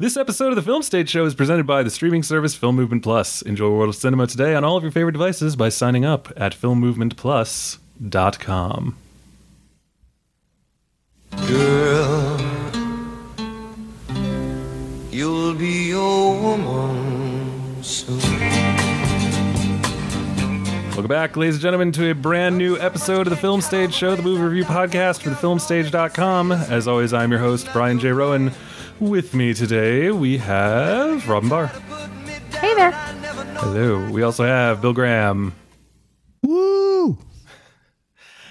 This 0.00 0.16
episode 0.16 0.50
of 0.50 0.54
the 0.54 0.62
Film 0.62 0.84
Stage 0.84 1.10
Show 1.10 1.24
is 1.24 1.34
presented 1.34 1.66
by 1.66 1.82
the 1.82 1.90
streaming 1.90 2.22
service 2.22 2.54
Film 2.54 2.76
Movement 2.76 3.02
Plus. 3.02 3.42
Enjoy 3.42 3.68
World 3.68 3.88
of 3.88 3.96
Cinema 3.96 4.28
today 4.28 4.54
on 4.54 4.62
all 4.62 4.76
of 4.76 4.84
your 4.84 4.92
favorite 4.92 5.10
devices 5.10 5.56
by 5.56 5.70
signing 5.70 6.04
up 6.04 6.32
at 6.36 6.54
filmmovementplus.com. 6.54 8.96
Girl, 11.48 12.40
you'll 15.10 15.54
be 15.54 15.90
a 15.90 15.98
woman 15.98 17.82
soon. 17.82 18.20
Welcome 20.90 21.08
back, 21.08 21.36
ladies 21.36 21.56
and 21.56 21.62
gentlemen, 21.62 21.90
to 21.90 22.12
a 22.12 22.14
brand 22.14 22.56
new 22.56 22.78
episode 22.78 23.26
of 23.26 23.30
the 23.30 23.36
Film 23.36 23.60
Stage 23.60 23.94
Show, 23.94 24.14
the 24.14 24.22
movie 24.22 24.44
review 24.44 24.64
podcast 24.64 25.22
for 25.22 25.30
thefilmstage.com. 25.30 26.52
As 26.52 26.86
always, 26.86 27.12
I'm 27.12 27.32
your 27.32 27.40
host, 27.40 27.68
Brian 27.72 27.98
J. 27.98 28.12
Roan. 28.12 28.52
With 29.00 29.32
me 29.32 29.54
today, 29.54 30.10
we 30.10 30.38
have 30.38 31.28
Robyn 31.28 31.48
Bahr. 31.48 31.68
Hey 32.58 32.74
there. 32.74 32.90
Hello. 32.90 34.10
We 34.10 34.22
also 34.22 34.44
have 34.44 34.82
Bill 34.82 34.92
Graham. 34.92 35.54
Woo! 36.42 37.16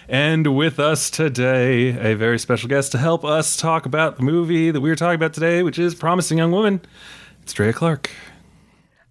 And 0.08 0.55
with 0.55 0.80
us 0.80 1.10
today, 1.10 1.90
a 1.90 2.16
very 2.16 2.40
special 2.40 2.70
guest 2.70 2.94
to 2.94 2.98
help 2.98 3.26
us 3.26 3.58
talk 3.58 3.86
about 3.86 4.16
the 4.16 4.24
movie 4.24 4.72
that 4.72 4.80
we 4.80 4.90
were 4.90 4.96
talking 4.96 5.16
about 5.16 5.34
today, 5.34 5.64
which 5.64 5.78
is 5.78 5.94
Promising 5.94 6.38
Young 6.38 6.54
Woman. 6.54 6.80
It's 7.41 7.52
Drea 7.52 7.74
Clark. 7.74 8.10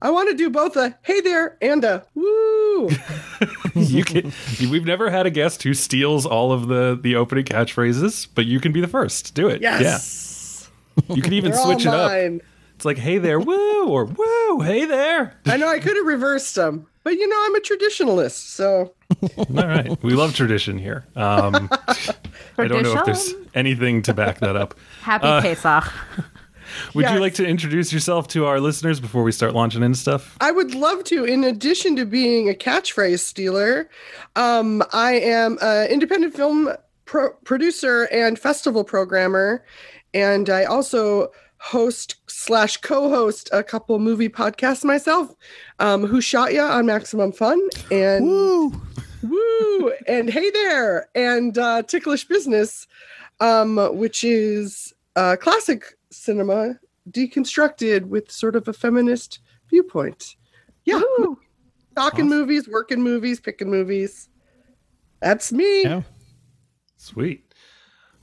I 0.01 0.11
want 0.11 0.31
to 0.31 0.37
do 0.37 0.49
both 0.49 0.75
a 0.77 0.97
hey 1.03 1.21
there 1.21 1.59
and 1.61 1.85
a 1.85 2.07
woo. 2.15 2.89
you 3.75 4.05
can. 4.05 4.33
We've 4.71 4.87
never 4.87 5.11
had 5.11 5.27
a 5.27 5.31
guest 5.31 5.65
who 5.65 5.75
steals 5.75 6.25
all 6.25 6.53
of 6.53 6.69
the 6.69 6.99
the 6.99 7.17
opening 7.17 7.45
catchphrases, 7.45 8.27
but 8.35 8.47
you 8.47 8.59
can 8.59 8.73
be 8.73 8.81
the 8.81 8.89
first. 8.89 9.35
Do 9.35 9.49
it. 9.49 9.61
Yes. 9.61 9.83
Yeah. 9.83 10.36
You 11.09 11.23
can 11.23 11.33
even 11.33 11.53
switch 11.53 11.83
it 11.87 11.89
up. 11.89 12.11
mine. 12.11 12.41
It's 12.75 12.85
like, 12.85 12.99
hey 12.99 13.19
there, 13.19 13.41
woo, 13.41 13.89
or 13.89 14.05
woo, 14.05 14.61
hey 14.61 14.85
there. 14.85 15.39
I 15.47 15.57
know 15.57 15.69
I 15.69 15.79
could 15.79 15.97
have 15.97 16.05
reversed 16.07 16.55
them, 16.55 16.87
but 17.05 17.15
you 17.15 17.27
know 17.27 17.43
I'm 17.47 17.55
a 17.55 17.61
traditionalist, 17.61 18.33
so 18.33 18.95
All 19.39 19.67
right. 19.67 20.03
We 20.03 20.13
love 20.13 20.35
tradition 20.35 20.79
here. 20.79 21.07
Um, 21.17 21.71
I 22.59 22.67
don't 22.67 22.83
know 22.83 22.99
if 22.99 23.05
there's 23.07 23.35
anything 23.55 24.03
to 24.03 24.13
back 24.15 24.41
that 24.41 24.57
up. 24.57 24.75
Happy 25.03 25.27
Uh, 25.27 25.41
Pesach. 25.41 25.85
Would 26.95 27.09
you 27.11 27.21
like 27.21 27.35
to 27.35 27.47
introduce 27.47 27.93
yourself 27.93 28.27
to 28.29 28.45
our 28.47 28.61
listeners 28.61 29.01
before 29.01 29.23
we 29.23 29.33
start 29.33 29.55
launching 29.55 29.83
into 29.83 29.97
stuff? 29.99 30.37
I 30.41 30.51
would 30.51 30.75
love 30.75 31.05
to. 31.05 31.25
In 31.25 31.45
addition 31.45 31.95
to 31.97 32.05
being 32.05 32.51
a 32.51 32.55
catchphrase 32.55 33.21
stealer, 33.21 33.89
um, 34.35 34.83
I 34.93 35.13
am 35.15 35.59
an 35.63 35.89
independent 35.89 36.35
film 36.35 36.69
pro- 37.05 37.33
producer 37.45 38.09
and 38.13 38.37
festival 38.39 38.83
programmer, 38.85 39.65
and 40.15 40.49
I 40.51 40.65
also 40.65 41.31
host 41.59 42.17
slash 42.27 42.77
co-host 42.79 43.49
a 43.53 43.63
couple 43.63 43.99
movie 43.99 44.29
podcasts 44.29 44.85
myself. 44.85 45.35
Um, 45.79 46.07
Who 46.07 46.21
shot 46.21 46.53
ya 46.53 46.67
on 46.67 46.87
Maximum 46.87 47.33
Fun 47.33 47.61
and 47.91 48.25
Woo! 48.25 48.83
Woo! 49.23 49.93
and 50.07 50.31
hey 50.31 50.51
there, 50.51 51.09
and 51.15 51.57
uh, 51.59 51.83
Ticklish 51.83 52.27
Business, 52.27 52.87
um, 53.41 53.77
which 53.97 54.23
is 54.25 54.95
uh, 55.17 55.37
classic 55.37 55.97
cinema 56.11 56.79
deconstructed 57.11 58.07
with 58.07 58.31
sort 58.31 58.57
of 58.57 58.69
a 58.69 58.73
feminist 58.73 59.41
viewpoint. 59.71 60.37
Yeah, 60.85 61.01
talking 61.97 62.29
movies, 62.29 62.69
working 62.69 63.03
movies, 63.03 63.41
picking 63.41 63.71
movies. 63.71 64.29
That's 65.21 65.53
me. 65.53 65.83
Yeah. 65.83 66.03
Sweet. 66.97 67.46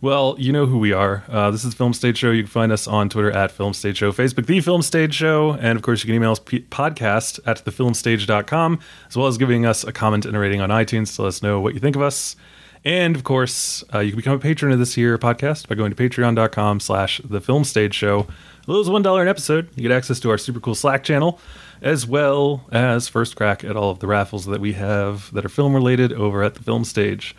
Well, 0.03 0.35
you 0.37 0.51
know 0.51 0.65
who 0.65 0.79
we 0.79 0.91
are. 0.91 1.23
Uh, 1.29 1.49
this 1.49 1.63
is 1.63 1.73
Film 1.73 1.93
Stage 1.93 2.17
Show. 2.17 2.31
You 2.31 2.43
can 2.43 2.51
find 2.51 2.73
us 2.73 2.89
on 2.89 3.07
Twitter 3.07 3.31
at 3.31 3.51
Film 3.53 3.71
Stage 3.71 3.99
Show, 3.99 4.11
Facebook, 4.11 4.47
The 4.47 4.59
Film 4.59 4.81
Stage 4.81 5.15
Show, 5.15 5.53
and 5.53 5.77
of 5.77 5.81
course, 5.81 6.03
you 6.03 6.07
can 6.07 6.15
email 6.15 6.33
us 6.33 6.39
p- 6.39 6.59
podcast 6.59 7.39
at 7.45 7.63
thefilmstage.com, 7.63 8.79
as 9.07 9.15
well 9.15 9.27
as 9.27 9.37
giving 9.37 9.65
us 9.65 9.85
a 9.85 9.93
comment 9.93 10.25
and 10.25 10.35
a 10.35 10.39
rating 10.39 10.59
on 10.59 10.71
iTunes 10.71 11.15
to 11.15 11.21
let 11.21 11.29
us 11.29 11.41
know 11.41 11.61
what 11.61 11.73
you 11.73 11.79
think 11.79 11.95
of 11.95 12.01
us. 12.01 12.35
And 12.83 13.15
of 13.15 13.23
course, 13.23 13.81
uh, 13.93 13.99
you 13.99 14.11
can 14.11 14.17
become 14.17 14.35
a 14.35 14.39
patron 14.39 14.73
of 14.73 14.79
this 14.79 14.93
here 14.93 15.17
podcast 15.17 15.69
by 15.69 15.75
going 15.75 15.93
to 15.93 15.95
patreon.com 15.95 16.81
slash 16.81 17.21
the 17.23 17.39
film 17.39 17.63
stage 17.63 17.93
show. 17.93 18.27
As 18.63 18.67
low 18.67 18.81
as 18.81 18.89
$1 18.89 19.21
an 19.21 19.27
episode, 19.29 19.69
you 19.77 19.83
get 19.83 19.91
access 19.93 20.19
to 20.19 20.29
our 20.31 20.37
super 20.37 20.59
cool 20.59 20.75
Slack 20.75 21.05
channel, 21.05 21.39
as 21.81 22.05
well 22.05 22.67
as 22.73 23.07
first 23.07 23.37
crack 23.37 23.63
at 23.63 23.77
all 23.77 23.91
of 23.91 23.99
the 23.99 24.07
raffles 24.07 24.47
that 24.47 24.59
we 24.59 24.73
have 24.73 25.31
that 25.31 25.45
are 25.45 25.49
film 25.49 25.73
related 25.73 26.11
over 26.11 26.43
at 26.43 26.55
the 26.55 26.61
film 26.61 26.83
stage. 26.83 27.37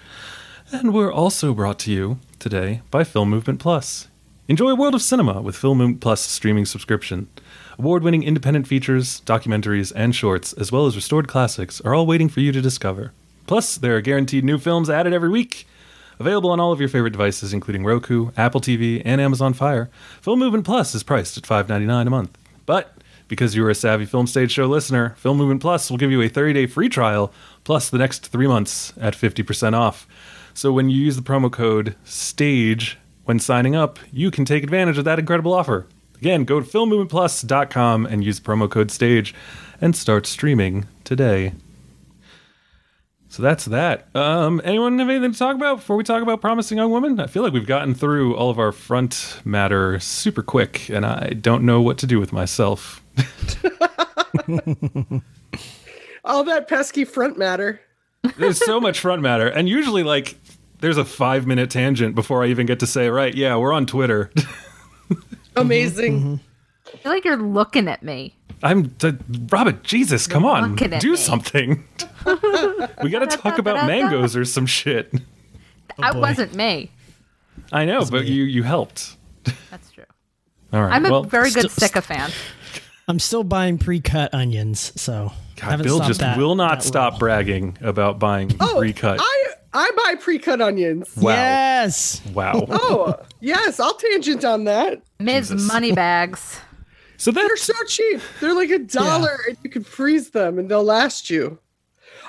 And 0.72 0.94
we're 0.94 1.12
also 1.12 1.52
brought 1.52 1.78
to 1.80 1.92
you 1.92 2.20
today 2.44 2.82
by 2.90 3.02
Film 3.02 3.30
Movement 3.30 3.58
Plus. 3.58 4.08
Enjoy 4.48 4.68
a 4.68 4.74
world 4.74 4.94
of 4.94 5.00
cinema 5.00 5.40
with 5.40 5.56
Film 5.56 5.78
Movement 5.78 6.02
Plus 6.02 6.20
streaming 6.20 6.66
subscription. 6.66 7.26
Award 7.78 8.02
winning 8.02 8.22
independent 8.22 8.66
features, 8.66 9.22
documentaries, 9.22 9.94
and 9.96 10.14
shorts, 10.14 10.52
as 10.52 10.70
well 10.70 10.84
as 10.84 10.94
restored 10.94 11.26
classics, 11.26 11.80
are 11.80 11.94
all 11.94 12.04
waiting 12.04 12.28
for 12.28 12.40
you 12.40 12.52
to 12.52 12.60
discover. 12.60 13.12
Plus, 13.46 13.78
there 13.78 13.96
are 13.96 14.02
guaranteed 14.02 14.44
new 14.44 14.58
films 14.58 14.90
added 14.90 15.14
every 15.14 15.30
week. 15.30 15.66
Available 16.20 16.50
on 16.50 16.60
all 16.60 16.70
of 16.70 16.80
your 16.80 16.90
favorite 16.90 17.12
devices, 17.12 17.54
including 17.54 17.82
Roku, 17.82 18.30
Apple 18.36 18.60
TV, 18.60 19.00
and 19.06 19.22
Amazon 19.22 19.54
Fire. 19.54 19.88
Film 20.20 20.38
Movement 20.38 20.66
Plus 20.66 20.94
is 20.94 21.02
priced 21.02 21.38
at 21.38 21.44
$5.99 21.44 22.06
a 22.06 22.10
month. 22.10 22.36
But 22.66 22.94
because 23.26 23.56
you're 23.56 23.70
a 23.70 23.74
savvy 23.74 24.04
Film 24.04 24.26
Stage 24.26 24.52
Show 24.52 24.66
listener, 24.66 25.14
Film 25.16 25.38
Movement 25.38 25.62
Plus 25.62 25.90
will 25.90 25.96
give 25.96 26.10
you 26.10 26.20
a 26.20 26.28
30 26.28 26.52
day 26.52 26.66
free 26.66 26.90
trial 26.90 27.32
plus 27.64 27.88
the 27.88 27.96
next 27.96 28.28
three 28.28 28.46
months 28.46 28.92
at 29.00 29.14
50% 29.14 29.72
off. 29.72 30.06
So 30.54 30.72
when 30.72 30.88
you 30.88 31.00
use 31.00 31.16
the 31.16 31.22
promo 31.22 31.50
code 31.50 31.96
STAGE 32.04 32.96
when 33.24 33.40
signing 33.40 33.74
up, 33.74 33.98
you 34.12 34.30
can 34.30 34.44
take 34.44 34.62
advantage 34.62 34.98
of 34.98 35.04
that 35.04 35.18
incredible 35.18 35.52
offer. 35.52 35.86
Again, 36.16 36.44
go 36.44 36.60
to 36.60 36.66
filmmovementplus.com 36.66 38.06
and 38.06 38.24
use 38.24 38.38
promo 38.40 38.70
code 38.70 38.90
STAGE 38.90 39.34
and 39.80 39.96
start 39.96 40.26
streaming 40.26 40.86
today. 41.02 41.52
So 43.28 43.42
that's 43.42 43.64
that. 43.64 44.06
Um, 44.14 44.60
anyone 44.64 44.96
have 45.00 45.08
anything 45.08 45.32
to 45.32 45.38
talk 45.38 45.56
about 45.56 45.78
before 45.78 45.96
we 45.96 46.04
talk 46.04 46.22
about 46.22 46.40
Promising 46.40 46.78
Young 46.78 46.92
Woman? 46.92 47.18
I 47.18 47.26
feel 47.26 47.42
like 47.42 47.52
we've 47.52 47.66
gotten 47.66 47.92
through 47.92 48.36
all 48.36 48.48
of 48.48 48.60
our 48.60 48.70
front 48.70 49.40
matter 49.44 49.98
super 49.98 50.40
quick, 50.40 50.88
and 50.88 51.04
I 51.04 51.30
don't 51.30 51.64
know 51.64 51.80
what 51.80 51.98
to 51.98 52.06
do 52.06 52.20
with 52.20 52.32
myself. 52.32 53.02
All 56.24 56.44
that 56.44 56.68
pesky 56.68 57.04
front 57.04 57.36
matter. 57.36 57.80
There's 58.38 58.64
so 58.64 58.80
much 58.80 59.00
front 59.00 59.22
matter, 59.22 59.48
and 59.48 59.68
usually, 59.68 60.02
like, 60.02 60.36
there's 60.80 60.96
a 60.96 61.04
five 61.04 61.46
minute 61.46 61.70
tangent 61.70 62.14
before 62.14 62.44
I 62.44 62.48
even 62.48 62.66
get 62.66 62.80
to 62.80 62.86
say, 62.86 63.08
right, 63.08 63.34
yeah, 63.34 63.56
we're 63.56 63.72
on 63.72 63.86
Twitter. 63.86 64.30
Mm-hmm. 65.54 65.66
Amazing. 65.66 66.20
Mm-hmm. 66.20 66.34
I 66.94 66.96
feel 66.96 67.12
like 67.12 67.24
you're 67.24 67.36
looking 67.36 67.86
at 67.86 68.02
me. 68.02 68.34
I'm 68.62 68.90
t- 68.90 69.12
Robert. 69.50 69.84
Jesus, 69.84 70.26
come 70.26 70.44
on, 70.44 70.70
looking 70.70 70.92
at 70.92 71.00
do 71.00 71.12
me. 71.12 71.16
something. 71.16 71.84
we 73.02 73.10
got 73.10 73.30
to 73.30 73.36
talk 73.36 73.58
about 73.58 73.86
mangoes 73.86 74.34
or 74.34 74.44
some 74.44 74.66
shit. 74.66 75.12
that 75.12 75.22
oh, 75.98 76.12
boy. 76.14 76.20
wasn't 76.20 76.54
me. 76.54 76.90
I 77.72 77.84
know, 77.84 78.04
but 78.04 78.24
you 78.24 78.44
you 78.44 78.62
helped. 78.64 79.16
That's 79.70 79.90
true. 79.92 80.04
All 80.72 80.82
right. 80.82 80.92
I'm 80.92 81.06
a 81.06 81.10
well, 81.10 81.22
very 81.22 81.50
good 81.50 81.70
still- 81.70 81.88
sycophant. 81.88 82.34
I'm 83.06 83.18
still 83.18 83.44
buying 83.44 83.76
pre-cut 83.78 84.32
onions, 84.32 84.98
so 85.00 85.30
God, 85.56 85.82
Bill 85.82 86.00
just 86.00 86.20
that- 86.20 86.36
will 86.38 86.54
not 86.54 86.82
stop 86.82 87.12
rule. 87.14 87.18
bragging 87.20 87.78
about 87.80 88.18
buying 88.18 88.54
Oh, 88.60 88.76
pre-cut. 88.78 89.18
I 89.20 89.44
I 89.76 89.90
buy 89.96 90.14
pre-cut 90.20 90.60
onions. 90.60 91.10
Wow. 91.16 91.32
Yes. 91.32 92.20
Wow. 92.32 92.66
Oh 92.70 93.14
yes, 93.40 93.80
I'll 93.80 93.94
tangent 93.94 94.44
on 94.44 94.64
that. 94.64 95.02
Ms. 95.18 95.48
Jesus. 95.50 95.68
Moneybags. 95.68 96.60
So 97.16 97.30
They're 97.30 97.56
so 97.56 97.72
cheap. 97.88 98.20
They're 98.40 98.54
like 98.54 98.70
a 98.70 98.78
dollar, 98.80 99.38
and 99.48 99.56
you 99.62 99.70
can 99.70 99.84
freeze 99.84 100.30
them, 100.30 100.58
and 100.58 100.68
they'll 100.70 100.84
last 100.84 101.30
you. 101.30 101.58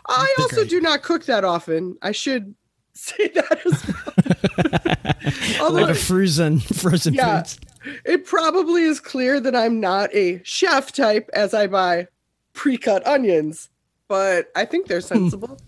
I 0.08 0.32
They're 0.38 0.44
also 0.46 0.56
great. 0.58 0.70
do 0.70 0.82
not 0.82 1.02
cook 1.04 1.26
that 1.26 1.44
often. 1.44 1.98
I 2.02 2.12
should 2.12 2.54
say 2.94 3.28
that 3.30 3.66
as 3.66 3.88
well. 3.88 5.60
Although 5.68 5.82
Like 5.82 5.90
a 5.92 5.96
frozen 5.96 6.60
frozen 6.60 7.14
Yeah. 7.16 7.40
foods. 7.42 7.60
it 8.06 8.26
probably 8.26 8.84
is 8.84 9.00
clear 9.00 9.40
that 9.40 9.56
I'm 9.56 9.80
not 9.80 10.14
a 10.14 10.42
chef 10.44 10.92
type 10.92 11.30
as 11.34 11.54
I 11.54 11.68
buy 11.68 12.08
pre-cut 12.56 13.06
onions, 13.06 13.70
but 14.08 14.52
I 14.56 14.66
think 14.66 14.88
they're 14.88 15.02
sensible. 15.02 15.60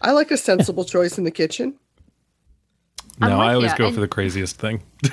I 0.00 0.12
like 0.12 0.30
a 0.30 0.36
sensible 0.38 0.84
choice 0.94 1.18
in 1.18 1.24
the 1.24 1.30
kitchen. 1.30 1.74
I'm 3.20 3.30
no, 3.30 3.40
I 3.40 3.52
always 3.54 3.72
ya, 3.72 3.76
go 3.76 3.86
and- 3.86 3.94
for 3.94 4.00
the 4.00 4.08
craziest 4.08 4.56
thing. 4.56 4.82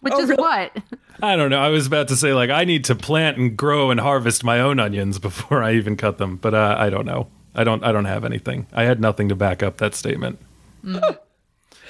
Which 0.00 0.12
Oh, 0.14 0.20
is 0.20 0.28
really? 0.28 0.40
what? 0.42 0.76
I 1.22 1.36
don't 1.36 1.50
know. 1.50 1.58
I 1.58 1.68
was 1.70 1.86
about 1.86 2.08
to 2.08 2.16
say 2.16 2.32
like 2.34 2.50
I 2.50 2.64
need 2.64 2.84
to 2.84 2.94
plant 2.94 3.38
and 3.38 3.56
grow 3.56 3.90
and 3.90 3.98
harvest 3.98 4.44
my 4.44 4.60
own 4.60 4.78
onions 4.78 5.18
before 5.20 5.62
I 5.62 5.72
even 5.74 5.96
cut 5.96 6.18
them, 6.18 6.36
but 6.36 6.54
uh, 6.54 6.76
I 6.78 6.90
don't 6.90 7.06
know. 7.06 7.28
I 7.54 7.64
don't. 7.64 7.82
I 7.82 7.90
don't 7.92 8.04
have 8.04 8.24
anything. 8.24 8.66
I 8.72 8.84
had 8.84 9.00
nothing 9.00 9.30
to 9.30 9.34
back 9.34 9.62
up 9.62 9.78
that 9.78 9.94
statement. 9.94 10.38
I 10.86 11.00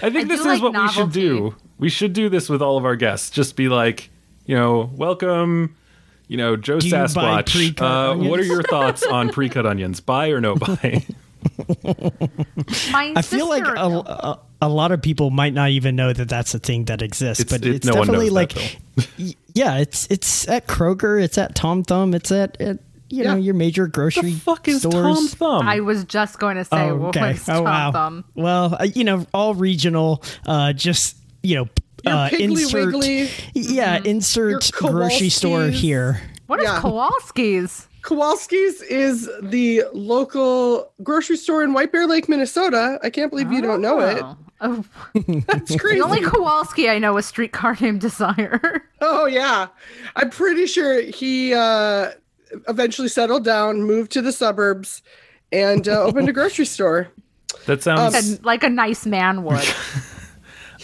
think 0.00 0.16
I 0.16 0.24
this 0.24 0.40
is 0.40 0.46
like 0.46 0.62
what 0.62 0.80
we 0.80 0.88
should 0.88 1.10
do. 1.12 1.56
We 1.78 1.88
should 1.88 2.12
do 2.12 2.28
this 2.28 2.48
with 2.48 2.62
all 2.62 2.78
of 2.78 2.84
our 2.84 2.94
guests. 2.96 3.30
Just 3.30 3.56
be 3.56 3.68
like, 3.68 4.08
you 4.46 4.54
know, 4.54 4.88
welcome. 4.94 5.74
You 6.28 6.36
know, 6.38 6.56
Joe 6.56 6.80
Do 6.80 6.88
Sasquatch. 6.90 7.50
pre-cut 7.52 7.84
Uh, 7.86 8.14
what 8.16 8.40
are 8.40 8.44
your 8.44 8.62
thoughts 8.62 9.02
on 9.06 9.28
pre-cut 9.30 9.64
onions? 9.66 10.00
Buy 10.00 10.30
or 10.30 10.40
no 10.40 10.56
buy? 10.56 11.04
My 12.90 13.12
I 13.16 13.22
feel 13.22 13.48
like 13.48 13.64
a, 13.66 13.70
a, 13.86 14.40
a 14.62 14.68
lot 14.68 14.92
of 14.92 15.02
people 15.02 15.30
might 15.30 15.52
not 15.54 15.70
even 15.70 15.94
know 15.96 16.12
that 16.12 16.28
that's 16.28 16.54
a 16.54 16.58
thing 16.58 16.86
that 16.86 17.02
exists, 17.02 17.40
It's- 17.44 17.58
but 17.58 17.66
it- 17.66 17.76
it's 17.76 17.86
no 17.86 17.92
definitely 17.94 18.30
like, 18.30 18.54
that, 18.54 18.76
yeah, 19.54 19.78
it's 19.78 20.06
it's 20.10 20.48
at 20.48 20.66
Kroger, 20.66 21.22
it's 21.22 21.38
at 21.38 21.54
Tom 21.54 21.84
Thumb, 21.84 22.14
it's 22.14 22.32
at, 22.32 22.60
at 22.60 22.78
you 23.08 23.22
know 23.22 23.36
your 23.36 23.54
major 23.54 23.84
the 23.84 23.90
grocery 23.90 24.32
fuck 24.32 24.66
is 24.66 24.80
stores. 24.80 24.94
Tom 24.94 25.28
Thumb? 25.28 25.68
I 25.68 25.80
was 25.80 26.04
just 26.04 26.38
going 26.40 26.56
to 26.56 26.64
say, 26.64 26.88
Oh, 26.90 26.96
what 26.96 27.16
okay. 27.16 27.32
was 27.32 27.48
Oh, 27.48 27.54
Tom 27.54 27.64
wow. 27.64 27.92
Thumb? 27.92 28.24
Well, 28.34 28.76
uh, 28.80 28.84
you 28.94 29.04
know, 29.04 29.24
all 29.32 29.54
regional, 29.54 30.22
uh, 30.46 30.72
just 30.72 31.16
you 31.42 31.54
know, 31.54 31.68
Your 31.68 31.70
uh, 32.04 32.28
insert, 32.38 32.86
Wiggly. 32.86 33.28
yeah, 33.54 34.00
insert 34.04 34.70
grocery 34.72 35.28
store 35.28 35.66
here. 35.68 36.20
What 36.46 36.60
is 36.60 36.64
Yeah. 36.66 36.80
Kowalski's? 36.80 37.88
Kowalski's 38.02 38.82
is 38.82 39.28
the 39.42 39.82
local 39.92 40.92
grocery 41.02 41.36
store 41.36 41.64
in 41.64 41.72
White 41.72 41.90
Bear 41.90 42.06
Lake, 42.06 42.28
Minnesota. 42.28 42.98
I 43.02 43.10
can't 43.10 43.30
believe 43.30 43.50
you 43.50 43.60
don't 43.60 43.80
know 43.80 43.98
it. 44.00 44.22
Oh. 44.60 44.84
That's 45.46 45.74
crazy. 45.80 45.98
The 45.98 46.04
only 46.04 46.20
Kowalski 46.22 46.88
I 46.88 46.98
know 46.98 47.16
is 47.16 47.26
Streetcar 47.26 47.76
Named 47.80 48.00
Desire. 48.00 48.82
Oh 49.02 49.26
yeah, 49.26 49.66
I'm 50.16 50.30
pretty 50.30 50.66
sure 50.66 51.02
he 51.02 51.52
uh, 51.52 52.12
eventually 52.66 53.08
settled 53.08 53.44
down, 53.44 53.82
moved 53.82 54.10
to 54.12 54.22
the 54.22 54.32
suburbs, 54.32 55.02
and 55.52 55.86
uh, 55.86 56.02
opened 56.02 56.30
a 56.30 56.32
grocery 56.32 56.64
store. 56.64 57.08
that 57.66 57.82
sounds. 57.82 58.14
And 58.14 58.42
like 58.44 58.64
a 58.64 58.70
nice 58.70 59.04
man 59.04 59.44
would. 59.44 59.62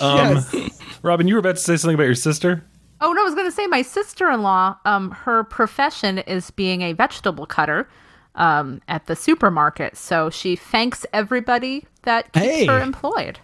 Um, 0.00 0.36
yes. 0.52 0.98
Robyn, 1.02 1.28
you 1.28 1.34
were 1.34 1.40
about 1.40 1.56
to 1.56 1.62
say 1.62 1.76
something 1.76 1.94
about 1.94 2.04
your 2.04 2.14
sister. 2.14 2.64
Oh 3.00 3.12
no, 3.12 3.20
I 3.22 3.24
was 3.24 3.34
going 3.34 3.46
to 3.48 3.52
say 3.52 3.66
my 3.66 3.82
sister-in-law. 3.82 4.76
Um, 4.84 5.10
her 5.10 5.44
profession 5.44 6.18
is 6.18 6.50
being 6.52 6.82
a 6.82 6.92
vegetable 6.92 7.46
cutter, 7.46 7.88
um, 8.36 8.80
at 8.88 9.06
the 9.06 9.16
supermarket. 9.16 9.96
So 9.96 10.30
she 10.30 10.54
thanks 10.56 11.04
everybody 11.12 11.84
that 12.02 12.32
keeps 12.32 12.46
Hey. 12.46 12.66
her 12.66 12.80
employed. 12.80 13.40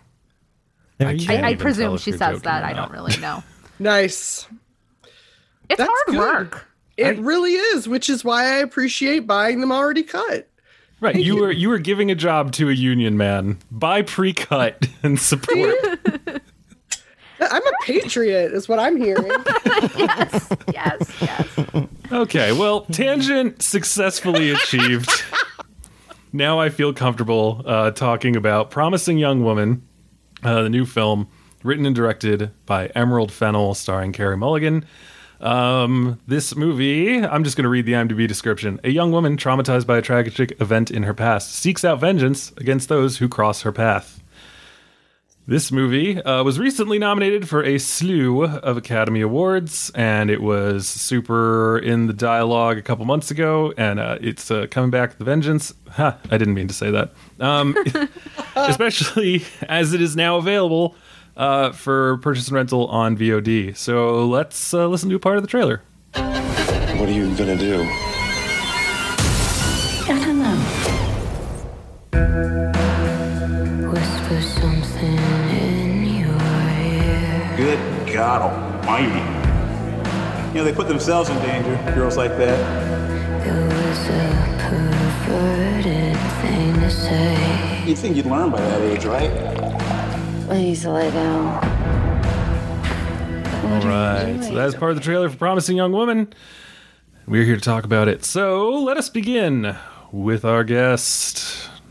There 0.99 1.09
I 1.09 1.19
I, 1.29 1.43
I 1.51 1.55
presume 1.55 1.97
she 1.99 2.13
says 2.13 2.43
that. 2.43 2.65
I 2.65 2.73
don't 2.73 2.91
really 2.93 3.17
know. 3.19 3.43
Nice. 3.81 4.49
It's 5.69 5.79
That's 5.79 5.89
hard 5.89 6.07
good. 6.09 6.19
work. 6.19 6.67
It 6.97 7.17
really 7.21 7.53
is, 7.53 7.87
which 7.87 8.11
is 8.11 8.25
why 8.25 8.43
I 8.45 8.57
appreciate 8.57 9.21
buying 9.21 9.61
them 9.61 9.71
already 9.71 10.03
cut. 10.03 10.49
Right, 11.01 11.15
you 11.15 11.37
were 11.37 11.53
you 11.53 11.69
were 11.69 11.79
giving 11.79 12.11
a 12.11 12.17
job 12.17 12.51
to 12.55 12.69
a 12.69 12.73
union 12.73 13.17
man. 13.17 13.59
Buy 13.71 14.03
pre-cut 14.03 14.89
and 15.05 15.21
support. 15.21 15.77
I'm 17.51 17.67
a 17.67 17.73
patriot, 17.83 18.53
is 18.53 18.69
what 18.69 18.79
I'm 18.79 18.97
hearing. 18.97 19.31
yes, 19.97 20.49
yes, 20.73 21.13
yes. 21.21 21.87
Okay, 22.11 22.53
well, 22.53 22.83
tangent 22.83 23.63
successfully 23.63 24.51
achieved. 24.51 25.11
now 26.33 26.59
I 26.59 26.69
feel 26.69 26.93
comfortable 26.93 27.63
uh, 27.65 27.91
talking 27.93 28.35
about 28.37 28.71
Promising 28.71 29.19
Young 29.19 29.45
Woman, 29.45 29.87
uh, 30.43 30.63
the 30.63 30.69
new 30.69 30.85
film 30.85 31.29
written 31.63 31.87
and 31.87 31.95
directed 31.95 32.51
by 32.67 32.87
Emerald 32.89 33.33
Fennell, 33.33 33.75
starring 33.75 34.13
Carey 34.13 34.37
Mulligan. 34.37 34.85
Um, 35.41 36.19
this 36.27 36.57
movie, 36.57 37.23
I'm 37.25 37.45
just 37.45 37.57
going 37.57 37.65
to 37.65 37.69
read 37.69 37.87
the 37.87 37.93
IMDb 37.93 38.27
description. 38.27 38.81
A 38.83 38.91
young 38.91 39.13
woman 39.13 39.37
traumatized 39.37 39.87
by 39.87 39.99
a 39.99 40.03
tragic 40.03 40.61
event 40.61 40.91
in 40.91 41.05
her 41.05 41.15
past 41.15 41.53
seeks 41.55 41.85
out 41.85 42.01
vengeance 42.01 42.53
against 42.57 42.89
those 42.89 43.19
who 43.19 43.29
cross 43.29 43.63
her 43.63 43.73
path. 43.73 44.18
This 45.49 45.73
movie 45.73 46.21
uh, 46.21 46.45
was 46.45 46.59
recently 46.59 46.99
nominated 46.99 47.49
for 47.49 47.65
a 47.65 47.79
slew 47.79 48.45
of 48.45 48.77
Academy 48.77 49.23
Awards, 49.23 49.91
and 49.95 50.29
it 50.29 50.43
was 50.43 50.87
super 50.87 51.79
in 51.79 52.07
the 52.07 52.13
dialogue 52.13 52.77
a 52.77 52.83
couple 52.83 53.07
months 53.07 53.31
ago, 53.31 53.73
and 53.79 53.99
uh, 53.99 54.19
it's 54.21 54.51
uh, 54.51 54.67
coming 54.71 54.91
back. 54.91 55.17
The 55.17 55.25
Vengeance. 55.25 55.73
Huh, 55.89 56.17
I 56.31 56.37
didn't 56.37 56.53
mean 56.53 56.69
to 56.69 56.75
say 56.75 56.91
that. 56.91 57.13
Um, 57.41 57.75
especially 58.57 59.43
as 59.63 59.95
it 59.95 60.03
is 60.03 60.15
now 60.15 60.37
available 60.37 60.95
uh, 61.35 61.73
for 61.73 62.19
purchase 62.19 62.49
and 62.49 62.55
rental 62.55 62.87
on 62.89 63.17
VOD. 63.17 63.75
So 63.75 64.27
let's 64.27 64.75
uh, 64.75 64.87
listen 64.87 65.09
to 65.09 65.17
a 65.17 65.19
part 65.19 65.39
of 65.39 65.43
the 65.43 65.49
trailer. 65.49 65.81
What 66.13 67.09
are 67.09 67.11
you 67.11 67.35
gonna 67.37 67.57
do? 67.57 67.85
I 70.11 70.21
don't 70.27 70.43
know. 72.73 72.78
Whisper 73.91 74.41
something 74.43 75.19
in 75.51 76.05
your 76.05 76.37
ear. 76.85 77.55
Good 77.57 78.13
God 78.13 78.43
Almighty. 78.43 79.23
You 80.49 80.55
know, 80.55 80.65
they 80.65 80.75
put 80.75 80.89
themselves 80.89 81.31
in 81.31 81.39
danger, 81.39 81.75
girls 81.95 82.17
like 82.17 82.37
that. 82.37 82.59
It 83.47 83.53
was 83.53 84.09
a 84.09 84.31
perverted 84.69 86.17
thing 86.43 86.75
to 86.75 86.91
say. 86.91 87.85
You'd 87.87 87.97
think 87.97 88.17
you'd 88.17 88.27
learn 88.27 88.51
by 88.51 88.61
that 88.61 88.83
age, 88.83 89.07
right? 89.07 89.31
Please 90.47 90.85
lay 90.85 91.11
down. 91.11 91.65
All 93.65 93.89
right. 93.89 94.39
So 94.43 94.55
that's 94.55 94.75
part 94.75 94.91
of 94.91 94.99
the 94.99 95.03
trailer 95.03 95.31
for 95.31 95.37
Promising 95.39 95.79
Young 95.79 95.93
Woman. 95.93 96.33
We're 97.27 97.45
here 97.45 97.57
to 97.57 97.63
talk 97.63 97.85
about 97.85 98.09
it. 98.09 98.23
So 98.25 98.71
let 98.83 98.99
us 98.99 99.09
begin 99.09 99.77
with 100.13 100.45
our 100.45 100.65
guest. 100.65 101.48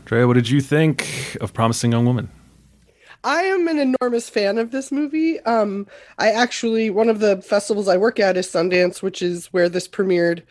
Drea, 0.08 0.26
what 0.26 0.34
did 0.34 0.48
you 0.48 0.62
think 0.62 1.36
of 1.42 1.52
Promising 1.52 1.92
Young 1.92 2.06
Woman? 2.06 2.30
I 3.24 3.42
am 3.42 3.68
an 3.68 3.78
enormous 3.78 4.30
fan 4.30 4.56
of 4.56 4.70
this 4.70 4.90
movie. 4.90 5.38
Um, 5.40 5.86
I 6.16 6.30
actually 6.30 6.88
one 6.88 7.10
of 7.10 7.20
the 7.20 7.42
festivals 7.42 7.88
I 7.88 7.98
work 7.98 8.18
at 8.18 8.38
is 8.38 8.46
Sundance, 8.46 9.02
which 9.02 9.20
is 9.20 9.48
where 9.48 9.68
this 9.68 9.86
premiered 9.86 10.44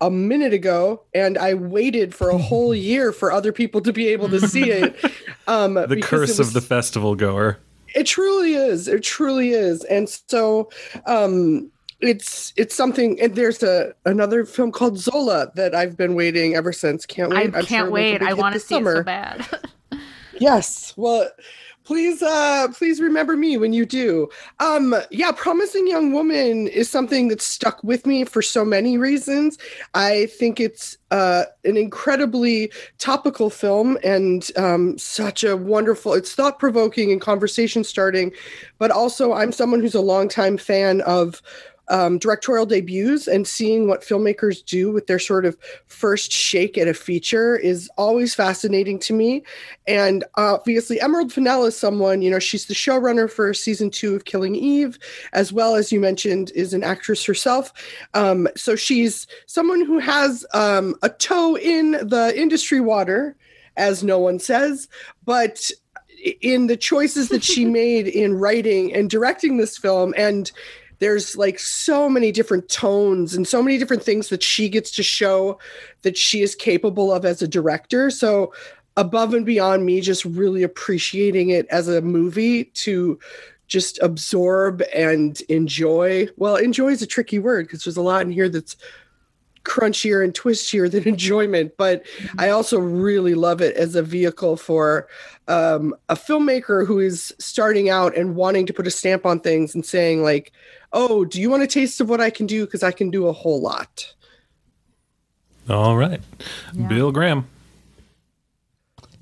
a 0.00 0.12
minute 0.12 0.52
ago, 0.52 1.02
and 1.12 1.36
I 1.38 1.54
waited 1.54 2.14
for 2.14 2.30
a 2.30 2.38
whole 2.38 2.72
year 2.90 3.10
for 3.12 3.32
other 3.32 3.50
people 3.52 3.80
to 3.80 3.92
be 3.92 4.06
able 4.08 4.28
to 4.28 4.40
see 4.46 4.70
it. 4.70 4.96
Um, 5.48 5.74
The 5.74 6.00
curse 6.00 6.38
was- 6.38 6.46
of 6.48 6.52
the 6.52 6.60
festival 6.60 7.16
goer. 7.16 7.58
It 7.96 8.04
truly 8.06 8.54
is. 8.54 8.86
It 8.86 9.02
truly 9.02 9.50
is. 9.50 9.82
And 9.84 10.08
so 10.28 10.70
um 11.06 11.72
it's 12.00 12.52
it's 12.56 12.74
something 12.74 13.20
and 13.20 13.34
there's 13.34 13.62
a 13.62 13.94
another 14.04 14.44
film 14.44 14.72
called 14.72 14.98
Zola 14.98 15.52
that 15.54 15.74
I've 15.74 15.96
been 15.96 16.14
waiting 16.14 16.54
ever 16.54 16.72
since. 16.72 17.06
Can't 17.06 17.30
wait. 17.30 17.38
I'm 17.38 17.52
can't 17.52 17.66
sure 17.66 17.78
it'll 17.78 17.92
make 17.92 18.20
a 18.20 18.24
wait. 18.24 18.30
I 18.30 18.34
want 18.34 18.54
to 18.54 18.60
see 18.60 18.76
it 18.76 18.84
so 18.84 19.02
bad. 19.02 19.46
Yes. 20.40 20.94
Well, 20.96 21.30
please 21.84 22.22
uh 22.22 22.68
please 22.72 23.00
remember 23.00 23.36
me 23.36 23.58
when 23.58 23.72
you 23.72 23.84
do. 23.84 24.28
Um 24.58 24.94
yeah, 25.10 25.32
Promising 25.32 25.86
Young 25.86 26.12
Woman 26.12 26.66
is 26.68 26.88
something 26.88 27.28
that's 27.28 27.44
stuck 27.44 27.82
with 27.84 28.06
me 28.06 28.24
for 28.24 28.40
so 28.40 28.64
many 28.64 28.96
reasons. 28.96 29.58
I 29.92 30.26
think 30.26 30.60
it's 30.60 30.96
uh 31.10 31.44
an 31.64 31.76
incredibly 31.76 32.72
topical 32.98 33.50
film 33.50 33.98
and 34.02 34.50
um 34.56 34.96
such 34.96 35.44
a 35.44 35.56
wonderful 35.56 36.14
it's 36.14 36.34
thought 36.34 36.58
provoking 36.58 37.12
and 37.12 37.20
conversation 37.20 37.84
starting, 37.84 38.32
but 38.78 38.90
also 38.90 39.34
I'm 39.34 39.52
someone 39.52 39.80
who's 39.80 39.94
a 39.94 40.00
longtime 40.00 40.56
fan 40.56 41.02
of 41.02 41.42
um, 41.90 42.18
directorial 42.18 42.64
debuts 42.64 43.26
and 43.26 43.46
seeing 43.46 43.88
what 43.88 44.02
filmmakers 44.02 44.64
do 44.64 44.92
with 44.92 45.08
their 45.08 45.18
sort 45.18 45.44
of 45.44 45.58
first 45.86 46.32
shake 46.32 46.78
at 46.78 46.88
a 46.88 46.94
feature 46.94 47.56
is 47.56 47.90
always 47.98 48.34
fascinating 48.34 48.98
to 49.00 49.12
me. 49.12 49.42
And 49.86 50.24
obviously, 50.36 51.00
Emerald 51.00 51.32
Fennell 51.32 51.64
is 51.64 51.76
someone, 51.76 52.22
you 52.22 52.30
know, 52.30 52.38
she's 52.38 52.66
the 52.66 52.74
showrunner 52.74 53.30
for 53.30 53.52
season 53.52 53.90
two 53.90 54.14
of 54.14 54.24
Killing 54.24 54.54
Eve, 54.54 54.98
as 55.32 55.52
well 55.52 55.74
as 55.74 55.90
you 55.90 56.00
mentioned, 56.00 56.52
is 56.54 56.72
an 56.72 56.84
actress 56.84 57.24
herself. 57.24 57.72
Um, 58.14 58.48
so 58.56 58.76
she's 58.76 59.26
someone 59.46 59.84
who 59.84 59.98
has 59.98 60.46
um, 60.54 60.94
a 61.02 61.08
toe 61.08 61.56
in 61.56 61.92
the 61.92 62.32
industry 62.36 62.80
water, 62.80 63.36
as 63.76 64.04
no 64.04 64.18
one 64.18 64.38
says, 64.38 64.88
but 65.24 65.70
in 66.40 66.66
the 66.66 66.76
choices 66.76 67.30
that 67.30 67.42
she 67.42 67.64
made 67.82 68.06
in 68.06 68.34
writing 68.34 68.94
and 68.94 69.10
directing 69.10 69.56
this 69.56 69.76
film 69.76 70.14
and 70.16 70.52
there's 71.00 71.36
like 71.36 71.58
so 71.58 72.08
many 72.08 72.30
different 72.30 72.68
tones 72.68 73.34
and 73.34 73.48
so 73.48 73.62
many 73.62 73.78
different 73.78 74.02
things 74.02 74.28
that 74.28 74.42
she 74.42 74.68
gets 74.68 74.90
to 74.92 75.02
show 75.02 75.58
that 76.02 76.16
she 76.16 76.42
is 76.42 76.54
capable 76.54 77.12
of 77.12 77.24
as 77.24 77.42
a 77.42 77.48
director. 77.48 78.10
So 78.10 78.52
above 78.96 79.34
and 79.34 79.44
beyond 79.44 79.84
me 79.84 80.00
just 80.00 80.24
really 80.24 80.62
appreciating 80.62 81.50
it 81.50 81.66
as 81.68 81.88
a 81.88 82.02
movie 82.02 82.64
to 82.64 83.18
just 83.66 83.98
absorb 84.02 84.82
and 84.94 85.40
enjoy. 85.42 86.28
Well 86.36 86.56
enjoy 86.56 86.88
is 86.88 87.02
a 87.02 87.06
tricky 87.06 87.38
word 87.38 87.66
because 87.66 87.84
there's 87.84 87.96
a 87.96 88.02
lot 88.02 88.22
in 88.22 88.30
here 88.30 88.48
that's 88.48 88.76
crunchier 89.64 90.24
and 90.24 90.34
twistier 90.34 90.90
than 90.90 91.02
enjoyment 91.06 91.76
but 91.76 92.04
i 92.38 92.48
also 92.48 92.78
really 92.78 93.34
love 93.34 93.60
it 93.60 93.76
as 93.76 93.94
a 93.94 94.02
vehicle 94.02 94.56
for 94.56 95.08
um, 95.48 95.94
a 96.08 96.14
filmmaker 96.14 96.86
who 96.86 97.00
is 97.00 97.34
starting 97.40 97.88
out 97.88 98.16
and 98.16 98.36
wanting 98.36 98.66
to 98.66 98.72
put 98.72 98.86
a 98.86 98.90
stamp 98.90 99.26
on 99.26 99.40
things 99.40 99.74
and 99.74 99.84
saying 99.84 100.22
like 100.22 100.52
oh 100.92 101.24
do 101.24 101.40
you 101.40 101.50
want 101.50 101.62
a 101.62 101.66
taste 101.66 102.00
of 102.00 102.08
what 102.08 102.20
i 102.20 102.30
can 102.30 102.46
do 102.46 102.64
because 102.64 102.82
i 102.82 102.92
can 102.92 103.10
do 103.10 103.26
a 103.26 103.32
whole 103.32 103.60
lot 103.60 104.14
All 105.68 105.96
right. 105.96 106.20
Bill 106.88 107.12
Graham. 107.12 107.46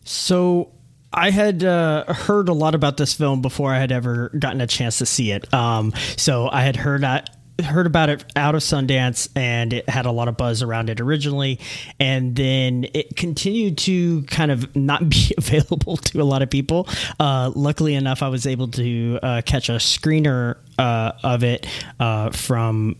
So 0.04 0.72
I 1.12 1.30
had 1.30 1.62
uh, 1.62 2.04
heard 2.12 2.48
a 2.48 2.52
lot 2.54 2.74
about 2.74 2.96
this 2.96 3.12
film 3.12 3.42
before 3.42 3.72
I 3.72 3.78
had 3.78 3.92
ever 3.92 4.30
gotten 4.30 4.60
a 4.60 4.66
chance 4.66 4.98
to 4.98 5.06
see 5.06 5.30
it. 5.30 5.52
Um, 5.52 5.92
so 6.16 6.48
I 6.50 6.62
had 6.62 6.76
heard 6.76 7.02
that 7.02 7.36
heard 7.62 7.86
about 7.86 8.08
it 8.08 8.24
out 8.36 8.54
of 8.54 8.62
Sundance 8.62 9.28
and 9.34 9.72
it 9.72 9.88
had 9.88 10.06
a 10.06 10.12
lot 10.12 10.28
of 10.28 10.36
buzz 10.36 10.62
around 10.62 10.90
it 10.90 11.00
originally. 11.00 11.58
And 11.98 12.36
then 12.36 12.86
it 12.94 13.16
continued 13.16 13.78
to 13.78 14.22
kind 14.22 14.50
of 14.50 14.74
not 14.76 15.08
be 15.08 15.34
available 15.38 15.96
to 15.96 16.22
a 16.22 16.24
lot 16.24 16.42
of 16.42 16.50
people. 16.50 16.88
Uh, 17.18 17.50
luckily 17.54 17.94
enough, 17.94 18.22
I 18.22 18.28
was 18.28 18.46
able 18.46 18.68
to 18.68 19.18
uh, 19.22 19.42
catch 19.44 19.68
a 19.68 19.74
screener 19.74 20.56
uh, 20.78 21.12
of 21.22 21.42
it 21.42 21.66
uh, 21.98 22.30
from 22.30 22.96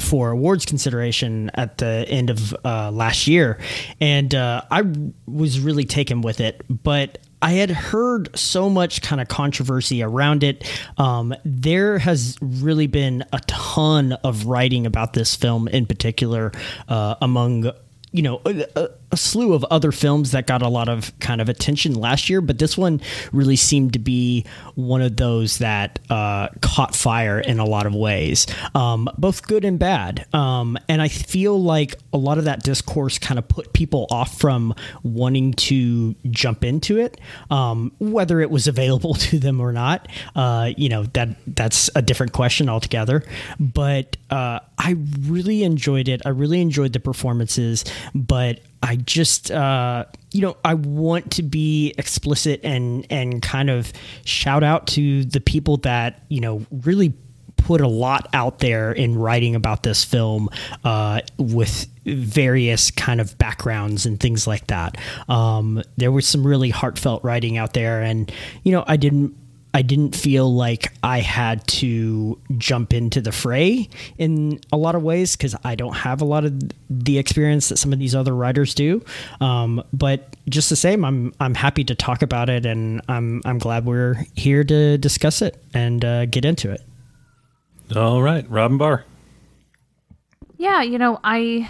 for 0.00 0.30
awards 0.30 0.66
consideration 0.66 1.50
at 1.54 1.78
the 1.78 2.06
end 2.08 2.28
of 2.28 2.54
uh, 2.66 2.90
last 2.90 3.26
year, 3.26 3.58
and 3.98 4.34
uh, 4.34 4.60
I 4.70 4.82
was 5.26 5.58
really 5.58 5.84
taken 5.84 6.20
with 6.20 6.40
it. 6.40 6.60
But 6.68 7.16
I 7.42 7.52
had 7.52 7.70
heard 7.70 8.36
so 8.36 8.70
much 8.70 9.02
kind 9.02 9.20
of 9.20 9.28
controversy 9.28 10.02
around 10.02 10.42
it. 10.42 10.68
Um, 10.98 11.34
there 11.44 11.98
has 11.98 12.36
really 12.40 12.86
been 12.86 13.24
a 13.32 13.40
ton 13.46 14.12
of 14.12 14.46
writing 14.46 14.86
about 14.86 15.12
this 15.12 15.34
film 15.34 15.68
in 15.68 15.86
particular 15.86 16.52
uh, 16.88 17.16
among 17.20 17.70
you 18.12 18.22
know 18.22 18.40
a, 18.46 18.88
a, 19.16 19.18
slew 19.18 19.54
of 19.54 19.64
other 19.64 19.92
films 19.92 20.32
that 20.32 20.46
got 20.46 20.62
a 20.62 20.68
lot 20.68 20.88
of 20.88 21.18
kind 21.18 21.40
of 21.40 21.48
attention 21.48 21.94
last 21.94 22.28
year 22.30 22.40
but 22.40 22.58
this 22.58 22.76
one 22.76 23.00
really 23.32 23.56
seemed 23.56 23.92
to 23.92 23.98
be 23.98 24.44
one 24.74 25.02
of 25.02 25.16
those 25.16 25.58
that 25.58 25.98
uh, 26.10 26.48
caught 26.60 26.94
fire 26.94 27.40
in 27.40 27.58
a 27.58 27.64
lot 27.64 27.86
of 27.86 27.94
ways 27.94 28.46
um, 28.74 29.08
both 29.18 29.46
good 29.46 29.64
and 29.64 29.78
bad. 29.78 30.26
Um, 30.34 30.78
and 30.88 31.02
i 31.02 31.08
feel 31.08 31.60
like 31.60 31.96
a 32.12 32.18
lot 32.18 32.38
of 32.38 32.44
that 32.44 32.62
discourse 32.62 33.18
kind 33.18 33.38
of 33.38 33.48
put 33.48 33.72
people 33.72 34.06
off 34.10 34.38
from 34.38 34.74
wanting 35.02 35.52
to 35.54 36.14
jump 36.30 36.64
into 36.64 36.98
it 36.98 37.20
um, 37.50 37.92
whether 37.98 38.40
it 38.40 38.50
was 38.50 38.66
available 38.66 39.14
to 39.26 39.38
them 39.38 39.60
or 39.60 39.72
not. 39.72 40.08
Uh, 40.34 40.72
you 40.76 40.88
know 40.88 41.04
that 41.14 41.28
that's 41.46 41.90
a 41.94 42.02
different 42.02 42.32
question 42.32 42.68
altogether. 42.68 43.22
But 43.58 44.16
uh, 44.30 44.60
i 44.78 44.96
really 45.22 45.62
enjoyed 45.62 46.08
it. 46.08 46.22
I 46.24 46.30
really 46.30 46.60
enjoyed 46.60 46.92
the 46.92 47.00
performances 47.00 47.84
but 48.14 48.60
I 48.82 48.96
just 48.96 49.50
uh, 49.50 50.04
you 50.32 50.42
know 50.42 50.56
I 50.64 50.74
want 50.74 51.32
to 51.32 51.42
be 51.42 51.94
explicit 51.98 52.60
and 52.62 53.06
and 53.10 53.42
kind 53.42 53.70
of 53.70 53.92
shout 54.24 54.62
out 54.62 54.86
to 54.88 55.24
the 55.24 55.40
people 55.40 55.78
that 55.78 56.22
you 56.28 56.40
know 56.40 56.64
really 56.70 57.14
put 57.56 57.80
a 57.80 57.88
lot 57.88 58.28
out 58.32 58.60
there 58.60 58.92
in 58.92 59.18
writing 59.18 59.56
about 59.56 59.82
this 59.82 60.04
film 60.04 60.48
uh, 60.84 61.20
with 61.36 61.86
various 62.04 62.92
kind 62.92 63.20
of 63.20 63.36
backgrounds 63.38 64.06
and 64.06 64.20
things 64.20 64.46
like 64.46 64.68
that. 64.68 64.96
Um, 65.28 65.82
there 65.96 66.12
was 66.12 66.28
some 66.28 66.46
really 66.46 66.70
heartfelt 66.70 67.24
writing 67.24 67.58
out 67.58 67.72
there, 67.72 68.02
and 68.02 68.30
you 68.62 68.72
know 68.72 68.84
I 68.86 68.96
didn't 68.96 69.36
I 69.76 69.82
didn't 69.82 70.16
feel 70.16 70.50
like 70.54 70.90
I 71.02 71.20
had 71.20 71.66
to 71.66 72.40
jump 72.56 72.94
into 72.94 73.20
the 73.20 73.30
fray 73.30 73.90
in 74.16 74.58
a 74.72 74.78
lot 74.78 74.94
of 74.94 75.02
ways 75.02 75.36
because 75.36 75.54
I 75.64 75.74
don't 75.74 75.92
have 75.92 76.22
a 76.22 76.24
lot 76.24 76.46
of 76.46 76.58
the 76.88 77.18
experience 77.18 77.68
that 77.68 77.76
some 77.76 77.92
of 77.92 77.98
these 77.98 78.14
other 78.14 78.34
writers 78.34 78.74
do. 78.74 79.04
Um, 79.42 79.84
but 79.92 80.34
just 80.48 80.70
the 80.70 80.76
same, 80.76 81.04
I'm 81.04 81.34
I'm 81.40 81.54
happy 81.54 81.84
to 81.84 81.94
talk 81.94 82.22
about 82.22 82.48
it, 82.48 82.64
and 82.64 83.02
I'm 83.06 83.42
I'm 83.44 83.58
glad 83.58 83.84
we're 83.84 84.24
here 84.34 84.64
to 84.64 84.96
discuss 84.96 85.42
it 85.42 85.62
and 85.74 86.02
uh, 86.02 86.24
get 86.24 86.46
into 86.46 86.70
it. 86.70 86.80
All 87.94 88.22
right, 88.22 88.50
Robyn 88.50 88.78
Bahr. 88.78 89.04
Yeah, 90.56 90.80
you 90.80 90.96
know, 90.96 91.20
I 91.22 91.68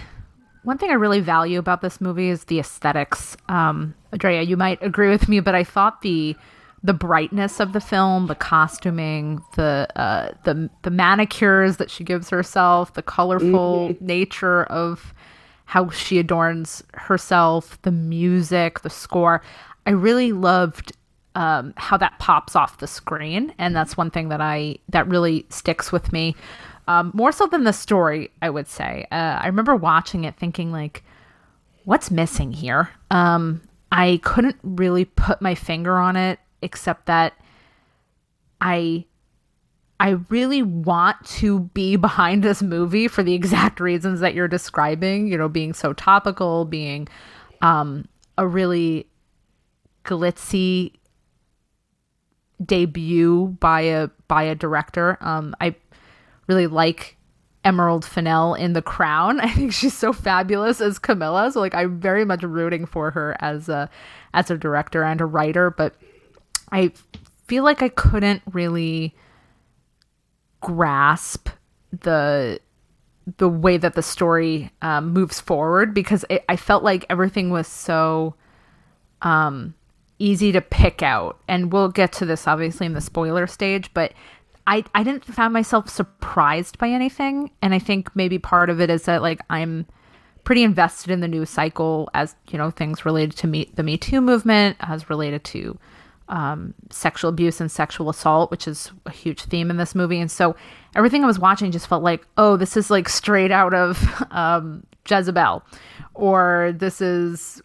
one 0.63 0.77
thing 0.77 0.91
I 0.91 0.93
really 0.93 1.19
value 1.19 1.59
about 1.59 1.81
this 1.81 1.99
movie 1.99 2.29
is 2.29 2.45
the 2.45 2.59
aesthetics. 2.59 3.35
Um, 3.49 3.95
Andrea, 4.13 4.43
you 4.43 4.55
might 4.55 4.81
agree 4.81 5.09
with 5.09 5.27
me, 5.27 5.41
but 5.41 5.55
I 5.55 5.65
thought 5.65 6.03
the 6.03 6.37
the 6.83 6.93
brightness 6.93 7.59
of 7.59 7.73
the 7.73 7.81
film, 7.81 8.27
the 8.27 8.35
costuming, 8.35 9.41
the 9.55 9.87
uh, 9.95 10.31
the 10.43 10.69
the 10.83 10.91
manicures 10.91 11.77
that 11.77 11.89
she 11.89 12.03
gives 12.03 12.29
herself, 12.29 12.93
the 12.93 13.01
colorful 13.01 13.89
mm-hmm. 13.89 14.05
nature 14.05 14.63
of 14.65 15.13
how 15.65 15.89
she 15.89 16.19
adorns 16.19 16.83
herself, 16.93 17.81
the 17.81 17.91
music, 17.91 18.81
the 18.81 18.89
score. 18.89 19.41
I 19.85 19.91
really 19.91 20.31
loved 20.31 20.93
um, 21.35 21.73
how 21.77 21.97
that 21.97 22.19
pops 22.19 22.55
off 22.55 22.77
the 22.77 22.87
screen, 22.87 23.53
and 23.57 23.75
that's 23.75 23.97
one 23.97 24.11
thing 24.11 24.29
that 24.29 24.41
I 24.41 24.77
that 24.89 25.07
really 25.07 25.45
sticks 25.49 25.91
with 25.91 26.13
me 26.13 26.35
um, 26.87 27.11
more 27.13 27.31
so 27.31 27.47
than 27.47 27.63
the 27.63 27.73
story. 27.73 28.29
I 28.41 28.51
would 28.51 28.67
say. 28.67 29.07
Uh, 29.11 29.39
I 29.41 29.47
remember 29.47 29.75
watching 29.75 30.25
it, 30.25 30.35
thinking 30.35 30.71
like, 30.71 31.03
"What's 31.85 32.11
missing 32.11 32.53
here?" 32.53 32.91
Um, 33.09 33.61
I 33.91 34.19
couldn't 34.23 34.57
really 34.61 35.05
put 35.05 35.41
my 35.41 35.55
finger 35.55 35.97
on 35.97 36.15
it 36.15 36.39
except 36.61 37.05
that 37.05 37.33
I 38.61 39.05
I 39.99 40.17
really 40.29 40.61
want 40.61 41.23
to 41.25 41.61
be 41.61 41.95
behind 42.07 42.43
this 42.43 42.61
movie 42.61 43.07
for 43.07 43.23
the 43.23 43.33
exact 43.33 43.79
reasons 43.79 44.19
that 44.19 44.33
you're 44.33 44.47
describing, 44.47 45.27
you 45.27 45.37
know, 45.37 45.49
being 45.49 45.73
so 45.73 45.93
topical, 45.93 46.65
being 46.65 47.07
um 47.61 48.07
a 48.37 48.47
really 48.47 49.07
glitzy 50.05 50.93
debut 52.63 53.57
by 53.59 53.81
a 53.81 54.09
by 54.27 54.43
a 54.43 54.55
director. 54.55 55.17
Um 55.21 55.55
I 55.59 55.75
really 56.47 56.67
like 56.67 57.17
Emerald 57.63 58.05
Fennell 58.05 58.53
in 58.53 58.71
The 58.73 58.81
Crown. 58.81 59.39
I 59.41 59.49
think 59.49 59.73
she's 59.73 59.93
so 59.93 60.13
fabulous 60.13 60.79
as 60.79 60.99
Camilla. 60.99 61.51
So 61.51 61.59
like 61.59 61.75
I'm 61.75 61.99
very 61.99 62.25
much 62.25 62.43
rooting 62.43 62.85
for 62.85 63.11
her 63.11 63.35
as 63.39 63.69
a 63.69 63.89
as 64.33 64.49
a 64.49 64.57
director 64.57 65.03
and 65.03 65.19
a 65.19 65.25
writer, 65.25 65.69
but 65.69 65.95
I 66.71 66.91
feel 67.47 67.63
like 67.63 67.81
I 67.81 67.89
couldn't 67.89 68.41
really 68.51 69.15
grasp 70.61 71.49
the 71.91 72.59
the 73.37 73.49
way 73.49 73.75
that 73.75 73.93
the 73.93 74.01
story 74.01 74.71
um, 74.81 75.11
moves 75.11 75.39
forward 75.39 75.93
because 75.93 76.23
it, 76.29 76.45
I 76.47 76.55
felt 76.55 76.83
like 76.83 77.05
everything 77.09 77.49
was 77.49 77.67
so 77.67 78.35
um, 79.21 79.75
easy 80.17 80.53
to 80.53 80.61
pick 80.61 81.03
out, 81.03 81.37
and 81.47 81.71
we'll 81.73 81.89
get 81.89 82.13
to 82.13 82.25
this 82.25 82.47
obviously 82.47 82.85
in 82.85 82.93
the 82.93 83.01
spoiler 83.01 83.47
stage, 83.47 83.93
but. 83.93 84.13
I, 84.69 84.83
I 84.93 85.03
didn't 85.03 85.23
find 85.23 85.53
myself 85.53 85.87
surprised 85.87 86.77
by 86.77 86.89
anything 86.89 87.51
and 87.61 87.73
i 87.73 87.79
think 87.79 88.13
maybe 88.17 88.37
part 88.37 88.69
of 88.69 88.81
it 88.81 88.89
is 88.89 89.03
that 89.03 89.21
like 89.21 89.39
i'm 89.49 89.85
pretty 90.43 90.61
invested 90.63 91.09
in 91.09 91.21
the 91.21 91.27
news 91.29 91.49
cycle 91.49 92.09
as 92.13 92.35
you 92.49 92.57
know 92.57 92.69
things 92.69 93.05
related 93.05 93.37
to 93.37 93.47
me 93.47 93.71
the 93.75 93.83
me 93.83 93.97
too 93.97 94.19
movement 94.19 94.75
as 94.81 95.09
related 95.09 95.45
to 95.45 95.79
um, 96.29 96.73
sexual 96.89 97.29
abuse 97.29 97.61
and 97.61 97.71
sexual 97.71 98.09
assault, 98.09 98.51
which 98.51 98.67
is 98.67 98.91
a 99.05 99.11
huge 99.11 99.43
theme 99.43 99.69
in 99.69 99.77
this 99.77 99.95
movie. 99.95 100.19
And 100.19 100.29
so 100.29 100.55
everything 100.95 101.23
I 101.23 101.27
was 101.27 101.39
watching 101.39 101.71
just 101.71 101.87
felt 101.87 102.03
like, 102.03 102.27
oh, 102.37 102.57
this 102.57 102.75
is 102.75 102.89
like 102.89 103.09
straight 103.09 103.51
out 103.51 103.73
of 103.73 104.25
um, 104.31 104.85
Jezebel, 105.09 105.63
or 106.13 106.73
this 106.75 107.01
is, 107.01 107.61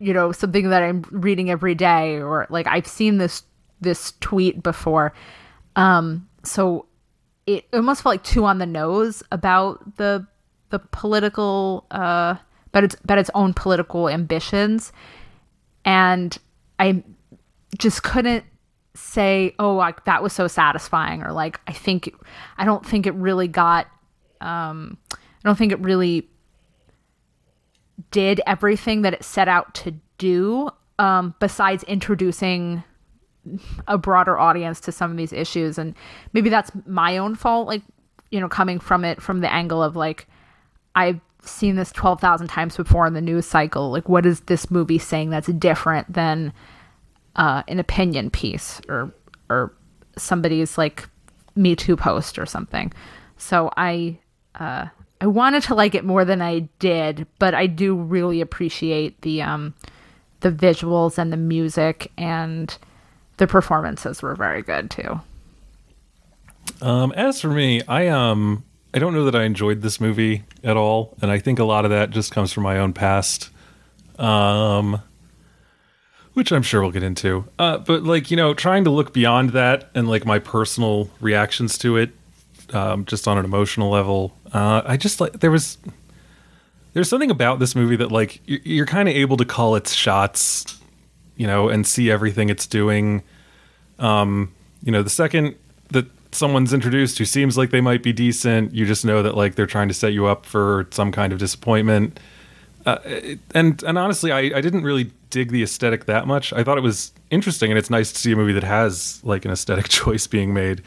you 0.00 0.12
know, 0.12 0.32
something 0.32 0.70
that 0.70 0.82
I'm 0.82 1.04
reading 1.10 1.50
every 1.50 1.74
day, 1.74 2.20
or 2.20 2.46
like 2.50 2.66
I've 2.66 2.86
seen 2.86 3.18
this 3.18 3.42
this 3.80 4.12
tweet 4.20 4.62
before. 4.62 5.12
Um, 5.76 6.28
so 6.44 6.86
it 7.46 7.66
almost 7.72 8.02
felt 8.02 8.14
like 8.14 8.24
too 8.24 8.44
on 8.44 8.58
the 8.58 8.66
nose 8.66 9.22
about 9.32 9.96
the 9.96 10.26
the 10.70 10.78
political, 10.78 11.86
uh, 11.90 12.36
but 12.72 12.84
it's 12.84 12.96
but 13.04 13.18
its 13.18 13.30
own 13.34 13.54
political 13.54 14.08
ambitions, 14.08 14.92
and 15.84 16.36
I 16.78 17.02
just 17.78 18.02
couldn't 18.02 18.44
say, 18.94 19.54
oh, 19.58 19.74
like 19.74 20.04
that 20.04 20.22
was 20.22 20.32
so 20.32 20.46
satisfying, 20.46 21.22
or 21.22 21.32
like 21.32 21.60
I 21.66 21.72
think 21.72 22.14
I 22.58 22.64
don't 22.64 22.84
think 22.84 23.06
it 23.06 23.14
really 23.14 23.48
got, 23.48 23.86
um, 24.40 24.98
I 25.12 25.16
don't 25.44 25.56
think 25.56 25.72
it 25.72 25.80
really 25.80 26.28
did 28.10 28.40
everything 28.46 29.02
that 29.02 29.14
it 29.14 29.24
set 29.24 29.48
out 29.48 29.74
to 29.76 29.94
do. 30.18 30.68
Um, 30.98 31.34
besides 31.40 31.82
introducing 31.84 32.84
a 33.88 33.98
broader 33.98 34.38
audience 34.38 34.78
to 34.80 34.92
some 34.92 35.10
of 35.10 35.16
these 35.16 35.32
issues, 35.32 35.78
and 35.78 35.94
maybe 36.32 36.50
that's 36.50 36.70
my 36.86 37.16
own 37.18 37.34
fault, 37.34 37.66
like 37.66 37.82
you 38.30 38.40
know, 38.40 38.48
coming 38.48 38.78
from 38.78 39.04
it 39.04 39.20
from 39.20 39.40
the 39.40 39.52
angle 39.52 39.82
of 39.82 39.96
like 39.96 40.26
I've 40.94 41.20
seen 41.42 41.76
this 41.76 41.90
twelve 41.92 42.20
thousand 42.20 42.48
times 42.48 42.76
before 42.76 43.06
in 43.06 43.14
the 43.14 43.20
news 43.20 43.46
cycle. 43.46 43.90
Like, 43.90 44.08
what 44.08 44.26
is 44.26 44.40
this 44.40 44.70
movie 44.70 44.98
saying 44.98 45.30
that's 45.30 45.48
different 45.48 46.12
than 46.12 46.52
uh, 47.36 47.62
an 47.68 47.78
opinion 47.78 48.30
piece 48.30 48.80
or 48.88 49.12
or 49.48 49.72
somebody's 50.16 50.78
like 50.78 51.08
Me 51.54 51.76
Too 51.76 51.96
post 51.96 52.38
or 52.38 52.46
something. 52.46 52.92
So 53.36 53.70
I 53.76 54.18
uh, 54.54 54.86
I 55.20 55.26
wanted 55.26 55.62
to 55.64 55.74
like 55.74 55.94
it 55.94 56.04
more 56.04 56.24
than 56.24 56.42
I 56.42 56.60
did, 56.78 57.26
but 57.38 57.54
I 57.54 57.66
do 57.66 57.94
really 57.94 58.40
appreciate 58.40 59.20
the 59.22 59.42
um, 59.42 59.74
the 60.40 60.50
visuals 60.50 61.18
and 61.18 61.32
the 61.32 61.36
music 61.36 62.10
and 62.18 62.76
the 63.36 63.46
performances 63.46 64.22
were 64.22 64.34
very 64.34 64.62
good 64.62 64.90
too. 64.90 65.20
Um, 66.80 67.12
as 67.12 67.40
for 67.40 67.48
me, 67.48 67.82
I 67.86 68.08
um 68.08 68.64
I 68.94 68.98
don't 68.98 69.14
know 69.14 69.24
that 69.24 69.34
I 69.34 69.44
enjoyed 69.44 69.80
this 69.80 70.00
movie 70.00 70.44
at 70.62 70.76
all, 70.76 71.16
and 71.22 71.30
I 71.30 71.38
think 71.38 71.58
a 71.58 71.64
lot 71.64 71.84
of 71.84 71.90
that 71.92 72.10
just 72.10 72.32
comes 72.32 72.52
from 72.52 72.64
my 72.64 72.78
own 72.78 72.92
past. 72.92 73.50
Um, 74.18 75.00
which 76.34 76.52
I'm 76.52 76.62
sure 76.62 76.80
we'll 76.82 76.90
get 76.90 77.02
into. 77.02 77.44
Uh, 77.58 77.78
but 77.78 78.04
like 78.04 78.30
you 78.30 78.36
know, 78.36 78.54
trying 78.54 78.84
to 78.84 78.90
look 78.90 79.12
beyond 79.12 79.50
that 79.50 79.90
and 79.94 80.08
like 80.08 80.24
my 80.24 80.38
personal 80.38 81.10
reactions 81.20 81.78
to 81.78 81.96
it, 81.96 82.10
um, 82.72 83.04
just 83.04 83.28
on 83.28 83.38
an 83.38 83.44
emotional 83.44 83.90
level. 83.90 84.36
Uh, 84.52 84.82
I 84.84 84.96
just 84.96 85.20
like 85.20 85.40
there 85.40 85.50
was 85.50 85.78
there's 86.92 87.08
something 87.08 87.30
about 87.30 87.58
this 87.58 87.74
movie 87.74 87.96
that 87.96 88.12
like 88.12 88.40
you're, 88.46 88.60
you're 88.64 88.86
kind 88.86 89.08
of 89.08 89.14
able 89.14 89.36
to 89.38 89.44
call 89.44 89.74
its 89.76 89.92
shots, 89.92 90.80
you 91.36 91.46
know, 91.46 91.68
and 91.68 91.86
see 91.86 92.10
everything 92.10 92.48
it's 92.48 92.66
doing. 92.66 93.22
Um, 93.98 94.52
you 94.82 94.92
know, 94.92 95.02
the 95.02 95.10
second 95.10 95.56
that 95.90 96.06
someone's 96.32 96.72
introduced 96.72 97.18
who 97.18 97.24
seems 97.24 97.56
like 97.56 97.70
they 97.70 97.80
might 97.80 98.02
be 98.02 98.12
decent, 98.12 98.74
you 98.74 98.86
just 98.86 99.04
know 99.04 99.22
that 99.22 99.36
like 99.36 99.54
they're 99.54 99.66
trying 99.66 99.88
to 99.88 99.94
set 99.94 100.12
you 100.12 100.26
up 100.26 100.46
for 100.46 100.88
some 100.90 101.12
kind 101.12 101.32
of 101.32 101.38
disappointment. 101.38 102.18
Uh, 102.84 102.98
and 103.54 103.82
and 103.82 103.98
honestly, 103.98 104.32
I, 104.32 104.38
I 104.40 104.60
didn't 104.60 104.82
really 104.82 105.10
dig 105.30 105.50
the 105.50 105.62
aesthetic 105.62 106.06
that 106.06 106.26
much. 106.26 106.52
I 106.52 106.64
thought 106.64 106.78
it 106.78 106.82
was 106.82 107.12
interesting, 107.30 107.70
and 107.70 107.78
it's 107.78 107.90
nice 107.90 108.12
to 108.12 108.18
see 108.18 108.32
a 108.32 108.36
movie 108.36 108.52
that 108.52 108.64
has 108.64 109.20
like 109.24 109.44
an 109.44 109.50
aesthetic 109.50 109.88
choice 109.88 110.26
being 110.26 110.52
made. 110.52 110.82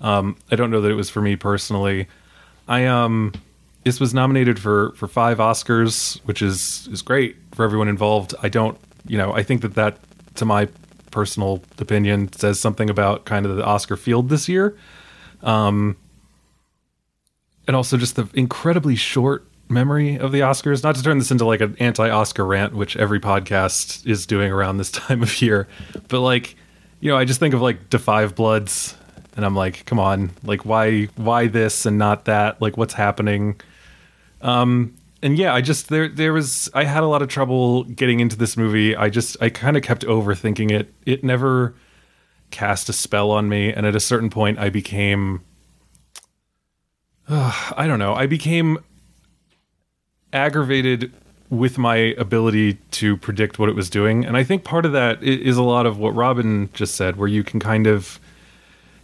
Um, 0.00 0.36
I 0.50 0.56
don't 0.56 0.70
know 0.70 0.80
that 0.80 0.90
it 0.90 0.94
was 0.94 1.10
for 1.10 1.20
me 1.20 1.36
personally. 1.36 2.08
I 2.68 2.86
um, 2.86 3.32
this 3.84 3.98
was 3.98 4.14
nominated 4.14 4.58
for 4.58 4.92
for 4.92 5.08
five 5.08 5.38
Oscars, 5.38 6.20
which 6.24 6.42
is 6.42 6.88
is 6.92 7.02
great 7.02 7.36
for 7.52 7.64
everyone 7.64 7.88
involved. 7.88 8.34
I 8.42 8.48
don't, 8.48 8.78
you 9.06 9.18
know, 9.18 9.32
I 9.32 9.42
think 9.42 9.62
that 9.62 9.74
that, 9.74 9.98
to 10.36 10.44
my 10.44 10.68
personal 11.10 11.62
opinion, 11.78 12.32
says 12.32 12.60
something 12.60 12.88
about 12.88 13.24
kind 13.24 13.44
of 13.44 13.56
the 13.56 13.64
Oscar 13.64 13.96
field 13.96 14.28
this 14.28 14.48
year. 14.48 14.76
Um, 15.42 15.96
and 17.66 17.76
also 17.76 17.96
just 17.96 18.16
the 18.16 18.28
incredibly 18.34 18.96
short 18.96 19.46
memory 19.70 20.18
of 20.18 20.32
the 20.32 20.40
Oscars. 20.40 20.82
Not 20.82 20.96
to 20.96 21.02
turn 21.02 21.18
this 21.18 21.30
into 21.30 21.44
like 21.44 21.60
an 21.60 21.76
anti-Oscar 21.80 22.44
rant, 22.44 22.74
which 22.74 22.96
every 22.96 23.20
podcast 23.20 24.06
is 24.06 24.26
doing 24.26 24.52
around 24.52 24.78
this 24.78 24.90
time 24.90 25.22
of 25.22 25.40
year, 25.40 25.68
but 26.08 26.20
like, 26.20 26.56
you 27.00 27.10
know, 27.10 27.16
I 27.16 27.24
just 27.24 27.40
think 27.40 27.54
of 27.54 27.60
like 27.60 27.88
Da 27.90 27.98
Five 27.98 28.34
Bloods, 28.34 28.96
and 29.36 29.44
I'm 29.44 29.54
like, 29.54 29.84
come 29.86 29.98
on, 29.98 30.30
like 30.42 30.64
why 30.64 31.04
why 31.16 31.46
this 31.46 31.86
and 31.86 31.98
not 31.98 32.26
that? 32.26 32.60
Like 32.60 32.76
what's 32.76 32.94
happening? 32.94 33.60
Um, 34.42 34.94
and 35.22 35.38
yeah, 35.38 35.54
I 35.54 35.60
just 35.60 35.88
there 35.88 36.08
there 36.08 36.32
was 36.32 36.68
I 36.74 36.84
had 36.84 37.02
a 37.02 37.06
lot 37.06 37.22
of 37.22 37.28
trouble 37.28 37.84
getting 37.84 38.20
into 38.20 38.36
this 38.36 38.56
movie. 38.56 38.96
I 38.96 39.08
just 39.08 39.36
I 39.40 39.50
kind 39.50 39.76
of 39.76 39.82
kept 39.82 40.02
overthinking 40.02 40.70
it. 40.70 40.92
It 41.06 41.24
never 41.24 41.74
cast 42.50 42.88
a 42.88 42.92
spell 42.92 43.30
on 43.30 43.48
me, 43.48 43.72
and 43.72 43.86
at 43.86 43.94
a 43.94 44.00
certain 44.00 44.30
point, 44.30 44.58
I 44.58 44.70
became 44.70 45.42
I 47.32 47.86
don't 47.86 47.98
know. 47.98 48.14
I 48.14 48.26
became 48.26 48.78
aggravated 50.32 51.12
with 51.50 51.78
my 51.78 51.96
ability 51.96 52.74
to 52.92 53.16
predict 53.16 53.58
what 53.58 53.68
it 53.68 53.74
was 53.74 53.90
doing. 53.90 54.24
And 54.24 54.36
I 54.36 54.44
think 54.44 54.62
part 54.62 54.86
of 54.86 54.92
that 54.92 55.22
is 55.22 55.56
a 55.56 55.62
lot 55.62 55.84
of 55.84 55.98
what 55.98 56.14
Robyn 56.14 56.70
just 56.72 56.94
said, 56.94 57.16
where 57.16 57.28
you 57.28 57.42
can 57.42 57.58
kind 57.58 57.88
of, 57.88 58.20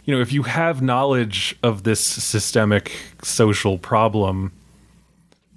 you 0.05 0.15
know, 0.15 0.21
if 0.21 0.31
you 0.31 0.43
have 0.43 0.81
knowledge 0.81 1.57
of 1.61 1.83
this 1.83 1.99
systemic 1.99 2.93
social 3.21 3.77
problem, 3.77 4.53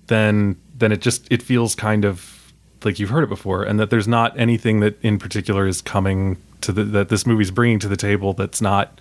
then 0.08 0.56
then 0.76 0.90
it 0.90 1.00
just 1.00 1.30
it 1.30 1.42
feels 1.42 1.74
kind 1.74 2.04
of 2.04 2.52
like 2.84 2.98
you've 2.98 3.10
heard 3.10 3.22
it 3.22 3.28
before, 3.28 3.62
and 3.62 3.78
that 3.78 3.90
there's 3.90 4.08
not 4.08 4.36
anything 4.38 4.80
that 4.80 4.98
in 5.04 5.18
particular 5.18 5.68
is 5.68 5.80
coming 5.80 6.36
to 6.62 6.72
the 6.72 6.82
that 6.82 7.08
this 7.08 7.24
movie's 7.24 7.52
bringing 7.52 7.78
to 7.78 7.88
the 7.88 7.96
table 7.96 8.32
that's 8.32 8.60
not 8.60 9.00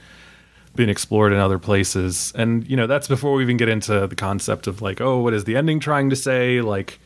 been 0.76 0.90
explored 0.90 1.34
in 1.34 1.40
other 1.40 1.60
places. 1.60 2.32
And 2.36 2.68
you 2.70 2.78
know, 2.78 2.88
that's 2.88 3.08
before 3.08 3.34
we 3.34 3.44
even 3.44 3.58
get 3.58 3.70
into 3.70 4.08
the 4.08 4.16
concept 4.16 4.68
of 4.68 4.82
like, 4.82 5.02
oh, 5.02 5.20
what 5.20 5.34
is 5.34 5.44
the 5.44 5.56
ending 5.56 5.80
trying 5.80 6.10
to 6.10 6.16
say? 6.16 6.62
Like 6.62 7.00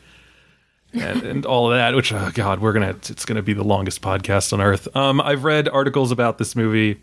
and, 0.92 1.22
and 1.22 1.46
all 1.46 1.70
of 1.70 1.76
that, 1.76 1.94
which 1.94 2.12
oh 2.12 2.30
god, 2.34 2.60
we're 2.60 2.72
gonna 2.72 2.96
it's 3.08 3.24
gonna 3.24 3.42
be 3.42 3.52
the 3.52 3.64
longest 3.64 4.00
podcast 4.00 4.52
on 4.52 4.60
earth. 4.60 4.94
Um 4.96 5.20
I've 5.20 5.44
read 5.44 5.68
articles 5.68 6.10
about 6.10 6.38
this 6.38 6.54
movie 6.54 7.00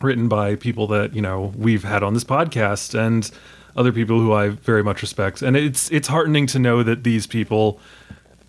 written 0.00 0.28
by 0.28 0.56
people 0.56 0.86
that, 0.88 1.14
you 1.14 1.22
know, 1.22 1.52
we've 1.56 1.84
had 1.84 2.02
on 2.02 2.14
this 2.14 2.24
podcast 2.24 2.98
and 2.98 3.30
other 3.76 3.92
people 3.92 4.18
who 4.18 4.32
I 4.32 4.48
very 4.48 4.82
much 4.82 5.02
respect. 5.02 5.42
And 5.42 5.56
it's 5.56 5.90
it's 5.92 6.08
heartening 6.08 6.46
to 6.48 6.58
know 6.58 6.82
that 6.82 7.04
these 7.04 7.26
people 7.26 7.80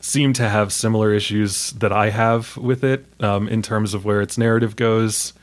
seem 0.02 0.34
to 0.34 0.48
have 0.48 0.72
similar 0.72 1.14
issues 1.14 1.72
that 1.74 1.92
I 1.92 2.10
have 2.10 2.56
with 2.58 2.84
it 2.84 3.06
um, 3.20 3.48
in 3.50 3.62
terms 3.62 3.94
of 3.94 4.06
where 4.06 4.22
its 4.22 4.38
narrative 4.38 4.76
goes. 4.76 5.34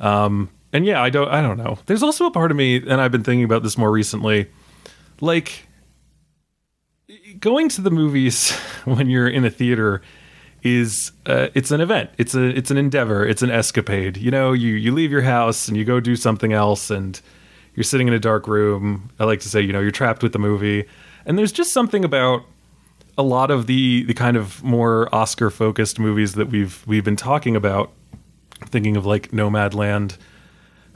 Um, 0.00 0.50
and 0.74 0.84
yeah, 0.84 1.00
I 1.00 1.08
don't, 1.08 1.28
I 1.28 1.40
don't 1.40 1.56
know. 1.56 1.78
There's 1.86 2.02
also 2.02 2.26
a 2.26 2.30
part 2.32 2.50
of 2.50 2.56
me, 2.56 2.76
and 2.76 3.00
I've 3.00 3.12
been 3.12 3.22
thinking 3.22 3.44
about 3.44 3.62
this 3.62 3.78
more 3.78 3.92
recently, 3.92 4.50
like 5.20 5.68
going 7.38 7.68
to 7.70 7.80
the 7.80 7.90
movies 7.90 8.50
when 8.84 9.08
you're 9.08 9.28
in 9.28 9.44
a 9.44 9.50
theater 9.50 10.02
is 10.64 11.12
uh, 11.26 11.48
it's 11.54 11.70
an 11.70 11.80
event. 11.80 12.10
It's 12.18 12.34
a 12.34 12.44
it's 12.44 12.70
an 12.72 12.76
endeavor. 12.76 13.24
It's 13.24 13.42
an 13.42 13.50
escapade. 13.50 14.16
You 14.16 14.32
know, 14.32 14.52
you 14.52 14.72
you 14.74 14.92
leave 14.92 15.12
your 15.12 15.22
house 15.22 15.68
and 15.68 15.76
you 15.76 15.84
go 15.84 16.00
do 16.00 16.16
something 16.16 16.52
else, 16.52 16.90
and 16.90 17.20
you're 17.74 17.84
sitting 17.84 18.08
in 18.08 18.14
a 18.14 18.18
dark 18.18 18.48
room. 18.48 19.10
I 19.20 19.24
like 19.24 19.40
to 19.40 19.48
say, 19.48 19.60
you 19.60 19.72
know, 19.72 19.80
you're 19.80 19.92
trapped 19.92 20.24
with 20.24 20.32
the 20.32 20.38
movie, 20.40 20.86
and 21.24 21.38
there's 21.38 21.52
just 21.52 21.72
something 21.72 22.04
about 22.04 22.42
a 23.16 23.22
lot 23.22 23.52
of 23.52 23.68
the 23.68 24.02
the 24.04 24.14
kind 24.14 24.36
of 24.36 24.64
more 24.64 25.14
Oscar 25.14 25.50
focused 25.50 26.00
movies 26.00 26.32
that 26.34 26.48
we've 26.48 26.82
we've 26.84 27.04
been 27.04 27.14
talking 27.14 27.54
about. 27.54 27.92
Thinking 28.66 28.96
of 28.96 29.04
like 29.04 29.30
Nomadland, 29.30 30.16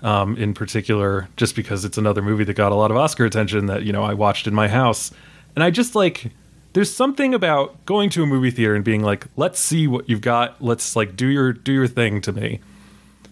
um, 0.02 0.36
in 0.36 0.54
particular, 0.54 1.28
just 1.36 1.56
because 1.56 1.84
it's 1.84 1.98
another 1.98 2.22
movie 2.22 2.44
that 2.44 2.54
got 2.54 2.72
a 2.72 2.74
lot 2.74 2.90
of 2.90 2.96
Oscar 2.96 3.24
attention 3.24 3.66
that 3.66 3.82
you 3.82 3.92
know 3.92 4.02
I 4.02 4.14
watched 4.14 4.46
in 4.46 4.54
my 4.54 4.68
house, 4.68 5.10
and 5.54 5.62
I 5.64 5.70
just 5.70 5.94
like 5.94 6.32
there's 6.72 6.94
something 6.94 7.34
about 7.34 7.84
going 7.86 8.10
to 8.10 8.22
a 8.22 8.26
movie 8.26 8.50
theater 8.50 8.74
and 8.74 8.84
being 8.84 9.02
like, 9.02 9.26
let's 9.36 9.58
see 9.58 9.86
what 9.86 10.08
you've 10.08 10.20
got, 10.20 10.62
let's 10.62 10.94
like 10.94 11.16
do 11.16 11.26
your 11.26 11.52
do 11.52 11.72
your 11.72 11.88
thing 11.88 12.20
to 12.22 12.32
me. 12.32 12.60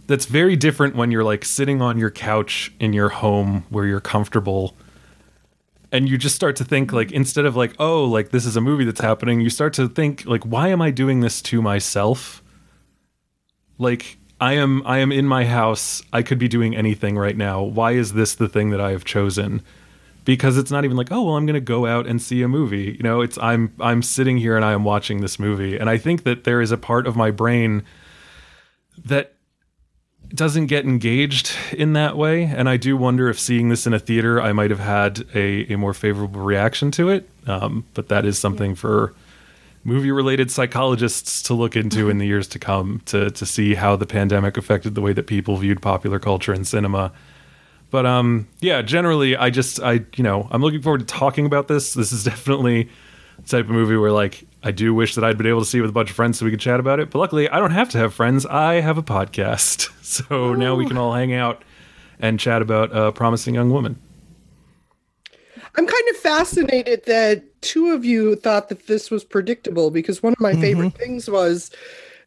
That's 0.06 0.26
very 0.26 0.56
different 0.56 0.94
when 0.96 1.10
you're 1.10 1.24
like 1.24 1.44
sitting 1.44 1.82
on 1.82 1.98
your 1.98 2.10
couch 2.10 2.72
in 2.78 2.92
your 2.92 3.08
home 3.08 3.64
where 3.70 3.86
you're 3.86 4.00
comfortable 4.00 4.74
and 5.92 6.08
you 6.08 6.18
just 6.18 6.34
start 6.34 6.56
to 6.56 6.64
think 6.64 6.92
like 6.92 7.12
instead 7.12 7.44
of 7.44 7.56
like 7.56 7.74
oh 7.78 8.04
like 8.04 8.30
this 8.30 8.44
is 8.44 8.56
a 8.56 8.60
movie 8.60 8.84
that's 8.84 9.00
happening 9.00 9.40
you 9.40 9.50
start 9.50 9.72
to 9.72 9.88
think 9.88 10.24
like 10.26 10.42
why 10.44 10.68
am 10.68 10.82
i 10.82 10.90
doing 10.90 11.20
this 11.20 11.40
to 11.42 11.62
myself? 11.62 12.42
Like 13.78 14.18
i 14.40 14.52
am 14.54 14.82
i 14.86 14.98
am 14.98 15.12
in 15.12 15.26
my 15.26 15.44
house. 15.44 16.02
I 16.12 16.22
could 16.22 16.38
be 16.38 16.48
doing 16.48 16.76
anything 16.76 17.16
right 17.16 17.36
now. 17.36 17.62
Why 17.62 17.92
is 17.92 18.12
this 18.12 18.34
the 18.34 18.48
thing 18.48 18.70
that 18.70 18.80
i 18.80 18.90
have 18.90 19.04
chosen? 19.04 19.62
Because 20.24 20.58
it's 20.58 20.70
not 20.70 20.84
even 20.84 20.96
like 20.96 21.12
oh 21.12 21.22
well 21.22 21.36
i'm 21.36 21.46
going 21.46 21.54
to 21.54 21.60
go 21.60 21.86
out 21.86 22.06
and 22.06 22.20
see 22.20 22.42
a 22.42 22.48
movie. 22.48 22.94
You 22.96 23.02
know 23.02 23.20
it's 23.20 23.38
i'm 23.38 23.72
i'm 23.80 24.02
sitting 24.02 24.38
here 24.38 24.56
and 24.56 24.64
i 24.64 24.72
am 24.72 24.84
watching 24.84 25.20
this 25.20 25.38
movie. 25.38 25.76
And 25.76 25.88
i 25.88 25.96
think 25.96 26.24
that 26.24 26.44
there 26.44 26.60
is 26.60 26.70
a 26.70 26.76
part 26.76 27.06
of 27.06 27.16
my 27.16 27.30
brain 27.30 27.82
that 29.04 29.34
doesn't 30.34 30.66
get 30.66 30.84
engaged 30.84 31.52
in 31.72 31.92
that 31.94 32.16
way. 32.16 32.44
And 32.44 32.68
i 32.68 32.76
do 32.76 32.96
wonder 32.96 33.28
if 33.28 33.38
seeing 33.38 33.68
this 33.68 33.86
in 33.86 33.94
a 33.94 33.98
theater 33.98 34.40
i 34.40 34.52
might 34.52 34.70
have 34.70 34.80
had 34.80 35.24
a, 35.34 35.72
a 35.72 35.76
more 35.76 35.94
favorable 35.94 36.42
reaction 36.42 36.90
to 36.92 37.08
it. 37.08 37.28
Um, 37.46 37.86
but 37.94 38.08
that 38.08 38.26
is 38.26 38.38
something 38.38 38.74
for 38.74 39.14
movie 39.86 40.10
related 40.10 40.50
psychologists 40.50 41.40
to 41.42 41.54
look 41.54 41.76
into 41.76 42.10
in 42.10 42.18
the 42.18 42.26
years 42.26 42.48
to 42.48 42.58
come 42.58 43.00
to 43.04 43.30
to 43.30 43.46
see 43.46 43.76
how 43.76 43.94
the 43.94 44.04
pandemic 44.04 44.56
affected 44.56 44.96
the 44.96 45.00
way 45.00 45.12
that 45.12 45.28
people 45.28 45.56
viewed 45.56 45.80
popular 45.80 46.18
culture 46.18 46.52
and 46.52 46.66
cinema. 46.66 47.12
But 47.90 48.04
um 48.04 48.48
yeah 48.60 48.82
generally 48.82 49.36
i 49.36 49.48
just 49.48 49.80
i 49.80 50.04
you 50.16 50.24
know 50.24 50.48
i'm 50.50 50.60
looking 50.60 50.82
forward 50.82 51.00
to 51.00 51.06
talking 51.06 51.46
about 51.46 51.68
this. 51.68 51.94
This 51.94 52.12
is 52.12 52.24
definitely 52.32 52.88
the 53.36 53.48
type 53.48 53.66
of 53.66 53.70
movie 53.70 53.96
where 53.96 54.10
like 54.10 54.44
i 54.64 54.72
do 54.72 54.92
wish 54.92 55.14
that 55.14 55.22
i'd 55.22 55.38
been 55.38 55.46
able 55.46 55.60
to 55.60 55.66
see 55.66 55.78
it 55.78 55.82
with 55.82 55.90
a 55.90 55.94
bunch 55.94 56.10
of 56.10 56.16
friends 56.16 56.38
so 56.38 56.44
we 56.44 56.50
could 56.50 56.60
chat 56.60 56.80
about 56.80 56.98
it. 56.98 57.10
But 57.10 57.20
luckily 57.20 57.48
i 57.48 57.60
don't 57.60 57.70
have 57.70 57.88
to 57.90 57.98
have 57.98 58.12
friends. 58.12 58.44
I 58.44 58.80
have 58.80 58.98
a 58.98 59.02
podcast. 59.02 59.90
So 60.06 60.54
now 60.54 60.76
we 60.76 60.86
can 60.86 60.96
all 60.96 61.12
hang 61.12 61.34
out 61.34 61.64
and 62.20 62.38
chat 62.38 62.62
about 62.62 62.96
a 62.96 63.10
promising 63.10 63.56
young 63.56 63.70
woman 63.70 63.98
I'm 65.76 65.86
kind 65.86 66.08
of 66.10 66.16
fascinated 66.16 67.04
that 67.06 67.62
two 67.62 67.90
of 67.90 68.04
you 68.04 68.36
thought 68.36 68.68
that 68.70 68.86
this 68.86 69.10
was 69.10 69.24
predictable 69.24 69.90
because 69.90 70.22
one 70.22 70.32
of 70.32 70.40
my 70.40 70.54
favorite 70.54 70.88
mm-hmm. 70.88 71.02
things 71.02 71.28
was 71.28 71.70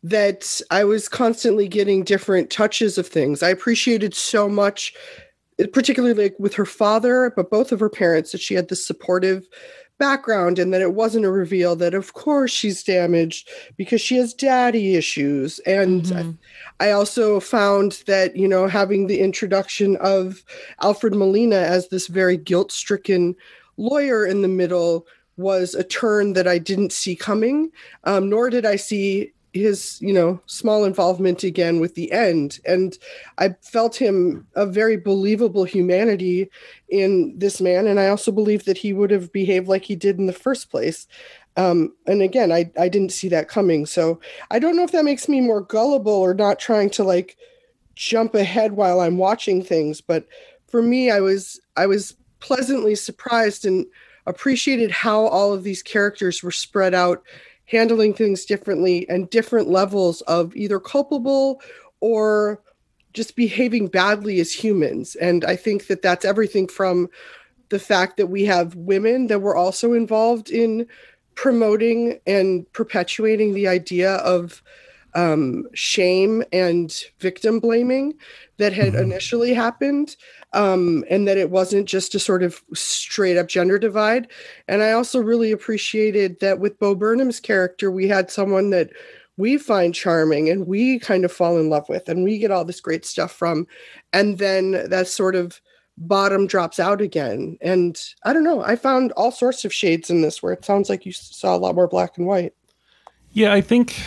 that 0.04 0.62
I 0.72 0.84
was 0.84 1.10
constantly 1.10 1.68
getting 1.68 2.04
different 2.04 2.50
touches 2.50 2.98
of 2.98 3.08
things. 3.08 3.42
I 3.42 3.50
appreciated 3.50 4.14
so 4.14 4.48
much, 4.48 4.94
particularly 5.74 6.14
like 6.16 6.36
with 6.40 6.54
her 6.54 6.66
father, 6.66 7.34
but 7.36 7.50
both 7.50 7.72
of 7.72 7.80
her 7.80 7.90
parents, 7.90 8.32
that 8.32 8.42
she 8.42 8.54
had 8.54 8.70
this 8.70 8.86
supportive 8.86 9.48
background 9.98 10.58
and 10.58 10.74
that 10.74 10.82
it 10.82 10.94
wasn't 10.94 11.26
a 11.26 11.32
reveal 11.32 11.76
that 11.76 11.94
of 11.94 12.14
course 12.14 12.52
she's 12.52 12.84
damaged 12.84 13.50
because 13.76 14.00
she 14.00 14.16
has 14.16 14.34
daddy 14.34 14.96
issues. 14.96 15.60
And 15.60 16.08
I, 16.08 16.22
mm-hmm. 16.24 16.32
I 16.80 16.92
also 16.92 17.40
found 17.40 18.04
that 18.08 18.36
you 18.36 18.48
know 18.48 18.68
having 18.68 19.08
the 19.08 19.20
introduction 19.20 19.98
of 19.98 20.44
alfred 20.82 21.16
molina 21.16 21.58
as 21.58 21.90
this 21.90 22.08
very 22.08 22.38
guilt-stricken 22.38 23.36
lawyer 23.78 24.26
in 24.26 24.42
the 24.42 24.48
middle 24.48 25.06
was 25.38 25.74
a 25.74 25.84
turn 25.84 26.34
that 26.34 26.48
i 26.48 26.58
didn't 26.58 26.92
see 26.92 27.16
coming 27.16 27.72
um, 28.04 28.30
nor 28.30 28.50
did 28.50 28.66
i 28.66 28.76
see 28.76 29.32
his 29.54 30.00
you 30.02 30.14
know 30.14 30.40
small 30.46 30.84
involvement 30.84 31.44
again 31.44 31.80
with 31.80 31.96
the 31.96 32.12
end. 32.12 32.60
And 32.66 32.98
i 33.38 33.56
felt 33.62 33.96
him 33.96 34.48
a 34.56 34.66
very 34.66 34.98
believable 34.98 35.64
humanity 35.64 36.50
in 36.90 37.38
this 37.38 37.60
man 37.60 37.88
and 37.88 38.00
i 38.00 38.08
also 38.08 38.32
believe 38.32 38.66
that 38.66 38.78
he 38.78 38.94
would 38.94 39.12
have 39.12 39.32
behaved 39.32 39.68
like 39.68 39.84
he 39.84 39.96
did 39.96 40.18
in 40.18 40.28
the 40.28 40.34
first 40.34 40.70
place 40.70 41.08
um, 41.58 41.94
and 42.08 42.22
again 42.22 42.52
I, 42.52 42.72
I 42.80 42.90
didn't 42.90 43.12
see 43.12 43.30
that 43.30 43.50
coming 43.50 43.86
so 43.86 44.20
i 44.52 44.60
don't 44.60 44.76
know 44.76 44.84
if 44.84 44.92
that 44.92 45.06
makes 45.06 45.28
me 45.28 45.42
more 45.42 45.62
gullible 45.62 46.14
or 46.14 46.34
not 46.34 46.60
trying 46.60 46.90
to 46.92 47.04
like 47.04 47.38
jump 47.96 48.34
ahead 48.36 48.74
while 48.74 49.02
i'm 49.02 49.18
watching 49.18 49.62
things 49.62 50.02
but 50.02 50.26
for 50.70 50.82
me, 50.82 51.10
I 51.12 51.20
was 51.20 51.60
I 51.76 51.88
was 51.88 52.16
pleasantly 52.40 52.96
surprised 52.96 53.66
and 53.66 53.86
appreciated 54.26 54.92
how 54.92 55.26
all 55.26 55.54
of 55.54 55.64
these 55.64 55.84
characters 55.84 56.44
were 56.44 56.52
spread 56.52 56.94
out, 56.94 57.24
handling 57.66 58.14
things 58.14 58.46
differently 58.46 59.10
and 59.10 59.30
different 59.30 59.70
levels 59.70 60.22
of 60.22 60.56
either 60.56 60.80
culpable 60.80 61.62
or 62.00 62.62
just 63.14 63.36
behaving 63.36 63.88
badly 63.88 64.40
as 64.40 64.52
humans. 64.52 65.16
And 65.16 65.44
I 65.44 65.56
think 65.56 65.88
that 65.88 66.04
that's 66.04 66.26
everything 66.26 66.68
from 66.68 67.10
the 67.70 67.80
fact 67.80 68.18
that 68.18 68.28
we 68.28 68.46
have 68.46 68.76
women 68.76 69.28
that 69.28 69.42
were 69.42 69.56
also 69.56 69.94
involved 69.94 70.50
in 70.52 70.88
promoting 71.40 72.20
and 72.28 72.70
perpetuating 72.74 73.54
the 73.54 73.66
idea 73.66 74.16
of 74.16 74.62
um, 75.16 75.66
shame 75.74 76.44
and 76.52 77.06
victim 77.22 77.62
blaming 77.62 78.14
that 78.58 78.74
had 78.74 78.94
initially 78.94 79.54
happened, 79.54 80.18
um, 80.52 81.06
and 81.10 81.30
that 81.30 81.38
it 81.38 81.50
wasn't 81.50 81.88
just 81.88 82.14
a 82.14 82.20
sort 82.20 82.44
of 82.44 82.62
straight 82.74 83.38
up 83.38 83.48
gender 83.48 83.80
divide. 83.80 84.28
And 84.68 84.84
I 84.84 84.92
also 84.92 85.22
really 85.22 85.54
appreciated 85.54 86.42
that 86.42 86.60
with 86.60 86.78
Bo 86.78 86.94
Burnham's 86.94 87.40
character, 87.40 87.90
we 87.90 88.10
had 88.10 88.30
someone 88.30 88.70
that 88.72 88.90
we 89.38 89.58
find 89.58 89.96
charming 89.96 90.50
and 90.50 90.68
we 90.68 91.00
kind 91.00 91.24
of 91.24 91.32
fall 91.32 91.58
in 91.58 91.70
love 91.70 91.88
with, 91.88 92.10
and 92.10 92.26
we 92.26 92.38
get 92.38 92.52
all 92.52 92.66
this 92.66 92.82
great 92.82 93.06
stuff 93.06 93.32
from. 93.32 93.66
And 94.12 94.40
then 94.40 94.90
that 94.90 95.08
sort 95.08 95.38
of 95.38 95.62
bottom 96.00 96.48
drops 96.48 96.80
out 96.80 97.02
again. 97.02 97.58
And 97.62 98.02
I 98.24 98.34
don't 98.34 98.44
know, 98.44 98.64
I 98.64 98.76
found 98.76 99.12
all 99.14 99.32
sorts 99.32 99.66
of 99.66 99.74
shades 99.74 100.10
in 100.10 100.22
this 100.22 100.42
where 100.42 100.54
it 100.54 100.66
sounds 100.66 100.90
like 100.90 101.06
you 101.06 101.12
saw 101.12 101.56
a 101.56 101.58
lot 101.58 101.76
more 101.76 101.88
black 101.88 102.18
and 102.18 102.26
white. 102.26 102.54
Yeah, 103.32 103.54
I 103.54 103.62
think. 103.62 104.02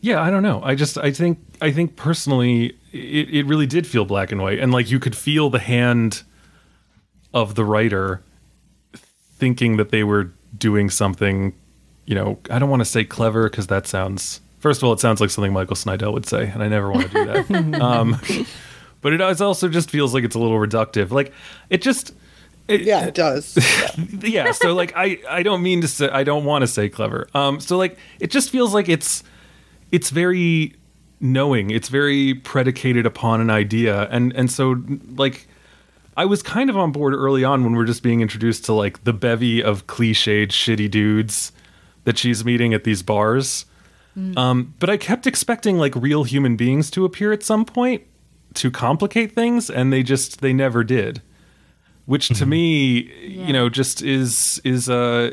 Yeah, 0.00 0.20
I 0.20 0.30
don't 0.30 0.42
know. 0.42 0.60
I 0.62 0.74
just, 0.74 0.98
I 0.98 1.12
think, 1.12 1.38
I 1.62 1.70
think 1.70 1.96
personally, 1.96 2.76
it, 2.92 3.30
it 3.30 3.46
really 3.46 3.66
did 3.66 3.86
feel 3.86 4.04
black 4.04 4.32
and 4.32 4.42
white, 4.42 4.58
and 4.58 4.70
like 4.70 4.90
you 4.90 4.98
could 4.98 5.16
feel 5.16 5.48
the 5.48 5.58
hand 5.58 6.22
of 7.32 7.54
the 7.54 7.64
writer 7.64 8.22
thinking 8.92 9.78
that 9.78 9.90
they 9.90 10.04
were 10.04 10.32
doing 10.58 10.90
something. 10.90 11.54
You 12.04 12.14
know, 12.16 12.38
I 12.50 12.58
don't 12.58 12.68
want 12.68 12.80
to 12.80 12.86
say 12.86 13.04
clever 13.04 13.48
because 13.48 13.68
that 13.68 13.86
sounds. 13.86 14.42
First 14.58 14.80
of 14.82 14.84
all, 14.84 14.92
it 14.92 15.00
sounds 15.00 15.20
like 15.20 15.30
something 15.30 15.52
Michael 15.52 15.76
Snydel 15.76 16.12
would 16.12 16.26
say, 16.26 16.50
and 16.50 16.62
I 16.62 16.68
never 16.68 16.90
want 16.90 17.10
to 17.10 17.12
do 17.12 17.24
that. 17.24 17.80
um, 17.80 18.20
but 19.04 19.12
it 19.12 19.20
also 19.20 19.68
just 19.68 19.90
feels 19.90 20.14
like 20.14 20.24
it's 20.24 20.34
a 20.34 20.38
little 20.38 20.58
reductive. 20.58 21.10
Like 21.10 21.32
it 21.68 21.82
just. 21.82 22.14
It, 22.66 22.80
Yeah, 22.80 23.04
it 23.04 23.14
does. 23.14 23.58
yeah 24.22 24.52
so 24.52 24.72
like 24.74 24.92
i 24.96 25.20
i 25.28 25.42
don't 25.42 25.62
mean 25.62 25.82
to 25.82 25.88
say 25.88 26.08
i 26.08 26.24
don't 26.24 26.44
want 26.46 26.62
to 26.62 26.66
say 26.66 26.88
clever 26.88 27.28
um 27.34 27.60
so 27.60 27.76
like 27.76 27.98
it 28.20 28.30
just 28.30 28.48
feels 28.48 28.72
like 28.72 28.88
it's 28.88 29.22
it's 29.92 30.08
very 30.08 30.74
knowing 31.20 31.70
it's 31.70 31.88
very 31.88 32.34
predicated 32.34 33.04
upon 33.04 33.42
an 33.42 33.50
idea 33.50 34.08
and 34.10 34.32
and 34.32 34.50
so 34.50 34.82
like 35.14 35.46
i 36.16 36.24
was 36.24 36.42
kind 36.42 36.70
of 36.70 36.76
on 36.76 36.90
board 36.90 37.12
early 37.12 37.44
on 37.44 37.64
when 37.64 37.74
we 37.76 37.82
are 37.82 37.86
just 37.86 38.02
being 38.02 38.22
introduced 38.22 38.64
to 38.64 38.72
like 38.72 39.04
the 39.04 39.12
bevy 39.12 39.62
of 39.62 39.86
cliched 39.86 40.48
shitty 40.48 40.90
dudes 40.90 41.52
that 42.04 42.16
she's 42.16 42.44
meeting 42.44 42.72
at 42.72 42.84
these 42.84 43.02
bars 43.02 43.66
um 44.38 44.74
but 44.78 44.88
i 44.88 44.96
kept 44.96 45.26
expecting 45.26 45.76
like 45.76 45.94
real 45.96 46.24
human 46.24 46.56
beings 46.56 46.90
to 46.90 47.04
appear 47.04 47.30
at 47.32 47.42
some 47.42 47.64
point 47.66 48.02
to 48.54 48.70
complicate 48.70 49.32
things 49.32 49.70
and 49.70 49.92
they 49.92 50.02
just 50.02 50.40
they 50.40 50.52
never 50.52 50.84
did. 50.84 51.22
Which 52.06 52.28
to 52.28 52.44
me 52.44 53.10
you 53.22 53.52
know 53.52 53.70
just 53.70 54.02
is 54.02 54.60
is 54.62 54.90
uh 54.90 55.30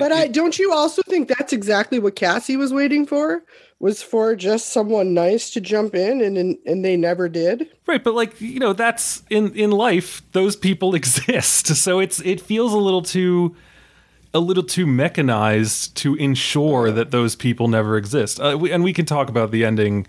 But 0.00 0.10
I 0.10 0.26
don't 0.26 0.58
you 0.58 0.72
also 0.72 1.00
think 1.02 1.28
that's 1.28 1.52
exactly 1.52 2.00
what 2.00 2.16
Cassie 2.16 2.56
was 2.56 2.72
waiting 2.72 3.06
for? 3.06 3.44
Was 3.78 4.02
for 4.02 4.34
just 4.34 4.70
someone 4.70 5.14
nice 5.14 5.50
to 5.50 5.60
jump 5.60 5.94
in 5.94 6.20
and 6.20 6.36
and, 6.36 6.58
and 6.66 6.84
they 6.84 6.96
never 6.96 7.28
did. 7.28 7.70
right 7.86 8.02
but 8.02 8.14
like 8.14 8.40
you 8.40 8.58
know 8.58 8.72
that's 8.72 9.22
in 9.30 9.54
in 9.54 9.70
life 9.70 10.22
those 10.32 10.56
people 10.56 10.94
exist. 11.00 11.68
So 11.76 12.00
it's 12.00 12.20
it 12.22 12.40
feels 12.40 12.72
a 12.72 12.78
little 12.78 13.02
too 13.02 13.54
a 14.34 14.40
little 14.40 14.62
too 14.62 14.86
mechanized 14.86 15.96
to 15.96 16.14
ensure 16.16 16.90
that 16.90 17.10
those 17.10 17.34
people 17.34 17.68
never 17.68 17.96
exist. 17.96 18.38
Uh, 18.40 18.56
we, 18.60 18.70
and 18.70 18.84
we 18.84 18.92
can 18.92 19.06
talk 19.06 19.28
about 19.28 19.50
the 19.50 19.64
ending 19.64 20.06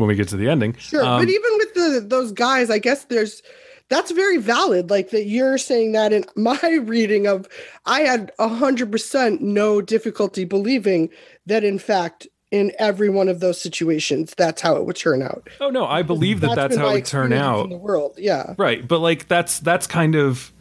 when 0.00 0.08
we 0.08 0.14
get 0.16 0.28
to 0.28 0.36
the 0.36 0.48
ending 0.48 0.74
Sure, 0.78 1.04
Um, 1.04 1.20
but 1.20 1.28
even 1.28 1.50
with 1.58 1.74
the 1.74 2.04
those 2.06 2.32
guys, 2.32 2.70
I 2.70 2.78
guess 2.78 3.04
there's 3.04 3.42
that's 3.88 4.12
very 4.12 4.38
valid. 4.38 4.88
Like 4.90 5.10
that 5.10 5.26
you're 5.26 5.58
saying 5.58 5.92
that 5.92 6.12
in 6.12 6.24
my 6.36 6.80
reading 6.82 7.26
of 7.26 7.48
I 7.86 8.00
had 8.00 8.32
a 8.38 8.48
hundred 8.48 8.90
percent 8.90 9.40
no 9.42 9.80
difficulty 9.80 10.44
believing 10.44 11.10
that 11.46 11.62
in 11.64 11.78
fact 11.78 12.26
in 12.50 12.72
every 12.80 13.08
one 13.08 13.28
of 13.28 13.38
those 13.38 13.60
situations 13.60 14.34
that's 14.36 14.60
how 14.60 14.74
it 14.76 14.84
would 14.84 14.96
turn 14.96 15.22
out. 15.22 15.48
oh 15.60 15.70
no 15.70 15.84
i 15.86 16.02
believe 16.02 16.40
that 16.40 16.56
that's 16.56 16.74
been 16.74 16.84
how 16.84 16.90
it 16.90 16.94
would 16.94 17.04
turn 17.04 17.32
out 17.32 17.64
in 17.64 17.70
the 17.70 17.76
world. 17.76 18.14
Yeah. 18.18 18.54
right 18.58 18.86
but 18.88 18.98
like 18.98 19.28
that's 19.28 19.60
that's 19.60 19.86
kind 19.86 20.16
of 20.16 20.52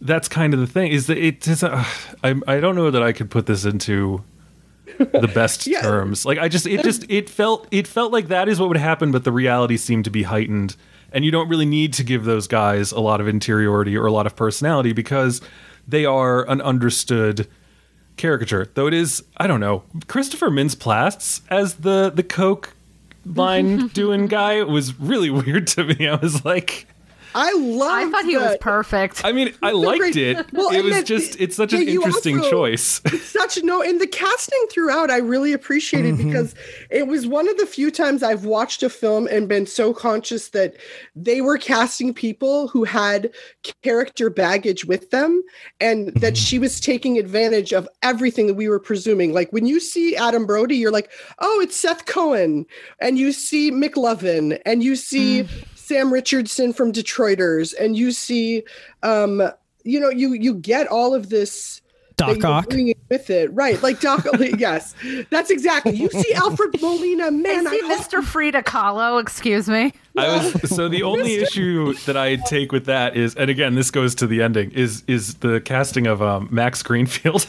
that's 0.00 0.26
kind 0.26 0.54
of 0.54 0.60
the 0.60 0.66
thing 0.66 0.90
is 0.90 1.06
that 1.08 1.18
it 1.18 1.46
is 1.46 1.62
I, 1.64 1.86
I 2.24 2.60
don't 2.60 2.74
know 2.76 2.90
that 2.90 3.02
i 3.02 3.12
could 3.12 3.30
put 3.30 3.44
this 3.44 3.66
into 3.66 4.24
the 4.98 5.30
best 5.34 5.66
Yeah. 5.72 5.80
terms. 5.82 6.24
Like 6.26 6.38
i 6.38 6.48
just 6.48 6.66
it 6.66 6.82
just 6.82 7.04
it 7.08 7.28
felt 7.30 7.66
it 7.70 7.86
felt 7.86 8.12
like 8.12 8.28
that 8.28 8.48
is 8.48 8.58
what 8.60 8.68
would 8.68 8.76
happen 8.78 9.10
but 9.12 9.24
the 9.24 9.32
reality 9.32 9.76
seemed 9.76 10.04
to 10.04 10.10
be 10.10 10.22
heightened. 10.24 10.76
And 11.12 11.24
you 11.24 11.30
don't 11.30 11.48
really 11.48 11.66
need 11.66 11.92
to 11.94 12.04
give 12.04 12.24
those 12.24 12.46
guys 12.48 12.90
a 12.90 13.00
lot 13.00 13.20
of 13.20 13.28
interiority 13.28 13.96
or 13.96 14.06
a 14.06 14.12
lot 14.12 14.26
of 14.26 14.34
personality 14.34 14.92
because 14.94 15.42
they 15.86 16.04
are 16.06 16.48
an 16.48 16.60
understood 16.62 17.46
caricature. 18.16 18.68
Though 18.74 18.86
it 18.86 18.94
is 18.94 19.22
i 19.36 19.46
don't 19.46 19.60
know 19.60 19.82
christopher 20.06 20.48
mintz-plasse 20.50 21.40
as 21.48 21.74
the 21.76 22.10
the 22.14 22.22
coke 22.22 22.74
line 23.24 23.86
doing 23.94 24.26
guy 24.26 24.62
was 24.62 24.98
really 24.98 25.30
weird 25.40 25.66
to 25.68 25.84
me. 25.84 26.08
I 26.08 26.16
was 26.16 26.44
like 26.44 26.86
I 27.34 27.52
love 27.52 27.90
I 27.90 28.10
thought 28.10 28.24
he 28.24 28.36
was 28.36 28.56
perfect. 28.60 29.24
I 29.24 29.32
mean, 29.32 29.54
I 29.62 29.72
liked 29.72 30.16
it. 30.16 30.52
Well, 30.52 30.70
it 30.70 30.80
and 30.80 30.84
was 30.86 31.04
just, 31.04 31.40
it's 31.40 31.56
such 31.56 31.72
an 31.72 31.88
interesting 31.88 32.38
also- 32.38 32.50
choice. 32.50 33.00
such 33.22 33.62
no 33.62 33.82
and 33.82 34.00
the 34.00 34.06
casting 34.06 34.64
throughout 34.70 35.10
i 35.10 35.18
really 35.18 35.52
appreciated 35.52 36.18
it 36.18 36.24
because 36.24 36.54
it 36.90 37.06
was 37.06 37.26
one 37.26 37.48
of 37.48 37.56
the 37.58 37.66
few 37.66 37.90
times 37.90 38.22
i've 38.22 38.44
watched 38.44 38.82
a 38.82 38.90
film 38.90 39.26
and 39.28 39.48
been 39.48 39.66
so 39.66 39.92
conscious 39.92 40.50
that 40.50 40.76
they 41.16 41.40
were 41.40 41.58
casting 41.58 42.12
people 42.14 42.68
who 42.68 42.84
had 42.84 43.30
character 43.82 44.30
baggage 44.30 44.84
with 44.84 45.10
them 45.10 45.42
and 45.80 46.08
that 46.08 46.34
mm-hmm. 46.34 46.34
she 46.34 46.58
was 46.58 46.80
taking 46.80 47.18
advantage 47.18 47.72
of 47.72 47.88
everything 48.02 48.46
that 48.46 48.54
we 48.54 48.68
were 48.68 48.80
presuming 48.80 49.32
like 49.32 49.52
when 49.52 49.66
you 49.66 49.80
see 49.80 50.16
adam 50.16 50.46
brody 50.46 50.76
you're 50.76 50.92
like 50.92 51.10
oh 51.40 51.60
it's 51.60 51.76
seth 51.76 52.06
cohen 52.06 52.66
and 53.00 53.18
you 53.18 53.32
see 53.32 53.70
mclovin 53.70 54.60
and 54.64 54.82
you 54.82 54.96
see 54.96 55.42
mm-hmm. 55.42 55.71
Sam 55.92 56.12
richardson 56.12 56.72
from 56.72 56.92
detroiters 56.92 57.74
and 57.78 57.96
you 57.96 58.10
see 58.12 58.62
um 59.02 59.42
you 59.84 60.00
know 60.00 60.10
you 60.10 60.32
you 60.32 60.54
get 60.54 60.86
all 60.86 61.14
of 61.14 61.28
this 61.28 61.82
Doc 62.16 62.44
Ock. 62.44 62.72
with 63.08 63.30
it, 63.30 63.52
right? 63.52 63.82
Like 63.82 64.00
Doc. 64.00 64.26
yes, 64.58 64.94
that's 65.30 65.50
exactly. 65.50 65.96
You 65.96 66.08
see 66.10 66.32
Alfred 66.34 66.80
Molina, 66.80 67.30
man. 67.30 67.66
I 67.66 67.70
see 67.70 67.80
I 67.84 67.96
Mr. 67.96 68.22
Frida 68.22 68.62
Kahlo, 68.62 69.20
excuse 69.20 69.68
me. 69.68 69.92
I 70.16 70.36
was 70.36 70.70
so 70.70 70.88
the 70.88 71.02
only 71.02 71.36
issue 71.36 71.94
that 72.06 72.16
I 72.16 72.36
take 72.36 72.72
with 72.72 72.86
that 72.86 73.16
is, 73.16 73.34
and 73.34 73.50
again, 73.50 73.74
this 73.74 73.90
goes 73.90 74.14
to 74.16 74.26
the 74.26 74.42
ending 74.42 74.72
is 74.72 75.02
is 75.06 75.34
the 75.36 75.60
casting 75.60 76.06
of 76.06 76.22
um, 76.22 76.48
Max 76.50 76.82
Greenfield. 76.82 77.46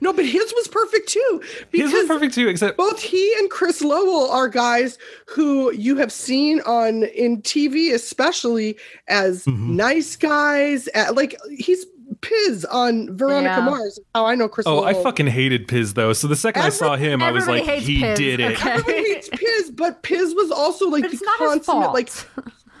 No, 0.00 0.12
but 0.12 0.24
his 0.24 0.52
was 0.56 0.68
perfect 0.68 1.08
too. 1.08 1.42
Because 1.70 1.90
His 1.92 2.00
was 2.00 2.08
perfect 2.08 2.34
too, 2.34 2.48
except 2.48 2.76
both 2.76 3.00
he 3.00 3.34
and 3.38 3.50
Chris 3.50 3.82
Lowell 3.82 4.30
are 4.30 4.48
guys 4.48 4.98
who 5.26 5.72
you 5.72 5.96
have 5.96 6.12
seen 6.12 6.60
on 6.62 7.04
in 7.04 7.42
TV, 7.42 7.92
especially 7.92 8.76
as 9.08 9.44
Mm-hmm. 9.44 9.76
nice 9.76 10.16
guys. 10.16 10.88
At, 10.88 11.14
like 11.14 11.36
he's 11.50 11.86
Piz 12.20 12.64
on 12.66 13.16
Veronica 13.16 13.56
Yeah. 13.56 13.64
Mars. 13.64 13.98
How 14.14 14.26
I 14.26 14.34
know 14.36 14.48
Chris. 14.48 14.66
oh, 14.66 14.84
I 14.84 14.94
fucking 14.94 15.26
hated 15.26 15.68
Piz 15.68 15.94
though. 15.94 16.12
So 16.12 16.28
the 16.28 16.36
second 16.36 16.62
I 16.62 16.68
saw 16.70 16.96
him, 16.96 17.22
I 17.22 17.30
was 17.30 17.46
like, 17.46 17.64
hates 17.64 17.86
he 17.86 18.00
Piz, 18.00 18.16
did 18.18 18.40
it. 18.40 18.52
okay? 18.52 18.70
Everybody 18.70 19.08
hates 19.14 19.28
Piz, 19.28 19.70
but 19.70 20.02
Piz 20.02 20.34
was 20.34 20.50
also 20.50 20.88
like 20.88 21.02
But 21.02 21.10
the 21.10 21.16
it's 21.16 21.22
not 21.24 21.38
his 21.40 21.48
consummate, 21.66 21.92
like 21.92 22.10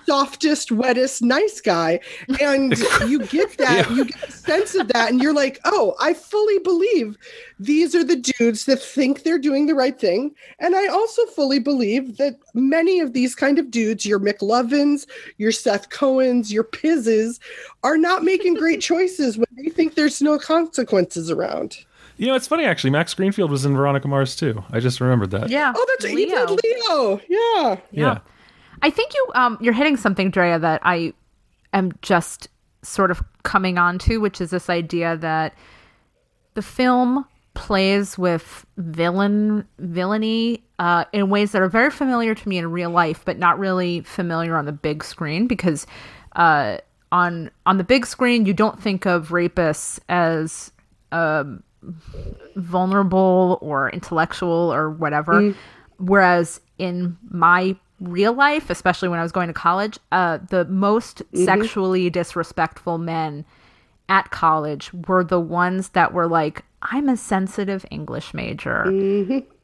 softest, 0.06 0.70
wettest, 0.70 1.22
nice 1.22 1.60
guy. 1.60 2.00
And 2.40 2.76
you 3.06 3.20
get 3.26 3.58
that, 3.58 3.90
you 3.90 4.06
get 4.06 4.28
a 4.28 4.32
sense 4.32 4.74
of 4.74 4.88
that, 4.88 5.10
and 5.10 5.22
you're 5.22 5.34
like, 5.34 5.60
oh, 5.64 5.94
I 6.00 6.14
fully 6.14 6.58
believe 6.60 7.16
these 7.58 7.94
are 7.94 8.04
the 8.04 8.16
dudes 8.16 8.64
that 8.66 8.80
think 8.80 9.22
they're 9.22 9.38
doing 9.38 9.66
the 9.66 9.74
right 9.74 9.98
thing. 9.98 10.34
And 10.58 10.74
I 10.74 10.86
also 10.86 11.24
fully 11.26 11.58
believe 11.58 12.16
that 12.18 12.38
many 12.54 13.00
of 13.00 13.12
these 13.12 13.34
kind 13.34 13.58
of 13.58 13.70
dudes, 13.70 14.06
your 14.06 14.20
McLovins, 14.20 15.06
your 15.38 15.52
Seth 15.52 15.90
Cohens, 15.90 16.52
your 16.52 16.64
Pizzes, 16.64 17.40
are 17.82 17.98
not 17.98 18.24
making 18.24 18.54
great 18.54 18.80
choices 18.80 19.36
when 19.36 19.46
they 19.56 19.70
think 19.70 19.94
there's 19.94 20.22
no 20.22 20.38
consequences 20.38 21.30
around. 21.30 21.78
You 22.18 22.28
know, 22.28 22.34
it's 22.34 22.46
funny 22.46 22.64
actually. 22.64 22.90
Max 22.90 23.12
Greenfield 23.12 23.50
was 23.50 23.66
in 23.66 23.76
Veronica 23.76 24.08
Mars 24.08 24.36
too. 24.36 24.64
I 24.70 24.80
just 24.80 25.00
remembered 25.00 25.30
that. 25.32 25.50
Yeah. 25.50 25.72
Oh, 25.76 25.86
that's 25.88 26.06
he 26.06 26.26
did 26.26 26.50
Leo. 26.50 27.20
Yeah. 27.28 27.76
yeah. 27.90 28.18
I 28.82 28.90
think 28.90 29.14
you 29.14 29.26
um 29.34 29.58
you're 29.60 29.74
hitting 29.74 29.96
something, 29.96 30.30
Drea, 30.30 30.58
that 30.58 30.80
I 30.84 31.12
am 31.72 31.92
just 32.02 32.48
sort 32.82 33.10
of 33.10 33.22
coming 33.42 33.78
on 33.78 33.98
to, 34.00 34.18
which 34.18 34.40
is 34.40 34.50
this 34.50 34.70
idea 34.70 35.16
that 35.16 35.54
the 36.54 36.62
film 36.62 37.26
plays 37.54 38.18
with 38.18 38.66
villain 38.76 39.66
villainy 39.78 40.62
uh, 40.78 41.04
in 41.12 41.30
ways 41.30 41.52
that 41.52 41.62
are 41.62 41.68
very 41.68 41.90
familiar 41.90 42.34
to 42.34 42.48
me 42.48 42.58
in 42.58 42.70
real 42.70 42.90
life, 42.90 43.22
but 43.24 43.38
not 43.38 43.58
really 43.58 44.02
familiar 44.02 44.56
on 44.56 44.66
the 44.66 44.72
big 44.72 45.02
screen 45.02 45.46
because 45.46 45.86
uh, 46.36 46.76
on 47.12 47.50
on 47.64 47.78
the 47.78 47.84
big 47.84 48.06
screen 48.06 48.44
you 48.46 48.52
don't 48.52 48.80
think 48.80 49.06
of 49.06 49.28
rapists 49.28 49.98
as 50.08 50.70
um, 51.12 51.62
vulnerable 52.56 53.58
or 53.62 53.90
intellectual 53.90 54.72
or 54.72 54.90
whatever, 54.90 55.40
whereas 55.98 56.60
in 56.78 57.16
my 57.30 57.74
real 58.00 58.32
life, 58.34 58.70
especially 58.70 59.08
when 59.08 59.18
I 59.18 59.22
was 59.22 59.32
going 59.32 59.48
to 59.48 59.54
college, 59.54 59.98
uh, 60.12 60.38
the 60.50 60.64
most 60.66 61.22
sexually 61.34 62.10
disrespectful 62.10 62.98
men 62.98 63.44
at 64.08 64.30
college 64.30 64.92
were 65.08 65.24
the 65.24 65.40
ones 65.40 65.88
that 65.90 66.12
were 66.12 66.28
like, 66.28 66.64
I'm 66.82 67.08
a 67.08 67.16
sensitive 67.16 67.84
English 67.90 68.34
major. 68.34 68.84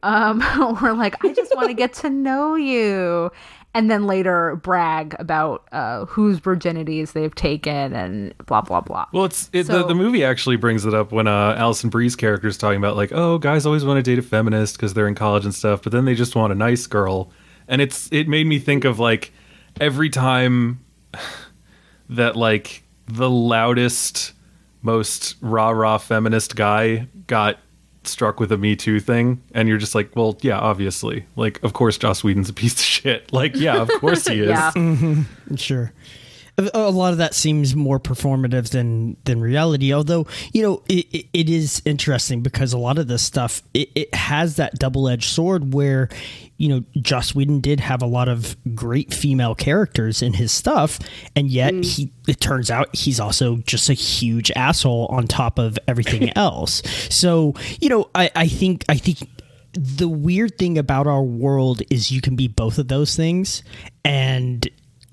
Um, 0.03 0.43
or 0.83 0.95
like, 0.95 1.23
I 1.25 1.33
just 1.33 1.55
want 1.55 1.69
to 1.69 1.75
get 1.75 1.93
to 1.95 2.11
know 2.11 2.55
you. 2.57 3.31
And 3.75 3.91
then 3.91 4.07
later 4.07 4.57
brag 4.57 5.17
about 5.19 5.67
uh, 5.73 6.05
whose 6.05 6.41
virginities 6.41 7.13
they've 7.13 7.35
taken 7.35 7.95
and 7.95 8.37
blah, 8.45 8.61
blah, 8.61 8.83
blah. 8.83 9.07
Well, 9.13 9.25
it's 9.25 9.49
it, 9.55 9.67
So- 9.67 9.79
the 9.79 9.87
the 9.89 9.95
movie 9.95 10.25
actually 10.25 10.57
brings 10.57 10.85
it 10.85 10.93
up 10.93 11.11
when 11.13 11.27
uh, 11.27 11.55
Alison 11.57 11.89
Brie's 11.89 12.15
character 12.17 12.49
is 12.49 12.59
talking 12.59 12.77
about 12.79 12.97
like, 12.97 13.13
oh, 13.13 13.39
guys 13.39 13.65
always 13.65 13.85
want 13.85 13.97
to 13.97 14.03
date 14.03 14.19
a 14.19 14.23
feminist 14.23 14.77
because 14.77 14.93
they're 14.93 15.09
in 15.09 15.15
college 15.15 15.45
and 15.47 15.55
stuff, 15.55 15.83
but 15.83 15.93
then 15.93 16.05
they 16.05 16.15
just 16.15 16.35
want 16.37 16.53
a 16.53 16.57
nice 16.57 16.87
girl, 16.87 17.31
and 17.69 17.81
it's 17.81 18.09
it 18.13 18.29
made 18.29 18.47
me 18.47 18.59
think 18.59 18.85
of 18.85 18.99
like 18.99 19.33
every 19.81 20.11
time 20.11 20.81
that 22.09 22.37
like 22.37 22.83
the 23.07 23.31
loudest, 23.31 24.33
most 24.83 25.37
rah 25.41 25.71
rah 25.71 25.99
feminist 25.99 26.57
guy 26.57 27.09
got 27.27 27.59
struck 28.05 28.41
with 28.41 28.51
a 28.53 28.59
Me 28.59 28.75
Too 28.77 29.01
thing, 29.01 29.43
and 29.55 29.69
you're 29.69 29.79
just 29.79 29.95
like, 29.95 30.15
well, 30.17 30.37
yeah, 30.41 30.59
obviously, 30.59 31.27
like, 31.37 31.63
of 31.63 31.73
course, 31.73 31.97
Joss 31.99 32.25
Whedon's 32.25 32.49
a 32.49 32.53
piece 32.53 32.75
of 32.75 32.81
shit. 32.81 33.33
Like, 33.33 33.57
yeah, 33.57 33.81
of 33.81 33.89
course 34.01 34.27
he 34.27 34.41
is. 34.41 34.49
Yeah. 34.77 35.23
Sure. 35.57 35.93
A 36.59 36.91
lot 36.91 37.13
of 37.13 37.19
that 37.19 37.33
seems 37.33 37.75
more 37.75 37.99
performative 37.99 38.71
than 38.71 39.17
than 39.25 39.41
reality. 39.41 39.93
Although 39.95 40.27
you 40.53 40.63
know 40.63 40.83
it, 40.87 41.27
it, 41.33 41.49
is 41.49 41.81
interesting 41.87 42.43
because 42.43 42.75
a 42.75 42.79
lot 42.79 42.99
of 42.99 43.09
this 43.09 43.23
stuff 43.23 43.63
it, 43.73 43.89
it 43.95 44.15
has 44.15 44.57
that 44.57 44.75
double 44.75 45.09
edged 45.09 45.31
sword 45.31 45.73
where 45.73 46.11
you 46.59 46.69
know 46.69 46.85
Joss 47.01 47.35
Whedon 47.35 47.61
did 47.61 47.81
have 47.81 48.03
a 48.03 48.07
lot 48.07 48.29
of 48.29 48.55
great 48.75 49.15
female 49.15 49.55
characters 49.55 50.21
in 50.21 50.35
his 50.35 50.53
stuff, 50.53 50.99
and 51.35 51.49
yet 51.49 51.73
mm. 51.73 51.85
he 51.87 52.13
it 52.29 52.39
turns 52.39 52.71
out 52.71 52.95
he's 52.95 53.19
also 53.19 53.57
just 53.59 53.89
a 53.89 53.95
huge 53.95 54.51
asshole 54.51 55.07
on 55.07 55.27
top 55.27 55.59
of 55.59 55.79
everything 55.89 56.31
else. 56.37 56.83
So 57.09 57.55
you 57.81 57.89
know 57.89 58.11
I, 58.15 58.31
I 58.37 58.47
think 58.47 58.85
I 58.91 58.99
think 58.99 59.27
the 59.73 60.09
weird 60.09 60.59
thing 60.59 60.77
about 60.77 61.07
our 61.07 61.23
world 61.23 61.83
is 61.89 62.11
you 62.11 62.21
can 62.21 62.37
be 62.37 62.47
both 62.47 62.79
of 62.79 62.89
those 62.89 63.17
things 63.17 63.63
and 64.05 64.69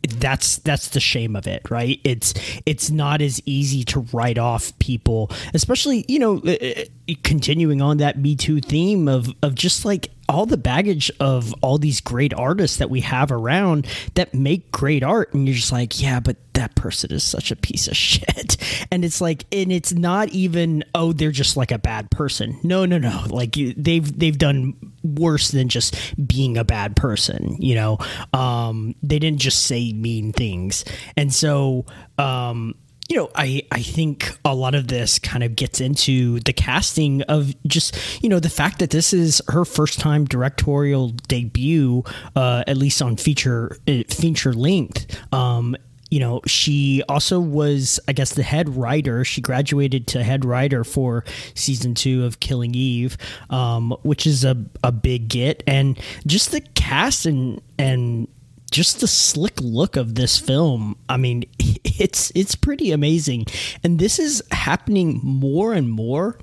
that's 0.07 0.57
that's 0.59 0.89
the 0.89 0.99
shame 0.99 1.35
of 1.35 1.47
it 1.47 1.69
right? 1.69 1.99
It's 2.03 2.33
it's 2.65 2.89
not 2.89 3.21
as 3.21 3.41
easy 3.45 3.83
to 3.85 4.01
write 4.13 4.37
off 4.37 4.77
people 4.79 5.31
especially 5.53 6.05
you 6.07 6.19
know 6.19 6.37
uh, 6.39 6.83
continuing 7.15 7.81
on 7.81 7.97
that 7.97 8.17
me 8.17 8.35
too 8.35 8.61
theme 8.61 9.07
of 9.07 9.29
of 9.41 9.55
just 9.55 9.85
like 9.85 10.09
all 10.27 10.45
the 10.45 10.57
baggage 10.57 11.11
of 11.19 11.53
all 11.61 11.77
these 11.77 12.01
great 12.01 12.33
artists 12.33 12.77
that 12.77 12.89
we 12.89 13.01
have 13.01 13.31
around 13.31 13.87
that 14.13 14.33
make 14.33 14.71
great 14.71 15.03
art 15.03 15.33
and 15.33 15.47
you're 15.47 15.55
just 15.55 15.71
like 15.71 16.01
yeah 16.01 16.19
but 16.19 16.37
that 16.59 16.75
person 16.75 17.11
is 17.13 17.23
such 17.23 17.51
a 17.51 17.55
piece 17.55 17.87
of 17.87 17.95
shit. 17.97 18.57
And 18.91 19.03
it's 19.03 19.21
like 19.21 19.45
and 19.51 19.71
it's 19.71 19.93
not 19.93 20.29
even 20.29 20.83
oh 20.93 21.13
they're 21.13 21.31
just 21.31 21.57
like 21.57 21.71
a 21.71 21.79
bad 21.79 22.11
person. 22.11 22.59
No 22.63 22.85
no 22.85 22.97
no. 22.97 23.25
Like 23.27 23.55
they've 23.55 24.19
they've 24.19 24.37
done 24.37 24.75
worse 25.03 25.49
than 25.49 25.69
just 25.69 25.95
being 26.27 26.57
a 26.57 26.63
bad 26.63 26.95
person 26.95 27.57
you 27.59 27.75
know? 27.75 27.97
Um 28.33 28.95
they 29.01 29.19
didn't 29.19 29.39
just 29.39 29.65
say 29.65 29.93
mean 29.93 30.33
things. 30.33 30.85
And 31.15 31.33
so 31.33 31.85
um 32.17 32.75
you 33.09 33.17
know, 33.17 33.29
I, 33.33 33.63
I 33.71 33.81
think 33.81 34.31
a 34.45 34.53
lot 34.53 34.75
of 34.75 34.87
this 34.87 35.17
kind 35.17 35.43
of 35.43 35.55
gets 35.55 35.81
into 35.81 36.39
the 36.41 36.53
casting 36.53 37.23
of 37.23 37.55
just, 37.65 37.97
you 38.23 38.29
know, 38.29 38.39
the 38.39 38.51
fact 38.51 38.77
that 38.79 38.91
this 38.91 39.13
is 39.13 39.41
her 39.47 39.65
first 39.65 39.99
time 39.99 40.25
directorial 40.25 41.09
debut, 41.09 42.03
uh, 42.35 42.63
at 42.67 42.77
least 42.77 43.01
on 43.01 43.17
feature 43.17 43.75
uh, 43.87 44.03
feature 44.09 44.53
length. 44.53 45.17
Um, 45.33 45.75
you 46.11 46.19
know, 46.19 46.41
she 46.45 47.03
also 47.09 47.39
was, 47.39 47.99
I 48.07 48.13
guess, 48.13 48.33
the 48.33 48.43
head 48.43 48.75
writer. 48.75 49.23
She 49.23 49.41
graduated 49.41 50.07
to 50.07 50.23
head 50.23 50.45
writer 50.45 50.83
for 50.83 51.23
season 51.55 51.95
two 51.95 52.25
of 52.25 52.39
Killing 52.39 52.73
Eve, 52.75 53.17
um, 53.49 53.95
which 54.03 54.25
is 54.27 54.43
a, 54.43 54.55
a 54.83 54.91
big 54.91 55.29
get. 55.29 55.63
And 55.65 55.99
just 56.27 56.51
the 56.51 56.61
cast 56.61 57.25
and 57.25 57.61
and 57.77 58.27
just 58.69 58.99
the 59.01 59.07
slick 59.07 59.59
look 59.61 59.95
of 59.95 60.15
this 60.15 60.37
film 60.37 60.95
i 61.07 61.17
mean 61.17 61.43
it's 61.59 62.31
it's 62.35 62.55
pretty 62.55 62.91
amazing 62.91 63.45
and 63.83 63.99
this 63.99 64.19
is 64.19 64.43
happening 64.51 65.19
more 65.23 65.73
and 65.73 65.89
more 65.89 66.37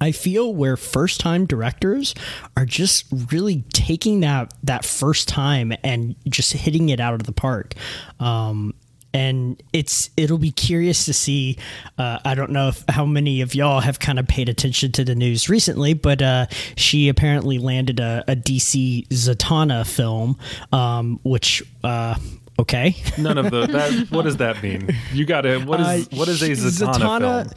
I 0.00 0.12
feel 0.12 0.52
where 0.52 0.76
first 0.76 1.20
time 1.20 1.46
directors 1.46 2.14
are 2.56 2.64
just 2.64 3.06
really 3.30 3.62
taking 3.72 4.20
that 4.20 4.52
that 4.64 4.84
first 4.84 5.28
time 5.28 5.72
and 5.82 6.16
just 6.28 6.52
hitting 6.52 6.88
it 6.88 7.00
out 7.00 7.14
of 7.14 7.24
the 7.24 7.32
park. 7.32 7.74
Um, 8.18 8.74
and 9.14 9.62
it's 9.72 10.10
it'll 10.16 10.38
be 10.38 10.50
curious 10.50 11.06
to 11.06 11.14
see. 11.14 11.56
Uh, 11.96 12.18
I 12.24 12.34
don't 12.34 12.50
know 12.50 12.68
if, 12.68 12.84
how 12.88 13.06
many 13.06 13.40
of 13.40 13.54
y'all 13.54 13.80
have 13.80 14.00
kind 14.00 14.18
of 14.18 14.26
paid 14.26 14.48
attention 14.48 14.92
to 14.92 15.04
the 15.04 15.14
news 15.14 15.48
recently, 15.48 15.94
but 15.94 16.20
uh, 16.20 16.46
she 16.76 17.08
apparently 17.08 17.58
landed 17.58 18.00
a, 18.00 18.24
a 18.28 18.36
DC 18.36 19.08
Zatanna 19.08 19.86
film, 19.86 20.36
um, 20.72 21.20
which. 21.22 21.62
Uh, 21.82 22.16
Okay. 22.56 22.94
None 23.18 23.36
of 23.36 23.50
the 23.50 23.66
that. 23.72 24.06
What 24.10 24.22
does 24.22 24.36
that 24.36 24.62
mean? 24.62 24.88
You 25.12 25.24
got 25.26 25.40
to. 25.40 25.58
What 25.58 25.80
is 25.80 26.08
what 26.12 26.28
is 26.28 26.40
a 26.40 26.50
Zatanna, 26.50 27.46
film? 27.46 27.54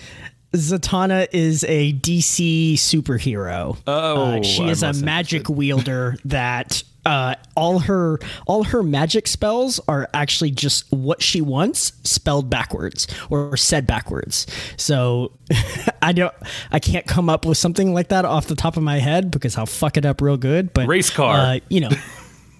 Zatanna 0.53 1.27
is 1.31 1.63
a 1.65 1.93
DC 1.93 2.73
superhero. 2.73 3.77
Oh, 3.85 4.39
Uh, 4.39 4.41
she 4.41 4.67
is 4.67 4.81
a 4.81 4.93
magic 4.93 5.49
wielder 5.49 6.15
that 6.25 6.81
uh, 7.07 7.35
all 7.55 7.79
her 7.79 8.19
all 8.45 8.65
her 8.65 8.83
magic 8.83 9.27
spells 9.27 9.79
are 9.87 10.09
actually 10.13 10.51
just 10.51 10.83
what 10.91 11.21
she 11.23 11.39
wants 11.41 11.93
spelled 12.03 12.49
backwards 12.49 13.07
or 13.29 13.55
said 13.57 13.87
backwards. 13.87 14.45
So 14.75 15.31
I 16.01 16.11
don't 16.11 16.33
I 16.71 16.79
can't 16.79 17.07
come 17.07 17.29
up 17.29 17.45
with 17.45 17.57
something 17.57 17.93
like 17.93 18.09
that 18.09 18.25
off 18.25 18.47
the 18.47 18.55
top 18.55 18.75
of 18.77 18.83
my 18.83 18.99
head 18.99 19.31
because 19.31 19.57
I'll 19.57 19.65
fuck 19.65 19.95
it 19.97 20.05
up 20.05 20.21
real 20.21 20.37
good. 20.37 20.73
But 20.73 20.87
Race 20.87 21.09
car. 21.09 21.37
uh, 21.37 21.59
you 21.69 21.79
know. 21.81 21.89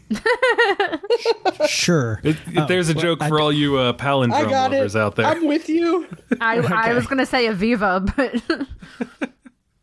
sure. 1.67 2.21
It- 2.23 2.38
it- 2.47 2.67
there's 2.67 2.89
a 2.89 2.93
joke 2.93 3.19
for 3.23 3.39
all 3.39 3.51
you 3.51 3.77
uh, 3.77 3.93
palindrome 3.93 4.33
I 4.33 4.43
got 4.49 4.71
lovers 4.71 4.95
it. 4.95 4.99
out 4.99 5.15
there. 5.15 5.25
I'm 5.25 5.45
with 5.47 5.67
you. 5.69 6.07
I, 6.39 6.60
I 6.60 6.93
was 6.93 7.05
going 7.07 7.17
to 7.19 7.25
say 7.25 7.47
Aviva, 7.47 8.05
but 8.15 9.29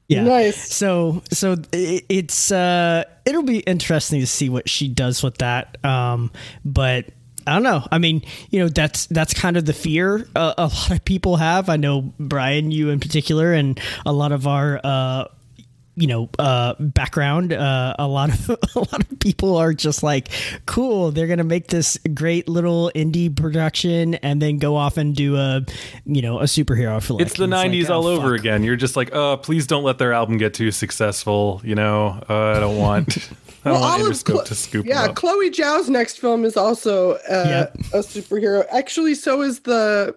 Yeah. 0.09 0.25
Nice. 0.25 0.75
So 0.75 1.23
so 1.31 1.53
i- 1.73 2.03
it's 2.09 2.53
uh 2.53 3.05
it'll 3.25 3.43
be 3.43 3.61
interesting 3.61 4.21
to 4.21 4.27
see 4.27 4.49
what 4.49 4.69
she 4.69 4.89
does 4.89 5.23
with 5.23 5.39
that. 5.39 5.79
Um 5.85 6.31
but 6.65 7.07
I 7.47 7.53
don't 7.53 7.63
know. 7.63 7.87
I 7.93 7.99
mean, 7.99 8.23
you 8.51 8.61
know, 8.61 8.69
that's 8.69 9.05
that's 9.07 9.35
kind 9.35 9.57
of 9.59 9.67
the 9.67 9.75
fear 9.75 10.27
uh, 10.35 10.55
a 10.57 10.63
lot 10.63 10.91
of 10.91 11.05
people 11.05 11.37
have. 11.37 11.69
I 11.69 11.77
know 11.77 12.15
Brian, 12.19 12.71
you 12.71 12.89
in 12.89 13.01
particular, 13.01 13.53
and 13.53 13.79
a 14.07 14.13
lot 14.15 14.33
of 14.33 14.47
our 14.47 14.81
uh, 14.83 15.25
you 15.97 16.07
know 16.07 16.29
uh, 16.39 16.75
background. 16.79 17.53
Uh, 17.53 17.95
a 17.99 18.07
lot 18.07 18.31
of 18.31 18.49
a 18.77 18.79
lot 18.79 19.01
of 19.01 19.19
people 19.21 19.57
are 19.57 19.73
just 19.73 20.03
like, 20.03 20.29
cool. 20.67 21.11
They're 21.11 21.27
gonna 21.27 21.45
make 21.45 21.69
this 21.69 21.99
great 22.15 22.49
little 22.49 22.91
indie 22.95 23.35
production 23.35 24.15
and 24.17 24.41
then 24.43 24.59
go 24.59 24.77
off 24.77 24.97
and 24.97 25.15
do 25.15 25.37
a 25.37 25.65
you 26.07 26.23
know 26.23 26.41
a 26.41 26.45
superhero 26.45 27.03
flick. 27.03 27.23
it's 27.27 27.37
the 27.37 27.45
And 27.45 27.53
like, 27.53 27.71
90s 27.71 27.91
oh, 27.91 27.95
all 27.95 28.07
over 28.07 28.31
fuck. 28.33 28.41
again. 28.41 28.63
You're 28.65 28.77
just 28.77 28.97
like, 28.97 29.15
oh, 29.15 29.37
please 29.37 29.67
don't 29.67 29.85
let 29.85 29.99
their 29.99 30.13
album 30.13 30.37
get 30.39 30.55
too 30.55 30.71
successful. 30.71 31.61
You 31.65 31.75
know, 31.75 32.23
uh, 32.29 32.53
I 32.57 32.61
don't 32.61 32.79
want. 32.79 33.31
I 33.67 33.71
don't 33.71 33.81
want 33.81 34.03
Interscope 34.03 34.41
Chlo- 34.41 34.45
to 34.45 34.55
scoop 34.55 34.85
yeah. 34.85 35.09
Chloe 35.15 35.49
Zhao's 35.51 35.89
next 35.89 36.19
film 36.21 36.45
is 36.45 36.55
also 36.55 37.13
uh, 37.13 37.71
Yep. 37.73 37.75
a 37.95 37.99
superhero. 38.01 38.67
Actually, 38.71 39.15
so 39.15 39.41
is 39.41 39.61
the. 39.61 40.15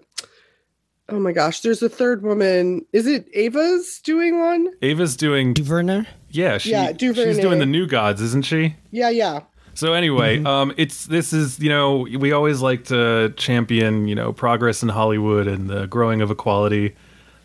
Oh 1.09 1.19
my 1.19 1.31
gosh, 1.31 1.61
there's 1.61 1.81
a 1.81 1.89
third 1.89 2.21
woman. 2.21 2.85
Is 2.91 3.07
it 3.07 3.29
Ava's 3.33 4.01
doing 4.01 4.39
one? 4.39 4.69
Ava's 4.81 5.15
doing. 5.15 5.53
Duvernay. 5.53 6.05
Yeah, 6.29 6.57
she, 6.57 6.71
Yeah, 6.71 6.91
she's 6.97 7.37
doing 7.39 7.59
the 7.59 7.65
New 7.65 7.87
Gods, 7.87 8.21
isn't 8.21 8.45
she? 8.45 8.75
Yeah, 8.91 9.09
yeah. 9.09 9.41
So 9.73 9.93
anyway, 9.93 10.43
um, 10.43 10.73
it's 10.75 11.05
this 11.05 11.33
is 11.33 11.59
you 11.59 11.69
know 11.69 11.99
we 11.99 12.31
always 12.31 12.61
like 12.61 12.85
to 12.85 13.33
champion 13.37 14.07
you 14.07 14.15
know 14.15 14.33
progress 14.33 14.81
in 14.83 14.89
Hollywood 14.89 15.47
and 15.47 15.69
the 15.69 15.85
growing 15.85 16.21
of 16.21 16.31
equality. 16.31 16.95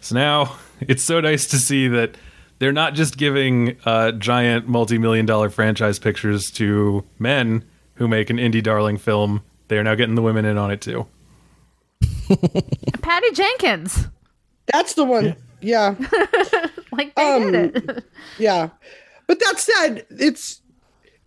So 0.01 0.15
now 0.15 0.57
it's 0.81 1.05
so 1.05 1.21
nice 1.21 1.47
to 1.49 1.57
see 1.59 1.89
that 1.89 2.17
they're 2.59 2.73
not 2.73 2.95
just 2.95 3.17
giving 3.17 3.77
uh, 3.85 4.13
giant 4.13 4.67
multi-million 4.67 5.27
dollar 5.27 5.51
franchise 5.51 5.99
pictures 5.99 6.51
to 6.53 7.05
men 7.19 7.65
who 7.95 8.09
make 8.09 8.31
an 8.31 8.39
indie 8.39 8.63
darling 8.63 8.97
film. 8.97 9.43
They 9.69 9.79
are 9.79 9.85
now 9.85 9.95
getting 9.95 10.15
the 10.15 10.23
women 10.23 10.45
in 10.45 10.59
on 10.59 10.71
it 10.71 10.81
too. 10.81 11.07
Patty 13.03 13.31
Jenkins. 13.33 14.07
That's 14.73 14.95
the 14.95 15.05
one. 15.05 15.37
Yeah. 15.61 15.95
Like 16.93 17.15
they 17.15 17.23
Um, 17.23 17.53
did 17.53 17.77
it. 17.77 18.05
yeah 18.39 18.69
but 19.27 19.41
that 19.41 19.59
said 19.59 20.05
it's 20.11 20.61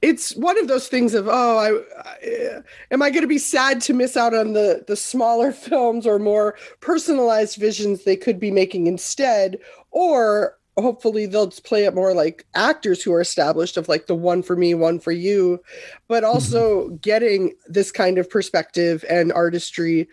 it's 0.03 0.35
one 0.35 0.59
of 0.59 0.67
those 0.67 0.87
things 0.87 1.15
of 1.15 1.27
oh 1.27 1.57
i, 1.57 1.71
I 2.07 2.61
am 2.91 3.01
i 3.01 3.09
going 3.09 3.23
to 3.23 3.27
be 3.27 3.39
sad 3.39 3.81
to 3.81 3.93
miss 3.95 4.15
out 4.15 4.35
on 4.35 4.53
the 4.53 4.83
the 4.85 4.95
smaller 4.95 5.51
films 5.51 6.05
or 6.05 6.19
more 6.19 6.55
personalized 6.81 7.57
visions 7.57 8.03
they 8.03 8.15
could 8.15 8.39
be 8.39 8.51
making 8.51 8.85
instead 8.85 9.57
or 9.89 10.55
hopefully 10.77 11.25
they'll 11.25 11.47
just 11.47 11.63
play 11.63 11.85
it 11.85 11.95
more 11.95 12.13
like 12.13 12.45
actors 12.53 13.01
who 13.01 13.11
are 13.11 13.21
established 13.21 13.75
of 13.75 13.89
like 13.89 14.05
the 14.05 14.13
one 14.13 14.43
for 14.43 14.55
me 14.55 14.75
one 14.75 14.99
for 14.99 15.11
you 15.11 15.59
but 16.07 16.23
also 16.23 16.89
getting 17.01 17.53
this 17.67 17.91
kind 17.91 18.19
of 18.19 18.29
perspective 18.29 19.03
and 19.09 19.33
artistry 19.33 20.07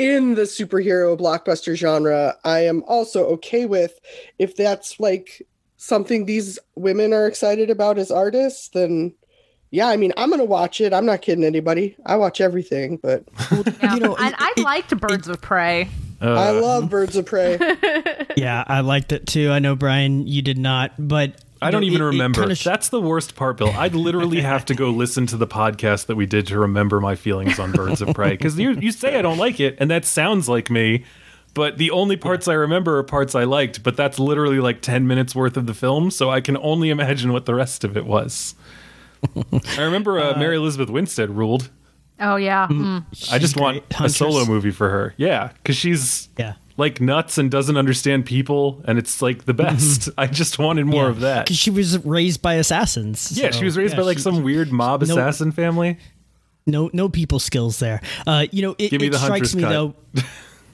in 0.00 0.34
the 0.34 0.42
superhero 0.42 1.14
blockbuster 1.18 1.76
genre 1.76 2.34
i 2.44 2.60
am 2.60 2.82
also 2.88 3.26
okay 3.26 3.66
with 3.66 4.00
if 4.38 4.56
that's 4.56 4.98
like 4.98 5.46
something 5.76 6.24
these 6.24 6.58
women 6.74 7.12
are 7.12 7.26
excited 7.26 7.68
about 7.68 7.98
as 7.98 8.10
artists 8.10 8.68
then 8.70 9.12
yeah 9.70 9.88
i 9.88 9.96
mean 9.98 10.12
i'm 10.16 10.30
gonna 10.30 10.42
watch 10.44 10.80
it 10.80 10.94
i'm 10.94 11.04
not 11.04 11.20
kidding 11.20 11.44
anybody 11.44 11.94
i 12.06 12.16
watch 12.16 12.40
everything 12.40 12.96
but 12.96 13.24
Yeah. 13.82 13.94
you 13.94 14.00
know, 14.00 14.16
and 14.16 14.34
I 14.38 14.52
liked 14.62 14.96
Birds 14.98 15.28
of 15.28 15.40
Prey. 15.42 15.88
Uh, 16.22 16.32
i 16.32 16.50
love 16.50 16.90
birds 16.90 17.16
of 17.16 17.24
prey 17.24 17.58
yeah, 18.36 18.62
I 18.66 18.80
liked 18.80 19.12
it 19.12 19.26
too. 19.26 19.50
I 19.50 19.58
know 19.58 19.74
Brian, 19.74 20.26
you 20.26 20.42
did 20.42 20.58
not, 20.58 20.92
but 20.98 21.40
I 21.62 21.70
don't 21.70 21.82
know, 21.82 21.86
even 21.88 22.00
it- 22.00 22.04
it 22.04 22.08
remember. 22.08 22.40
kinda 22.40 22.54
sh- 22.54 22.64
That's 22.64 22.88
the 22.88 23.00
worst 23.00 23.34
part, 23.34 23.56
Bill. 23.58 23.68
I'd 23.76 23.94
literally 23.94 24.40
have 24.40 24.64
to 24.66 24.74
go 24.74 24.90
listen 24.90 25.26
to 25.26 25.36
the 25.36 25.46
podcast 25.46 26.06
that 26.06 26.16
we 26.16 26.26
did 26.26 26.46
to 26.48 26.58
remember 26.58 27.00
my 27.00 27.14
feelings 27.16 27.58
on 27.58 27.72
Birds 27.72 28.00
of 28.00 28.14
Prey. 28.14 28.30
Because 28.30 28.58
you, 28.58 28.72
you 28.72 28.92
say 28.92 29.18
I 29.18 29.22
don't 29.22 29.38
like 29.38 29.60
it, 29.60 29.76
and 29.78 29.90
that 29.90 30.04
sounds 30.04 30.48
like 30.48 30.70
me. 30.70 31.04
But 31.52 31.78
the 31.78 31.90
only 31.90 32.16
parts 32.16 32.46
I 32.48 32.54
remember 32.54 32.96
are 32.98 33.02
parts 33.02 33.34
I 33.34 33.42
liked. 33.44 33.82
But 33.82 33.96
that's 33.96 34.18
literally 34.20 34.60
like 34.60 34.80
10 34.82 35.06
minutes 35.06 35.34
worth 35.34 35.56
of 35.56 35.66
the 35.66 35.74
film. 35.74 36.10
So 36.12 36.30
I 36.30 36.40
can 36.40 36.56
only 36.58 36.90
imagine 36.90 37.32
what 37.32 37.44
the 37.46 37.54
rest 37.56 37.82
of 37.84 37.96
it 37.96 38.06
was. 38.06 38.54
I 39.76 39.82
remember 39.82 40.18
uh, 40.20 40.38
Mary 40.38 40.56
Elizabeth 40.56 40.88
Winstead 40.90 41.28
ruled. 41.30 41.68
Oh 42.20 42.36
yeah. 42.36 42.68
Mm. 42.68 43.04
I 43.32 43.38
just 43.38 43.56
want 43.58 43.82
a 43.98 44.08
solo 44.08 44.44
movie 44.46 44.70
for 44.70 44.88
her. 44.90 45.12
Yeah. 45.16 45.50
Because 45.54 45.76
she's 45.76 46.28
yeah. 46.38 46.54
Like 46.80 47.00
nuts 47.00 47.38
and 47.38 47.50
doesn't 47.50 47.76
understand 47.76 48.26
people. 48.26 48.82
And 48.86 48.98
it's 48.98 49.22
like 49.22 49.44
the 49.44 49.54
best. 49.54 50.08
I 50.18 50.26
just 50.26 50.58
wanted 50.58 50.86
more 50.86 51.08
of 51.08 51.20
that. 51.20 51.44
Because 51.46 51.58
she 51.58 51.70
was 51.70 52.04
raised 52.04 52.42
by 52.42 52.54
assassins. 52.54 53.30
Yeah, 53.38 53.50
so, 53.52 53.58
she 53.60 53.64
was 53.64 53.76
raised 53.76 53.92
yeah, 53.94 54.00
by 54.00 54.06
like 54.06 54.16
she- 54.18 54.22
some 54.24 54.42
weird 54.42 54.72
mob 54.72 55.02
no- 55.02 55.14
assassin 55.14 55.52
family. 55.52 55.98
no 56.66 56.90
no 56.92 57.08
people 57.08 57.38
skills 57.38 57.78
there. 57.78 58.00
Uh, 58.26 58.46
you 58.50 58.62
know, 58.62 58.74
it, 58.78 58.90
Give 58.90 59.00
me 59.00 59.06
it 59.06 59.10
the 59.12 59.18
strikes 59.18 59.54
me 59.54 59.62
cut. 59.62 59.70
though. 59.70 59.94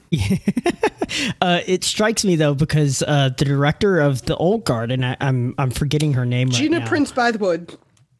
uh, 1.41 1.59
it 1.65 1.83
strikes 1.83 2.23
me 2.23 2.35
though 2.37 2.53
because 2.53 3.03
uh, 3.03 3.29
the 3.37 3.45
director 3.45 3.99
of 3.99 4.23
the 4.23 4.35
Old 4.37 4.63
Guard, 4.63 4.91
and 4.91 5.05
I, 5.05 5.17
I'm 5.19 5.53
I'm 5.57 5.69
forgetting 5.69 6.13
her 6.13 6.25
name. 6.25 6.47
right 6.49 6.57
gina 6.57 6.79
now. 6.79 6.87
prince 6.87 7.11
bythewood 7.11 7.77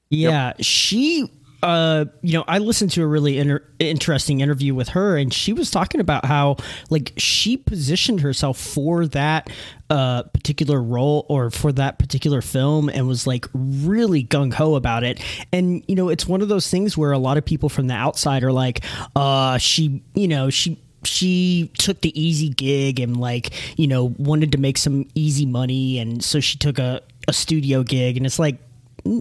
Yeah, 0.10 0.54
she. 0.60 1.32
Uh, 1.64 2.06
you 2.22 2.34
know, 2.34 2.44
I 2.48 2.60
listened 2.60 2.92
to 2.92 3.04
a 3.04 3.08
really 3.08 3.40
inter- 3.40 3.64
interesting 3.80 4.42
interview 4.42 4.76
with 4.76 4.90
her, 4.90 5.18
and 5.18 5.34
she 5.34 5.54
was 5.54 5.72
talking 5.72 6.00
about 6.02 6.26
how 6.26 6.58
like 6.90 7.14
she 7.18 7.58
positioned 7.58 8.22
herself 8.22 8.58
for 8.58 9.08
that 9.08 9.50
uh 9.90 10.24
particular 10.24 10.82
role 10.82 11.26
or 11.30 11.50
for 11.50 11.72
that 11.72 11.98
particular 11.98 12.42
film, 12.42 12.90
and 12.90 13.08
was 13.08 13.26
like 13.26 13.48
really 13.54 14.24
gung 14.24 14.54
ho 14.54 14.76
about 14.76 15.04
it. 15.04 15.20
And 15.52 15.84
you 15.88 15.96
know, 15.96 16.10
it's 16.10 16.28
one 16.28 16.42
of 16.42 16.48
those 16.50 16.70
things 16.70 16.98
where 16.98 17.12
a 17.12 17.18
lot 17.18 17.38
of 17.38 17.46
people 17.46 17.70
from 17.70 17.88
the 17.88 17.96
outside 17.96 18.44
are 18.44 18.52
like, 18.52 18.84
uh, 19.16 19.58
she, 19.58 20.04
you 20.14 20.28
know, 20.28 20.50
she 20.50 20.80
she 21.04 21.72
took 21.78 22.02
the 22.02 22.20
easy 22.20 22.50
gig 22.50 23.00
and 23.00 23.18
like 23.18 23.52
you 23.78 23.88
know 23.88 24.14
wanted 24.18 24.52
to 24.52 24.58
make 24.58 24.78
some 24.78 25.08
easy 25.16 25.46
money 25.46 26.00
and 26.00 26.24
so 26.24 26.40
she 26.40 26.58
took 26.58 26.80
a, 26.80 27.02
a 27.28 27.34
studio 27.34 27.84
gig 27.84 28.18
and 28.18 28.26
it's 28.26 28.40
like 28.40 28.58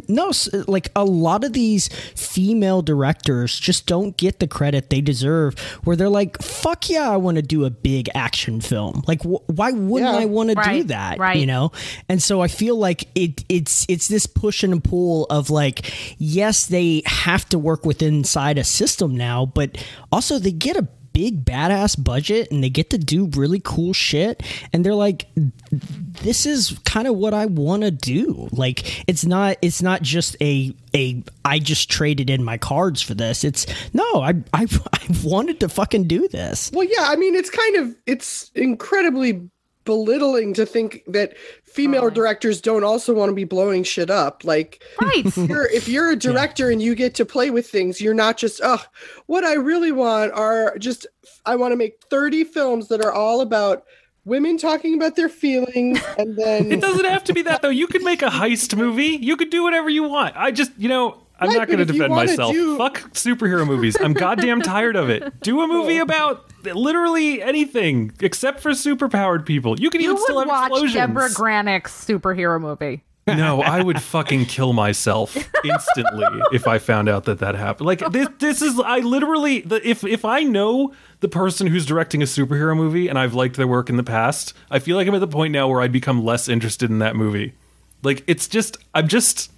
no 0.08 0.32
like 0.66 0.90
a 0.96 1.04
lot 1.04 1.44
of 1.44 1.52
these 1.52 1.88
female 2.14 2.82
directors 2.82 3.58
just 3.58 3.86
don't 3.86 4.16
get 4.16 4.38
the 4.40 4.48
credit 4.48 4.90
they 4.90 5.00
deserve 5.00 5.58
where 5.84 5.96
they're 5.96 6.08
like 6.08 6.40
fuck 6.42 6.88
yeah 6.90 7.10
i 7.10 7.16
want 7.16 7.36
to 7.36 7.42
do 7.42 7.64
a 7.64 7.70
big 7.70 8.08
action 8.14 8.60
film 8.60 9.02
like 9.06 9.22
wh- 9.22 9.48
why 9.48 9.70
wouldn't 9.72 10.12
Yeah. 10.12 10.20
i 10.20 10.24
want 10.24 10.50
to 10.50 10.56
do 10.56 10.82
that 10.84 11.18
right. 11.18 11.36
you 11.36 11.46
know 11.46 11.72
and 12.08 12.22
so 12.22 12.40
i 12.40 12.48
feel 12.48 12.76
like 12.76 13.08
it 13.14 13.44
it's 13.48 13.86
it's 13.88 14.08
this 14.08 14.26
push 14.26 14.62
and 14.62 14.82
pull 14.82 15.24
of 15.26 15.50
like 15.50 15.92
yes 16.18 16.66
they 16.66 17.02
have 17.06 17.48
to 17.50 17.58
work 17.58 17.84
within 17.86 18.16
inside 18.16 18.56
a 18.58 18.64
system 18.64 19.14
now 19.16 19.46
but 19.46 19.76
also 20.10 20.38
they 20.38 20.50
get 20.50 20.76
a 20.76 20.88
big 21.16 21.46
badass 21.46 22.02
budget 22.02 22.50
and 22.50 22.62
they 22.62 22.68
get 22.68 22.90
to 22.90 22.98
do 22.98 23.24
really 23.28 23.58
cool 23.64 23.94
shit 23.94 24.42
and 24.74 24.84
they're 24.84 24.94
like 24.94 25.26
this 26.22 26.44
is 26.44 26.78
kind 26.84 27.08
of 27.08 27.16
what 27.16 27.32
I 27.32 27.46
want 27.46 27.84
to 27.84 27.90
do. 27.90 28.48
Like 28.52 29.08
it's 29.08 29.24
not 29.24 29.56
it's 29.62 29.80
not 29.80 30.02
just 30.02 30.36
a 30.42 30.74
a 30.94 31.22
I 31.42 31.58
just 31.58 31.90
traded 31.90 32.28
in 32.28 32.44
my 32.44 32.58
cards 32.58 33.00
for 33.00 33.14
this. 33.14 33.44
It's 33.44 33.66
no, 33.94 34.04
I 34.20 34.34
I 34.52 34.66
I 34.92 35.06
wanted 35.24 35.60
to 35.60 35.70
fucking 35.70 36.04
do 36.04 36.28
this. 36.28 36.70
well 36.74 36.86
yeah 36.86 37.06
i 37.08 37.16
mean 37.16 37.34
it's 37.34 37.50
kind 37.50 37.76
of 37.76 37.94
it's 38.06 38.50
incredibly 38.54 39.48
belittling 39.86 40.52
to 40.54 40.66
think 40.66 41.02
that 41.06 41.34
female 41.64 42.10
directors 42.10 42.60
don't 42.60 42.84
also 42.84 43.14
want 43.14 43.30
to 43.30 43.34
be 43.34 43.44
blowing 43.44 43.82
shit 43.84 44.10
up 44.10 44.44
like 44.44 44.82
Right. 45.00 45.34
you're, 45.36 45.66
if 45.66 45.88
you're 45.88 46.10
a 46.10 46.16
director 46.28 46.68
and 46.68 46.82
you 46.82 46.94
get 46.94 47.14
to 47.14 47.24
play 47.24 47.48
with 47.50 47.68
things, 47.68 48.00
you're 48.00 48.14
not 48.14 48.36
just, 48.36 48.60
oh, 48.62 48.82
what 49.26 49.44
I 49.44 49.54
really 49.54 49.92
want 49.92 50.32
are 50.32 50.76
just, 50.78 51.06
I 51.46 51.56
want 51.56 51.72
to 51.72 51.76
make 51.76 52.02
30 52.10 52.44
films 52.44 52.88
that 52.88 53.02
are 53.04 53.12
all 53.12 53.40
about 53.40 53.84
women 54.24 54.58
talking 54.58 54.94
about 54.94 55.16
their 55.16 55.28
feelings 55.28 56.00
and 56.18 56.36
then 56.36 56.72
It 56.72 56.80
doesn't 56.80 57.04
have 57.04 57.24
to 57.24 57.32
be 57.32 57.42
that 57.42 57.62
though. 57.62 57.68
You 57.68 57.86
could 57.86 58.02
make 58.02 58.22
a 58.22 58.28
heist 58.28 58.76
movie. 58.76 59.18
You 59.22 59.36
could 59.36 59.50
do 59.50 59.62
whatever 59.62 59.88
you 59.88 60.02
want. 60.02 60.36
I 60.36 60.50
just, 60.50 60.72
you 60.76 60.88
know, 60.88 61.25
I'm 61.38 61.48
Right, 61.48 61.58
not 61.58 61.66
going 61.68 61.78
to 61.80 61.84
defend 61.84 62.14
myself. 62.14 62.52
do- 62.52 62.78
Fuck 62.78 62.98
superhero 63.12 63.66
movies. 63.66 63.96
I'm 64.00 64.14
goddamn 64.14 64.62
tired 64.62 64.96
of 64.96 65.10
it. 65.10 65.40
Do 65.40 65.60
a 65.60 65.68
movie 65.68 65.98
about 65.98 66.44
literally 66.64 67.42
anything 67.42 68.12
except 68.20 68.60
for 68.60 68.70
superpowered 68.70 69.44
people. 69.44 69.78
You 69.78 69.90
can 69.90 70.00
You 70.00 70.12
even 70.12 70.22
still 70.22 70.38
have 70.38 70.48
watch 70.48 70.68
explosions. 70.70 70.94
Deborah 70.94 71.28
Granik's 71.28 71.92
superhero 72.06 72.60
movie. 72.60 73.02
no, 73.26 73.60
I 73.60 73.82
would 73.84 74.00
fucking 74.00 74.46
kill 74.46 74.72
myself 74.72 75.36
instantly 75.64 76.24
if 76.52 76.66
I 76.66 76.78
found 76.78 77.08
out 77.08 77.24
that 77.24 77.40
that 77.40 77.54
happened. 77.54 77.86
Like 77.86 77.98
this, 78.12 78.28
this 78.38 78.62
is 78.62 78.78
I 78.80 79.00
literally 79.00 79.60
the, 79.60 79.86
if 79.86 80.04
if 80.04 80.24
I 80.24 80.42
know 80.42 80.94
the 81.20 81.28
person 81.28 81.66
who's 81.66 81.84
directing 81.84 82.22
a 82.22 82.26
superhero 82.26 82.76
movie 82.76 83.08
and 83.08 83.18
I've 83.18 83.34
liked 83.34 83.56
their 83.56 83.66
work 83.66 83.90
in 83.90 83.96
the 83.96 84.04
past, 84.04 84.54
I 84.70 84.78
feel 84.78 84.96
like 84.96 85.06
I'm 85.08 85.14
at 85.14 85.20
the 85.20 85.26
point 85.28 85.52
now 85.52 85.66
where 85.68 85.80
I'd 85.80 85.92
become 85.92 86.24
less 86.24 86.48
interested 86.48 86.88
in 86.88 86.98
that 87.00 87.16
movie. 87.16 87.54
Like 88.02 88.22
it's 88.26 88.46
just 88.48 88.78
I'm 88.94 89.08
just 89.08 89.50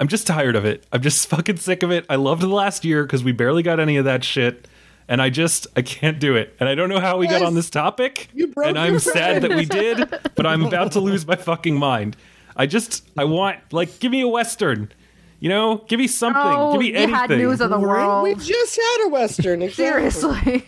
I'm 0.00 0.08
just 0.08 0.26
tired 0.26 0.56
of 0.56 0.64
it. 0.64 0.86
I'm 0.92 1.02
just 1.02 1.26
fucking 1.30 1.56
sick 1.56 1.82
of 1.82 1.90
it. 1.90 2.06
I 2.08 2.16
loved 2.16 2.42
the 2.42 2.48
last 2.48 2.84
year 2.84 3.04
because 3.04 3.24
we 3.24 3.32
barely 3.32 3.62
got 3.62 3.80
any 3.80 3.96
of 3.96 4.04
that 4.04 4.24
shit. 4.24 4.68
And 5.10 5.22
I 5.22 5.30
just 5.30 5.66
I 5.74 5.80
can't 5.82 6.18
do 6.20 6.36
it. 6.36 6.54
And 6.60 6.68
I 6.68 6.74
don't 6.74 6.90
know 6.90 7.00
how 7.00 7.16
we 7.16 7.26
got 7.26 7.40
on 7.42 7.54
this 7.54 7.70
topic. 7.70 8.28
You 8.34 8.48
broke 8.48 8.68
and 8.68 8.78
I'm 8.78 8.90
your 8.92 9.00
sad 9.00 9.42
that 9.42 9.50
we 9.54 9.64
did, 9.64 10.06
but 10.34 10.44
I'm 10.46 10.62
about 10.66 10.92
to 10.92 11.00
lose 11.00 11.26
my 11.26 11.36
fucking 11.36 11.74
mind. 11.78 12.16
I 12.54 12.66
just 12.66 13.08
I 13.16 13.24
want 13.24 13.58
like 13.72 14.00
give 14.00 14.12
me 14.12 14.20
a 14.20 14.28
western. 14.28 14.92
You 15.40 15.48
know, 15.48 15.76
give 15.88 15.98
me 15.98 16.08
something. 16.08 16.42
Oh, 16.44 16.72
give 16.72 16.80
me 16.80 16.88
you 16.88 16.94
anything. 16.96 17.14
had 17.14 17.30
news 17.30 17.60
of 17.60 17.70
the 17.70 17.78
world. 17.78 18.24
We 18.24 18.34
just 18.34 18.76
had 18.76 19.06
a 19.06 19.08
Western. 19.08 19.62
Exactly. 19.68 19.84
Seriously. 19.84 20.64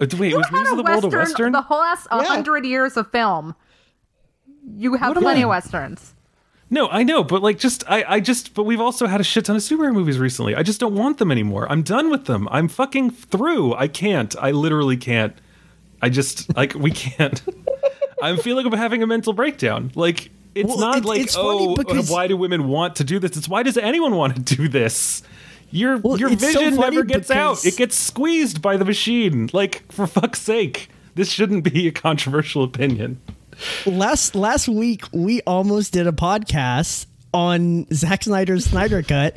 Uh, 0.00 0.06
Wait, 0.18 0.34
was 0.34 0.46
had 0.48 0.52
News 0.60 0.68
a 0.68 0.70
of 0.72 0.76
the 0.78 0.82
World 0.84 1.04
a 1.04 1.08
western, 1.08 1.18
western? 1.20 1.52
the 1.52 1.60
whole 1.62 1.78
last 1.80 2.08
Yeah. 2.10 2.24
hundred 2.24 2.64
years 2.64 2.96
of 2.96 3.10
film. 3.12 3.54
You 4.76 4.94
have 4.94 5.14
What 5.14 5.22
plenty 5.22 5.42
of 5.42 5.50
westerns. 5.50 6.14
No, 6.70 6.88
I 6.88 7.02
know, 7.02 7.24
but 7.24 7.42
like 7.42 7.58
just 7.58 7.82
I 7.88 8.04
I 8.06 8.20
just 8.20 8.52
but 8.54 8.64
we've 8.64 8.80
also 8.80 9.06
had 9.06 9.20
a 9.20 9.24
shit 9.24 9.46
ton 9.46 9.56
of 9.56 9.62
superhero 9.62 9.92
movies 9.94 10.18
recently. 10.18 10.54
I 10.54 10.62
just 10.62 10.80
don't 10.80 10.94
want 10.94 11.18
them 11.18 11.30
anymore. 11.32 11.66
I'm 11.70 11.82
done 11.82 12.10
with 12.10 12.26
them. 12.26 12.46
I'm 12.50 12.68
fucking 12.68 13.10
through. 13.12 13.74
I 13.74 13.88
can't. 13.88 14.36
I 14.38 14.50
literally 14.50 14.96
can't. 14.98 15.34
I 16.02 16.10
just 16.10 16.54
like 16.56 16.74
we 16.74 16.90
can't. 16.90 17.42
I 18.22 18.36
feel 18.36 18.56
like 18.56 18.66
I'm 18.66 18.72
having 18.72 19.02
a 19.02 19.06
mental 19.06 19.32
breakdown. 19.32 19.92
Like 19.94 20.30
it's 20.54 20.68
Well, 20.68 20.78
not 20.78 20.98
it- 20.98 21.04
like 21.06 21.20
it's 21.20 21.36
oh 21.38 21.72
uh, 21.72 21.76
because- 21.76 22.10
why 22.10 22.26
do 22.26 22.36
women 22.36 22.68
want 22.68 22.96
to 22.96 23.04
do 23.04 23.18
this? 23.18 23.36
It's 23.36 23.48
why 23.48 23.62
does 23.62 23.78
anyone 23.78 24.14
want 24.14 24.36
to 24.36 24.56
do 24.56 24.68
this? 24.68 25.22
Your 25.70 25.96
Well, 25.98 26.18
your 26.18 26.32
it's 26.32 26.42
so 26.52 26.58
vision 26.60 26.76
never 26.76 27.02
gets 27.04 27.30
out. 27.30 27.64
It 27.64 27.76
gets 27.76 27.96
squeezed 27.96 28.60
by 28.62 28.76
the 28.76 28.84
machine. 28.84 29.48
Like 29.52 29.90
for 29.90 30.06
fuck's 30.06 30.40
sake. 30.40 30.88
This 31.14 31.30
shouldn't 31.30 31.64
be 31.64 31.88
a 31.88 31.92
controversial 31.92 32.62
opinion. 32.62 33.20
Last 33.86 34.34
last 34.34 34.68
week 34.68 35.04
we 35.12 35.40
almost 35.42 35.92
did 35.92 36.06
a 36.06 36.12
podcast 36.12 37.06
on 37.34 37.86
Zack 37.92 38.22
Snyder's 38.24 38.64
Snyder 38.64 39.02
Cut, 39.02 39.36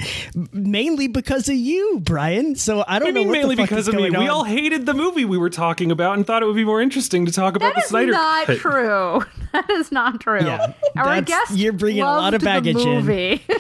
mainly 0.54 1.08
because 1.08 1.50
of 1.50 1.56
you, 1.56 2.00
Brian. 2.02 2.56
So 2.56 2.85
I 2.87 3.00
don't 3.00 3.10
I 3.10 3.12
mean, 3.12 3.27
know 3.27 3.33
mainly 3.33 3.56
because 3.58 3.87
of 3.89 3.96
me. 3.96 4.10
going 4.10 4.23
We 4.23 4.29
all 4.29 4.46
hated 4.46 4.85
the 4.85 4.93
movie 4.93 5.25
we 5.25 5.37
were 5.37 5.50
talking 5.50 5.91
about 5.91 6.15
and 6.15 6.25
thought 6.25 6.41
it 6.41 6.46
would 6.46 6.56
be 6.56 6.63
more 6.63 6.81
interesting 6.81 7.25
to 7.25 7.31
talk 7.33 7.56
about 7.58 7.73
That 7.73 7.81
the 7.81 7.81
is 7.81 7.87
Snyder 7.89 8.12
not 8.13 8.48
true. 8.48 9.23
That 9.52 9.69
is 9.69 9.91
not 9.91 10.21
true. 10.21 10.39
Yeah, 10.39 10.71
Our 10.96 11.19
guest 11.19 11.58
you're 11.58 11.73
bringing 11.73 12.04
a 12.04 12.06
lot 12.06 12.33
of 12.33 12.41
loved 12.41 12.65
the 12.65 12.71
baggage 12.73 12.85
in. 12.85 12.87
movie. 13.06 13.46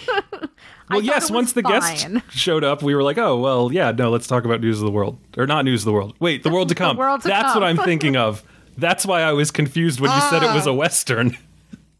Well, 0.89 1.01
yes, 1.01 1.31
once 1.31 1.47
was 1.47 1.53
the 1.53 1.61
guest 1.63 2.07
showed 2.31 2.65
up, 2.65 2.83
we 2.83 2.93
were 2.95 3.01
like, 3.03 3.17
oh, 3.17 3.37
well, 3.37 3.71
yeah, 3.71 3.91
no, 3.91 4.09
let's 4.09 4.27
talk 4.27 4.43
about 4.43 4.59
News 4.59 4.79
of 4.79 4.85
the 4.85 4.91
World. 4.91 5.17
Or 5.37 5.47
not 5.47 5.63
News 5.63 5.81
of 5.83 5.85
the 5.85 5.93
World. 5.93 6.15
Wait, 6.19 6.43
The 6.43 6.49
World 6.49 6.67
to 6.67 6.75
Come. 6.81 6.97
World 6.97 7.21
to 7.21 7.29
That's 7.29 7.53
Come. 7.53 7.61
what 7.61 7.69
I'm 7.69 7.77
thinking 7.77 8.17
of. 8.17 8.43
That's 8.81 9.05
why 9.05 9.21
I 9.21 9.31
was 9.31 9.51
confused 9.51 9.99
when 9.99 10.11
you 10.11 10.21
said 10.29 10.43
it 10.43 10.53
was 10.53 10.67
a 10.67 10.71
ah. 10.71 10.73
Western. 10.73 11.37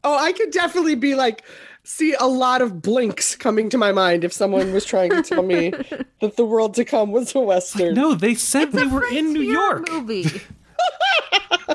Oh, 0.04 0.18
I 0.18 0.32
could 0.34 0.52
definitely 0.52 0.96
be 0.96 1.14
like, 1.14 1.44
see 1.84 2.14
a 2.20 2.26
lot 2.26 2.62
of 2.62 2.82
blinks 2.82 3.36
coming 3.36 3.70
to 3.70 3.78
my 3.78 3.92
mind 3.92 4.24
if 4.24 4.34
someone 4.34 4.74
was 4.74 4.84
trying 4.84 5.12
to 5.12 5.22
tell 5.22 5.44
me 5.44 5.70
that 6.22 6.36
the 6.38 6.46
world 6.46 6.74
to 6.76 6.86
come 6.86 7.12
was 7.12 7.36
a 7.36 7.40
western. 7.40 7.94
No, 7.94 8.16
they 8.16 8.34
said 8.34 8.72
they 8.72 8.86
were 8.86 9.06
in 9.06 9.32
New 9.32 9.54
Frontier 9.54 9.54
York. 9.54 9.92
movie. 9.92 10.42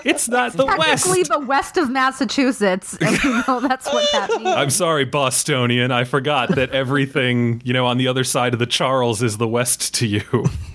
It's 0.04 0.28
not 0.28 0.52
the 0.52 0.64
Technically, 0.66 1.20
West. 1.20 1.30
the 1.32 1.38
west 1.40 1.76
of 1.76 1.90
Massachusetts, 1.90 2.96
and 3.00 3.22
you 3.24 3.42
know 3.48 3.58
that's 3.60 3.86
what 3.92 4.06
that 4.12 4.30
means. 4.30 4.46
I'm 4.46 4.70
sorry, 4.70 5.04
Bostonian. 5.04 5.90
I 5.90 6.04
forgot 6.04 6.50
that 6.54 6.70
everything, 6.70 7.60
you 7.64 7.72
know, 7.72 7.86
on 7.86 7.98
the 7.98 8.06
other 8.06 8.22
side 8.22 8.52
of 8.52 8.60
the 8.60 8.66
Charles 8.66 9.20
is 9.22 9.38
the 9.38 9.48
West 9.48 9.94
to 9.94 10.06
you. 10.06 10.22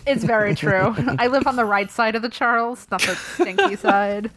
It's 0.05 0.23
very 0.25 0.53
true. 0.55 0.93
I 1.19 1.27
live 1.27 1.47
on 1.47 1.55
the 1.55 1.63
right 1.65 1.89
side 1.89 2.15
of 2.15 2.23
the 2.23 2.29
Charles, 2.29 2.85
not 2.91 3.01
the 3.03 3.15
stinky 3.15 3.75
side. 3.77 4.31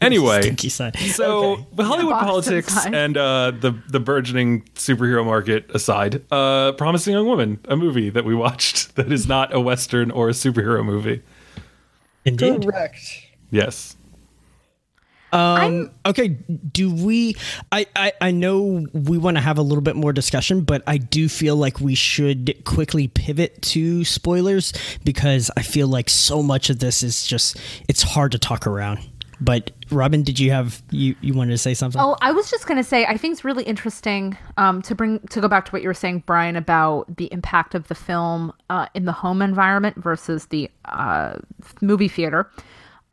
Anyway, 0.00 0.40
Stinky 0.42 0.68
side. 0.68 0.96
so 0.96 1.52
Okay. 1.52 1.66
the 1.74 1.84
Hollywood 1.84 2.12
Boston 2.12 2.28
politics 2.28 2.74
side. 2.74 2.94
and 2.94 3.16
uh, 3.16 3.50
the 3.52 3.72
the 3.88 4.00
burgeoning 4.00 4.62
superhero 4.74 5.24
market 5.24 5.70
aside, 5.74 6.22
uh, 6.32 6.72
Promising 6.72 7.12
Young 7.12 7.26
Woman, 7.26 7.60
a 7.68 7.76
movie 7.76 8.08
that 8.10 8.24
we 8.24 8.34
watched 8.34 8.94
that 8.96 9.12
is 9.12 9.28
not 9.28 9.54
a 9.54 9.60
western 9.60 10.10
or 10.10 10.28
a 10.28 10.32
superhero 10.32 10.84
movie. 10.84 11.22
Indeed. 12.24 12.64
Correct. 12.64 13.26
Yes. 13.50 13.96
Um, 15.32 15.90
okay, 16.04 16.28
do 16.28 16.94
we? 16.94 17.36
I, 17.70 17.86
I 17.96 18.12
I 18.20 18.30
know 18.32 18.86
we 18.92 19.16
want 19.16 19.38
to 19.38 19.40
have 19.40 19.56
a 19.56 19.62
little 19.62 19.82
bit 19.82 19.96
more 19.96 20.12
discussion, 20.12 20.60
but 20.60 20.82
I 20.86 20.98
do 20.98 21.26
feel 21.28 21.56
like 21.56 21.80
we 21.80 21.94
should 21.94 22.62
quickly 22.64 23.08
pivot 23.08 23.62
to 23.62 24.04
spoilers 24.04 24.74
because 25.04 25.50
I 25.56 25.62
feel 25.62 25.88
like 25.88 26.10
so 26.10 26.42
much 26.42 26.68
of 26.68 26.80
this 26.80 27.02
is 27.02 27.26
just 27.26 27.58
it's 27.88 28.02
hard 28.02 28.32
to 28.32 28.38
talk 28.38 28.66
around. 28.66 28.98
But 29.44 29.72
Robyn, 29.90 30.22
did 30.22 30.38
you 30.38 30.52
have 30.52 30.82
you 30.90 31.16
you 31.20 31.34
wanted 31.34 31.50
to 31.50 31.58
say 31.58 31.74
something? 31.74 32.00
Oh, 32.00 32.16
I 32.20 32.30
was 32.30 32.48
just 32.48 32.66
gonna 32.66 32.84
say, 32.84 33.04
I 33.06 33.16
think 33.16 33.32
it's 33.32 33.44
really 33.44 33.64
interesting 33.64 34.38
um, 34.56 34.82
to 34.82 34.94
bring 34.94 35.18
to 35.30 35.40
go 35.40 35.48
back 35.48 35.64
to 35.66 35.72
what 35.72 35.82
you 35.82 35.88
were 35.88 35.94
saying, 35.94 36.22
Brian, 36.26 36.54
about 36.54 37.16
the 37.16 37.28
impact 37.32 37.74
of 37.74 37.88
the 37.88 37.94
film 37.96 38.52
uh, 38.70 38.86
in 38.94 39.04
the 39.04 39.12
home 39.12 39.42
environment 39.42 39.96
versus 39.96 40.46
the 40.46 40.70
uh, 40.84 41.38
movie 41.80 42.06
theater. 42.08 42.48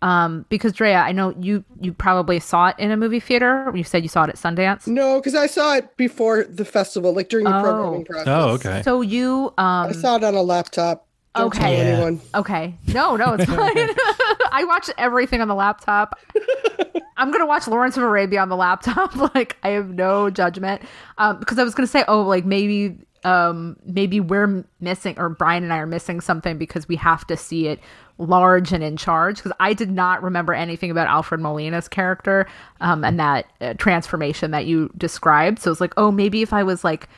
Um, 0.01 0.45
because 0.49 0.71
Drea, 0.73 0.99
I 0.99 1.11
know 1.11 1.33
you 1.39 1.65
you 1.81 1.93
probably 1.93 2.39
saw 2.39 2.67
it 2.67 2.75
in 2.77 2.91
a 2.91 2.95
movie 2.95 3.19
theater. 3.19 3.69
You 3.73 3.83
said 3.83 4.03
you 4.03 4.09
saw 4.09 4.23
it 4.25 4.29
at 4.29 4.35
Sundance. 4.35 4.85
No, 4.87 5.19
because 5.19 5.33
I 5.35 5.47
saw 5.47 5.75
it 5.75 5.97
before 5.97 6.43
the 6.45 6.63
festival, 6.63 7.11
like 7.11 7.29
during 7.29 7.45
the 7.45 7.57
Oh. 7.57 7.61
programming 7.61 8.05
process. 8.05 8.27
Oh, 8.27 8.49
okay. 8.51 8.81
So 8.83 9.01
you 9.01 9.53
um, 9.57 9.87
I 9.89 9.91
saw 9.93 10.15
it 10.17 10.23
on 10.23 10.35
a 10.35 10.41
laptop. 10.43 11.07
Don't 11.39 11.47
Okay. 11.57 11.59
tell 11.77 11.87
anyone. 11.87 12.21
Okay. 12.35 12.75
No, 12.87 13.15
no, 13.15 13.33
it's 13.33 13.45
fine. 13.49 13.75
I 14.51 14.63
watch 14.67 14.89
everything 14.97 15.41
on 15.41 15.47
the 15.47 15.55
laptop. 15.55 16.19
I'm 17.17 17.31
gonna 17.31 17.45
watch 17.45 17.67
Lawrence 17.67 17.97
of 17.97 18.03
Arabia 18.03 18.41
on 18.41 18.49
the 18.49 18.55
laptop. 18.55 19.15
like 19.35 19.57
I 19.63 19.69
have 19.69 19.89
no 19.89 20.29
judgment. 20.29 20.81
Um, 21.17 21.39
because 21.39 21.59
I 21.59 21.63
was 21.63 21.75
gonna 21.75 21.87
say, 21.87 22.03
oh, 22.07 22.21
like 22.21 22.45
maybe 22.45 22.97
um 23.25 23.75
maybe 23.83 24.21
we're 24.21 24.63
missing 24.79 25.19
or 25.19 25.27
Brian 25.27 25.63
and 25.65 25.73
I 25.73 25.79
are 25.79 25.85
missing 25.85 26.21
something 26.21 26.57
because 26.57 26.87
we 26.87 26.95
have 26.95 27.27
to 27.27 27.35
see 27.35 27.67
it 27.67 27.81
large 28.17 28.71
and 28.71 28.81
in 28.81 28.95
charge 28.95 29.37
because 29.37 29.51
I 29.59 29.73
did 29.73 29.91
not 29.91 30.23
remember 30.23 30.53
anything 30.53 30.89
about 30.89 31.07
Alfred 31.07 31.41
Molina's 31.41 31.89
character 31.89 32.47
um 32.79 33.03
and 33.03 33.19
that 33.19 33.45
uh, 33.59 33.73
transformation 33.73 34.51
that 34.51 34.67
you 34.67 34.89
described. 34.97 35.59
So 35.59 35.69
it's 35.69 35.81
like, 35.81 35.93
oh, 35.97 36.11
maybe 36.11 36.41
if 36.41 36.53
I 36.53 36.63
was 36.63 36.85
like 36.85 37.09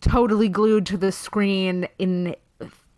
totally 0.00 0.48
glued 0.48 0.84
to 0.86 0.96
the 0.98 1.12
screen 1.12 1.88
in 1.98 2.36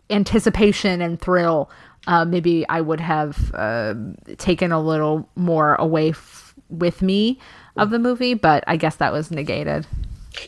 anticipation 0.09 1.01
and 1.01 1.19
thrill, 1.19 1.69
uh, 2.07 2.25
maybe 2.25 2.65
I 2.69 2.81
would 2.81 2.99
have 2.99 3.51
uh, 3.53 3.93
taken 4.37 4.71
a 4.71 4.81
little 4.81 5.29
more 5.35 5.75
away 5.75 6.09
f- 6.09 6.53
with 6.69 7.01
me 7.01 7.39
of 7.77 7.89
the 7.91 7.99
movie, 7.99 8.33
but 8.33 8.63
I 8.67 8.77
guess 8.77 8.97
that 8.97 9.13
was 9.13 9.31
negated. 9.31 9.85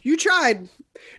You 0.04 0.18
tried. 0.18 0.70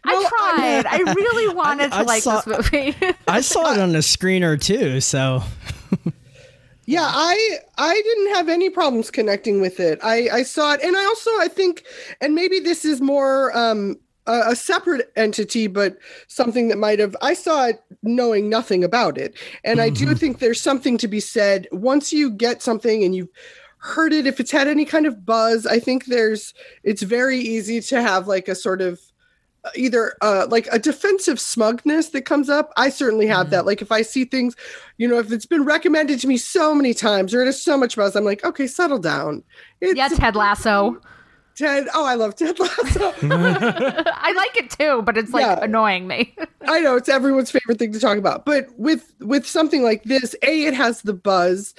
I 0.04 0.28
tried. 0.28 0.86
I 0.86 0.98
really 1.12 1.54
wanted 1.54 1.92
I 1.92 2.00
to 2.00 2.04
like 2.04 2.22
saw- 2.22 2.40
this 2.40 2.46
movie. 2.72 2.94
I 3.28 3.40
saw 3.40 3.72
it 3.72 3.78
on 3.80 3.94
a 3.94 3.98
screener 3.98 4.60
too, 4.60 5.00
so 5.00 5.42
Yeah, 6.84 7.08
I 7.08 7.58
I 7.78 7.94
didn't 7.94 8.34
have 8.34 8.48
any 8.48 8.68
problems 8.68 9.10
connecting 9.10 9.60
with 9.60 9.78
it. 9.78 10.00
I 10.02 10.28
I 10.32 10.42
saw 10.42 10.72
it, 10.74 10.82
and 10.82 10.96
I 10.96 11.04
also 11.04 11.30
I 11.38 11.46
think, 11.48 11.84
and 12.20 12.34
maybe 12.34 12.58
this 12.58 12.84
is 12.84 13.00
more 13.00 13.56
um 13.56 13.96
a, 14.26 14.50
a 14.50 14.56
separate 14.56 15.12
entity, 15.16 15.66
but 15.66 15.96
something 16.28 16.68
that 16.68 16.78
might 16.78 16.98
have. 16.98 17.16
I 17.22 17.34
saw 17.34 17.66
it 17.66 17.82
knowing 18.02 18.48
nothing 18.48 18.84
about 18.84 19.18
it, 19.18 19.34
and 19.64 19.80
I 19.80 19.90
do 19.90 20.14
think 20.14 20.38
there's 20.38 20.60
something 20.60 20.98
to 20.98 21.08
be 21.08 21.20
said 21.20 21.66
once 21.72 22.12
you 22.12 22.30
get 22.30 22.62
something 22.62 23.04
and 23.04 23.14
you've 23.14 23.30
heard 23.78 24.12
it. 24.12 24.26
If 24.26 24.40
it's 24.40 24.50
had 24.50 24.68
any 24.68 24.84
kind 24.84 25.06
of 25.06 25.24
buzz, 25.24 25.66
I 25.66 25.78
think 25.78 26.06
there's. 26.06 26.54
It's 26.84 27.02
very 27.02 27.38
easy 27.38 27.80
to 27.80 28.02
have 28.02 28.28
like 28.28 28.48
a 28.48 28.54
sort 28.54 28.80
of 28.80 29.00
either 29.76 30.16
uh 30.20 30.44
like 30.50 30.66
a 30.72 30.78
defensive 30.78 31.38
smugness 31.38 32.08
that 32.08 32.22
comes 32.22 32.48
up 32.48 32.72
i 32.76 32.88
certainly 32.88 33.28
have 33.28 33.50
that 33.50 33.64
like 33.64 33.80
if 33.80 33.92
i 33.92 34.02
see 34.02 34.24
things 34.24 34.56
you 34.98 35.06
know 35.06 35.20
if 35.20 35.30
it's 35.30 35.46
been 35.46 35.64
recommended 35.64 36.18
to 36.18 36.26
me 36.26 36.36
so 36.36 36.74
many 36.74 36.92
times 36.92 37.32
or 37.32 37.42
it 37.42 37.46
is 37.48 37.62
so 37.62 37.78
much 37.78 37.94
buzz 37.94 38.16
i'm 38.16 38.24
like 38.24 38.44
okay 38.44 38.66
settle 38.66 38.98
down 38.98 39.42
it's 39.80 39.96
yeah, 39.96 40.08
Ted 40.08 40.34
Lasso. 40.34 41.00
Ted 41.54 41.88
oh 41.94 42.04
i 42.04 42.14
love 42.14 42.34
ted 42.34 42.58
lasso 42.58 43.12
I 43.22 44.32
like 44.36 44.56
it 44.56 44.70
too, 44.70 45.02
but 45.02 45.18
it's 45.18 45.32
like 45.32 45.42
Yeah. 45.42 45.58
annoying 45.62 46.06
me. 46.06 46.34
i 46.66 46.80
know 46.80 46.96
it's 46.96 47.08
everyone's 47.08 47.50
favorite 47.50 47.78
thing 47.78 47.92
to 47.92 48.00
talk 48.00 48.18
about 48.18 48.44
but 48.44 48.68
with 48.78 49.12
with 49.20 49.46
something 49.46 49.82
like 49.82 50.04
this 50.04 50.34
a 50.42 50.64
it 50.64 50.74
has 50.74 51.02
the 51.02 51.14
buzz 51.14 51.74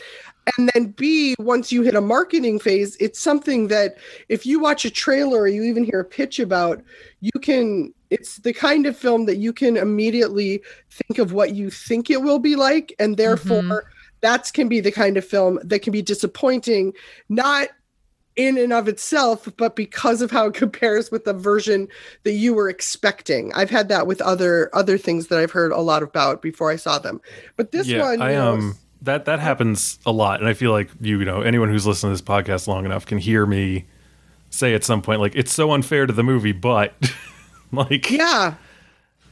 and 0.57 0.69
then 0.73 0.87
b 0.87 1.35
once 1.39 1.71
you 1.71 1.81
hit 1.81 1.95
a 1.95 2.01
marketing 2.01 2.59
phase 2.59 2.95
it's 2.99 3.19
something 3.19 3.67
that 3.67 3.97
if 4.29 4.45
you 4.45 4.59
watch 4.59 4.85
a 4.85 4.89
trailer 4.89 5.41
or 5.41 5.47
you 5.47 5.63
even 5.63 5.83
hear 5.83 6.01
a 6.01 6.05
pitch 6.05 6.39
about 6.39 6.83
you 7.21 7.31
can 7.41 7.93
it's 8.09 8.37
the 8.37 8.53
kind 8.53 8.85
of 8.85 8.97
film 8.97 9.25
that 9.25 9.37
you 9.37 9.51
can 9.53 9.77
immediately 9.77 10.61
think 10.89 11.17
of 11.17 11.33
what 11.33 11.55
you 11.55 11.69
think 11.69 12.09
it 12.09 12.21
will 12.21 12.39
be 12.39 12.55
like 12.55 12.93
and 12.99 13.17
therefore 13.17 13.61
mm-hmm. 13.61 13.87
that 14.21 14.51
can 14.53 14.67
be 14.67 14.79
the 14.79 14.91
kind 14.91 15.17
of 15.17 15.25
film 15.25 15.59
that 15.63 15.81
can 15.81 15.91
be 15.91 16.01
disappointing 16.01 16.93
not 17.29 17.69
in 18.35 18.57
and 18.57 18.73
of 18.73 18.87
itself 18.87 19.47
but 19.57 19.75
because 19.75 20.21
of 20.21 20.31
how 20.31 20.47
it 20.47 20.53
compares 20.55 21.11
with 21.11 21.25
the 21.25 21.33
version 21.33 21.87
that 22.23 22.33
you 22.33 22.53
were 22.53 22.69
expecting 22.69 23.53
i've 23.53 23.69
had 23.69 23.89
that 23.89 24.07
with 24.07 24.21
other 24.21 24.69
other 24.73 24.97
things 24.97 25.27
that 25.27 25.39
i've 25.39 25.51
heard 25.51 25.71
a 25.71 25.81
lot 25.81 26.03
about 26.03 26.41
before 26.41 26.71
i 26.71 26.75
saw 26.75 26.97
them 26.97 27.21
but 27.55 27.71
this 27.71 27.87
yeah, 27.87 28.01
one 28.01 28.21
I 28.21 28.33
know, 28.33 28.53
um 28.53 28.77
that 29.03 29.25
that 29.25 29.39
happens 29.39 29.99
a 30.05 30.11
lot, 30.11 30.39
and 30.39 30.49
I 30.49 30.53
feel 30.53 30.71
like 30.71 30.89
you, 30.99 31.19
you 31.19 31.25
know 31.25 31.41
anyone 31.41 31.69
who's 31.69 31.85
listened 31.85 32.09
to 32.09 32.13
this 32.13 32.21
podcast 32.21 32.67
long 32.67 32.85
enough 32.85 33.05
can 33.05 33.17
hear 33.17 33.45
me 33.45 33.85
say 34.49 34.73
at 34.73 34.83
some 34.83 35.01
point 35.01 35.19
like 35.19 35.35
it's 35.35 35.53
so 35.53 35.71
unfair 35.71 36.05
to 36.05 36.13
the 36.13 36.23
movie, 36.23 36.53
but 36.53 36.93
like 37.71 38.09
yeah 38.09 38.55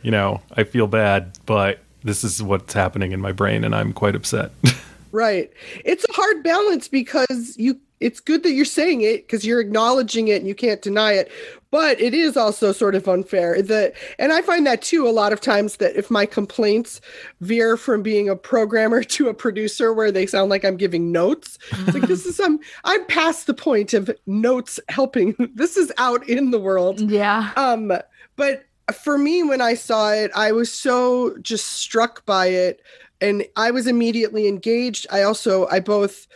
you 0.02 0.12
know 0.12 0.42
I 0.54 0.66
feel 0.66 0.88
bad, 0.88 1.38
but 1.46 1.80
this 2.04 2.24
is 2.24 2.44
what's 2.44 2.74
happening 2.74 3.12
in 3.12 3.22
my 3.22 3.32
brain, 3.32 3.64
and 3.64 3.74
I'm 3.74 3.94
quite 3.94 4.16
upset. 4.16 4.52
Right. 5.14 5.52
It's 5.84 6.06
a 6.10 6.14
hard 6.14 6.42
balance 6.42 6.88
because 6.88 7.58
you 7.58 7.78
it's 8.02 8.20
good 8.20 8.44
that 8.44 8.52
you're 8.52 8.66
saying 8.66 9.02
it 9.02 9.28
because 9.28 9.46
you're 9.46 9.62
acknowledging 9.62 10.28
it 10.28 10.40
and 10.40 10.48
you 10.48 10.56
can't 10.56 10.82
deny 10.82 11.14
it. 11.14 11.32
But 11.70 12.02
it 12.02 12.14
is 12.14 12.36
also 12.36 12.74
sort 12.74 12.96
of 12.96 13.08
unfair. 13.08 13.62
That 13.62 13.94
and 14.20 14.34
I 14.34 14.42
find 14.42 14.68
that 14.68 14.82
too 14.82 15.08
a 15.08 15.10
lot 15.10 15.32
of 15.32 15.40
times 15.40 15.78
that 15.78 15.96
if 15.96 16.12
my 16.12 16.26
complaints 16.26 17.00
veer 17.40 17.78
from 17.78 18.04
being 18.04 18.28
a 18.28 18.36
programmer 18.36 19.04
to 19.16 19.30
a 19.30 19.34
producer 19.34 19.94
where 19.94 20.12
they 20.12 20.26
sound 20.26 20.50
like 20.50 20.66
I'm 20.66 20.78
giving 20.78 21.12
notes. 21.12 21.58
It's 21.72 21.94
like 21.94 22.08
this 22.08 22.26
is 22.26 22.36
some 22.36 22.60
I'm 22.84 23.06
past 23.06 23.48
the 23.48 23.54
point 23.54 23.94
of 23.94 24.10
notes 24.26 24.80
helping. 24.90 25.36
This 25.54 25.78
is 25.78 25.92
out 25.98 26.28
in 26.28 26.52
the 26.52 26.60
world. 26.60 27.00
Yeah. 27.02 27.52
Um, 27.56 27.92
but 28.36 28.66
for 28.94 29.18
me, 29.18 29.44
when 29.44 29.62
I 29.62 29.74
saw 29.76 30.12
it, 30.12 30.32
I 30.36 30.52
was 30.52 30.72
so 30.72 31.38
just 31.42 31.68
struck 31.68 32.26
by 32.26 32.48
it, 32.48 32.82
and 33.20 33.46
I 33.56 33.72
was 33.72 33.86
immediately 33.86 34.48
engaged. 34.48 35.06
I 35.12 35.24
also, 35.24 35.68
I 35.68 35.80
both 35.80 36.28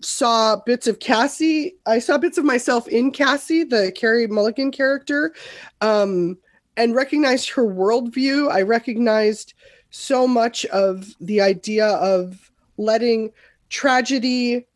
saw 0.00 0.56
bits 0.56 0.86
of 0.86 1.00
Cassie. 1.00 1.74
I 1.86 1.98
saw 1.98 2.18
bits 2.18 2.38
of 2.38 2.44
myself 2.44 2.86
in 2.88 3.10
Cassie, 3.10 3.64
the 3.64 3.92
Carey 3.92 4.26
Mulligan 4.26 4.70
character, 4.70 5.34
um, 5.80 6.38
and 6.76 6.94
recognized 6.94 7.50
her 7.50 7.64
worldview. 7.64 8.50
I 8.50 8.62
recognized 8.62 9.54
so 9.90 10.26
much 10.28 10.64
of 10.66 11.14
the 11.20 11.40
idea 11.40 11.86
of 11.86 12.50
letting 12.76 13.32
tragedy 13.70 14.66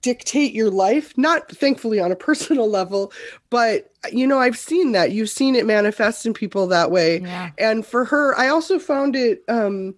dictate 0.00 0.54
your 0.54 0.70
life 0.70 1.12
not 1.18 1.50
thankfully 1.50 2.00
on 2.00 2.10
a 2.10 2.16
personal 2.28 2.68
level 2.68 3.12
but 3.50 3.90
you 4.10 4.26
know 4.26 4.38
i've 4.38 4.56
seen 4.56 4.92
that 4.92 5.12
you've 5.12 5.28
seen 5.28 5.54
it 5.54 5.66
manifest 5.66 6.24
in 6.24 6.32
people 6.32 6.66
that 6.66 6.90
way 6.90 7.20
Yeah. 7.20 7.50
and 7.58 7.84
for 7.84 8.06
her 8.06 8.34
i 8.38 8.48
also 8.48 8.78
found 8.78 9.14
it 9.14 9.42
um 9.48 9.94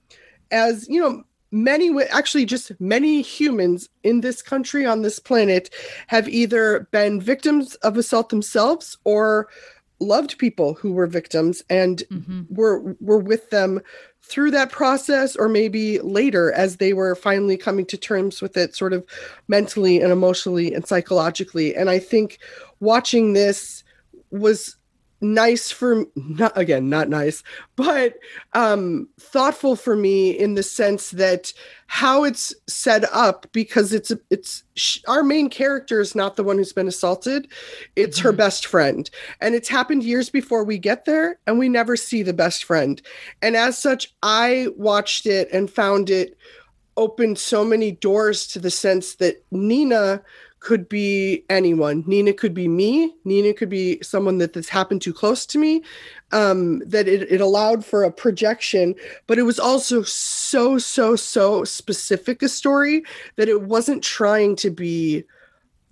as 0.50 0.88
you 0.88 1.00
know 1.00 1.22
many 1.54 1.90
actually 2.10 2.44
just 2.44 2.72
many 2.80 3.22
humans 3.22 3.88
in 4.02 4.20
this 4.22 4.42
country 4.42 4.84
on 4.84 5.02
this 5.02 5.20
planet 5.20 5.72
have 6.08 6.28
either 6.28 6.88
been 6.90 7.20
victims 7.20 7.76
of 7.76 7.96
assault 7.96 8.28
themselves 8.28 8.98
or 9.04 9.46
loved 10.00 10.36
people 10.38 10.74
who 10.74 10.92
were 10.92 11.06
victims 11.06 11.62
and 11.70 12.02
Mhm. 12.10 12.46
were 12.50 12.96
were 13.00 13.18
with 13.20 13.50
them 13.50 13.80
through 14.20 14.50
that 14.50 14.72
process 14.72 15.36
or 15.36 15.48
maybe 15.48 16.00
later 16.00 16.50
as 16.52 16.78
they 16.78 16.92
were 16.92 17.14
finally 17.14 17.56
coming 17.56 17.86
to 17.86 17.96
terms 17.96 18.42
with 18.42 18.56
it 18.56 18.74
sort 18.74 18.92
of 18.92 19.04
mentally 19.46 20.00
and 20.00 20.10
emotionally 20.10 20.74
and 20.74 20.86
psychologically 20.88 21.76
and 21.76 21.88
i 21.88 21.98
think 22.00 22.38
watching 22.80 23.32
this 23.34 23.84
was 24.30 24.76
nice 25.24 25.70
for 25.70 26.04
not 26.14 26.56
again 26.56 26.88
not 26.88 27.08
nice 27.08 27.42
but 27.76 28.18
um 28.52 29.08
thoughtful 29.18 29.74
for 29.74 29.96
me 29.96 30.30
in 30.30 30.54
the 30.54 30.62
sense 30.62 31.10
that 31.10 31.52
how 31.86 32.24
it's 32.24 32.54
set 32.66 33.04
up 33.12 33.46
because 33.52 33.92
it's 33.92 34.12
it's 34.30 34.64
our 35.06 35.22
main 35.22 35.48
character 35.48 36.00
is 36.00 36.14
not 36.14 36.36
the 36.36 36.44
one 36.44 36.56
who's 36.56 36.72
been 36.72 36.88
assaulted. 36.88 37.48
It's 37.94 38.18
her 38.18 38.32
best 38.32 38.66
friend. 38.66 39.08
And 39.40 39.54
it's 39.54 39.68
happened 39.68 40.02
years 40.02 40.30
before 40.30 40.64
we 40.64 40.78
get 40.78 41.04
there 41.04 41.38
and 41.46 41.58
we 41.58 41.68
never 41.68 41.96
see 41.96 42.22
the 42.22 42.32
best 42.32 42.64
friend. 42.64 43.00
And 43.42 43.56
as 43.56 43.78
such 43.78 44.12
i 44.22 44.68
watched 44.76 45.26
it 45.26 45.48
and 45.52 45.70
found 45.70 46.10
it 46.10 46.36
opened 46.96 47.38
so 47.38 47.64
many 47.64 47.92
doors 47.92 48.46
to 48.48 48.58
the 48.58 48.70
sense 48.70 49.16
that 49.16 49.44
nina 49.50 50.22
could 50.64 50.88
be 50.88 51.44
anyone. 51.50 52.02
Nina 52.06 52.32
could 52.32 52.54
be 52.54 52.68
me. 52.68 53.14
Nina 53.24 53.52
could 53.52 53.68
be 53.68 53.98
someone 54.02 54.38
that 54.38 54.54
this 54.54 54.68
happened 54.70 55.02
too 55.02 55.12
close 55.12 55.44
to 55.44 55.58
me. 55.58 55.82
Um, 56.32 56.80
that 56.86 57.06
it, 57.06 57.30
it 57.30 57.40
allowed 57.42 57.84
for 57.84 58.02
a 58.02 58.10
projection, 58.10 58.94
but 59.26 59.38
it 59.38 59.42
was 59.42 59.60
also 59.60 60.02
so, 60.02 60.78
so, 60.78 61.16
so 61.16 61.64
specific 61.64 62.42
a 62.42 62.48
story 62.48 63.04
that 63.36 63.48
it 63.48 63.62
wasn't 63.62 64.02
trying 64.02 64.56
to 64.56 64.70
be 64.70 65.24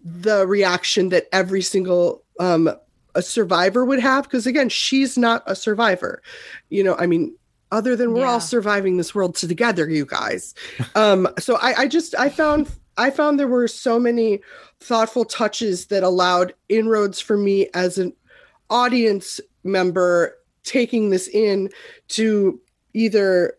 the 0.02 0.46
reaction 0.46 1.10
that 1.10 1.26
every 1.32 1.62
single 1.62 2.24
um, 2.40 2.70
a 3.14 3.20
survivor 3.22 3.84
would 3.84 4.00
have. 4.00 4.24
Because 4.24 4.46
again, 4.46 4.70
she's 4.70 5.18
not 5.18 5.42
a 5.46 5.54
survivor. 5.54 6.22
You 6.70 6.82
know, 6.82 6.96
I 6.96 7.06
mean, 7.06 7.36
other 7.70 7.94
than 7.94 8.12
we're 8.14 8.20
Yeah. 8.20 8.30
all 8.32 8.40
surviving 8.40 8.96
this 8.96 9.14
world 9.14 9.36
together, 9.36 9.88
you 9.88 10.06
guys. 10.06 10.54
Um, 10.94 11.28
so 11.38 11.56
I, 11.56 11.82
I 11.82 11.86
just 11.88 12.14
I 12.18 12.30
found 12.30 12.68
I 12.96 13.10
found 13.10 13.38
there 13.38 13.48
were 13.48 13.68
so 13.68 13.98
many 13.98 14.40
thoughtful 14.80 15.24
touches 15.24 15.86
that 15.86 16.02
allowed 16.02 16.54
inroads 16.68 17.20
for 17.20 17.36
me 17.36 17.68
as 17.74 17.98
an 17.98 18.12
audience 18.70 19.40
member 19.64 20.36
taking 20.64 21.10
this 21.10 21.28
in 21.28 21.70
to 22.08 22.60
either 22.94 23.56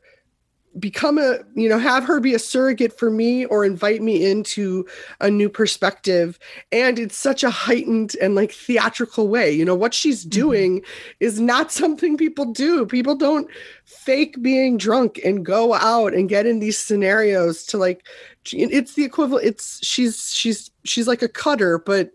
become 0.80 1.20
a 1.20 1.38
you 1.56 1.70
know 1.70 1.78
have 1.78 2.04
her 2.04 2.20
be 2.20 2.34
a 2.34 2.40
surrogate 2.40 2.98
for 2.98 3.12
me 3.12 3.46
or 3.46 3.64
invite 3.64 4.02
me 4.02 4.26
into 4.26 4.86
a 5.22 5.30
new 5.30 5.50
perspective. 5.50 6.40
And 6.72 6.98
it's 6.98 7.16
such 7.16 7.44
a 7.44 7.50
heightened 7.50 8.16
and 8.22 8.36
like 8.36 8.52
theatrical 8.52 9.28
way. 9.28 9.52
You 9.52 9.66
know 9.66 9.76
what 9.76 9.94
she's 9.94 10.22
mm-hmm. 10.22 10.30
doing 10.30 10.82
is 11.20 11.40
not 11.40 11.72
something 11.72 12.18
people 12.18 12.46
do. 12.46 12.86
People 12.86 13.16
don't 13.16 13.48
fake 13.86 14.42
being 14.42 14.78
drunk 14.78 15.20
and 15.24 15.46
go 15.46 15.74
out 15.74 16.14
and 16.14 16.30
get 16.30 16.46
in 16.46 16.60
these 16.60 16.78
scenarios 16.78 17.64
to 17.66 17.78
like 17.78 18.06
it's 18.52 18.94
the 18.96 19.04
equivalent 19.06 19.46
it's 19.46 19.80
she's 19.86 20.34
she's 20.34 20.70
she's 20.84 21.08
like 21.08 21.22
a 21.22 21.28
cutter 21.30 21.78
but 21.78 22.12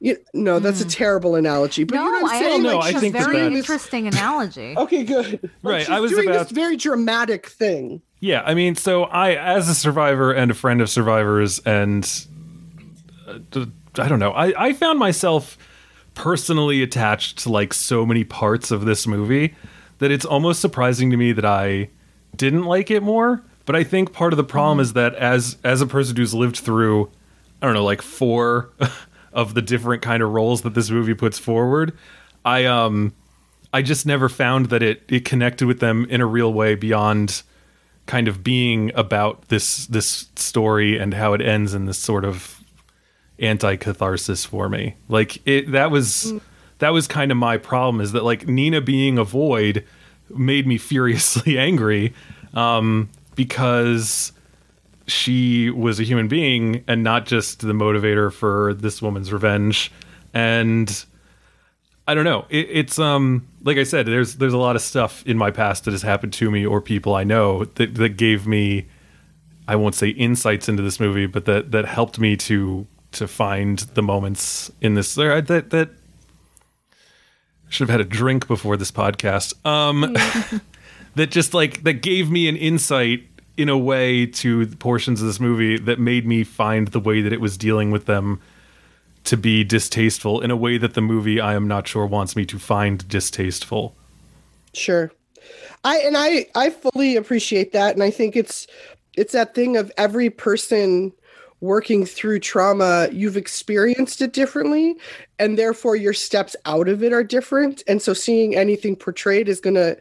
you, 0.00 0.16
no 0.34 0.58
that's 0.58 0.80
a 0.80 0.88
terrible 0.88 1.34
analogy 1.34 1.84
but 1.84 1.94
no, 1.96 2.04
you 2.04 2.10
know 2.12 2.20
what 2.22 2.32
i'm 2.32 2.36
I 2.36 2.40
saying? 2.42 2.62
No, 2.62 2.70
think 2.70 2.82
I 2.84 2.88
it's 2.88 2.96
a 2.96 3.00
think 3.00 3.12
very 3.14 3.36
that's- 3.36 3.56
interesting 3.58 4.06
analogy. 4.08 4.74
okay 4.78 5.04
good. 5.04 5.26
Like, 5.42 5.50
Right, 5.62 5.80
she's 5.82 5.90
I 5.90 6.00
was 6.00 6.10
doing 6.10 6.28
about- 6.28 6.48
this 6.48 6.50
very 6.52 6.76
dramatic 6.76 7.46
thing. 7.48 8.00
Yeah, 8.18 8.42
I 8.44 8.54
mean, 8.54 8.74
so 8.76 9.04
I, 9.04 9.34
as 9.34 9.68
a 9.70 9.74
survivor 9.74 10.30
and 10.32 10.50
a 10.50 10.54
friend 10.54 10.80
of 10.82 10.90
survivors, 10.90 11.58
and 11.60 12.04
uh, 13.26 13.38
d- 13.50 13.70
I 13.98 14.08
don't 14.08 14.18
know, 14.18 14.32
I, 14.32 14.68
I 14.68 14.72
found 14.74 14.98
myself 14.98 15.56
personally 16.14 16.82
attached 16.82 17.38
to 17.40 17.48
like 17.50 17.72
so 17.72 18.04
many 18.04 18.24
parts 18.24 18.70
of 18.70 18.84
this 18.84 19.06
movie 19.06 19.54
that 19.98 20.10
it's 20.10 20.24
almost 20.24 20.60
surprising 20.60 21.10
to 21.10 21.16
me 21.16 21.32
that 21.32 21.44
I 21.46 21.88
didn't 22.36 22.64
like 22.64 22.90
it 22.90 23.02
more. 23.02 23.42
But 23.66 23.76
I 23.76 23.84
think 23.84 24.12
part 24.12 24.32
of 24.32 24.36
the 24.36 24.44
problem 24.44 24.80
is 24.80 24.94
that 24.94 25.14
as 25.14 25.56
as 25.62 25.80
a 25.80 25.86
person 25.86 26.16
who's 26.16 26.34
lived 26.34 26.58
through, 26.58 27.10
I 27.60 27.66
don't 27.66 27.74
know, 27.74 27.84
like 27.84 28.02
four 28.02 28.70
of 29.32 29.54
the 29.54 29.62
different 29.62 30.02
kind 30.02 30.22
of 30.22 30.30
roles 30.30 30.62
that 30.62 30.74
this 30.74 30.90
movie 30.90 31.14
puts 31.14 31.38
forward, 31.38 31.96
I 32.44 32.64
um 32.64 33.12
I 33.72 33.82
just 33.82 34.06
never 34.06 34.28
found 34.28 34.66
that 34.66 34.82
it 34.82 35.02
it 35.08 35.24
connected 35.24 35.66
with 35.66 35.80
them 35.80 36.06
in 36.08 36.20
a 36.20 36.26
real 36.26 36.52
way 36.52 36.74
beyond 36.74 37.42
kind 38.06 38.26
of 38.26 38.42
being 38.42 38.90
about 38.94 39.48
this 39.48 39.86
this 39.86 40.28
story 40.36 40.98
and 40.98 41.14
how 41.14 41.32
it 41.32 41.40
ends 41.40 41.74
in 41.74 41.86
this 41.86 41.98
sort 41.98 42.24
of 42.24 42.60
anti 43.38 43.76
catharsis 43.76 44.44
for 44.44 44.68
me. 44.68 44.96
Like 45.08 45.46
it 45.46 45.70
that 45.72 45.90
was 45.90 46.32
that 46.78 46.90
was 46.90 47.06
kind 47.06 47.30
of 47.30 47.36
my 47.36 47.56
problem 47.56 48.00
is 48.00 48.12
that 48.12 48.24
like 48.24 48.48
Nina 48.48 48.80
being 48.80 49.18
a 49.18 49.24
void 49.24 49.84
made 50.28 50.66
me 50.66 50.78
furiously 50.78 51.58
angry 51.68 52.14
um 52.54 53.08
because 53.34 54.32
she 55.06 55.70
was 55.70 55.98
a 55.98 56.04
human 56.04 56.28
being 56.28 56.84
and 56.86 57.02
not 57.02 57.26
just 57.26 57.60
the 57.60 57.72
motivator 57.72 58.32
for 58.32 58.74
this 58.74 59.02
woman's 59.02 59.32
revenge 59.32 59.90
and 60.32 61.04
I 62.06 62.14
don't 62.14 62.24
know. 62.24 62.46
It, 62.48 62.68
it's 62.70 62.98
um 62.98 63.46
like 63.62 63.76
I 63.76 63.84
said, 63.84 64.06
there's 64.06 64.36
there's 64.36 64.52
a 64.52 64.58
lot 64.58 64.76
of 64.76 64.82
stuff 64.82 65.24
in 65.26 65.36
my 65.36 65.50
past 65.50 65.84
that 65.84 65.92
has 65.92 66.02
happened 66.02 66.32
to 66.34 66.50
me 66.50 66.66
or 66.66 66.80
people 66.80 67.14
I 67.14 67.24
know 67.24 67.64
that 67.64 67.94
that 67.96 68.16
gave 68.16 68.46
me 68.46 68.86
I 69.68 69.76
won't 69.76 69.94
say 69.94 70.08
insights 70.08 70.68
into 70.68 70.82
this 70.82 70.98
movie, 70.98 71.26
but 71.26 71.44
that 71.44 71.70
that 71.72 71.84
helped 71.84 72.18
me 72.18 72.36
to 72.38 72.86
to 73.12 73.28
find 73.28 73.78
the 73.94 74.02
moments 74.02 74.70
in 74.80 74.94
this 74.94 75.14
that 75.14 75.46
that 75.70 75.90
should 77.68 77.88
have 77.88 78.00
had 78.00 78.00
a 78.00 78.08
drink 78.08 78.48
before 78.48 78.76
this 78.76 78.90
podcast. 78.90 79.54
Um 79.64 80.16
that 81.20 81.30
just 81.30 81.52
like 81.52 81.82
that 81.82 81.94
gave 81.94 82.30
me 82.30 82.48
an 82.48 82.56
insight 82.56 83.26
in 83.56 83.68
a 83.68 83.76
way 83.76 84.24
to 84.24 84.66
portions 84.76 85.20
of 85.20 85.26
this 85.26 85.38
movie 85.38 85.78
that 85.78 85.98
made 85.98 86.26
me 86.26 86.44
find 86.44 86.88
the 86.88 87.00
way 87.00 87.20
that 87.20 87.32
it 87.32 87.40
was 87.40 87.58
dealing 87.58 87.90
with 87.90 88.06
them 88.06 88.40
to 89.24 89.36
be 89.36 89.62
distasteful 89.62 90.40
in 90.40 90.50
a 90.50 90.56
way 90.56 90.78
that 90.78 90.94
the 90.94 91.00
movie 91.02 91.40
I 91.40 91.54
am 91.54 91.68
not 91.68 91.86
sure 91.86 92.06
wants 92.06 92.36
me 92.36 92.46
to 92.46 92.58
find 92.58 93.06
distasteful. 93.06 93.94
Sure. 94.72 95.12
I 95.84 95.98
and 95.98 96.16
I 96.16 96.46
I 96.54 96.70
fully 96.70 97.16
appreciate 97.16 97.72
that 97.72 97.94
and 97.94 98.02
I 98.02 98.10
think 98.10 98.34
it's 98.34 98.66
it's 99.16 99.34
that 99.34 99.54
thing 99.54 99.76
of 99.76 99.92
every 99.98 100.30
person 100.30 101.12
working 101.60 102.06
through 102.06 102.38
trauma 102.38 103.08
you've 103.12 103.36
experienced 103.36 104.22
it 104.22 104.32
differently 104.32 104.96
and 105.38 105.58
therefore 105.58 105.96
your 105.96 106.14
steps 106.14 106.56
out 106.64 106.88
of 106.88 107.02
it 107.02 107.12
are 107.12 107.22
different 107.22 107.82
and 107.86 108.00
so 108.00 108.14
seeing 108.14 108.56
anything 108.56 108.96
portrayed 108.96 109.46
is 109.46 109.60
going 109.60 109.74
to 109.74 109.98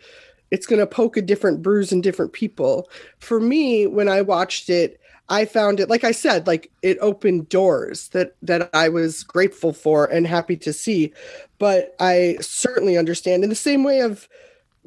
it's 0.52 0.66
going 0.66 0.80
to 0.80 0.88
poke 0.88 1.18
a 1.18 1.22
different 1.22 1.62
bruise 1.62 1.92
in 1.92 2.02
different 2.02 2.34
people. 2.34 2.90
For 3.20 3.40
me 3.40 3.88
when 3.88 4.10
I 4.10 4.22
watched 4.22 4.70
it 4.70 5.00
I 5.30 5.46
found 5.46 5.80
it 5.80 5.90
like 5.90 6.04
I 6.04 6.12
said 6.12 6.48
like 6.48 6.72
it 6.82 6.98
opened 7.02 7.50
doors 7.50 8.10
that 8.10 8.36
that 8.42 8.70
I 8.74 8.90
was 8.90 9.24
grateful 9.24 9.74
for 9.74 10.06
and 10.06 10.26
happy 10.26 10.58
to 10.58 10.74
see 10.74 11.14
but 11.60 11.96
I 12.00 12.38
certainly 12.42 12.98
understand 12.98 13.44
in 13.44 13.50
the 13.50 13.56
same 13.56 13.84
way 13.84 14.02
of 14.02 14.28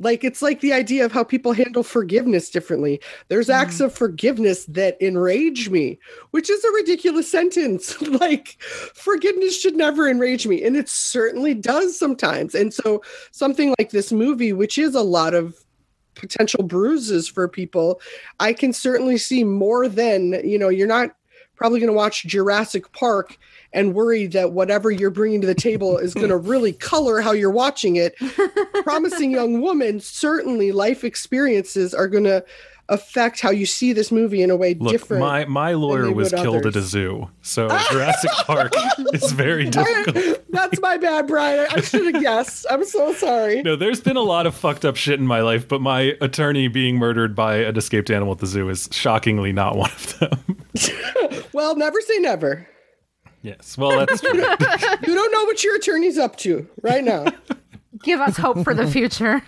like 0.02 0.24
it's 0.24 0.42
like 0.42 0.60
the 0.60 0.72
idea 0.72 1.04
of 1.04 1.12
how 1.12 1.24
people 1.24 1.52
handle 1.52 1.82
forgiveness 1.82 2.50
differently. 2.50 3.00
There's 3.28 3.48
mm. 3.48 3.54
acts 3.54 3.80
of 3.80 3.94
forgiveness 3.94 4.64
that 4.66 5.00
enrage 5.00 5.70
me 5.70 5.98
which 6.30 6.50
is 6.50 6.64
a 6.64 6.72
ridiculous 6.72 7.30
sentence. 7.30 7.96
Like 8.22 8.60
forgiveness 8.62 9.58
should 9.58 9.74
never 9.74 10.08
enrage 10.08 10.46
me 10.46 10.62
and 10.62 10.76
it 10.76 10.88
certainly 10.88 11.54
does 11.54 11.98
sometimes. 11.98 12.54
And 12.54 12.72
so 12.72 13.02
something 13.30 13.74
like 13.78 13.90
this 13.90 14.12
movie 14.12 14.52
which 14.52 14.76
is 14.78 14.94
a 14.94 15.02
lot 15.02 15.34
of 15.34 15.64
potential 16.14 16.62
bruises 16.62 17.26
for 17.26 17.48
people 17.48 17.98
i 18.38 18.52
can 18.52 18.70
certainly 18.70 19.16
see 19.16 19.44
more 19.44 19.88
than 19.88 20.32
you 20.46 20.58
know 20.58 20.68
you're 20.68 20.86
not 20.86 21.16
probably 21.56 21.80
going 21.80 21.88
to 21.88 21.96
watch 21.96 22.24
jurassic 22.24 22.92
park 22.92 23.38
and 23.72 23.94
worry 23.94 24.26
that 24.28 24.52
whatever 24.52 24.90
you're 24.90 25.10
bringing 25.10 25.40
to 25.40 25.46
the 25.46 25.54
table 25.54 25.98
is 25.98 26.14
going 26.22 26.28
to 26.28 26.36
really 26.36 26.72
color 26.72 27.20
how 27.20 27.32
you're 27.32 27.50
watching 27.50 27.96
it. 27.96 28.14
Promising 28.82 29.30
young 29.32 29.60
woman 29.60 30.00
certainly 30.00 30.72
life 30.72 31.04
experiences 31.04 31.94
are 31.94 32.08
going 32.08 32.24
to 32.24 32.44
affect 32.88 33.40
how 33.40 33.50
you 33.50 33.64
see 33.64 33.92
this 33.92 34.10
movie 34.12 34.42
in 34.42 34.50
a 34.50 34.56
way 34.56 34.74
Look, 34.74 34.92
different 34.92 35.20
my 35.20 35.44
my 35.46 35.72
lawyer 35.72 36.12
was 36.12 36.32
would 36.32 36.42
killed 36.42 36.66
at 36.66 36.76
a 36.76 36.82
zoo, 36.82 37.30
so 37.40 37.68
Jurassic 37.90 38.30
Park 38.32 38.72
is 39.14 39.32
very 39.32 39.70
difficult. 39.70 40.44
that's 40.50 40.78
my 40.80 40.98
bad 40.98 41.28
brian. 41.28 41.66
I 41.70 41.80
should 41.80 42.12
have 42.12 42.22
guessed. 42.22 42.66
I'm 42.68 42.84
so 42.84 43.14
sorry. 43.14 43.62
No, 43.62 43.76
there's 43.76 44.00
been 44.00 44.16
a 44.16 44.22
lot 44.22 44.46
of 44.46 44.54
fucked 44.54 44.84
up 44.84 44.96
shit 44.96 45.18
in 45.18 45.26
my 45.26 45.40
life, 45.40 45.66
but 45.68 45.80
my 45.80 46.16
attorney 46.20 46.68
being 46.68 46.96
murdered 46.96 47.34
by 47.34 47.58
an 47.58 47.76
escaped 47.76 48.10
animal 48.10 48.32
at 48.32 48.40
the 48.40 48.46
zoo 48.46 48.68
is 48.68 48.88
shockingly 48.92 49.52
not 49.52 49.76
one 49.76 49.90
of 49.90 50.18
them. 50.18 51.46
well 51.52 51.76
never 51.76 52.00
say 52.00 52.18
never 52.18 52.66
yes, 53.42 53.76
well, 53.76 53.98
that's 54.06 54.20
true. 54.20 54.32
you 54.38 55.14
don't 55.14 55.32
know 55.32 55.44
what 55.44 55.62
your 55.62 55.76
attorney's 55.76 56.18
up 56.18 56.36
to 56.36 56.68
right 56.82 57.04
now 57.04 57.26
Give 58.02 58.20
us 58.20 58.36
hope 58.36 58.64
for 58.64 58.74
the 58.74 58.86
future. 58.86 59.42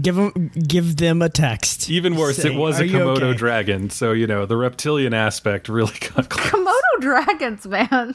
Give 0.00 0.16
them, 0.16 0.50
give 0.66 0.96
them 0.96 1.20
a 1.20 1.28
text. 1.28 1.90
Even 1.90 2.16
worse, 2.16 2.44
it 2.44 2.54
was 2.54 2.80
a 2.80 2.84
Komodo 2.84 3.22
okay?" 3.22 3.36
dragon, 3.36 3.90
so 3.90 4.12
you 4.12 4.26
know 4.26 4.46
the 4.46 4.56
reptilian 4.56 5.12
aspect 5.12 5.68
really 5.68 5.92
got 6.00 6.30
close. 6.30 6.50
Komodo 6.50 7.00
dragons, 7.00 7.66
man. 7.66 8.14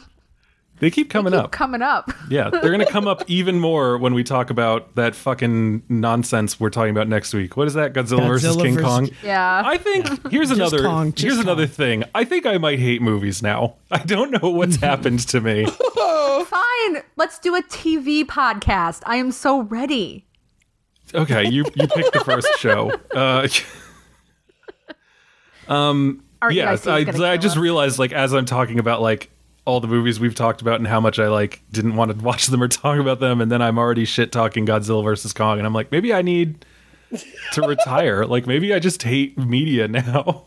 They 0.80 0.91
keep 0.91 1.09
coming 1.09 1.34
Keep 1.34 1.41
up. 1.43 1.51
coming 1.51 1.82
up. 1.82 2.11
Yeah, 2.30 2.49
they're 2.49 2.61
going 2.61 2.80
to 2.80 2.86
come 2.91 3.07
up 3.07 3.23
even 3.28 3.57
more 3.59 3.97
when 3.97 4.13
we 4.13 4.23
talk 4.23 4.49
about 4.49 4.93
that 4.95 5.15
fucking 5.15 5.84
nonsense 5.88 6.59
we're 6.59 6.69
talking 6.69 6.91
about 6.91 7.07
next 7.07 7.34
week. 7.34 7.55
What 7.55 7.67
is 7.67 7.73
that? 7.75 7.93
Godzilla, 7.93 8.28
versus 8.28 8.55
King 8.57 8.73
versus- 8.75 8.86
Kong. 8.88 9.09
Yeah. 9.23 9.61
I 9.65 9.78
think 9.78 10.28
here's 10.32 10.51
another 10.51 10.84
Kong, 10.84 11.13
just 11.13 11.23
here's 11.23 11.38
another 11.38 11.65
thing. 11.67 12.03
I 12.13 12.25
think 12.25 12.45
I 12.45 12.57
might 12.57 12.80
hate 12.80 13.01
movies 13.01 13.41
now. 13.41 13.75
I 13.91 13.99
don't 13.99 14.32
know 14.32 14.49
what's 14.49 14.75
happened 14.75 15.19
to 15.30 15.39
me. 15.41 15.65
Fine. 15.65 17.01
Let's 17.15 17.39
do 17.39 17.55
a 17.55 17.61
TV 17.63 18.23
podcast. 18.25 19.01
I 19.05 19.15
am 19.15 19.32
so 19.32 19.61
ready. 19.61 20.25
Okay, 21.15 21.47
you 21.47 21.63
you 21.75 21.88
picked 21.88 22.11
the 22.13 22.23
first 22.25 22.49
show. 22.59 22.91
Uh, 23.15 23.47
um, 25.67 26.23
Our 26.41 26.51
yes, 26.51 26.86
EIC 26.86 26.91
I 27.25 27.32
I 27.32 27.38
just 27.38 27.55
us. 27.55 27.61
realized 27.61 27.99
like 27.99 28.11
as 28.13 28.34
I'm 28.34 28.45
talking 28.45 28.80
about 28.80 29.01
like 29.01 29.30
all 29.68 29.80
the 29.82 29.88
movies 29.88 30.20
we've 30.20 30.34
talked 30.34 30.61
about 30.61 30.76
and 30.76 30.88
how 30.88 30.99
much 31.01 31.20
I 31.20 31.28
like 31.28 31.61
didn't 31.72 31.95
want 31.95 32.11
to 32.18 32.18
watch 32.24 32.47
them 32.47 32.63
or 32.63 32.68
talk 32.68 32.99
about 32.99 33.20
them, 33.20 33.41
and 33.41 33.51
then 33.51 33.61
I'm 33.61 33.78
already 33.78 34.05
shit 34.05 34.32
talking 34.32 34.65
Godzilla 34.65 35.03
versus 35.03 35.34
Kong, 35.34 35.57
and 35.59 35.68
I'm 35.68 35.74
like 35.74 35.91
maybe 35.91 36.13
I 36.13 36.22
need 36.22 36.65
to 37.53 37.61
retire. 37.68 38.26
like 38.26 38.47
maybe 38.47 38.74
I 38.74 38.80
just 38.80 39.03
hate 39.03 39.38
media 39.38 39.88
now. 39.88 40.45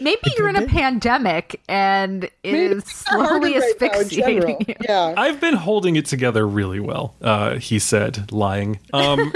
Maybe 0.00 0.20
you're 0.36 0.48
in 0.48 0.56
a 0.56 0.66
pandemic 0.66 1.60
and 1.68 2.24
it 2.24 2.32
Maybe 2.42 2.58
is 2.74 2.78
it's 2.82 2.96
slowly 2.96 3.54
right 3.56 3.60
now 3.80 3.86
in 3.86 3.94
asphyxiating 3.94 4.40
general. 4.40 4.64
you. 4.66 4.74
Yeah. 4.80 5.14
I've 5.16 5.40
been 5.40 5.54
holding 5.54 5.94
it 5.94 6.04
together 6.06 6.46
really 6.48 6.80
well. 6.80 7.14
Uh, 7.22 7.58
he 7.60 7.78
said, 7.78 8.32
lying. 8.32 8.80
Um, 8.92 9.32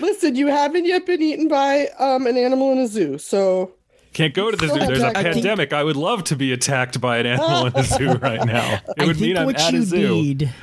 Listen, 0.00 0.34
you 0.34 0.46
haven't 0.48 0.86
yet 0.86 1.04
been 1.06 1.20
eaten 1.22 1.46
by 1.48 1.88
um, 1.98 2.26
an 2.26 2.36
animal 2.38 2.72
in 2.72 2.78
a 2.78 2.86
zoo, 2.86 3.18
so 3.18 3.72
Can't 4.16 4.32
go 4.32 4.50
to 4.50 4.56
the 4.56 4.66
zoo. 4.68 4.78
There's 4.86 5.02
a 5.02 5.08
I 5.08 5.22
think- 5.22 5.34
pandemic. 5.34 5.72
I 5.74 5.84
would 5.84 5.96
love 5.96 6.24
to 6.24 6.36
be 6.36 6.52
attacked 6.52 7.00
by 7.02 7.18
an 7.18 7.26
animal 7.26 7.66
in 7.66 7.76
a 7.76 7.84
zoo 7.96 8.12
right 8.14 8.44
now. 8.46 8.74
It 8.74 8.82
I 8.98 9.06
would 9.06 9.16
think 9.16 9.28
mean 9.28 9.36
I'm 9.36 9.44
what 9.46 9.60
at 9.60 9.72
you 9.74 9.80
a 9.80 9.82
zoo. 9.82 9.96
need, 10.08 10.54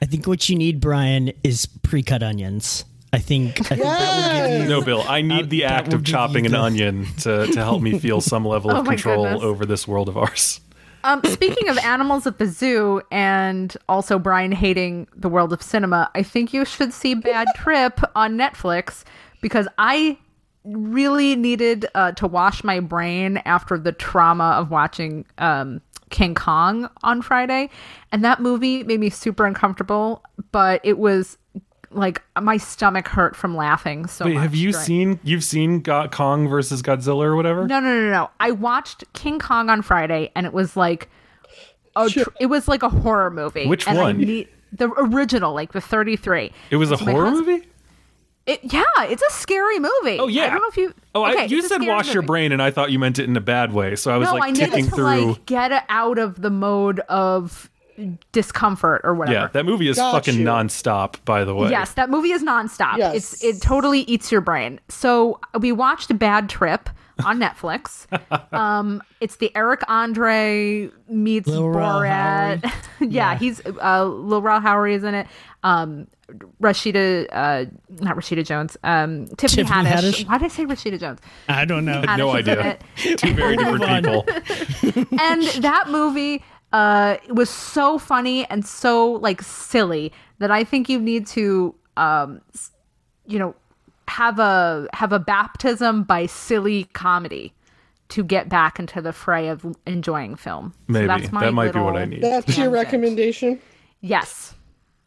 I 0.00 0.06
think 0.06 0.26
what 0.26 0.48
you 0.48 0.56
need, 0.56 0.80
Brian, 0.80 1.30
is 1.44 1.66
pre-cut 1.66 2.22
onions. 2.22 2.86
I 3.12 3.18
think, 3.18 3.60
I 3.70 3.76
think 3.76 3.82
that 3.82 4.46
will 4.46 4.48
give 4.58 4.62
you. 4.62 4.68
No, 4.70 4.80
Bill. 4.82 5.04
I 5.06 5.20
need 5.20 5.50
the 5.50 5.64
act 5.66 5.92
of 5.92 6.02
chopping 6.02 6.46
an 6.46 6.54
onion 6.54 7.06
to, 7.18 7.46
to 7.48 7.56
help 7.62 7.82
me 7.82 7.98
feel 7.98 8.20
some 8.32 8.46
level 8.46 8.70
Oh 8.70 8.76
of 8.80 8.86
my 8.86 8.94
control 8.94 9.24
goodness. 9.24 9.42
over 9.42 9.66
this 9.66 9.86
world 9.86 10.08
of 10.08 10.16
ours. 10.16 10.60
Um, 11.04 11.20
speaking 11.24 11.68
of 11.68 11.76
animals 11.78 12.26
at 12.26 12.38
the 12.38 12.46
zoo 12.46 13.02
and 13.10 13.76
also 13.88 14.18
Brian 14.18 14.52
hating 14.52 15.08
the 15.14 15.28
world 15.28 15.52
of 15.52 15.60
cinema, 15.60 16.10
I 16.14 16.22
think 16.22 16.54
you 16.54 16.64
should 16.64 16.94
see 16.94 17.12
Bad 17.14 17.48
Trip 17.56 18.00
on 18.16 18.38
Netflix 18.38 19.04
because 19.42 19.68
I 19.76 20.16
really 20.64 21.36
needed 21.36 21.86
uh, 21.94 22.12
to 22.12 22.26
wash 22.26 22.62
my 22.64 22.80
brain 22.80 23.38
after 23.44 23.78
the 23.78 23.92
trauma 23.92 24.50
of 24.58 24.70
watching 24.70 25.24
um, 25.38 25.80
King 26.10 26.34
Kong 26.34 26.88
on 27.02 27.22
Friday. 27.22 27.68
And 28.12 28.24
that 28.24 28.40
movie 28.40 28.82
made 28.84 29.00
me 29.00 29.10
super 29.10 29.44
uncomfortable, 29.46 30.22
but 30.52 30.80
it 30.84 30.98
was 30.98 31.38
like 31.90 32.22
my 32.40 32.56
stomach 32.56 33.06
hurt 33.06 33.36
from 33.36 33.54
laughing 33.54 34.06
so 34.06 34.24
Wait, 34.24 34.34
much. 34.34 34.42
have 34.42 34.54
you 34.54 34.72
seen 34.72 35.20
you've 35.24 35.44
seen 35.44 35.80
Go- 35.80 36.08
Kong 36.08 36.48
versus 36.48 36.80
Godzilla 36.82 37.24
or 37.24 37.36
whatever? 37.36 37.66
No, 37.66 37.80
no, 37.80 38.00
no, 38.00 38.10
no. 38.10 38.30
I 38.40 38.50
watched 38.52 39.04
King 39.12 39.38
Kong 39.38 39.68
on 39.68 39.82
Friday, 39.82 40.30
and 40.34 40.46
it 40.46 40.52
was 40.54 40.74
like, 40.76 41.10
a 41.94 42.08
tr- 42.08 42.30
it 42.40 42.46
was 42.46 42.66
like 42.66 42.82
a 42.82 42.88
horror 42.88 43.30
movie. 43.30 43.66
Which 43.66 43.86
and 43.86 43.98
one? 43.98 44.18
need- 44.18 44.48
the 44.72 44.88
original, 44.88 45.52
like 45.52 45.72
the 45.72 45.82
thirty-three. 45.82 46.50
It 46.70 46.76
was 46.76 46.90
a 46.90 46.96
horror 46.96 47.26
hus- 47.26 47.40
movie? 47.40 47.66
It, 48.44 48.60
yeah, 48.72 48.82
it's 49.00 49.22
a 49.22 49.30
scary 49.30 49.78
movie. 49.78 50.18
Oh 50.18 50.26
yeah. 50.26 50.46
I 50.46 50.50
don't 50.50 50.60
know 50.62 50.68
if 50.68 50.76
you. 50.76 50.92
Oh, 51.14 51.24
okay, 51.30 51.42
I, 51.42 51.44
you 51.44 51.62
said 51.62 51.76
scary 51.76 51.86
wash 51.88 52.12
your 52.12 52.22
brain, 52.24 52.50
and 52.52 52.60
I 52.60 52.70
thought 52.72 52.90
you 52.90 52.98
meant 52.98 53.18
it 53.20 53.24
in 53.28 53.36
a 53.36 53.40
bad 53.40 53.72
way. 53.72 53.94
So 53.94 54.12
I 54.12 54.16
was 54.16 54.28
No, 54.28 54.34
like 54.34 54.50
I 54.50 54.52
ticking 54.52 54.86
to 54.86 54.90
through. 54.90 55.24
like 55.32 55.46
get 55.46 55.84
out 55.88 56.18
of 56.18 56.42
the 56.42 56.50
mode 56.50 57.00
of 57.08 57.70
discomfort 58.32 59.02
or 59.04 59.14
whatever. 59.14 59.38
yeah, 59.38 59.46
that 59.52 59.64
movie 59.64 59.88
is 59.88 59.96
Got 59.96 60.12
fucking 60.12 60.40
you. 60.40 60.46
nonstop. 60.46 61.16
By 61.24 61.44
the 61.44 61.54
way. 61.54 61.70
Yes, 61.70 61.94
that 61.94 62.10
movie 62.10 62.32
is 62.32 62.42
nonstop. 62.42 62.96
Yes. 62.98 63.14
It's 63.14 63.44
it 63.44 63.62
totally 63.62 64.00
eats 64.00 64.32
your 64.32 64.40
brain. 64.40 64.80
So 64.88 65.38
we 65.60 65.72
watched 65.72 66.16
Bad 66.18 66.48
Trip 66.48 66.88
on 67.24 67.38
Netflix. 67.38 68.06
um, 68.52 69.02
it's 69.20 69.36
the 69.36 69.54
Eric 69.54 69.82
Andre 69.88 70.90
meets 71.08 71.46
Lil 71.46 71.68
Rel 71.68 72.00
Borat. 72.00 72.72
yeah, 73.00 73.36
he's 73.38 73.60
uh, 73.64 74.04
Lil 74.04 74.42
Rel 74.42 74.60
Howery 74.60 74.94
is 74.94 75.04
in 75.04 75.14
it. 75.14 75.26
Um, 75.62 76.08
Rashida, 76.60 77.26
uh, 77.32 77.64
not 78.00 78.16
Rashida 78.16 78.44
Jones. 78.44 78.76
Um, 78.84 79.26
Tiffany, 79.36 79.64
Tiffany 79.64 79.88
Haddish. 79.88 79.92
Haddish? 80.24 80.28
Why 80.28 80.38
did 80.38 80.44
I 80.44 80.48
say 80.48 80.64
Rashida 80.66 80.98
Jones? 80.98 81.20
I 81.48 81.64
don't 81.64 81.84
know. 81.84 82.00
no 82.02 82.06
Haddish 82.28 82.40
is 82.40 82.48
idea. 82.48 82.78
it. 82.96 83.18
Two 83.18 83.34
very 83.34 83.56
different 83.56 84.04
people. 84.04 84.24
and 85.20 85.42
that 85.62 85.88
movie 85.88 86.42
uh 86.72 87.16
was 87.28 87.50
so 87.50 87.98
funny 87.98 88.46
and 88.46 88.64
so 88.64 89.12
like 89.12 89.42
silly 89.42 90.10
that 90.38 90.50
I 90.50 90.64
think 90.64 90.88
you 90.88 90.98
need 90.98 91.26
to 91.28 91.74
um 91.98 92.40
you 93.26 93.38
know 93.38 93.54
have 94.08 94.38
a 94.38 94.88
have 94.94 95.12
a 95.12 95.18
baptism 95.18 96.02
by 96.04 96.26
silly 96.26 96.84
comedy 96.92 97.52
to 98.08 98.22
get 98.24 98.48
back 98.48 98.78
into 98.78 99.00
the 99.00 99.12
fray 99.12 99.48
of 99.48 99.64
enjoying 99.86 100.34
film. 100.36 100.72
So 100.86 100.92
Maybe 100.92 101.06
that's 101.06 101.32
my 101.32 101.44
that 101.46 101.52
might 101.52 101.72
be 101.72 101.80
what 101.80 101.96
I 101.96 102.04
need. 102.04 102.22
that's 102.22 102.56
your 102.58 102.70
recommendation. 102.70 103.60
Yes. 104.00 104.54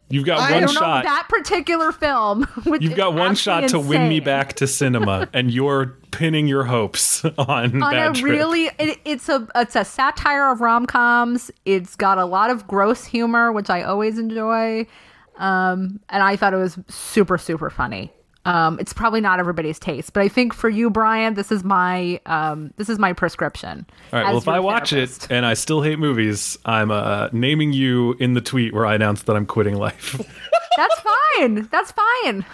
You've 0.10 0.26
got 0.26 0.40
I 0.40 0.52
one 0.52 0.54
I 0.54 0.60
don't 0.66 0.74
know 0.76 0.80
shot. 0.80 1.04
that 1.04 1.28
particular 1.30 1.92
film. 1.92 2.48
You've 2.80 2.96
got 2.96 3.16
one 3.16 3.36
shot 3.36 3.70
to 3.70 3.80
win 3.80 4.08
me 4.08 4.20
back 4.20 4.54
to 4.54 4.68
cinema, 4.68 5.28
and 5.34 5.52
you're 5.52 5.98
pinning 6.12 6.48
your 6.48 6.64
hopes 6.64 7.26
on, 7.38 7.82
on 7.82 7.92
Bad 7.92 8.12
a 8.12 8.20
Trip. 8.20 8.32
really 8.32 8.66
it, 8.80 9.00
it's 9.04 9.28
a 9.28 9.48
it's 9.56 9.76
a 9.76 9.84
satire 9.84 10.50
of 10.50 10.62
rom-coms 10.62 11.52
it's 11.66 11.98
got 11.98 12.18
a 12.18 12.24
lot 12.24 12.50
of 12.50 12.66
gross 12.68 13.04
humor 13.04 13.52
which 13.52 13.70
i 13.70 13.84
always 13.84 14.18
enjoy 14.18 14.88
um 15.36 16.00
and 16.08 16.24
i 16.24 16.38
thought 16.38 16.54
it 16.54 16.58
was 16.58 16.80
super 16.88 17.38
super 17.38 17.70
funny 17.70 18.14
um 18.46 18.80
it's 18.80 18.94
probably 18.94 19.20
not 19.22 19.40
everybody's 19.40 19.78
taste 19.80 20.14
but 20.14 20.22
i 20.24 20.28
think 20.28 20.54
for 20.54 20.70
you 20.70 20.90
brian 20.90 21.34
this 21.34 21.52
is 21.52 21.64
my 21.64 22.20
um 22.28 22.72
this 22.78 22.90
is 22.90 22.98
my 23.00 23.12
prescription 23.14 23.86
All 24.14 24.20
right. 24.20 24.30
Well, 24.30 24.38
if 24.38 24.48
I 24.48 24.56
your 24.56 24.64
watch 24.64 24.92
therapist. 24.92 25.26
it 25.26 25.32
and 25.32 25.46
I 25.46 25.54
still 25.56 25.82
hate 25.82 26.00
movies, 26.00 26.58
I'm 26.66 26.92
uh, 26.92 27.30
naming 27.32 27.74
you 27.74 28.14
in 28.20 28.34
the 28.34 28.42
tweet 28.42 28.74
where 28.74 28.86
I 28.86 28.96
announce 28.96 29.24
that 29.24 29.36
I'm 29.36 29.46
quitting 29.46 29.76
life. 29.76 30.16
that's 30.78 31.00
fine 31.02 31.68
that's 31.72 31.92
fine 31.92 32.46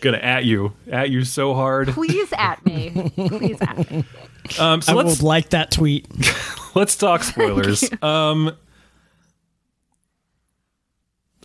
Gonna 0.00 0.18
at 0.18 0.44
you, 0.44 0.72
at 0.90 1.10
you 1.10 1.24
so 1.24 1.54
hard. 1.54 1.88
please 1.88 2.32
at 2.38 2.64
me 2.64 3.10
please 3.16 3.60
at 3.60 3.90
me 3.90 4.04
Um, 4.58 4.80
so 4.80 4.92
I 4.92 4.94
let's 4.94 5.18
would 5.18 5.22
like 5.26 5.50
that 5.50 5.70
tweet. 5.70 6.06
let's 6.74 6.96
talk 6.96 7.22
spoilers. 7.32 7.82
um, 8.02 8.48
I 8.48 8.52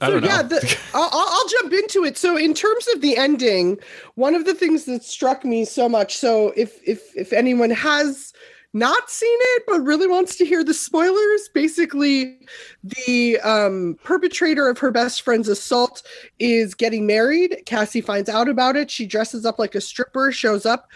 So 0.06 0.18
yeah, 0.18 0.42
the, 0.42 0.78
I'll, 0.94 1.10
I'll 1.12 1.30
I'll 1.30 1.48
jump 1.48 1.74
into 1.74 2.04
it. 2.04 2.18
So 2.18 2.38
in 2.38 2.54
terms 2.54 2.88
of 2.94 3.02
the 3.02 3.18
ending, 3.18 3.78
one 4.16 4.36
of 4.36 4.46
the 4.46 4.54
things 4.54 4.86
that 4.86 5.04
struck 5.04 5.44
me 5.44 5.66
so 5.66 5.88
much. 5.90 6.18
So 6.18 6.54
if 6.56 6.80
if 6.88 7.16
if 7.16 7.34
anyone 7.34 7.70
has 7.70 8.34
not 8.76 9.08
seen 9.08 9.38
it 9.40 9.64
but 9.68 9.82
really 9.82 10.08
wants 10.08 10.36
to 10.36 10.46
hear 10.46 10.64
the 10.64 10.74
spoilers, 10.74 11.48
basically 11.54 12.40
the 12.84 13.40
um, 13.42 13.98
perpetrator 14.04 14.68
of 14.68 14.80
her 14.80 14.90
best 14.90 15.22
friend's 15.22 15.48
assault 15.48 16.02
is 16.40 16.74
getting 16.74 17.06
married. 17.06 17.62
Cassie 17.68 18.02
finds 18.02 18.30
out 18.30 18.50
about 18.50 18.76
it. 18.76 18.90
She 18.90 19.06
dresses 19.06 19.46
up 19.46 19.60
like 19.60 19.76
a 19.76 19.82
stripper, 19.82 20.32
shows 20.32 20.66
up 20.66 20.90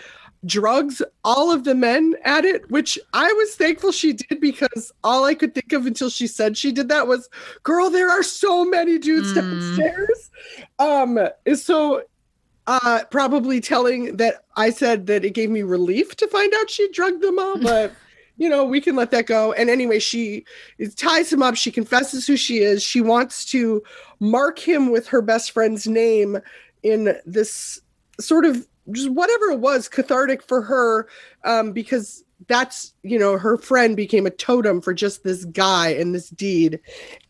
drugs 0.46 1.02
all 1.24 1.52
of 1.52 1.64
the 1.64 1.76
men 1.76 2.16
at 2.24 2.46
it, 2.46 2.70
which 2.70 3.00
I 3.14 3.32
was 3.34 3.56
thankful 3.56 3.92
she 3.92 4.14
did 4.14 4.40
because 4.40 4.92
all 5.04 5.26
I 5.26 5.34
could 5.34 5.54
think 5.54 5.74
of 5.74 5.86
until 5.86 6.10
she 6.10 6.28
said 6.28 6.58
she 6.58 6.72
did 6.72 6.90
that 6.90 7.08
was, 7.08 7.30
girl, 7.64 7.90
there 7.90 8.10
are 8.10 8.24
so 8.24 8.66
many 8.66 8.98
dudes 8.98 9.34
downstairs. 9.34 10.32
Um, 10.80 11.20
is 11.46 11.64
so 11.64 12.04
uh 12.68 13.04
probably 13.10 13.62
telling 13.62 14.18
that 14.18 14.44
I 14.58 14.72
said 14.72 15.08
that 15.08 15.24
it 15.24 15.34
gave 15.34 15.50
me 15.50 15.62
relief 15.64 16.16
to 16.18 16.28
find 16.28 16.54
out 16.56 16.70
she 16.70 16.92
drugged 16.92 17.24
them 17.24 17.40
all, 17.40 17.58
but 17.62 17.94
you 18.38 18.50
know, 18.50 18.64
we 18.64 18.80
can 18.80 18.96
let 18.96 19.12
that 19.12 19.26
go. 19.26 19.52
And 19.54 19.70
anyway, 19.70 20.00
she 20.00 20.46
it 20.78 20.96
ties 20.96 21.34
him 21.34 21.42
up. 21.42 21.56
She 21.56 21.72
confesses 21.72 22.28
who 22.28 22.38
she 22.38 22.60
is. 22.60 22.84
She 22.84 23.02
wants 23.02 23.46
to 23.46 23.84
mark 24.20 24.60
him 24.60 24.92
with 24.92 25.08
her 25.08 25.22
best 25.22 25.52
friend's 25.52 25.88
name 25.88 26.38
in 26.84 27.18
this 27.26 27.82
sort 28.20 28.46
of 28.46 28.68
just 28.92 29.10
whatever 29.10 29.52
it 29.52 29.60
was 29.60 29.88
cathartic 29.88 30.42
for 30.44 30.62
her 30.62 31.08
um, 31.44 31.72
because 31.72 32.24
that's 32.48 32.94
you 33.02 33.18
know 33.18 33.38
her 33.38 33.58
friend 33.58 33.98
became 33.98 34.28
a 34.28 34.32
totem 34.32 34.80
for 34.80 34.94
just 34.94 35.24
this 35.24 35.46
guy 35.46 35.90
and 35.90 36.14
this 36.14 36.30
deed. 36.30 36.80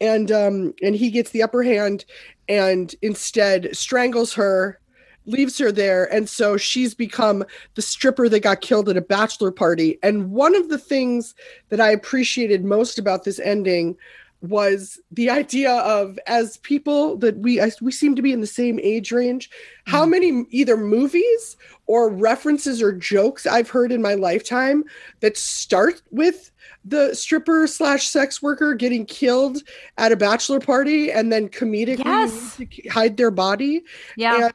And 0.01 0.32
um 0.32 0.74
and 0.82 0.95
he 0.95 1.10
gets 1.10 1.32
the 1.32 1.43
upper 1.43 1.64
hand 1.64 2.05
and 2.49 2.93
instead 3.01 3.76
strangles 3.76 4.34
her 4.34 4.80
leaves 5.26 5.58
her 5.58 5.72
there. 5.72 6.12
And 6.14 6.30
so 6.30 6.55
she's 6.55 6.95
become 6.95 7.43
the 7.76 7.82
stripper 7.82 8.30
that 8.30 8.39
got 8.39 8.62
killed 8.62 8.88
at 8.88 8.95
a 8.95 9.01
bachelor 9.01 9.51
party. 9.51 9.99
And 10.01 10.32
one 10.32 10.55
of 10.55 10.70
the 10.70 10.78
things 10.78 11.36
that 11.70 11.82
i 11.82 11.89
appreciated 11.91 12.64
most 12.64 12.97
about 12.97 13.24
this 13.24 13.39
ending 13.39 13.97
was 14.42 15.00
the 15.12 15.30
idea 15.30 15.72
of 15.72 16.20
as 16.28 16.58
people 16.58 17.18
that 17.18 17.38
we 17.38 17.60
as 17.60 17.82
we 17.82 17.92
seem 17.92 18.16
to 18.16 18.22
be 18.22 18.32
in 18.32 18.42
the 18.42 18.48
same 18.48 18.80
age 18.82 19.12
range 19.12 19.50
how 19.88 20.04
hmm. 20.04 20.12
many 20.12 20.46
either 20.52 20.78
movies 20.78 21.58
or 21.88 22.10
references 22.10 22.82
or 22.82 22.92
jokes 22.92 23.48
i've 23.48 23.70
heard 23.70 23.92
in 23.92 24.02
my 24.02 24.14
lifetime 24.14 24.84
that 25.22 25.36
start 25.36 26.02
with 26.12 26.52
the 26.86 27.16
stripper 27.16 27.66
slash 27.66 28.08
sex 28.08 28.42
worker 28.42 28.76
getting 28.76 29.06
killed 29.06 29.64
at 29.98 30.12
a 30.12 30.16
bachelor 30.16 30.60
party 30.60 31.12
and 31.12 31.32
then 31.32 31.50
comedically 31.50 32.06
Yes. 32.06 32.62
hide 32.92 33.18
their 33.18 33.32
body 33.32 33.84
Yeah. 34.16 34.46
and 34.46 34.54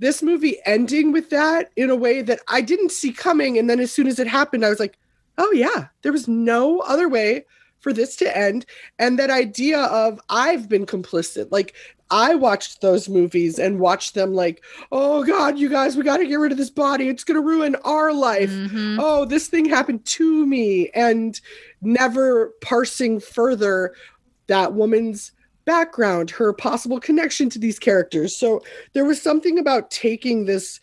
this 0.00 0.22
movie 0.22 0.58
ending 0.64 1.12
with 1.12 1.30
that 1.30 1.70
in 1.76 1.90
a 1.90 1.96
way 1.96 2.22
that 2.22 2.40
I 2.48 2.62
didn't 2.62 2.90
see 2.90 3.12
coming. 3.12 3.58
And 3.58 3.68
then 3.68 3.78
as 3.80 3.92
soon 3.92 4.06
as 4.06 4.18
it 4.18 4.26
happened, 4.26 4.64
I 4.64 4.70
was 4.70 4.80
like, 4.80 4.98
oh, 5.36 5.52
yeah, 5.52 5.88
there 6.02 6.10
was 6.10 6.26
no 6.26 6.80
other 6.80 7.08
way 7.08 7.44
for 7.80 7.92
this 7.92 8.16
to 8.16 8.36
end. 8.36 8.66
And 8.98 9.18
that 9.18 9.30
idea 9.30 9.80
of 9.80 10.20
I've 10.28 10.68
been 10.68 10.86
complicit. 10.86 11.48
Like, 11.50 11.74
I 12.10 12.34
watched 12.34 12.80
those 12.80 13.08
movies 13.08 13.58
and 13.58 13.78
watched 13.78 14.14
them 14.14 14.34
like, 14.34 14.64
oh 14.90 15.24
God, 15.24 15.58
you 15.58 15.68
guys, 15.68 15.96
we 15.96 16.02
got 16.02 16.16
to 16.16 16.26
get 16.26 16.40
rid 16.40 16.52
of 16.52 16.58
this 16.58 16.70
body. 16.70 17.08
It's 17.08 17.22
going 17.22 17.40
to 17.40 17.46
ruin 17.46 17.76
our 17.84 18.12
life. 18.12 18.50
Mhm. 18.50 18.98
Oh, 19.00 19.24
this 19.24 19.46
thing 19.46 19.64
happened 19.64 20.04
to 20.06 20.44
me. 20.46 20.90
And 20.94 21.40
never 21.80 22.52
parsing 22.62 23.20
further 23.20 23.94
that 24.48 24.74
woman's 24.74 25.32
background, 25.64 26.30
her 26.30 26.52
possible 26.52 26.98
connection 26.98 27.48
to 27.50 27.58
these 27.58 27.78
characters. 27.78 28.36
So 28.36 28.60
there 28.92 29.04
was 29.04 29.22
something 29.22 29.58
about 29.58 29.92
taking 29.92 30.46
this 30.46 30.80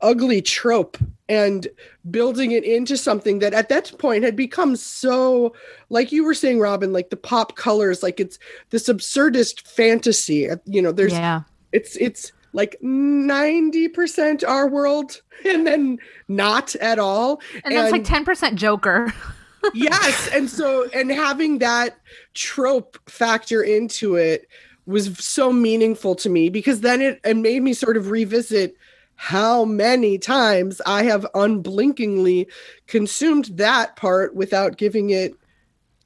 ugly 0.00 0.42
trope 0.42 0.98
and 1.28 1.68
building 2.10 2.52
it 2.52 2.64
into 2.64 2.96
something 2.96 3.38
that 3.38 3.54
at 3.54 3.68
that 3.68 3.92
point 3.98 4.24
had 4.24 4.36
become 4.36 4.76
so 4.76 5.54
like 5.88 6.12
you 6.12 6.24
were 6.24 6.34
saying 6.34 6.58
robyn 6.58 6.92
like 6.92 7.10
the 7.10 7.16
pop 7.16 7.56
colors 7.56 8.02
like 8.02 8.20
it's 8.20 8.38
this 8.70 8.88
absurdist 8.88 9.66
fantasy 9.66 10.48
uh, 10.50 10.56
you 10.66 10.82
know 10.82 10.92
there's 10.92 11.12
yeah. 11.12 11.42
it's 11.72 11.96
it's 11.96 12.32
like 12.52 12.76
90% 12.84 14.46
our 14.46 14.68
world 14.68 15.20
and 15.44 15.66
then 15.66 15.98
not 16.28 16.76
at 16.76 16.98
all 17.00 17.40
And 17.64 17.74
that's 17.74 17.90
like 17.90 18.04
10% 18.04 18.54
Joker. 18.54 19.12
yes 19.74 20.28
and 20.32 20.48
so 20.48 20.88
and 20.94 21.10
having 21.10 21.58
that 21.58 21.98
trope 22.34 22.98
factor 23.08 23.62
into 23.62 24.14
it 24.14 24.46
was 24.86 25.16
so 25.18 25.52
meaningful 25.52 26.14
to 26.14 26.28
me 26.28 26.50
because 26.50 26.82
then 26.82 27.00
it, 27.00 27.18
it 27.24 27.36
made 27.36 27.62
me 27.62 27.72
sort 27.72 27.96
of 27.96 28.10
revisit 28.10 28.76
how 29.16 29.64
many 29.64 30.18
times 30.18 30.80
i 30.86 31.02
have 31.04 31.24
unblinkingly 31.34 32.46
consumed 32.86 33.46
that 33.54 33.96
part 33.96 34.34
without 34.34 34.76
giving 34.76 35.10
it 35.10 35.34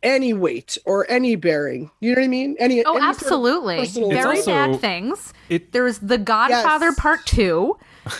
any 0.02 0.32
weight 0.32 0.78
or 0.84 1.10
any 1.10 1.34
bearing 1.34 1.90
you 2.00 2.10
know 2.14 2.20
what 2.20 2.24
i 2.24 2.28
mean 2.28 2.54
any 2.60 2.84
Oh, 2.84 2.92
any 2.94 3.00
sort 3.00 3.02
of 3.02 3.08
absolutely. 3.08 3.86
Very 4.14 4.36
also- 4.38 4.50
bad 4.52 4.80
things. 4.80 5.32
It 5.48 5.72
There's 5.72 5.98
The 5.98 6.18
Godfather 6.18 6.86
Yes. 6.86 6.98
Part 7.00 7.24
Two. 7.26 7.76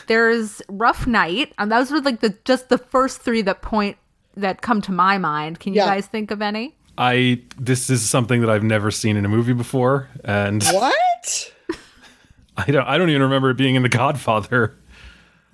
There's 0.07 0.61
Rough 0.69 1.07
Night, 1.07 1.53
and 1.59 1.71
those 1.71 1.91
were 1.91 2.01
like 2.01 2.21
the 2.21 2.35
just 2.45 2.69
the 2.71 2.79
first 2.79 3.21
three 3.21 3.43
that 3.43 3.61
point 3.63 3.97
that 4.37 4.61
come 4.63 4.81
to 4.83 4.93
my 4.93 5.19
mind. 5.19 5.61
Can 5.61 5.75
you 5.75 5.79
Yeah. 5.81 5.87
guys 5.87 6.07
think 6.07 6.31
of 6.31 6.41
any? 6.43 6.75
I 6.97 7.43
this 7.59 7.91
is 7.91 8.03
something 8.03 8.41
that 8.41 8.51
I've 8.51 8.63
never 8.65 8.91
seen 8.91 9.17
in 9.17 9.25
a 9.25 9.29
movie 9.29 9.53
before, 9.53 10.09
and 10.25 10.65
what 10.65 11.53
I 12.67 12.71
don't 12.73 12.87
I 12.87 12.99
don't 12.99 13.09
even 13.11 13.23
remember 13.23 13.51
it 13.51 13.57
being 13.57 13.75
in 13.77 13.83
The 13.83 13.89
Godfather. 13.89 14.77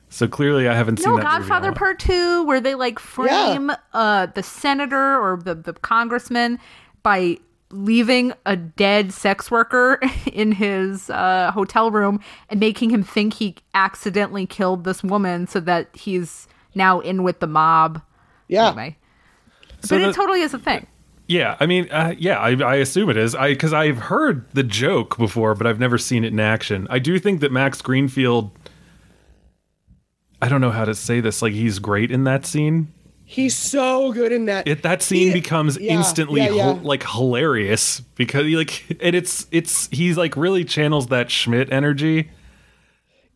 So 0.08 0.28
clearly, 0.28 0.68
I 0.68 0.74
haven't 0.74 0.98
seen 0.98 1.10
No, 1.10 1.16
that 1.16 1.24
Godfather 1.24 1.70
at. 1.70 1.76
Part 1.76 1.98
Two, 1.98 2.44
where 2.44 2.60
they 2.60 2.74
like 2.74 2.98
frame 2.98 3.70
uh 3.92 4.26
the 4.26 4.42
senator 4.42 5.20
or 5.20 5.36
the 5.42 5.54
the 5.54 5.72
congressman 5.72 6.58
by 7.02 7.38
leaving 7.70 8.32
a 8.46 8.54
dead 8.56 9.12
sex 9.12 9.50
worker 9.50 9.98
in 10.32 10.52
his 10.52 11.10
uh, 11.10 11.50
hotel 11.52 11.90
room 11.90 12.20
and 12.48 12.60
making 12.60 12.88
him 12.90 13.02
think 13.02 13.34
he 13.34 13.56
accidentally 13.74 14.46
killed 14.46 14.84
this 14.84 15.02
woman 15.02 15.46
so 15.48 15.58
that 15.58 15.88
he's 15.94 16.46
now 16.76 17.00
in 17.00 17.22
with 17.24 17.40
the 17.40 17.46
mob. 17.48 18.00
yeah 18.48 18.68
Anyway. 18.68 18.96
So 19.82 19.96
but 19.96 20.02
the- 20.04 20.08
it 20.10 20.14
totally 20.14 20.40
is 20.42 20.54
a 20.54 20.58
thing. 20.58 20.86
Yeah, 21.26 21.56
I 21.58 21.64
mean, 21.66 21.88
uh, 21.90 22.14
yeah, 22.18 22.38
I, 22.38 22.50
I 22.62 22.74
assume 22.76 23.08
it 23.08 23.16
is. 23.16 23.34
I 23.34 23.50
because 23.50 23.72
I've 23.72 23.96
heard 23.98 24.44
the 24.52 24.62
joke 24.62 25.16
before, 25.16 25.54
but 25.54 25.66
I've 25.66 25.80
never 25.80 25.96
seen 25.96 26.22
it 26.24 26.32
in 26.32 26.40
action. 26.40 26.86
I 26.90 26.98
do 26.98 27.18
think 27.18 27.40
that 27.40 27.50
Max 27.52 27.80
Greenfield. 27.80 28.50
I 30.42 30.48
don't 30.48 30.60
know 30.60 30.70
how 30.70 30.84
to 30.84 30.94
say 30.94 31.20
this. 31.20 31.40
Like 31.40 31.52
he's 31.54 31.78
great 31.78 32.10
in 32.10 32.24
that 32.24 32.44
scene. 32.44 32.92
he's 33.24 33.56
so 33.56 34.12
good 34.12 34.30
in 34.32 34.44
that 34.46 34.68
It 34.68 34.82
that 34.82 35.00
scene 35.02 35.28
He- 35.28 35.32
becomes 35.32 35.78
yeah, 35.80 35.94
instantly 35.94 36.42
yeah, 36.42 36.50
yeah. 36.50 36.70
like 36.82 37.02
hilarious 37.08 38.00
because 38.00 38.44
he, 38.44 38.54
like 38.56 38.84
and 39.00 39.16
it's 39.16 39.46
it's 39.50 39.88
he's 39.90 40.18
like 40.18 40.36
really 40.36 40.64
channels 40.64 41.06
that 41.06 41.30
Schmidt 41.30 41.72
energy. 41.72 42.30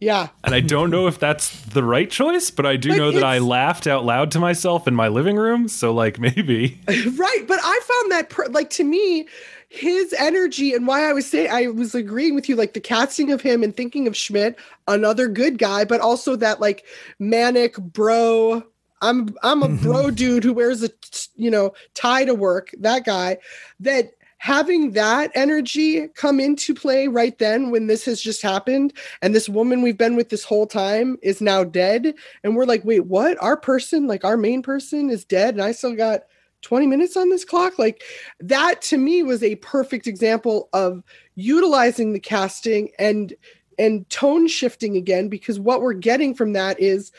Yeah 0.01 0.29
And 0.45 0.55
I 0.55 0.61
don't 0.61 0.91
know 0.91 1.07
if 1.09 1.19
that's 1.19 1.61
the 1.67 1.83
right 1.83 2.11
choice, 2.11 2.51
but 2.51 2.67
I 2.67 2.77
do 2.77 2.91
Like, 2.91 2.99
know 2.99 3.11
that 3.13 3.25
I 3.25 3.39
laughed 3.39 3.87
out 3.87 4.05
loud 4.05 4.31
to 4.33 4.39
myself 4.39 4.87
in 4.87 4.95
my 4.95 5.09
living 5.09 5.37
room. 5.37 5.69
So 5.69 5.93
like 5.93 6.19
maybe 6.29 6.81
right 7.17 7.45
but 7.47 7.59
i 7.63 7.81
found 7.83 8.13
that 8.13 8.31
per- 8.31 8.47
like 8.47 8.71
to 8.71 8.85
me 8.85 9.27
his 9.69 10.15
energy 10.19 10.73
and 10.75 10.87
why 10.87 11.09
i 11.09 11.13
was 11.13 11.27
saying 11.27 11.51
i 11.51 11.67
was 11.67 11.95
agreeing 11.95 12.35
with 12.35 12.49
you 12.49 12.57
like 12.57 12.73
the 12.75 12.81
casting 12.81 13.31
of 13.33 13.41
him 13.43 13.63
and 13.63 13.77
thinking 13.77 14.07
of 14.07 14.17
schmidt 14.17 14.59
another 14.87 15.29
good 15.29 15.59
guy 15.59 15.85
but 15.85 16.01
also 16.01 16.37
that 16.37 16.61
like 16.61 16.85
manic 17.19 17.77
bro 17.77 18.63
i'm 19.03 19.35
i'm 19.43 19.63
a 19.63 19.69
bro 19.69 20.11
dude 20.23 20.43
who 20.45 20.53
wears 20.53 20.83
a 20.83 20.91
you 21.37 21.51
know 21.51 21.73
tie 21.95 22.25
to 22.25 22.35
work 22.35 22.71
that 22.79 23.05
guy 23.05 23.37
that 23.81 24.13
having 24.39 24.93
that 24.93 25.31
energy 25.35 26.09
come 26.09 26.41
into 26.41 26.75
play 26.75 27.09
right 27.09 27.39
then 27.39 27.71
when 27.71 27.89
this 27.89 28.05
has 28.05 28.21
just 28.21 28.41
happened 28.41 28.93
and 29.21 29.35
this 29.35 29.49
woman 29.49 29.83
we've 29.83 29.99
been 29.99 30.17
with 30.17 30.29
this 30.29 30.45
whole 30.45 30.67
time 30.67 31.19
is 31.23 31.41
now 31.41 31.65
dead 31.65 32.15
and 32.45 32.57
we're 32.57 32.65
like 32.65 32.85
wait 32.85 33.07
what? 33.07 33.37
Our 33.43 33.57
person 33.57 34.07
like 34.07 34.25
our 34.25 34.37
main 34.37 34.63
person 34.63 35.11
is 35.11 35.25
dead 35.25 35.55
and 35.55 35.63
i 35.63 35.73
still 35.73 35.95
got 35.95 36.23
20 36.63 36.87
minutes 36.87 37.17
on 37.17 37.31
this 37.31 37.45
clock? 37.45 37.79
Like 37.79 38.03
that 38.41 38.83
to 38.83 38.99
me 38.99 39.23
was 39.23 39.43
a 39.43 39.57
perfect 39.57 40.07
example 40.07 40.69
of 40.73 41.03
utilizing 41.35 42.13
the 42.13 42.21
casting 42.21 42.91
and 42.99 43.35
and 43.79 44.09
tone 44.11 44.49
shifting 44.49 44.97
again 44.97 45.29
because 45.29 45.61
what 45.61 45.81
we're 45.81 45.93
getting 45.93 46.35
from 46.35 46.53
that 46.53 46.81
is 46.81 47.13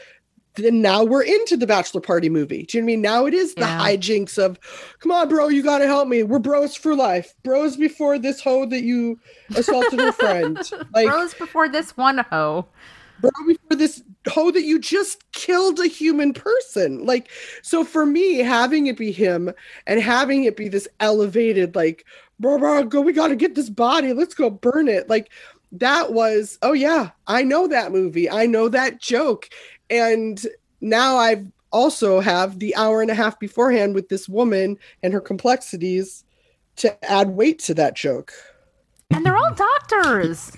then 0.55 0.81
now 0.81 1.03
we're 1.03 1.23
into 1.23 1.55
the 1.55 1.67
bachelor 1.67 2.01
party 2.01 2.29
movie. 2.29 2.63
Do 2.63 2.77
you 2.77 2.81
know 2.81 2.85
what 2.85 2.91
I 2.91 2.95
mean? 2.95 3.01
Now 3.01 3.25
it 3.25 3.33
is 3.33 3.53
the 3.55 3.61
Yeah. 3.61 3.79
hijinks 3.79 4.37
of, 4.37 4.59
come 4.99 5.11
on, 5.11 5.29
bro, 5.29 5.47
you 5.47 5.63
gotta 5.63 5.87
help 5.87 6.07
me. 6.07 6.23
We're 6.23 6.39
bros 6.39 6.75
for 6.75 6.95
life. 6.95 7.33
Bros 7.43 7.77
before 7.77 8.17
this 8.19 8.41
hoe 8.41 8.65
that 8.65 8.81
you 8.81 9.19
assaulted 9.55 9.99
her 9.99 10.11
friend. 10.11 10.57
Like 10.93 11.07
Rose 11.07 11.33
before 11.35 11.69
this 11.69 11.95
one 11.95 12.17
hoe. 12.31 12.65
bro 13.19 13.29
before 13.47 13.77
this 13.77 14.01
hoe 14.27 14.49
that 14.51 14.63
you 14.63 14.79
just 14.79 15.23
killed 15.33 15.79
a 15.79 15.87
human 15.87 16.33
person 16.33 17.05
like 17.05 17.29
so 17.61 17.83
for 17.85 18.05
me 18.07 18.37
having 18.39 18.87
it 18.87 18.97
be 18.97 19.11
him 19.11 19.51
and 19.85 20.01
having 20.01 20.45
it 20.45 20.57
be 20.57 20.67
this 20.67 20.87
elevated 20.99 21.75
like 21.75 22.05
bro 22.39 22.57
bro 22.57 22.83
go 22.83 23.01
we 23.01 23.13
got 23.13 23.27
to 23.27 23.35
get 23.35 23.53
this 23.55 23.69
body 23.69 24.13
let's 24.13 24.33
go 24.33 24.49
burn 24.49 24.87
it 24.87 25.07
like 25.09 25.29
that 25.71 26.11
was 26.11 26.57
oh 26.63 26.73
yeah 26.73 27.11
i 27.27 27.43
know 27.43 27.67
that 27.67 27.91
movie 27.91 28.27
i 28.29 28.45
know 28.47 28.67
that 28.67 28.99
joke 28.99 29.47
and 29.89 30.45
now 30.81 31.17
i've 31.17 31.45
also 31.71 32.19
have 32.19 32.59
the 32.59 32.75
hour 32.75 33.01
and 33.01 33.11
a 33.11 33.15
half 33.15 33.39
beforehand 33.39 33.93
with 33.93 34.09
this 34.09 34.27
woman 34.27 34.77
and 35.03 35.13
her 35.13 35.21
complexities 35.21 36.23
to 36.75 37.05
add 37.11 37.29
weight 37.31 37.59
to 37.59 37.73
that 37.73 37.95
joke 37.95 38.31
And 39.11 39.25
they're 39.25 39.37
all 39.37 39.53
doctors. 39.53 40.51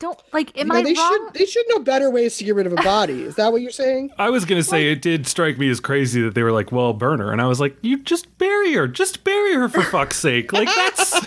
Don't 0.00 0.20
like 0.32 0.56
am 0.56 0.68
You 0.68 0.72
know, 0.72 0.78
I 0.78 0.82
they 0.84 0.94
wrong? 0.94 1.12
should 1.26 1.34
they 1.34 1.46
should 1.46 1.64
know 1.68 1.80
better 1.80 2.08
ways 2.10 2.36
to 2.36 2.44
get 2.44 2.54
rid 2.54 2.66
of 2.68 2.72
a 2.72 2.76
body 2.82 3.22
is 3.24 3.34
that 3.34 3.50
what 3.50 3.62
you're 3.62 3.72
saying 3.72 4.10
I 4.18 4.30
was 4.30 4.44
gonna 4.44 4.62
say 4.62 4.92
it 4.92 5.02
did 5.02 5.26
strike 5.26 5.58
me 5.58 5.68
as 5.70 5.80
crazy 5.80 6.20
that 6.22 6.34
they 6.36 6.44
were 6.44 6.52
like, 6.52 6.70
"Well, 6.70 6.92
burn 6.92 7.18
her," 7.18 7.32
and 7.32 7.40
I 7.40 7.46
was 7.46 7.58
like, 7.58 7.76
"You 7.82 7.98
just 8.04 8.38
bury 8.38 8.74
her, 8.74 8.86
just 8.86 9.24
bury 9.24 9.54
her 9.54 9.68
for 9.68 9.82
fuck's 9.82 10.16
sake!" 10.16 10.52
Like 10.52 10.68
that's 10.72 11.26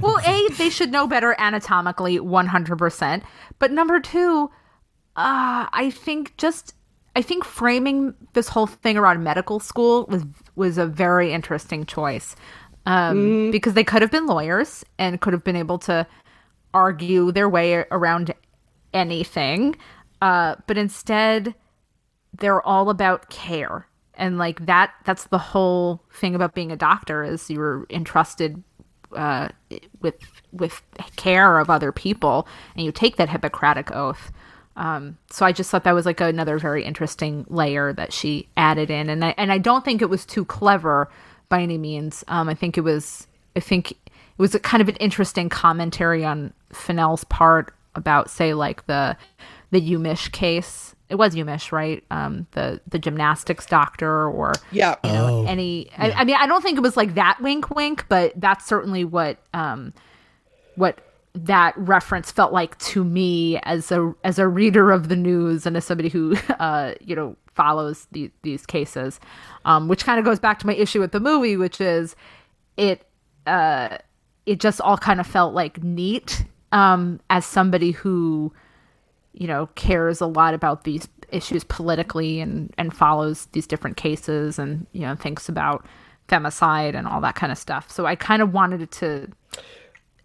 well, 0.00 0.18
A, 0.26 0.48
they 0.58 0.68
should 0.70 0.90
know 0.90 1.06
better 1.06 1.36
anatomically 1.38 2.18
100%. 2.18 3.22
But 3.60 3.70
number 3.70 4.00
two, 4.00 4.50
uh, 5.16 5.66
I 5.72 5.90
think 5.94 6.36
just 6.36 6.74
I 7.16 7.22
think 7.22 7.44
framing 7.44 8.14
this 8.32 8.48
whole 8.48 8.66
thing 8.66 8.96
around 8.96 9.22
medical 9.22 9.60
school 9.60 10.06
was 10.08 10.24
was 10.56 10.78
a 10.78 10.86
very 10.86 11.32
interesting 11.32 11.86
choice. 11.86 12.36
Um, 12.86 13.50
because 13.50 13.72
they 13.72 13.84
could 13.84 14.02
have 14.02 14.10
been 14.10 14.26
lawyers 14.26 14.84
and 14.98 15.18
could 15.18 15.32
have 15.32 15.42
been 15.42 15.56
able 15.56 15.78
to 15.78 16.06
argue 16.74 17.32
their 17.32 17.48
way 17.48 17.86
around 17.90 18.34
anything. 18.92 19.74
Uh, 20.20 20.56
but 20.66 20.76
instead, 20.76 21.54
they're 22.38 22.60
all 22.60 22.90
about 22.90 23.30
care 23.30 23.86
and 24.16 24.38
like 24.38 24.64
that 24.66 24.92
that's 25.04 25.24
the 25.24 25.38
whole 25.38 26.02
thing 26.12 26.34
about 26.34 26.54
being 26.54 26.72
a 26.72 26.76
doctor 26.76 27.24
is 27.24 27.50
you're 27.50 27.86
entrusted 27.90 28.62
uh, 29.12 29.48
with 30.00 30.16
with 30.52 30.82
care 31.16 31.58
of 31.58 31.70
other 31.70 31.92
people 31.92 32.46
and 32.74 32.84
you 32.84 32.92
take 32.92 33.16
that 33.16 33.28
hippocratic 33.28 33.92
oath 33.92 34.32
um, 34.76 35.16
so 35.30 35.46
i 35.46 35.52
just 35.52 35.70
thought 35.70 35.84
that 35.84 35.92
was 35.94 36.06
like 36.06 36.20
another 36.20 36.58
very 36.58 36.84
interesting 36.84 37.44
layer 37.48 37.92
that 37.92 38.12
she 38.12 38.48
added 38.56 38.90
in 38.90 39.08
and 39.10 39.24
I, 39.24 39.34
and 39.38 39.52
I 39.52 39.58
don't 39.58 39.84
think 39.84 40.02
it 40.02 40.10
was 40.10 40.24
too 40.26 40.44
clever 40.44 41.08
by 41.48 41.60
any 41.62 41.76
means. 41.78 42.24
Um, 42.26 42.48
I 42.48 42.54
think 42.54 42.76
it 42.78 42.80
was 42.80 43.26
I 43.54 43.60
think 43.60 43.92
it 43.92 43.98
was 44.38 44.54
a 44.54 44.58
kind 44.58 44.80
of 44.80 44.88
an 44.88 44.96
interesting 44.96 45.48
commentary 45.48 46.24
on 46.24 46.52
Fennell's 46.72 47.22
part 47.24 47.72
about 47.94 48.30
say 48.30 48.54
like 48.54 48.86
the 48.86 49.16
the 49.70 49.80
Umish 49.92 50.32
case. 50.32 50.94
It 51.10 51.16
was 51.16 51.34
Umish, 51.36 51.70
right? 51.70 52.02
Um, 52.10 52.46
the 52.52 52.80
the 52.88 52.98
gymnastics 52.98 53.66
doctor 53.66 54.26
or 54.28 54.54
Yeah. 54.72 54.96
you 55.04 55.12
know 55.12 55.26
Oh, 55.28 55.46
any 55.46 55.90
I, 55.98 56.10
I 56.12 56.24
mean 56.24 56.36
i 56.36 56.46
don't 56.46 56.62
think 56.62 56.78
it 56.78 56.82
was 56.82 56.96
like 56.96 57.14
that 57.14 57.38
wink 57.40 57.70
wink 57.70 58.06
but 58.08 58.32
that's 58.36 58.66
certainly 58.66 59.04
what 59.04 59.36
um 59.52 59.92
what 60.76 60.98
that 61.34 61.76
reference 61.76 62.30
felt 62.30 62.52
like 62.52 62.78
to 62.78 63.04
me 63.04 63.58
as 63.64 63.90
a 63.90 64.14
as 64.22 64.38
a 64.38 64.46
reader 64.46 64.92
of 64.92 65.08
the 65.08 65.16
news 65.16 65.66
and 65.66 65.76
as 65.76 65.84
somebody 65.84 66.08
who 66.08 66.36
uh 66.60 66.94
you 67.00 67.14
know 67.14 67.36
follows 67.54 68.06
the, 68.12 68.30
these 68.42 68.66
cases 68.66 69.20
um 69.64 69.88
which 69.88 70.04
kind 70.04 70.18
of 70.18 70.24
goes 70.24 70.38
back 70.38 70.58
to 70.58 70.66
my 70.66 70.74
issue 70.74 71.00
with 71.00 71.12
the 71.12 71.20
movie 71.20 71.56
which 71.56 71.80
is 71.80 72.16
it 72.76 73.06
uh 73.46 73.98
it 74.46 74.60
just 74.60 74.80
all 74.80 74.96
kind 74.96 75.20
of 75.20 75.26
felt 75.26 75.54
like 75.54 75.82
neat 75.82 76.44
um 76.72 77.20
as 77.30 77.44
somebody 77.44 77.90
who 77.90 78.52
you 79.32 79.46
know 79.46 79.66
cares 79.74 80.20
a 80.20 80.26
lot 80.26 80.54
about 80.54 80.84
these 80.84 81.08
issues 81.30 81.64
politically 81.64 82.40
and 82.40 82.72
and 82.78 82.94
follows 82.94 83.46
these 83.52 83.66
different 83.66 83.96
cases 83.96 84.58
and 84.58 84.86
you 84.92 85.02
know 85.02 85.14
thinks 85.14 85.48
about 85.48 85.84
femicide 86.28 86.94
and 86.94 87.06
all 87.06 87.20
that 87.20 87.34
kind 87.34 87.52
of 87.52 87.58
stuff. 87.58 87.90
So 87.90 88.06
i 88.06 88.16
kind 88.16 88.40
of 88.42 88.52
wanted 88.52 88.80
it 88.80 88.90
to 88.92 89.28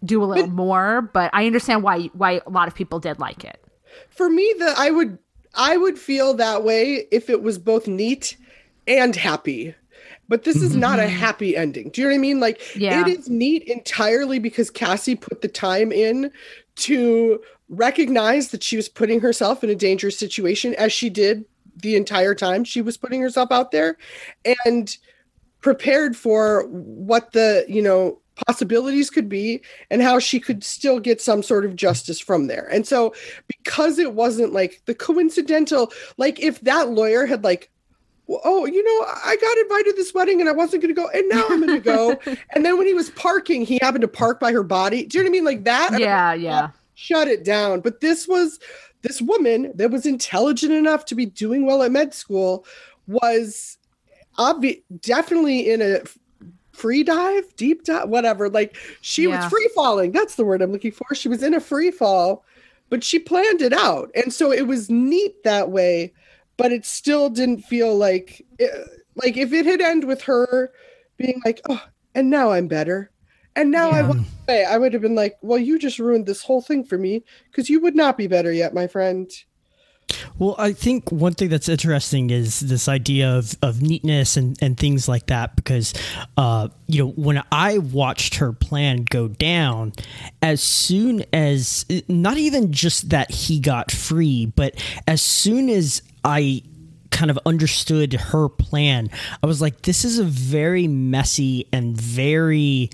do 0.04 0.22
a 0.22 0.26
little 0.26 0.48
more 0.48 1.02
but 1.02 1.30
i 1.32 1.46
understand 1.46 1.82
why 1.82 2.06
why 2.14 2.40
a 2.46 2.50
lot 2.50 2.68
of 2.68 2.74
people 2.74 2.98
did 2.98 3.18
like 3.18 3.44
it 3.44 3.62
For 4.10 4.28
me, 4.28 4.54
the 4.58 4.74
I 4.76 4.90
would 4.90 5.18
I 5.54 5.76
would 5.76 5.98
feel 5.98 6.34
that 6.34 6.62
way 6.62 7.06
if 7.10 7.28
it 7.28 7.42
was 7.42 7.58
both 7.58 7.88
neat 7.88 8.36
and 8.86 9.16
happy. 9.16 9.74
But 10.28 10.44
this 10.44 10.62
is 10.62 10.76
not 10.76 11.00
a 11.00 11.02
mm-hmm. 11.02 11.16
happy 11.16 11.56
ending. 11.56 11.90
Do 11.90 12.00
you 12.00 12.06
know 12.06 12.12
what 12.12 12.18
I 12.18 12.20
mean? 12.20 12.40
Like 12.40 12.60
Yeah. 12.76 13.00
it 13.00 13.08
is 13.08 13.28
neat 13.28 13.64
entirely 13.64 14.38
because 14.38 14.70
Cassie 14.70 15.16
put 15.16 15.42
the 15.42 15.48
time 15.48 15.90
in 15.90 16.30
to 16.76 17.40
recognize 17.68 18.48
that 18.48 18.62
she 18.62 18.76
was 18.76 18.88
putting 18.88 19.20
herself 19.20 19.64
in 19.64 19.70
a 19.70 19.74
dangerous 19.74 20.16
situation 20.16 20.74
as 20.76 20.92
she 20.92 21.10
did 21.10 21.44
the 21.76 21.96
entire 21.96 22.34
time 22.34 22.62
she 22.62 22.82
was 22.82 22.96
putting 22.96 23.20
herself 23.20 23.50
out 23.50 23.70
there 23.70 23.96
and 24.64 24.98
prepared 25.62 26.16
for 26.16 26.66
what 26.68 27.32
the, 27.32 27.64
you 27.68 27.82
know, 27.82 28.20
possibilities 28.46 29.10
could 29.10 29.28
be 29.28 29.62
and 29.90 30.02
how 30.02 30.18
she 30.18 30.40
could 30.40 30.64
still 30.64 31.00
get 31.00 31.20
some 31.20 31.42
sort 31.42 31.64
of 31.64 31.76
justice 31.76 32.20
from 32.20 32.46
there. 32.46 32.68
And 32.72 32.86
so 32.86 33.14
because 33.48 33.98
it 33.98 34.14
wasn't 34.14 34.52
like 34.52 34.82
the 34.86 34.94
coincidental 34.94 35.92
like 36.16 36.40
if 36.40 36.60
that 36.60 36.90
lawyer 36.90 37.26
had 37.26 37.44
like 37.44 37.70
oh, 38.44 38.64
you 38.64 38.84
know, 38.84 39.06
I 39.08 39.36
got 39.36 39.58
invited 39.58 39.90
to 39.90 39.96
this 39.96 40.14
wedding 40.14 40.40
and 40.40 40.48
I 40.48 40.52
wasn't 40.52 40.82
going 40.82 40.94
to 40.94 41.00
go, 41.00 41.08
and 41.08 41.28
now 41.28 41.46
I'm 41.50 41.66
going 41.66 41.74
to 41.74 41.80
go. 41.80 42.20
and 42.54 42.64
then 42.64 42.78
when 42.78 42.86
he 42.86 42.94
was 42.94 43.10
parking, 43.10 43.62
he 43.62 43.78
happened 43.82 44.02
to 44.02 44.08
park 44.08 44.38
by 44.38 44.52
her 44.52 44.62
body. 44.62 45.04
Do 45.04 45.18
you 45.18 45.24
know 45.24 45.28
what 45.28 45.30
I 45.30 45.38
mean? 45.38 45.44
Like 45.44 45.64
that. 45.64 45.98
yeah 45.98 46.32
yeah 46.32 46.70
Shut 46.94 47.28
it 47.28 47.44
down. 47.44 47.80
But 47.80 48.00
this 48.00 48.28
was 48.28 48.60
this 49.02 49.22
woman 49.22 49.72
that 49.74 49.90
was 49.90 50.06
intelligent 50.06 50.72
enough 50.72 51.06
to 51.06 51.14
be 51.14 51.26
doing 51.26 51.66
well 51.66 51.82
at 51.82 51.90
med 51.90 52.12
school 52.14 52.66
was 53.06 53.78
obvi- 54.38 54.82
definitely 55.00 55.70
in 55.70 55.80
a 55.82 56.00
free 56.72 57.02
dive, 57.02 57.44
deep 57.56 57.84
dive, 57.84 58.08
whatever. 58.08 58.48
Like 58.48 58.76
she 59.00 59.26
Yeah. 59.26 59.36
was 59.36 59.44
free 59.46 59.68
falling. 59.74 60.12
That's 60.12 60.36
the 60.36 60.44
word 60.44 60.62
I'm 60.62 60.72
looking 60.72 60.92
for. 60.92 61.14
She 61.14 61.28
was 61.28 61.42
in 61.42 61.54
a 61.54 61.60
free 61.60 61.90
fall, 61.90 62.44
but 62.88 63.04
she 63.04 63.18
planned 63.18 63.62
it 63.62 63.72
out. 63.72 64.10
And 64.14 64.32
so 64.32 64.52
it 64.52 64.66
was 64.66 64.90
neat 64.90 65.42
that 65.44 65.70
way, 65.70 66.12
but 66.56 66.72
it 66.72 66.84
still 66.86 67.30
didn't 67.30 67.62
feel 67.62 67.96
like 67.96 68.44
eh, 68.58 68.68
like 69.16 69.36
if 69.36 69.52
it 69.52 69.66
had 69.66 69.80
ended 69.80 70.08
with 70.08 70.22
her 70.22 70.72
being 71.18 71.40
like, 71.44 71.60
"Oh, 71.68 71.82
and 72.14 72.30
now 72.30 72.50
I'm 72.52 72.68
better." 72.68 73.10
And 73.56 73.70
now 73.70 73.92
I 73.92 74.02
Yeah. 74.02 74.06
walk 74.08 74.18
away. 74.48 74.64
I 74.64 74.78
would 74.78 74.92
have 74.92 75.02
been 75.02 75.14
like, 75.14 75.36
"Well, 75.42 75.58
you 75.58 75.78
just 75.78 75.98
ruined 75.98 76.26
this 76.26 76.42
whole 76.42 76.62
thing 76.62 76.84
for 76.84 76.98
me 76.98 77.24
because 77.50 77.68
you 77.70 77.80
would 77.80 77.96
not 77.96 78.16
be 78.16 78.26
better 78.26 78.52
yet, 78.52 78.74
my 78.74 78.86
friend." 78.86 79.30
Well, 80.38 80.54
I 80.58 80.72
think 80.72 81.10
one 81.10 81.34
thing 81.34 81.48
that's 81.48 81.68
interesting 81.68 82.30
is 82.30 82.60
this 82.60 82.88
idea 82.88 83.30
of, 83.36 83.56
of 83.62 83.82
neatness 83.82 84.36
and, 84.36 84.56
and 84.62 84.76
things 84.76 85.08
like 85.08 85.26
that. 85.26 85.56
Because, 85.56 85.94
uh, 86.36 86.68
you 86.86 87.04
know, 87.04 87.10
when 87.10 87.42
I 87.52 87.78
watched 87.78 88.36
her 88.36 88.52
plan 88.52 89.04
go 89.04 89.28
down, 89.28 89.92
as 90.42 90.62
soon 90.62 91.24
as 91.32 91.84
not 92.08 92.36
even 92.36 92.72
just 92.72 93.10
that 93.10 93.30
he 93.30 93.60
got 93.60 93.90
free, 93.90 94.46
but 94.46 94.74
as 95.06 95.22
soon 95.22 95.68
as 95.68 96.02
I 96.24 96.62
kind 97.10 97.30
of 97.30 97.38
understood 97.44 98.14
her 98.14 98.48
plan, 98.48 99.10
I 99.42 99.46
was 99.46 99.60
like, 99.60 99.82
this 99.82 100.04
is 100.04 100.18
a 100.18 100.24
very 100.24 100.86
messy 100.86 101.66
and 101.72 101.96
very 101.96 102.90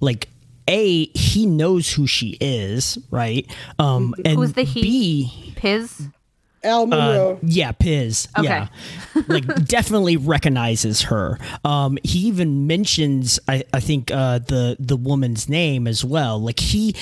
like 0.00 0.28
a 0.68 1.06
he 1.18 1.46
knows 1.46 1.92
who 1.92 2.06
she 2.06 2.36
is, 2.40 2.98
right? 3.10 3.50
Um, 3.78 4.14
and 4.24 4.36
Who's 4.36 4.52
the 4.52 4.62
he? 4.62 4.82
B, 4.82 5.54
piz 5.56 6.08
Al 6.64 6.86
Monroe. 6.86 7.38
yeah, 7.42 7.72
Piz. 7.72 8.28
Okay. 8.38 8.46
Yeah. 8.48 8.68
like 9.28 9.44
definitely 9.64 10.16
recognizes 10.16 11.02
her. 11.02 11.38
Um 11.64 11.98
he 12.02 12.20
even 12.26 12.66
mentions 12.66 13.38
I, 13.48 13.64
I 13.72 13.80
think 13.80 14.10
uh 14.10 14.40
the 14.40 14.76
the 14.78 14.96
woman's 14.96 15.48
name 15.48 15.86
as 15.86 16.04
well. 16.04 16.40
Like 16.40 16.60
he 16.60 16.94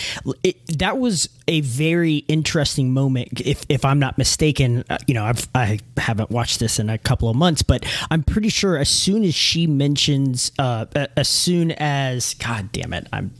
it, 0.42 0.78
that 0.78 0.98
was 0.98 1.28
a 1.48 1.60
very 1.62 2.16
interesting 2.28 2.92
moment 2.92 3.40
if 3.40 3.64
if 3.68 3.84
I'm 3.84 3.98
not 3.98 4.18
mistaken. 4.18 4.84
Uh, 4.90 4.98
you 5.06 5.14
know, 5.14 5.24
I've 5.24 5.48
I 5.54 5.78
haven't 5.96 6.30
watched 6.30 6.60
this 6.60 6.78
in 6.78 6.90
a 6.90 6.98
couple 6.98 7.28
of 7.28 7.36
months, 7.36 7.62
but 7.62 7.84
I'm 8.10 8.22
pretty 8.22 8.48
sure 8.48 8.76
as 8.76 8.88
soon 8.88 9.24
as 9.24 9.34
she 9.34 9.66
mentions 9.66 10.52
uh 10.58 10.86
as 11.16 11.28
soon 11.28 11.72
as 11.72 12.34
god 12.34 12.72
damn 12.72 12.92
it, 12.92 13.06
I'm 13.12 13.32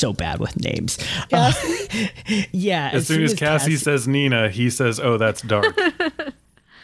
so 0.00 0.12
bad 0.12 0.40
with 0.40 0.58
names. 0.60 0.98
Uh, 1.32 1.52
yeah, 2.52 2.90
As, 2.92 3.06
soon 3.06 3.22
as 3.22 3.34
Cassie, 3.34 3.76
says 3.76 4.08
Nina, 4.08 4.48
he 4.48 4.70
says, 4.70 4.98
"Oh, 4.98 5.16
that's 5.18 5.42
dark." 5.42 5.78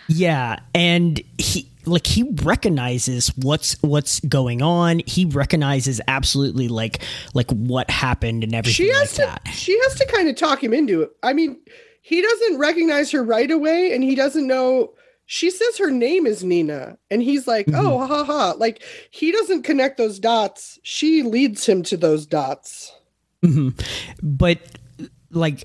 Yeah, 0.09 0.61
and 0.75 1.21
he 1.39 1.69
like 1.85 2.07
he 2.07 2.25
recognizes 2.43 3.29
what's 3.37 3.81
what's 3.83 4.21
going 4.21 4.62
on. 4.62 5.01
He 5.07 5.25
recognizes 5.25 6.01
absolutely 6.07 6.69
like 6.69 7.03
like 7.35 7.51
what 7.51 7.91
happened 7.91 8.45
and 8.45 8.55
everything 8.55 8.87
she 8.87 8.93
like 8.93 9.01
has 9.01 9.12
to 9.14 9.23
that. 9.23 9.49
she 9.53 9.79
has 9.83 9.95
to 9.97 10.07
kind 10.07 10.29
of 10.29 10.37
talk 10.37 10.62
him 10.62 10.73
into 10.73 11.03
it. 11.03 11.11
I 11.23 11.33
mean, 11.33 11.59
he 12.03 12.23
doesn't 12.23 12.59
recognize 12.59 13.11
her 13.12 13.23
right 13.23 13.51
away 13.51 13.93
and 13.95 14.03
he 14.05 14.14
doesn't 14.14 14.47
know 14.47 14.95
she 15.27 15.51
says 15.51 15.77
her 15.79 15.91
name 15.91 16.25
is 16.25 16.45
Nina 16.45 16.99
and 17.11 17.21
he's 17.23 17.49
like, 17.49 17.67
Mm-hmm. 17.67 17.85
"Oh, 17.85 17.99
ha 17.99 18.07
ha 18.07 18.25
ha." 18.25 18.55
Like 18.57 18.83
he 19.11 19.33
doesn't 19.33 19.62
connect 19.62 19.99
those 19.99 20.19
dots. 20.21 20.79
She 20.85 21.23
leads 21.23 21.67
him 21.67 21.83
to 21.85 21.97
those 21.97 22.27
dots. 22.27 22.93
Mm-hmm. 23.45 23.70
But 24.22 24.61
like 25.30 25.64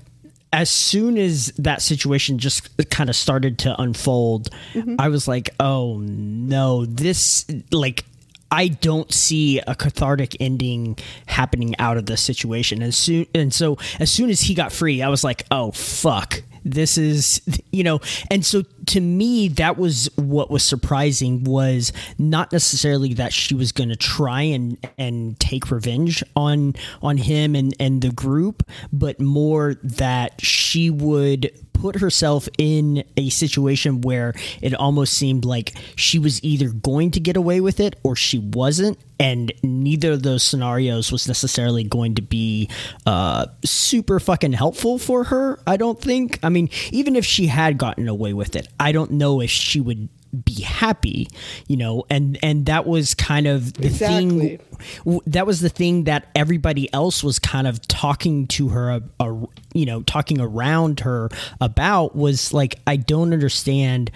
as 0.52 0.70
soon 0.70 1.16
as 1.16 1.46
that 1.58 1.80
situation 1.80 2.38
just 2.38 2.68
kind 2.90 3.08
of 3.08 3.16
started 3.16 3.58
to 3.60 3.80
unfold, 3.80 4.50
mm-hmm. 4.74 4.96
I 4.98 5.08
was 5.08 5.26
like, 5.26 5.50
"Oh 5.58 5.98
no, 5.98 6.84
this 6.84 7.46
like 7.70 8.04
I 8.50 8.68
don't 8.68 9.10
see 9.12 9.60
a 9.60 9.74
cathartic 9.74 10.36
ending 10.40 10.98
happening 11.26 11.74
out 11.78 11.96
of 11.96 12.06
this 12.06 12.20
situation." 12.20 12.82
And 12.82 12.94
soon 12.94 13.26
and 13.34 13.52
so 13.52 13.78
as 13.98 14.10
soon 14.10 14.30
as 14.30 14.40
he 14.42 14.54
got 14.54 14.72
free, 14.72 15.02
I 15.02 15.08
was 15.08 15.24
like, 15.24 15.46
"Oh 15.50 15.70
fuck." 15.72 16.42
This 16.64 16.98
is, 16.98 17.40
you 17.72 17.84
know, 17.84 18.00
and 18.30 18.44
so 18.44 18.62
to 18.86 19.00
me, 19.00 19.48
that 19.48 19.78
was 19.78 20.08
what 20.16 20.50
was 20.50 20.64
surprising 20.64 21.44
was 21.44 21.92
not 22.18 22.52
necessarily 22.52 23.14
that 23.14 23.32
she 23.32 23.54
was 23.54 23.72
going 23.72 23.88
to 23.88 23.96
try 23.96 24.42
and 24.42 24.76
and 24.98 25.38
take 25.40 25.70
revenge 25.70 26.22
on 26.36 26.74
on 27.02 27.16
him 27.16 27.54
and 27.54 27.74
and 27.80 28.02
the 28.02 28.12
group, 28.12 28.68
but 28.92 29.20
more 29.20 29.74
that 29.82 30.40
she 30.40 30.90
would 30.90 31.50
put 31.82 31.96
herself 31.96 32.48
in 32.58 33.02
a 33.16 33.28
situation 33.28 34.02
where 34.02 34.32
it 34.60 34.72
almost 34.72 35.14
seemed 35.14 35.44
like 35.44 35.72
she 35.96 36.16
was 36.16 36.42
either 36.44 36.68
going 36.68 37.10
to 37.10 37.18
get 37.18 37.36
away 37.36 37.60
with 37.60 37.80
it 37.80 37.96
or 38.04 38.14
she 38.14 38.38
wasn't 38.38 38.96
and 39.18 39.52
neither 39.64 40.12
of 40.12 40.22
those 40.22 40.44
scenarios 40.44 41.10
was 41.10 41.26
necessarily 41.26 41.82
going 41.82 42.14
to 42.14 42.22
be 42.22 42.68
uh, 43.04 43.46
super 43.64 44.20
fucking 44.20 44.52
helpful 44.52 44.96
for 44.96 45.24
her 45.24 45.58
i 45.66 45.76
don't 45.76 46.00
think. 46.00 46.38
I 46.44 46.50
mean 46.50 46.70
even 46.92 47.16
if 47.16 47.24
she 47.24 47.48
had 47.48 47.78
gotten 47.78 48.06
away 48.06 48.32
with 48.32 48.54
it 48.54 48.68
i 48.78 48.92
don't 48.92 49.10
know 49.10 49.40
if 49.40 49.50
she 49.50 49.80
would 49.80 50.08
be 50.44 50.62
happy 50.62 51.28
you 51.66 51.76
know 51.76 52.04
and 52.08 52.38
and 52.42 52.66
that 52.66 52.86
was 52.86 53.14
kind 53.14 53.46
of 53.46 53.74
the 53.74 53.86
Exactly. 53.86 54.56
thing 54.56 55.20
that 55.26 55.46
was 55.46 55.60
the 55.60 55.68
thing 55.68 56.04
that 56.04 56.26
everybody 56.34 56.92
else 56.92 57.22
was 57.22 57.38
kind 57.38 57.66
of 57.68 57.86
talking 57.86 58.46
to 58.48 58.70
her, 58.70 58.90
uh, 58.90 59.00
uh, 59.20 59.46
you 59.74 59.86
know, 59.86 60.02
talking 60.02 60.40
around 60.40 61.00
her 61.00 61.28
about 61.60 62.16
was 62.16 62.52
like, 62.52 62.80
I 62.84 62.96
don't 62.96 63.32
understand 63.32 64.10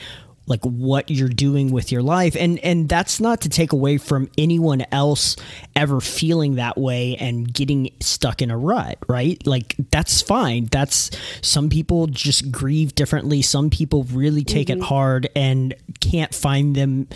like 0.46 0.64
what 0.64 1.10
you're 1.10 1.28
doing 1.28 1.70
with 1.70 1.90
your 1.90 2.02
life. 2.02 2.36
And 2.38 2.58
and 2.60 2.88
that's 2.88 3.20
not 3.20 3.40
to 3.42 3.48
take 3.48 3.72
away 3.72 3.98
from 3.98 4.30
anyone 4.38 4.84
else 4.92 5.36
ever 5.74 6.00
feeling 6.00 6.56
that 6.56 6.78
way 6.78 7.16
and 7.16 7.52
getting 7.52 7.90
stuck 8.00 8.42
in 8.42 8.50
a 8.50 8.56
rut 8.56 8.98
right? 9.08 9.44
Like 9.46 9.76
that's 9.90 10.22
fine. 10.22 10.66
That's 10.66 11.10
some 11.42 11.68
people 11.68 12.06
just 12.06 12.50
grieve 12.50 12.94
differently. 12.94 13.42
Some 13.42 13.70
people 13.70 14.04
really 14.04 14.44
take 14.44 14.70
it 14.70 14.80
hard 14.80 15.28
and 15.34 15.74
can't 16.00 16.34
find 16.34 16.74
them 16.74 17.08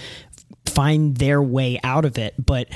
find 0.66 1.16
their 1.16 1.43
way 1.43 1.81
out 1.83 2.05
of 2.05 2.18
it. 2.18 2.35
But 2.45 2.68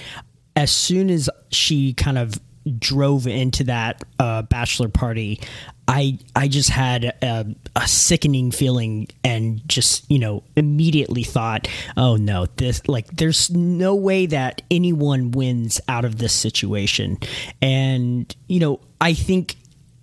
as 0.57 0.71
soon 0.71 1.11
as 1.11 1.29
she 1.51 1.95
kind 1.95 2.19
of 2.19 2.39
drove 2.79 3.27
into 3.27 3.65
that 3.65 4.03
uh, 4.19 4.43
bachelor 4.43 4.89
party, 4.89 5.41
I 5.87 6.18
I 6.35 6.49
just 6.49 6.70
had 6.70 7.05
a, 7.05 7.47
a, 7.76 7.89
sickening 7.89 8.51
feeling 8.51 9.09
and 9.22 9.66
just 9.68 10.11
you 10.11 10.18
know 10.18 10.43
immediately 10.57 11.22
thought, 11.22 11.68
oh 11.97 12.16
no, 12.16 12.47
this 12.57 12.87
like 12.89 13.09
there's 13.09 13.51
no 13.51 13.95
way 13.95 14.26
that 14.26 14.62
anyone 14.70 15.30
wins 15.30 15.80
out 15.89 16.05
of 16.05 16.18
this 16.18 16.32
situation, 16.32 17.18
and 17.61 18.35
you 18.47 18.61
know 18.61 18.80
I 19.01 19.12
think 19.14 19.57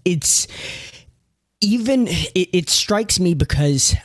it's 0.06 0.48
even 1.62 2.08
it, 2.08 2.50
it 2.54 2.70
strikes 2.70 3.20
me 3.20 3.34
because 3.34 3.96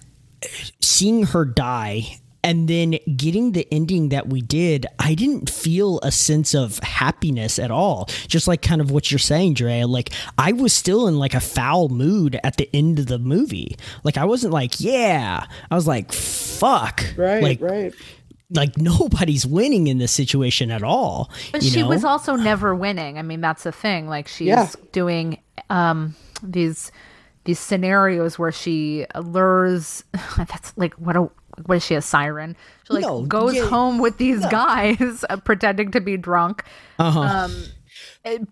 seeing 0.81 1.25
her 1.25 1.45
die 1.45 2.19
and 2.47 2.69
then 2.69 2.97
getting 3.17 3.53
the 3.53 3.67
ending 3.73 4.11
that 4.11 4.29
we 4.29 4.41
did, 4.41 4.87
I 5.01 5.15
didn't 5.15 5.51
feel 5.51 5.99
a 6.05 6.13
sense 6.13 6.55
of 6.55 6.79
happiness 6.79 7.59
at 7.59 7.73
all. 7.73 8.09
Just 8.29 8.47
like 8.47 8.63
kind 8.63 8.81
of 8.81 8.93
what 8.93 9.11
you're 9.11 9.19
saying, 9.19 9.55
Dre. 9.55 9.83
Like 9.83 10.11
I 10.39 10.53
was 10.53 10.73
still 10.73 11.09
in 11.09 11.19
like 11.19 11.35
a 11.35 11.41
foul 11.41 11.89
mood 11.89 12.39
at 12.45 12.57
the 12.57 12.71
end 12.73 13.01
of 13.01 13.07
the 13.09 13.19
movie. 13.19 13.77
Like 14.05 14.17
I 14.17 14.25
wasn't 14.25 14.53
like, 14.53 14.79
yeah. 14.79 15.45
I 15.73 15.75
was 15.75 15.89
like, 15.89 16.13
fuck. 16.13 17.03
Right. 17.17 17.43
Like, 17.43 17.61
right. 17.61 17.93
Like 18.51 18.77
nobody's 18.79 19.45
winning 19.45 19.89
in 19.89 19.99
this 19.99 20.13
situation 20.13 20.71
at 20.71 20.85
all. 20.85 21.33
But 21.51 21.65
she 21.65 21.83
know? 21.83 21.89
was 21.89 22.05
also 22.05 22.37
never 22.37 22.77
winning. 22.77 23.19
I 23.19 23.23
mean, 23.23 23.41
that's 23.41 23.65
the 23.65 23.73
thing. 23.73 24.09
Like 24.09 24.29
she's 24.29 24.47
yeah. 24.47 24.71
doing 24.93 25.41
um 25.69 26.15
these 26.45 26.93
these 27.43 27.59
scenarios 27.59 28.39
where 28.39 28.53
she 28.53 29.05
lures 29.21 30.05
that's 30.37 30.73
like 30.77 30.95
what 30.95 31.17
a 31.17 31.29
what 31.65 31.77
is 31.77 31.85
she 31.85 31.95
a 31.95 32.03
siren? 32.03 32.57
She 32.87 32.95
like 32.95 33.03
no, 33.03 33.23
goes 33.23 33.55
yeah, 33.55 33.67
home 33.67 33.99
with 33.99 34.19
these 34.19 34.41
no. 34.41 34.51
guys 34.51 35.25
uh, 35.31 35.37
pretending 35.39 35.91
to 35.93 36.01
be 36.01 36.17
drunk. 36.17 36.65
Uh-huh. 36.99 37.21
Um, 37.21 37.65
it, 38.25 38.43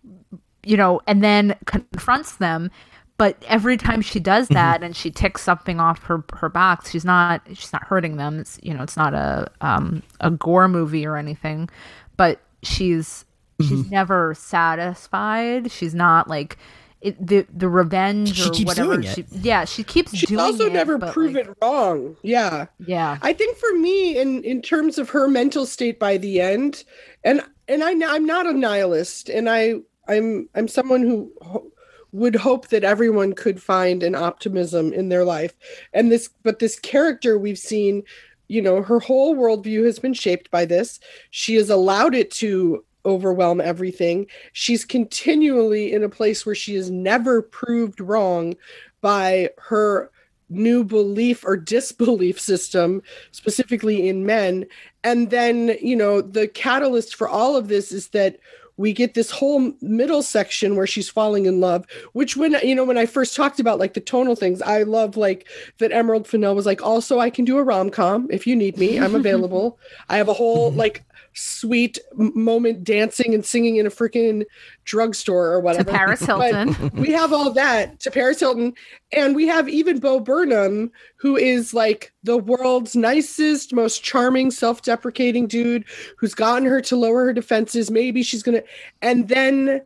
you 0.65 0.77
know, 0.77 1.01
and 1.07 1.23
then 1.23 1.57
confronts 1.67 2.37
them. 2.37 2.71
But 3.17 3.37
every 3.47 3.77
time 3.77 4.03
she 4.03 4.19
does 4.19 4.47
mm-hmm. 4.47 4.55
that 4.55 4.77
mm-hmm. 4.77 4.85
and 4.85 4.97
she 4.97 5.11
ticks 5.11 5.43
something 5.43 5.79
off 5.79 6.03
her 6.05 6.25
her 6.35 6.49
box, 6.49 6.91
she's 6.91 7.05
not 7.05 7.43
she's 7.49 7.73
not 7.73 7.85
hurting 7.85 8.17
them. 8.17 8.41
It's 8.41 8.59
you 8.63 8.75
know, 8.75 8.83
it's 8.83 8.97
not 8.97 9.15
a 9.15 9.47
um 9.61 10.03
a 10.21 10.31
gore 10.31 10.69
movie 10.69 11.07
or 11.07 11.17
anything, 11.17 11.69
but 12.17 12.41
she's 12.63 13.25
mm-hmm. 13.61 13.69
she's 13.69 13.91
never 13.91 14.35
satisfied. 14.35 15.71
She's 15.71 15.95
not 15.95 16.29
like 16.29 16.59
it, 17.05 17.25
the 17.25 17.47
the 17.55 17.69
revenge 17.69 18.35
she 18.35 18.65
or 18.65 18.67
whatever. 18.67 19.03
She, 19.03 19.27
yeah, 19.31 19.67
she 19.67 19.85
keeps. 19.85 20.17
She's 20.17 20.37
also 20.37 20.67
it, 20.67 20.73
never 20.73 20.99
proven 20.99 21.49
like, 21.49 21.57
wrong. 21.63 22.17
Yeah, 22.23 22.67
yeah. 22.87 23.19
I 23.21 23.35
think 23.35 23.59
for 23.59 23.75
me, 23.75 24.19
in 24.19 24.43
in 24.43 24.63
terms 24.63 24.97
of 24.97 25.11
her 25.11 25.29
mental 25.29 25.67
state 25.67 26.01
by 26.01 26.17
the 26.17 26.41
end, 26.41 26.85
and 27.23 27.45
and 27.69 27.85
I 27.85 27.91
I'm 27.91 28.25
not 28.25 28.47
a 28.47 28.55
nihilist, 28.55 29.29
and 29.29 29.51
I 29.51 29.75
I'm 30.09 30.49
I'm 30.55 30.67
someone 30.67 31.03
who 31.03 31.31
ho- 31.43 31.71
would 32.13 32.37
hope 32.37 32.69
that 32.69 32.85
everyone 32.85 33.35
could 33.35 33.63
find 33.63 34.03
an 34.03 34.15
optimism 34.15 34.93
in 34.95 35.11
their 35.11 35.25
life, 35.25 35.53
and 35.93 36.11
this 36.11 36.31
but 36.43 36.59
this 36.59 36.81
character 36.81 37.39
we've 37.39 37.59
seen. 37.59 38.03
You 38.47 38.61
know, 38.61 38.83
her 38.83 39.01
whole 39.01 39.35
worldview 39.35 39.87
has 39.87 39.99
been 39.99 40.13
shaped 40.13 40.51
by 40.51 40.67
this. 40.67 41.01
She 41.31 41.55
has 41.55 41.71
allowed 41.71 42.15
it 42.15 42.31
to 42.33 42.85
overwhelm 43.05 43.61
everything. 43.61 44.27
She's 44.53 44.85
continually 44.85 45.93
in 45.93 46.03
a 46.03 46.09
place 46.09 46.45
where 46.45 46.55
she 46.55 46.75
is 46.75 46.91
never 46.91 47.43
proved 47.43 48.01
wrong 48.01 48.55
by 49.01 49.51
her 49.59 50.11
new 50.51 50.85
belief 50.85 51.45
or 51.45 51.57
disbelief 51.57 52.41
system, 52.41 53.03
specifically 53.33 54.09
in 54.09 54.27
men. 54.27 54.67
And 55.03 55.31
then, 55.31 55.77
you 55.81 55.97
know, 55.97 56.21
the 56.21 56.49
catalyst 56.49 57.17
for 57.17 57.29
all 57.29 57.57
of 57.57 57.69
this 57.69 57.93
is 57.93 58.09
that 58.09 58.39
we 58.77 58.93
get 58.93 59.15
this 59.15 59.31
whole 59.31 59.73
middle 59.81 60.23
section 60.23 60.75
where 60.77 60.87
she's 60.87 61.09
falling 61.09 61.47
in 61.47 61.61
love 61.61 61.87
which 62.13 62.37
when 62.37 62.57
you 62.63 62.75
know 62.75 62.85
when 62.85 62.99
i 62.99 63.07
first 63.07 63.37
talked 63.37 63.61
about 63.61 63.79
like 63.79 63.95
the 63.95 64.01
tonal 64.01 64.35
things 64.35 64.61
i 64.63 64.83
love 64.83 65.17
like 65.17 65.47
that 65.79 65.93
emerald 65.93 66.27
fennell 66.27 66.55
was 66.55 66.67
like 66.67 66.83
also 66.83 67.21
i 67.21 67.31
can 67.31 67.45
do 67.45 67.59
a 67.59 67.63
rom-com 67.63 68.27
if 68.31 68.47
you 68.47 68.57
need 68.57 68.77
me 68.77 68.99
i'm 68.99 69.15
available 69.15 69.79
i 70.09 70.17
have 70.17 70.29
a 70.29 70.33
whole 70.33 70.73
like 70.73 71.05
sweet 71.35 71.99
moment 72.15 72.85
dancing 72.85 73.35
and 73.35 73.45
singing 73.45 73.77
in 73.77 73.87
a 73.87 73.91
freaking 73.91 74.45
drugstore 74.85 75.53
or 75.53 75.61
whatever. 75.61 75.85
To 75.85 75.97
Paris 75.97 76.21
Hilton. 76.25 76.77
But 76.81 76.95
we 76.95 77.11
have 77.13 77.33
all 77.33 77.53
that 77.53 78.01
to 78.01 78.11
Paris 78.11 78.41
Hilton. 78.41 78.75
And 79.13 79.37
we 79.37 79.47
have 79.47 79.69
even 79.69 79.99
Bo 79.99 80.21
Burnham, 80.21 80.91
who 81.17 81.37
is 81.37 81.75
like 81.75 82.13
the 82.23 82.39
world's 82.39 82.97
nicest, 82.97 83.75
most 83.75 84.03
charming, 84.03 84.51
self 84.51 84.83
deprecating 84.83 85.47
dude 85.47 85.85
who's 86.17 86.35
gotten 86.35 86.67
her 86.67 86.81
to 86.83 86.97
lower 86.97 87.27
her 87.27 87.33
defenses. 87.33 87.91
Maybe 87.91 88.23
she's 88.23 88.43
going 88.43 88.61
to. 88.61 88.65
And 89.03 89.29
then 89.29 89.83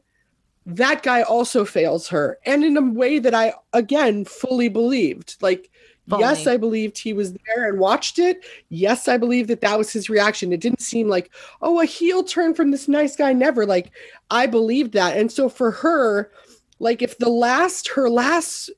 that 0.67 1.03
guy 1.03 1.23
also 1.23 1.65
fails 1.65 2.09
her. 2.09 2.39
And 2.45 2.63
in 2.63 2.77
a 2.77 2.83
way 2.83 3.19
that 3.19 3.35
I, 3.35 3.55
again, 3.73 4.27
fully 4.27 4.69
believed. 4.69 5.37
Like, 5.41 5.71
Yes, 6.17 6.47
I 6.47 6.57
believed 6.57 6.97
he 6.97 7.13
was 7.13 7.33
there 7.33 7.69
and 7.69 7.79
watched 7.79 8.19
it. 8.19 8.45
Yes, 8.71 9.09
I 9.09 9.19
believe 9.19 9.47
that 9.49 9.61
that 9.61 9.77
was 9.77 9.93
his 9.93 10.09
reaction. 10.09 10.53
It 10.53 10.61
didn't 10.61 10.81
seem 10.81 11.09
like, 11.09 11.31
oh, 11.61 11.81
a 11.81 11.85
heel 11.85 12.23
turn 12.23 12.55
from 12.55 12.71
this 12.71 12.89
nice 12.89 13.17
guy. 13.17 13.33
Never. 13.33 13.67
Like, 13.67 13.91
I 14.31 14.47
believed 14.47 14.93
that. 14.93 15.17
And 15.17 15.31
so 15.31 15.49
for 15.49 15.71
her, 15.71 16.31
like, 16.79 17.03
if 17.03 17.19
the 17.19 17.29
last, 17.29 17.89
her 17.89 18.09
last, 18.09 18.71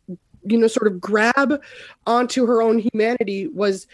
you 0.45 0.59
know, 0.59 0.67
sort 0.67 0.87
of 0.87 1.01
grab 1.01 1.61
onto 2.07 2.47
her 2.47 2.63
own 2.63 2.79
humanity 2.79 3.47
was, 3.49 3.87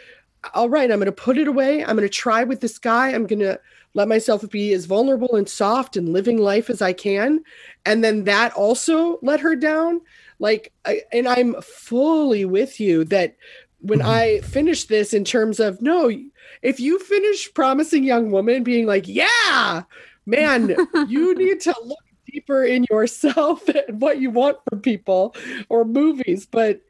all 0.54 0.68
right, 0.68 0.90
I'm 0.90 0.98
going 0.98 1.06
to 1.06 1.12
put 1.12 1.38
it 1.38 1.48
away. 1.48 1.84
I'm 1.84 1.96
going 1.96 2.08
to 2.08 2.08
try 2.08 2.44
with 2.44 2.60
this 2.60 2.78
guy. 2.78 3.08
I'm 3.08 3.26
going 3.26 3.40
to 3.40 3.60
let 3.94 4.08
myself 4.08 4.48
be 4.50 4.72
as 4.74 4.84
vulnerable 4.84 5.34
and 5.36 5.48
soft 5.48 5.96
and 5.96 6.12
living 6.12 6.38
life 6.38 6.70
as 6.70 6.82
I 6.82 6.92
can. 6.92 7.42
And 7.84 8.04
then 8.04 8.24
that 8.24 8.52
also 8.52 9.18
let 9.22 9.40
her 9.40 9.56
down 9.56 10.02
like 10.38 10.72
I, 10.84 11.02
and 11.12 11.28
i'm 11.28 11.60
fully 11.62 12.44
with 12.44 12.80
you 12.80 13.04
that 13.06 13.36
when 13.80 14.00
mm-hmm. 14.00 14.08
i 14.08 14.40
finish 14.40 14.84
this 14.84 15.12
in 15.12 15.24
terms 15.24 15.60
of 15.60 15.80
no 15.82 16.10
if 16.62 16.80
you 16.80 16.98
finish 16.98 17.52
promising 17.54 18.04
young 18.04 18.30
woman 18.30 18.62
being 18.62 18.86
like 18.86 19.06
yeah 19.06 19.82
man 20.26 20.76
you 21.08 21.34
need 21.34 21.60
to 21.60 21.74
look 21.84 21.98
deeper 22.30 22.64
in 22.64 22.84
yourself 22.90 23.68
and 23.88 24.00
what 24.00 24.20
you 24.20 24.30
want 24.30 24.58
from 24.68 24.80
people 24.80 25.34
or 25.68 25.84
movies 25.84 26.46
but 26.46 26.80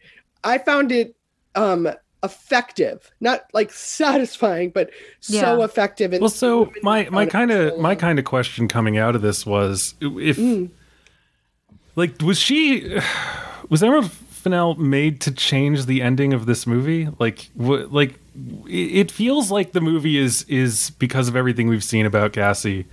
i 0.45 0.59
found 0.59 0.91
it 0.93 1.15
um 1.55 1.89
effective 2.23 3.13
not 3.21 3.45
like 3.53 3.71
satisfying 3.71 4.71
but 4.71 4.91
yeah. 5.29 5.43
so 5.43 5.63
effective 5.63 6.13
and 6.13 6.21
well 6.21 6.31
so 6.31 6.73
my 6.83 7.09
my 7.11 7.27
kind 7.27 7.51
of 7.51 7.79
my 7.79 7.95
kind 7.95 8.19
of 8.19 8.25
question 8.25 8.67
coming 8.67 8.99
out 8.99 9.15
of 9.15 9.23
this 9.23 9.47
was 9.47 9.95
if 10.01 10.37
mm. 10.37 10.69
Like, 11.97 12.21
was 12.21 12.39
she? 12.39 13.01
Was 13.69 13.83
Emerald 13.83 14.13
Fennell 14.13 14.77
made 14.77 15.21
to 15.23 15.33
change 15.33 15.87
the 15.87 16.03
ending 16.03 16.33
of 16.33 16.47
this 16.47 16.67
movie? 16.67 17.09
Like, 17.19 17.49
what? 17.55 17.93
Like, 17.93 18.21
it 18.69 19.11
feels 19.11 19.51
like 19.51 19.73
the 19.73 19.81
movie 19.81 20.19
is 20.19 20.45
is 20.45 20.91
because 20.91 21.27
of 21.27 21.35
everything 21.35 21.69
we've 21.69 21.83
seen 21.83 22.07
about 22.07 22.35
Cassie, 22.35 22.85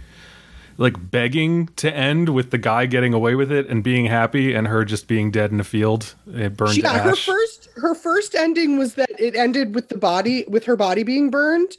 like 0.78 1.12
begging 1.12 1.68
to 1.76 1.93
end 1.93 2.30
with 2.30 2.51
the 2.51 2.58
guy 2.58 2.86
getting 2.86 3.14
away 3.14 3.36
with 3.36 3.51
it 3.51 3.68
and 3.68 3.84
being 3.84 4.06
happy, 4.06 4.54
and 4.54 4.68
her 4.68 4.86
just 4.86 5.08
being 5.08 5.32
dead 5.32 5.51
in 5.51 5.60
a 5.60 5.66
field, 5.66 6.16
it 6.28 6.56
burned 6.56 6.78
yeah, 6.78 6.97
Her 6.99 7.16
first 7.16 7.70
her 7.76 7.93
first 7.93 8.36
ending 8.36 8.78
was 8.78 8.95
that 8.95 9.12
it 9.20 9.36
ended 9.36 9.76
with 9.76 9.89
the 9.89 9.97
body 9.97 10.45
with 10.47 10.64
her 10.66 10.76
body 10.76 11.04
being 11.04 11.30
burned. 11.30 11.78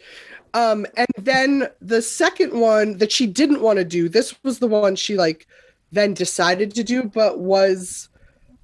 Um, 0.53 0.87
and 0.97 1.09
then 1.19 1.69
the 1.81 2.01
second 2.01 2.53
one 2.61 2.99
that 2.99 3.11
she 3.11 3.27
didn't 3.27 3.61
want 3.61 3.79
to 3.81 3.85
do, 3.85 4.09
this 4.09 4.37
was 4.45 4.61
the 4.61 4.69
one 4.69 4.95
she 4.95 5.17
like 5.17 5.49
then 5.95 6.15
decided 6.15 6.75
to 6.75 6.85
do, 6.85 7.05
but 7.05 7.39
was 7.41 8.09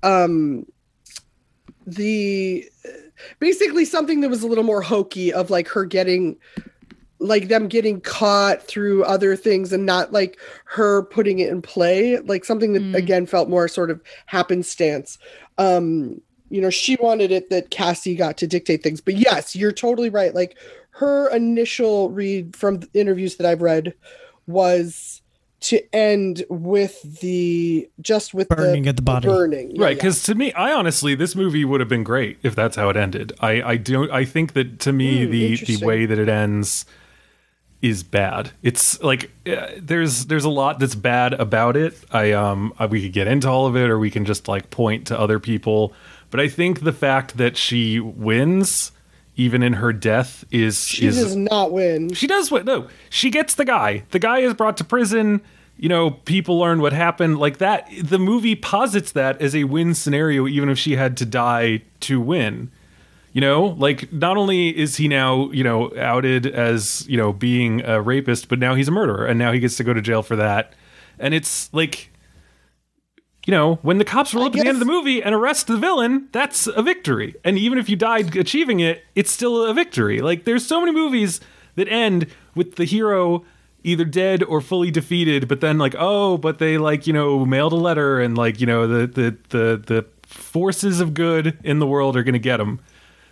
um 0.02 0.66
the 1.86 2.64
basically 3.38 3.84
something 3.84 4.20
that 4.20 4.28
was 4.28 4.42
a 4.42 4.46
little 4.46 4.64
more 4.64 4.82
hokey 4.82 5.32
of 5.32 5.50
like 5.50 5.68
her 5.68 5.84
getting 5.84 6.36
like 7.18 7.48
them 7.48 7.68
getting 7.68 8.00
caught 8.00 8.62
through 8.62 9.04
other 9.04 9.36
things 9.36 9.72
and 9.72 9.84
not 9.84 10.12
like 10.12 10.38
her 10.64 11.02
putting 11.04 11.38
it 11.38 11.50
in 11.50 11.60
play 11.60 12.18
like 12.20 12.44
something 12.44 12.72
that 12.72 12.82
mm. 12.82 12.94
again 12.94 13.26
felt 13.26 13.48
more 13.48 13.68
sort 13.68 13.90
of 13.90 14.00
happenstance 14.26 15.18
um 15.58 16.20
you 16.48 16.60
know 16.60 16.70
she 16.70 16.96
wanted 16.96 17.30
it 17.30 17.50
that 17.50 17.70
cassie 17.70 18.14
got 18.14 18.38
to 18.38 18.46
dictate 18.46 18.82
things 18.82 19.00
but 19.00 19.16
yes 19.16 19.54
you're 19.54 19.72
totally 19.72 20.08
right 20.08 20.34
like 20.34 20.56
her 20.90 21.28
initial 21.30 22.10
read 22.10 22.56
from 22.56 22.80
interviews 22.94 23.36
that 23.36 23.46
i've 23.46 23.62
read 23.62 23.92
was 24.46 25.19
to 25.60 25.94
end 25.94 26.44
with 26.48 27.20
the 27.20 27.88
just 28.00 28.32
with 28.32 28.48
burning 28.48 28.84
the, 28.84 28.90
at 28.90 28.96
the 28.96 29.02
body. 29.02 29.28
burning. 29.28 29.76
Yeah, 29.76 29.84
right 29.84 29.96
because 29.96 30.26
yeah. 30.26 30.32
to 30.32 30.38
me 30.38 30.52
i 30.54 30.72
honestly 30.72 31.14
this 31.14 31.36
movie 31.36 31.64
would 31.64 31.80
have 31.80 31.88
been 31.88 32.04
great 32.04 32.38
if 32.42 32.54
that's 32.54 32.76
how 32.76 32.88
it 32.88 32.96
ended. 32.96 33.32
I 33.40 33.62
i 33.62 33.76
don't 33.76 34.10
i 34.10 34.24
think 34.24 34.54
that 34.54 34.80
to 34.80 34.92
me 34.92 35.26
mm, 35.26 35.30
the 35.30 35.76
the 35.76 35.86
way 35.86 36.06
that 36.06 36.18
it 36.18 36.28
ends 36.28 36.86
is 37.82 38.02
bad. 38.02 38.50
It's 38.62 39.02
like 39.02 39.30
uh, 39.46 39.68
there's 39.78 40.26
there's 40.26 40.44
a 40.44 40.50
lot 40.50 40.78
that's 40.78 40.94
bad 40.94 41.32
about 41.34 41.76
it. 41.76 41.98
I 42.12 42.32
um 42.32 42.74
I, 42.78 42.86
we 42.86 43.02
could 43.02 43.12
get 43.12 43.26
into 43.26 43.48
all 43.48 43.66
of 43.66 43.76
it 43.76 43.88
or 43.88 43.98
we 43.98 44.10
can 44.10 44.24
just 44.24 44.48
like 44.48 44.70
point 44.70 45.06
to 45.08 45.18
other 45.18 45.38
people. 45.38 45.92
But 46.30 46.40
i 46.40 46.48
think 46.48 46.80
the 46.80 46.92
fact 46.92 47.36
that 47.38 47.56
she 47.56 48.00
wins 48.00 48.92
even 49.40 49.62
in 49.62 49.72
her 49.74 49.92
death, 49.92 50.44
is 50.50 50.86
She 50.86 51.06
is 51.06 51.16
does 51.16 51.34
not 51.36 51.72
win. 51.72 52.12
she 52.12 52.26
does 52.26 52.50
win. 52.50 52.66
No, 52.66 52.88
she 53.08 53.30
gets 53.30 53.54
the 53.54 53.64
guy. 53.64 54.04
The 54.10 54.18
guy 54.18 54.40
is 54.40 54.52
brought 54.54 54.76
to 54.78 54.84
prison. 54.84 55.40
You 55.78 55.88
know, 55.88 56.10
people 56.10 56.58
learn 56.58 56.80
what 56.82 56.92
happened. 56.92 57.38
Like 57.38 57.56
that, 57.58 57.88
the 58.02 58.18
movie 58.18 58.54
posits 58.54 59.12
that 59.12 59.40
as 59.40 59.56
a 59.56 59.64
win 59.64 59.94
scenario, 59.94 60.46
even 60.46 60.68
if 60.68 60.78
she 60.78 60.96
had 60.96 61.16
to 61.16 61.24
die 61.24 61.82
to 62.00 62.20
win. 62.20 62.70
You 63.32 63.40
know, 63.40 63.64
like 63.78 64.12
not 64.12 64.36
only 64.36 64.76
is 64.76 64.96
he 64.96 65.08
now, 65.08 65.50
you 65.52 65.64
know, 65.64 65.90
outed 65.96 66.46
as, 66.46 67.06
you 67.08 67.16
know, 67.16 67.32
being 67.32 67.80
a 67.82 68.02
rapist, 68.02 68.48
but 68.48 68.58
now 68.58 68.74
he's 68.74 68.88
a 68.88 68.90
murderer 68.90 69.24
and 69.24 69.38
now 69.38 69.52
he 69.52 69.60
gets 69.60 69.76
to 69.76 69.84
go 69.84 69.94
to 69.94 70.02
jail 70.02 70.22
for 70.22 70.36
that. 70.36 70.74
And 71.18 71.32
it's 71.32 71.72
like, 71.72 72.09
you 73.50 73.56
know, 73.56 73.80
when 73.82 73.98
the 73.98 74.04
cops 74.04 74.32
roll 74.32 74.44
I 74.44 74.46
up 74.46 74.54
at 74.54 74.62
the 74.62 74.68
end 74.68 74.76
of 74.76 74.78
the 74.78 74.84
movie 74.84 75.20
and 75.20 75.34
arrest 75.34 75.66
the 75.66 75.76
villain, 75.76 76.28
that's 76.30 76.68
a 76.68 76.82
victory. 76.82 77.34
And 77.42 77.58
even 77.58 77.78
if 77.78 77.88
you 77.88 77.96
died 77.96 78.36
achieving 78.36 78.78
it, 78.78 79.02
it's 79.16 79.32
still 79.32 79.66
a 79.66 79.74
victory. 79.74 80.20
Like 80.20 80.44
there's 80.44 80.64
so 80.64 80.78
many 80.78 80.92
movies 80.92 81.40
that 81.74 81.88
end 81.88 82.28
with 82.54 82.76
the 82.76 82.84
hero 82.84 83.44
either 83.82 84.04
dead 84.04 84.44
or 84.44 84.60
fully 84.60 84.92
defeated, 84.92 85.48
but 85.48 85.60
then 85.60 85.78
like, 85.78 85.96
oh, 85.98 86.38
but 86.38 86.60
they 86.60 86.78
like, 86.78 87.08
you 87.08 87.12
know, 87.12 87.44
mailed 87.44 87.72
a 87.72 87.76
letter 87.76 88.20
and 88.20 88.38
like, 88.38 88.60
you 88.60 88.66
know, 88.68 88.86
the 88.86 89.08
the 89.08 89.36
the 89.48 89.82
the 89.84 90.06
forces 90.28 91.00
of 91.00 91.12
good 91.12 91.58
in 91.64 91.80
the 91.80 91.88
world 91.88 92.16
are 92.16 92.22
going 92.22 92.34
to 92.34 92.38
get 92.38 92.58
them. 92.58 92.78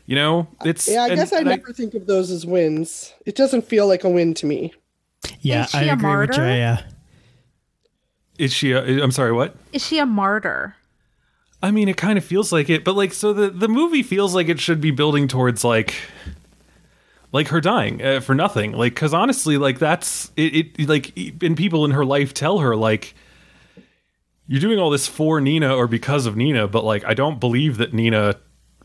You 0.07 0.17
know, 0.17 0.49
it's 0.65 0.89
Yeah, 0.89 1.03
I 1.05 1.09
and- 1.11 1.17
guess 1.17 1.33
I 1.33 1.39
and 1.39 1.47
never 1.49 1.73
think 1.73 1.95
of 1.95 2.07
those 2.07 2.33
as 2.33 2.45
wins. 2.45 3.15
It 3.25 3.37
doesn't 3.37 3.67
feel 3.69 3.87
like 3.87 4.03
a 4.03 4.09
win 4.09 4.35
to 4.35 4.47
me. 4.47 4.73
Yeah, 5.43 5.63
Is 5.65 5.71
she 5.71 5.79
I 5.79 5.83
a 5.83 5.93
agree 5.93 5.95
with 5.95 6.03
martyr? 6.03 6.43
Is 8.39 8.53
she? 8.53 8.73
A, 8.73 9.03
I'm 9.03 9.11
sorry, 9.11 9.33
what? 9.33 9.57
Is 9.73 9.85
she 9.85 9.99
a 9.99 10.07
martyr? 10.07 10.77
I 11.61 11.73
mean, 11.73 11.89
it 11.89 11.97
kind 11.97 12.17
of 12.17 12.25
feels 12.25 12.53
like 12.53 12.71
it, 12.71 12.85
but 12.85 12.95
like, 12.95 13.13
so 13.13 13.33
the 13.33 13.51
the 13.51 13.69
movie 13.69 14.05
feels 14.05 14.35
like 14.35 14.49
it 14.49 14.61
should 14.61 14.81
be 14.81 14.93
building 14.93 15.27
towards 15.27 15.65
like, 15.65 15.95
like 17.33 17.49
her 17.49 17.61
dying 17.61 18.01
uh, 18.01 18.21
for 18.21 18.35
nothing. 18.35 18.73
Like, 18.73 18.95
because 18.95 19.13
honestly, 19.13 19.59
like 19.59 19.81
that's 19.81 20.31
it, 20.37 20.71
it. 20.79 20.89
Like, 20.89 21.19
and 21.43 21.57
people 21.57 21.85
in 21.85 21.91
her 21.91 22.05
life 22.05 22.33
tell 22.33 22.61
her 22.61 22.77
like, 22.77 23.15
you're 24.47 24.61
doing 24.61 24.79
all 24.79 24.91
this 24.91 25.09
for 25.09 25.41
Nina 25.41 25.75
or 25.75 25.89
because 25.89 26.27
of 26.27 26.37
Nina, 26.37 26.69
but 26.69 26.85
like, 26.85 27.05
I 27.05 27.15
don't 27.15 27.41
believe 27.41 27.79
that 27.79 27.93
Nina 27.93 28.37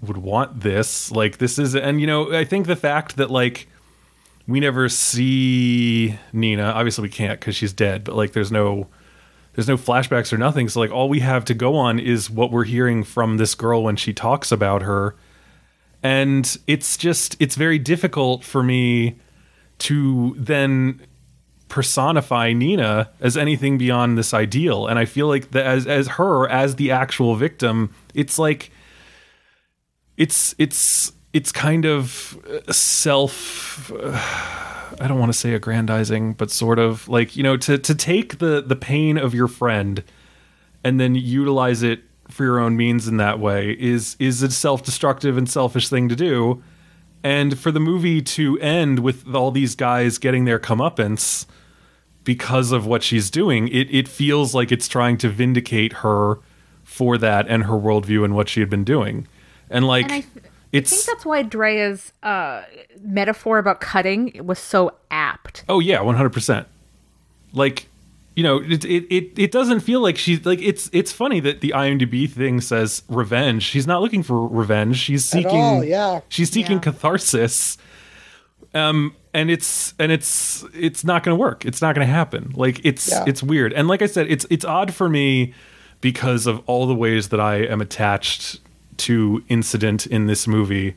would 0.02 0.18
want 0.18 0.62
this. 0.62 1.12
Like, 1.12 1.38
this 1.38 1.60
is, 1.60 1.76
and 1.76 2.02
you 2.02 2.08
know, 2.08 2.34
I 2.34 2.44
think 2.44 2.66
the 2.66 2.76
fact 2.76 3.18
that 3.18 3.30
like 3.30 3.68
we 4.48 4.60
never 4.60 4.90
see 4.90 6.18
Nina. 6.34 6.64
Obviously, 6.64 7.04
we 7.04 7.10
can't 7.10 7.40
because 7.40 7.56
she's 7.56 7.72
dead. 7.72 8.04
But 8.04 8.16
like, 8.16 8.34
there's 8.34 8.52
no 8.52 8.88
there's 9.54 9.68
no 9.68 9.78
flashbacks 9.78 10.34
or 10.34 10.38
nothing. 10.38 10.68
So 10.70 10.80
like, 10.80 10.92
all 10.92 11.10
we 11.10 11.20
have 11.20 11.46
to 11.46 11.54
go 11.54 11.76
on 11.76 12.00
is 12.00 12.30
what 12.30 12.52
we're 12.52 12.64
hearing 12.64 13.04
from 13.04 13.38
this 13.38 13.56
girl 13.56 13.84
when 13.84 13.96
she 13.96 14.14
talks 14.14 14.52
about 14.52 14.82
her, 14.82 15.16
and 16.02 16.58
it's 16.68 16.98
just 16.98 17.38
it's 17.40 17.56
very 17.56 17.80
difficult 17.80 18.44
for 18.44 18.64
me 18.64 19.20
to 19.80 20.36
then 20.38 21.02
personify 21.70 22.54
Nina 22.54 23.10
as 23.20 23.36
anything 23.36 23.78
beyond 23.78 24.18
this 24.18 24.34
ideal. 24.34 24.86
And 24.86 25.00
I 25.00 25.06
feel 25.06 25.28
like 25.28 25.52
that 25.52 25.66
as 25.66 25.88
as 25.88 26.08
her 26.08 26.48
as 26.50 26.76
the 26.76 26.92
actual 26.92 27.36
victim, 27.36 27.94
it's 28.14 28.38
like 28.38 28.72
it's 30.18 30.54
it's 30.58 31.14
it's 31.32 31.52
kind 31.52 31.86
of 31.86 32.38
uh, 32.48 32.72
self 32.72 33.92
I 35.00 35.08
don't 35.08 35.20
want 35.20 35.32
to 35.32 35.38
say 35.38 35.54
aggrandizing, 35.54 36.34
but 36.34 36.52
sort 36.52 36.80
of 36.80 37.08
like, 37.08 37.36
you 37.36 37.44
know, 37.44 37.58
to 37.58 37.78
to 37.78 37.96
take 37.96 38.40
the 38.40 38.62
the 38.62 38.76
pain 38.76 39.18
of 39.18 39.34
your 39.34 39.48
friend 39.48 40.04
and 40.84 41.00
then 41.00 41.16
utilize 41.16 41.84
it 41.84 42.02
for 42.30 42.44
your 42.44 42.60
own 42.60 42.76
means 42.76 43.08
in 43.08 43.18
that 43.18 43.40
way 43.40 43.72
is 43.80 44.16
is 44.20 44.42
a 44.42 44.50
self-destructive 44.50 45.38
and 45.38 45.50
selfish 45.50 45.90
thing 45.90 46.10
to 46.10 46.16
do. 46.16 46.64
And 47.24 47.58
for 47.58 47.72
the 47.72 47.80
movie 47.80 48.22
to 48.22 48.60
end 48.60 49.00
with 49.00 49.34
all 49.34 49.52
these 49.52 49.76
guys 49.76 50.18
getting 50.18 50.46
their 50.46 50.60
comeuppance 50.60 51.46
because 52.24 52.72
of 52.72 52.86
what 52.86 53.04
she's 53.04 53.30
doing, 53.30 53.68
it 53.70 53.94
it 53.94 54.08
feels 54.08 54.54
like 54.54 54.72
it's 54.72 54.88
trying 54.88 55.18
to 55.20 55.30
vindicate 55.30 55.94
her 55.94 56.40
for 56.84 57.18
that 57.18 57.48
and 57.48 57.64
her 57.64 57.74
worldview 57.74 58.24
and 58.26 58.36
what 58.36 58.50
she 58.50 58.60
had 58.60 58.70
been 58.70 58.84
doing. 58.84 59.28
And 59.70 59.88
like 59.88 60.12
And 60.12 60.24
I 60.74 60.78
I 60.78 60.82
think 60.82 61.04
that's 61.06 61.26
why 61.26 61.44
Drea's 61.44 62.12
uh, 62.24 62.64
metaphor 63.02 63.60
about 63.60 63.80
cutting 63.80 64.42
was 64.44 64.58
so 64.60 64.92
apt. 65.12 65.64
Oh 65.70 65.80
yeah, 65.80 66.02
one 66.02 66.16
hundred 66.16 66.34
percent. 66.34 66.68
Like, 67.54 67.88
you 68.36 68.42
know, 68.42 68.58
it, 68.58 68.84
it 68.84 69.06
it 69.14 69.32
it 69.38 69.52
doesn't 69.52 69.82
feel 69.82 70.02
like 70.02 70.18
she's 70.18 70.44
like 70.46 70.60
it's 70.62 70.90
it's 70.92 71.12
funny 71.12 71.40
that 71.42 71.62
the 71.62 71.74
IMDb 71.76 72.28
thing 72.30 72.60
says 72.62 73.04
revenge. 73.08 73.62
She's 73.64 73.86
not 73.86 74.02
looking 74.02 74.24
for 74.24 74.48
revenge. 74.48 74.98
She's 74.98 75.24
At 75.28 75.32
seeking. 75.44 75.52
all, 75.62 75.84
yeah. 75.84 76.22
She's 76.30 76.50
seeking 76.50 76.78
Yeah. 76.78 76.82
catharsis. 76.84 77.78
Um, 78.74 79.16
and 79.36 79.52
it's 79.52 79.94
and 80.00 80.12
it's 80.12 80.66
it's 80.74 81.04
not 81.04 81.24
going 81.24 81.38
to 81.38 81.40
work. 81.40 81.64
It's 81.66 81.82
not 81.82 81.94
going 81.94 82.08
to 82.08 82.12
happen. 82.12 82.52
Like 82.56 82.84
it's 82.84 83.08
Yeah. 83.12 83.24
it's 83.28 83.44
weird. 83.44 83.72
And 83.74 83.88
like 83.88 84.02
I 84.02 84.08
said, 84.08 84.26
it's 84.32 84.48
it's 84.50 84.66
odd 84.66 84.92
for 84.96 85.08
me 85.10 85.54
because 86.02 86.48
of 86.48 86.64
all 86.66 86.88
the 86.88 86.96
ways 86.96 87.30
that 87.30 87.40
I 87.40 87.58
am 87.58 87.82
attached 87.82 88.60
to 88.98 89.44
incident 89.50 90.06
in 90.06 90.28
this 90.28 90.48
movie 90.48 90.96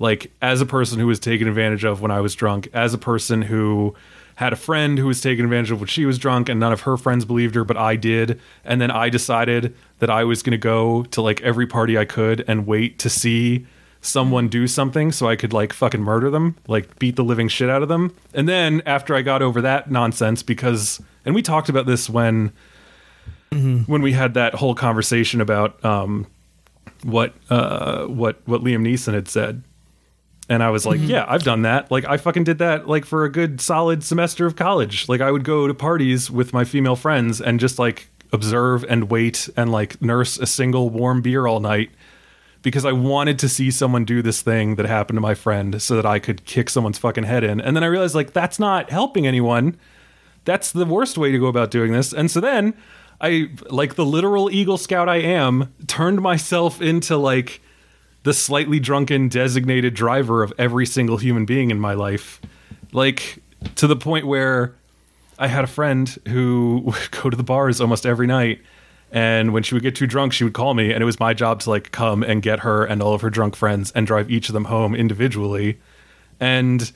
like 0.00 0.32
as 0.42 0.60
a 0.60 0.66
person 0.66 0.98
who 0.98 1.06
was 1.06 1.20
taken 1.20 1.46
advantage 1.46 1.84
of 1.84 2.00
when 2.00 2.10
I 2.10 2.20
was 2.20 2.34
drunk, 2.34 2.68
as 2.72 2.92
a 2.92 2.98
person 2.98 3.42
who 3.42 3.94
had 4.36 4.52
a 4.54 4.56
friend 4.56 4.98
who 4.98 5.06
was 5.06 5.20
taken 5.20 5.44
advantage 5.44 5.70
of 5.70 5.80
when 5.80 5.86
she 5.86 6.06
was 6.06 6.18
drunk 6.18 6.48
and 6.48 6.58
none 6.58 6.72
of 6.72 6.80
her 6.80 6.96
friends 6.96 7.26
believed 7.26 7.54
her, 7.54 7.64
but 7.64 7.76
I 7.76 7.94
did. 7.96 8.40
And 8.64 8.80
then 8.80 8.90
I 8.90 9.10
decided 9.10 9.76
that 9.98 10.08
I 10.08 10.24
was 10.24 10.42
going 10.42 10.52
to 10.52 10.58
go 10.58 11.02
to 11.04 11.20
like 11.20 11.42
every 11.42 11.66
party 11.66 11.98
I 11.98 12.06
could 12.06 12.42
and 12.48 12.66
wait 12.66 12.98
to 13.00 13.10
see 13.10 13.66
someone 14.00 14.48
do 14.48 14.66
something 14.66 15.12
so 15.12 15.28
I 15.28 15.36
could 15.36 15.52
like 15.52 15.74
fucking 15.74 16.00
murder 16.00 16.30
them, 16.30 16.56
like 16.66 16.98
beat 16.98 17.16
the 17.16 17.24
living 17.24 17.48
shit 17.48 17.68
out 17.68 17.82
of 17.82 17.90
them. 17.90 18.16
And 18.32 18.48
then 18.48 18.80
after 18.86 19.14
I 19.14 19.20
got 19.20 19.42
over 19.42 19.60
that 19.60 19.90
nonsense, 19.90 20.42
because, 20.42 21.02
and 21.26 21.34
we 21.34 21.42
talked 21.42 21.68
about 21.68 21.84
this 21.84 22.08
when, 22.08 22.52
when 23.50 24.00
we 24.00 24.12
had 24.12 24.32
that 24.32 24.54
whole 24.54 24.74
conversation 24.74 25.42
about, 25.42 25.84
um, 25.84 26.26
what, 27.02 27.34
uh, 27.48 28.06
what, 28.06 28.40
what 28.46 28.62
Liam 28.62 28.82
Neeson 28.82 29.14
had 29.14 29.28
said 29.28 29.62
and 30.50 30.64
I 30.64 30.70
was 30.70 30.84
like, 30.84 30.98
yeah, 31.00 31.24
I've 31.28 31.44
done 31.44 31.62
that. 31.62 31.92
Like 31.92 32.04
I 32.04 32.16
fucking 32.16 32.42
did 32.42 32.58
that 32.58 32.88
like 32.88 33.04
for 33.04 33.24
a 33.24 33.30
good 33.30 33.60
solid 33.60 34.02
semester 34.02 34.46
of 34.46 34.56
college. 34.56 35.08
Like 35.08 35.20
I 35.20 35.30
would 35.30 35.44
go 35.44 35.68
to 35.68 35.74
parties 35.74 36.28
with 36.28 36.52
my 36.52 36.64
female 36.64 36.96
friends 36.96 37.40
and 37.40 37.60
just 37.60 37.78
like 37.78 38.10
observe 38.32 38.84
and 38.88 39.08
wait 39.10 39.48
and 39.56 39.70
like 39.70 40.02
nurse 40.02 40.38
a 40.38 40.46
single 40.46 40.90
warm 40.90 41.22
beer 41.22 41.46
all 41.46 41.60
night 41.60 41.90
because 42.62 42.84
I 42.84 42.90
wanted 42.90 43.38
to 43.38 43.48
see 43.48 43.70
someone 43.70 44.04
do 44.04 44.22
this 44.22 44.42
thing 44.42 44.74
that 44.74 44.86
happened 44.86 45.18
to 45.18 45.20
my 45.20 45.34
friend 45.34 45.80
so 45.80 45.94
that 45.94 46.04
I 46.04 46.18
could 46.18 46.44
kick 46.44 46.68
someone's 46.68 46.98
fucking 46.98 47.24
head 47.24 47.44
in. 47.44 47.60
And 47.60 47.76
then 47.76 47.84
I 47.84 47.86
realized 47.86 48.16
like 48.16 48.32
that's 48.32 48.58
not 48.58 48.90
helping 48.90 49.28
anyone. 49.28 49.78
That's 50.44 50.72
the 50.72 50.84
worst 50.84 51.16
way 51.16 51.30
to 51.30 51.38
go 51.38 51.46
about 51.46 51.70
doing 51.70 51.92
this. 51.92 52.12
And 52.12 52.28
so 52.28 52.40
then 52.40 52.74
I 53.20 53.50
like 53.68 53.94
the 53.94 54.04
literal 54.04 54.50
Eagle 54.50 54.78
Scout 54.78 55.08
I 55.08 55.16
am 55.16 55.74
turned 55.86 56.20
myself 56.22 56.80
into 56.80 57.16
like 57.16 57.60
the 58.22 58.32
slightly 58.34 58.80
drunken 58.80 59.28
designated 59.28 59.94
driver 59.94 60.42
of 60.42 60.52
every 60.58 60.86
single 60.86 61.16
human 61.16 61.44
being 61.44 61.70
in 61.70 61.78
my 61.80 61.94
life. 61.94 62.40
Like 62.92 63.42
to 63.76 63.86
the 63.86 63.96
point 63.96 64.26
where 64.26 64.74
I 65.38 65.48
had 65.48 65.64
a 65.64 65.68
friend 65.68 66.08
who 66.28 66.82
would 66.84 67.10
go 67.22 67.30
to 67.30 67.36
the 67.36 67.42
bars 67.42 67.80
almost 67.80 68.06
every 68.06 68.26
night. 68.26 68.60
And 69.12 69.52
when 69.52 69.64
she 69.64 69.74
would 69.74 69.82
get 69.82 69.96
too 69.96 70.06
drunk, 70.06 70.32
she 70.32 70.44
would 70.44 70.52
call 70.52 70.72
me, 70.72 70.92
and 70.92 71.02
it 71.02 71.04
was 71.04 71.18
my 71.18 71.34
job 71.34 71.58
to 71.60 71.70
like 71.70 71.90
come 71.90 72.22
and 72.22 72.42
get 72.42 72.60
her 72.60 72.84
and 72.84 73.02
all 73.02 73.12
of 73.12 73.22
her 73.22 73.30
drunk 73.30 73.56
friends 73.56 73.90
and 73.90 74.06
drive 74.06 74.30
each 74.30 74.48
of 74.48 74.52
them 74.52 74.66
home 74.66 74.94
individually. 74.94 75.80
And 76.38 76.92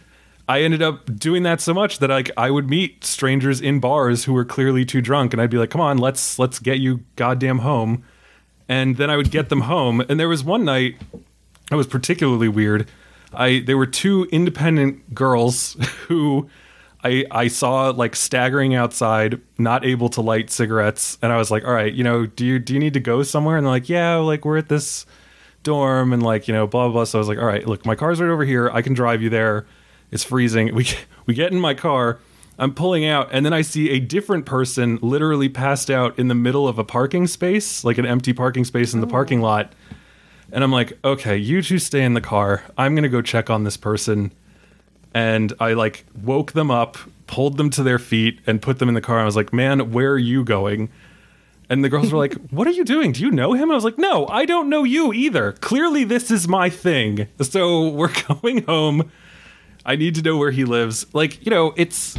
I 0.49 0.63
ended 0.63 0.83
up 0.83 1.19
doing 1.19 1.43
that 1.45 1.61
so 1.61 1.73
much 1.73 1.99
that 2.01 2.11
like 2.11 2.31
I 2.37 2.51
would 2.51 2.69
meet 2.69 3.05
strangers 3.05 3.61
in 3.61 3.81
bars 3.81 4.25
who 4.25 4.33
were 4.33 4.45
clearly 4.45 4.85
too 4.85 5.01
drunk, 5.01 5.33
and 5.33 5.41
I'd 5.41 5.51
be 5.51 5.59
like, 5.59 5.71
"Come 5.71 5.81
on, 5.81 5.99
let's 5.99 6.39
let's 6.39 6.59
get 6.59 6.81
you 6.81 7.01
goddamn 7.17 7.61
home." 7.61 8.05
and 8.69 8.97
then 8.97 9.11
I 9.11 9.17
would 9.17 9.31
get 9.31 9.49
them 9.49 9.63
home. 9.63 10.01
And 10.09 10.19
there 10.19 10.29
was 10.29 10.45
one 10.45 10.65
night 10.65 10.97
that 11.71 11.77
was 11.77 11.87
particularly 11.87 12.49
weird. 12.49 12.89
I 13.33 13.63
there 13.67 13.77
were 13.77 13.87
two 13.87 14.27
independent 14.31 15.15
girls 15.15 15.73
who 16.09 16.49
I 17.03 17.25
I 17.31 17.49
saw 17.49 17.91
like 17.91 18.17
staggering 18.17 18.75
outside, 18.75 19.41
not 19.59 19.85
able 19.85 20.09
to 20.11 20.21
light 20.21 20.51
cigarettes, 20.51 21.19
and 21.21 21.33
I 21.33 21.37
was 21.37 21.51
like, 21.51 21.65
all 21.65 21.73
right, 21.73 21.93
you 21.93 22.05
know, 22.05 22.27
do 22.27 22.47
you 22.47 22.59
do 22.59 22.75
you 22.75 22.81
need 22.81 22.95
to 22.95 23.01
go 23.01 23.23
somewhere? 23.23 23.57
And 23.57 23.67
they're 23.67 23.73
like, 23.73 23.89
yeah, 23.89 24.17
like 24.17 24.45
we're 24.45 24.59
at 24.59 24.69
this 24.69 25.07
dorm 25.63 26.13
and 26.13 26.23
like 26.23 26.47
you 26.47 26.55
know 26.55 26.67
blah 26.67 26.87
blah. 26.87 26.93
blah. 26.93 27.05
So 27.05 27.19
I 27.19 27.21
was 27.21 27.29
like, 27.29 27.39
all 27.39 27.47
right, 27.47 27.67
look, 27.67 27.85
my 27.85 27.95
car's 27.95 28.21
right 28.21 28.31
over 28.31 28.45
here. 28.45 28.71
I 28.71 28.83
can 28.83 28.95
drive 28.95 29.21
you 29.21 29.31
there. 29.31 29.67
It's 30.15 30.25
freezing. 30.25 30.75
We 30.75 30.87
we 31.27 31.35
get 31.35 31.53
in 31.53 31.61
my 31.61 31.75
car. 31.75 32.19
I'm 32.57 32.73
pulling 32.73 33.05
out, 33.05 33.29
and 33.33 33.45
then 33.45 33.53
I 33.53 33.63
see 33.63 33.91
a 33.91 33.99
different 33.99 34.47
person 34.47 35.01
literally 35.03 35.49
passed 35.49 35.91
out 35.91 36.17
in 36.17 36.29
the 36.29 36.37
middle 36.37 36.69
of 36.69 36.79
a 36.79 36.85
parking 36.85 37.27
space, 37.27 37.83
like 37.83 37.99
an 37.99 38.07
empty 38.07 38.33
parking 38.33 38.65
space 38.65 38.95
in 38.95 39.01
the 39.01 39.09
oh. 39.09 39.11
parking 39.11 39.41
lot. 39.41 39.73
And 40.53 40.63
I'm 40.63 40.71
like, 40.71 40.97
okay, 41.05 41.37
you 41.37 41.63
two 41.63 41.81
stay 41.81 42.05
in 42.05 42.15
the 42.15 42.21
car. 42.21 42.63
I'm 42.79 42.95
gonna 42.95 43.09
go 43.09 43.23
check 43.23 43.51
on 43.51 43.65
this 43.65 43.77
person. 43.77 44.31
And 45.13 45.53
I 45.59 45.73
like 45.73 46.07
woke 46.23 46.53
them 46.53 46.71
up, 46.71 46.97
pulled 47.27 47.57
them 47.57 47.71
to 47.71 47.83
their 47.83 47.99
feet, 47.99 48.39
and 48.47 48.63
put 48.63 48.79
them 48.79 48.89
in 48.89 48.95
the 48.95 49.01
car. 49.01 49.19
I 49.19 49.25
was 49.25 49.37
like, 49.37 49.53
man, 49.53 49.91
where 49.91 50.13
are 50.13 50.19
you 50.19 50.45
going? 50.45 50.91
And 51.69 51.83
the 51.83 51.89
girls 51.89 52.13
were 52.13 52.19
like, 52.19 52.35
What 52.51 52.69
are 52.69 52.73
you 52.73 52.85
doing? 52.85 53.11
Do 53.11 53.21
you 53.23 53.33
know 53.33 53.53
him? 53.53 53.73
I 53.73 53.75
was 53.75 53.85
like, 53.85 53.99
No, 53.99 54.29
I 54.29 54.45
don't 54.45 54.69
know 54.69 54.85
you 54.85 55.13
either. 55.13 55.53
Clearly, 55.55 56.05
this 56.05 56.31
is 56.31 56.47
my 56.47 56.71
thing. 56.71 57.27
So 57.41 57.89
we're 57.89 58.13
going 58.29 58.63
home. 58.63 59.11
I 59.85 59.97
need 59.97 60.15
to 60.17 60.23
know 60.23 60.37
where 60.37 60.51
he 60.51 60.65
lives. 60.65 61.07
Like, 61.15 61.45
you 61.45 61.51
know, 61.51 61.75
it's. 61.77 62.19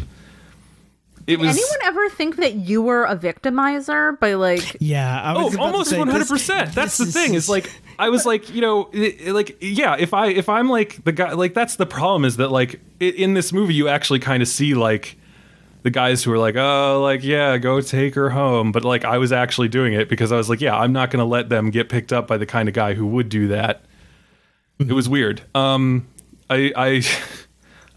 It 1.28 1.40
was. 1.40 1.50
Anyone 1.50 1.80
ever 1.86 2.10
think 2.10 2.36
that 2.36 2.54
you 2.54 2.84
were 2.84 3.04
a 3.06 3.16
victimizer 3.18 4.20
by 4.20 4.36
like 4.36 4.78
Yeah, 4.80 5.20
I 5.24 5.34
Oh, 5.34 5.46
was 5.46 5.56
about 5.56 5.62
to 5.64 5.72
almost 5.72 5.98
one 5.98 6.08
hundred 6.08 6.28
percent. 6.28 6.74
That's 6.76 6.98
this 7.00 7.08
the 7.08 7.20
thing. 7.20 7.34
Is 7.34 7.50
like 7.50 7.72
I 7.98 8.10
was 8.10 8.28
like, 8.28 8.54
you 8.54 8.62
know, 8.62 8.90
i- 8.94 9.18
i- 9.28 9.32
like 9.32 9.58
yeah. 9.60 9.96
If 9.98 10.14
I 10.14 10.28
if 10.28 10.50
I'm 10.50 10.70
like 10.70 11.04
the 11.04 11.12
guy, 11.12 11.32
like 11.34 11.56
that's 11.56 11.78
the 11.78 11.88
problem 11.88 12.26
is 12.26 12.38
that 12.38 12.52
like 12.52 12.80
i- 13.02 13.06
in 13.06 13.34
this 13.34 13.52
movie 13.52 13.74
you 13.74 13.88
actually 13.88 14.20
kind 14.20 14.44
of 14.44 14.48
see 14.48 14.76
like 14.76 15.18
the 15.82 15.90
guys 15.90 16.24
who 16.24 16.32
are 16.32 16.38
like, 16.38 16.56
oh, 16.58 17.02
like 17.02 17.24
yeah, 17.24 17.58
go 17.58 17.82
take 17.82 18.14
her 18.14 18.30
home. 18.30 18.72
But 18.72 18.86
like 18.86 19.04
I 19.04 19.18
was 19.18 19.32
actually 19.32 19.70
doing 19.70 19.94
it 19.94 20.08
because 20.08 20.32
I 20.32 20.38
was 20.38 20.48
like, 20.48 20.62
yeah, 20.62 20.78
I'm 20.78 20.94
not 20.94 21.10
going 21.10 21.22
to 21.22 21.26
let 21.26 21.50
them 21.50 21.72
get 21.72 21.90
picked 21.90 22.14
up 22.14 22.28
by 22.28 22.38
the 22.38 22.46
kind 22.46 22.70
of 22.70 22.76
guy 22.76 22.94
who 22.94 23.08
would 23.08 23.30
do 23.30 23.48
that. 23.48 23.82
It 24.78 24.92
was 24.94 25.10
weird. 25.10 25.42
Um, 25.56 26.06
I 26.52 26.72
I 26.76 27.02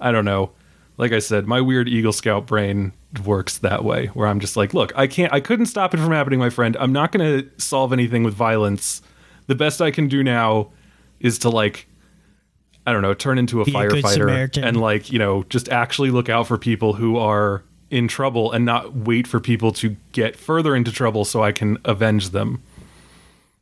I 0.00 0.12
don't 0.12 0.24
know. 0.24 0.52
Like 0.96 1.12
I 1.12 1.20
said, 1.20 1.46
my 1.46 1.60
weird 1.60 1.88
Eagle 1.88 2.12
Scout 2.12 2.46
brain 2.46 2.92
works 3.24 3.58
that 3.58 3.84
way, 3.84 4.06
where 4.08 4.26
I'm 4.26 4.40
just 4.40 4.56
like, 4.56 4.74
look, 4.74 4.92
I 4.96 5.06
can't, 5.06 5.32
I 5.32 5.40
couldn't 5.40 5.66
stop 5.66 5.94
it 5.94 5.98
from 5.98 6.10
happening, 6.10 6.38
my 6.38 6.50
friend. 6.50 6.76
I'm 6.80 6.92
not 6.92 7.12
going 7.12 7.42
to 7.42 7.48
solve 7.60 7.92
anything 7.92 8.24
with 8.24 8.34
violence. 8.34 9.00
The 9.46 9.54
best 9.54 9.80
I 9.80 9.90
can 9.90 10.08
do 10.08 10.24
now 10.24 10.70
is 11.20 11.38
to 11.40 11.50
like, 11.50 11.86
I 12.86 12.92
don't 12.92 13.02
know, 13.02 13.14
turn 13.14 13.38
into 13.38 13.60
a 13.60 13.64
Be 13.64 13.72
firefighter 13.72 14.14
Samaritan. 14.14 14.64
and 14.64 14.80
like, 14.80 15.12
you 15.12 15.18
know, 15.18 15.44
just 15.44 15.68
actually 15.68 16.10
look 16.10 16.28
out 16.28 16.46
for 16.46 16.58
people 16.58 16.94
who 16.94 17.16
are 17.16 17.62
in 17.90 18.08
trouble 18.08 18.52
and 18.52 18.64
not 18.64 18.94
wait 18.94 19.26
for 19.26 19.40
people 19.40 19.72
to 19.72 19.96
get 20.12 20.36
further 20.36 20.74
into 20.74 20.92
trouble 20.92 21.24
so 21.24 21.42
I 21.42 21.52
can 21.52 21.78
avenge 21.84 22.30
them. 22.30 22.62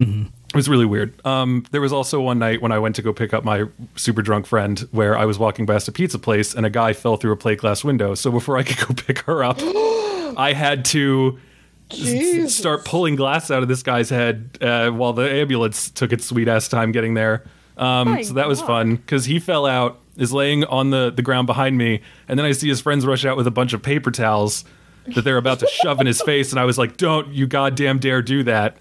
Mm-hmm. 0.00 0.28
It 0.50 0.56
was 0.56 0.68
really 0.68 0.86
weird. 0.86 1.12
Um, 1.26 1.64
there 1.70 1.80
was 1.80 1.92
also 1.92 2.20
one 2.20 2.38
night 2.38 2.62
when 2.62 2.72
I 2.72 2.78
went 2.78 2.96
to 2.96 3.02
go 3.02 3.12
pick 3.12 3.34
up 3.34 3.44
my 3.44 3.64
super 3.96 4.22
drunk 4.22 4.46
friend 4.46 4.78
where 4.92 5.18
I 5.18 5.24
was 5.26 5.38
walking 5.38 5.66
past 5.66 5.88
a 5.88 5.92
pizza 5.92 6.18
place 6.18 6.54
and 6.54 6.64
a 6.64 6.70
guy 6.70 6.92
fell 6.92 7.16
through 7.16 7.32
a 7.32 7.36
plate 7.36 7.58
glass 7.58 7.84
window. 7.84 8.14
So 8.14 8.30
before 8.30 8.56
I 8.56 8.62
could 8.62 8.78
go 8.88 8.94
pick 8.94 9.18
her 9.20 9.44
up, 9.44 9.58
I 10.38 10.52
had 10.56 10.84
to 10.86 11.38
s- 11.90 12.54
start 12.54 12.84
pulling 12.84 13.16
glass 13.16 13.50
out 13.50 13.62
of 13.62 13.68
this 13.68 13.82
guy's 13.82 14.08
head 14.08 14.56
uh, 14.60 14.90
while 14.90 15.12
the 15.12 15.30
ambulance 15.30 15.90
took 15.90 16.12
its 16.12 16.24
sweet 16.24 16.48
ass 16.48 16.68
time 16.68 16.92
getting 16.92 17.14
there. 17.14 17.44
Um, 17.76 18.22
so 18.24 18.34
that 18.34 18.48
was 18.48 18.60
God. 18.60 18.66
fun 18.66 18.96
because 18.96 19.26
he 19.26 19.38
fell 19.38 19.66
out, 19.66 19.98
is 20.16 20.32
laying 20.32 20.64
on 20.64 20.90
the, 20.90 21.10
the 21.14 21.20
ground 21.22 21.46
behind 21.46 21.76
me, 21.76 22.00
and 22.28 22.38
then 22.38 22.46
I 22.46 22.52
see 22.52 22.68
his 22.68 22.80
friends 22.80 23.04
rush 23.04 23.26
out 23.26 23.36
with 23.36 23.46
a 23.46 23.50
bunch 23.50 23.74
of 23.74 23.82
paper 23.82 24.10
towels 24.10 24.64
that 25.14 25.22
they're 25.22 25.36
about 25.36 25.58
to 25.58 25.66
shove 25.66 26.00
in 26.00 26.06
his 26.06 26.22
face, 26.22 26.52
and 26.52 26.58
I 26.58 26.64
was 26.64 26.78
like, 26.78 26.96
"Don't 26.96 27.28
you 27.28 27.46
goddamn 27.46 27.98
dare 27.98 28.22
do 28.22 28.42
that!" 28.44 28.78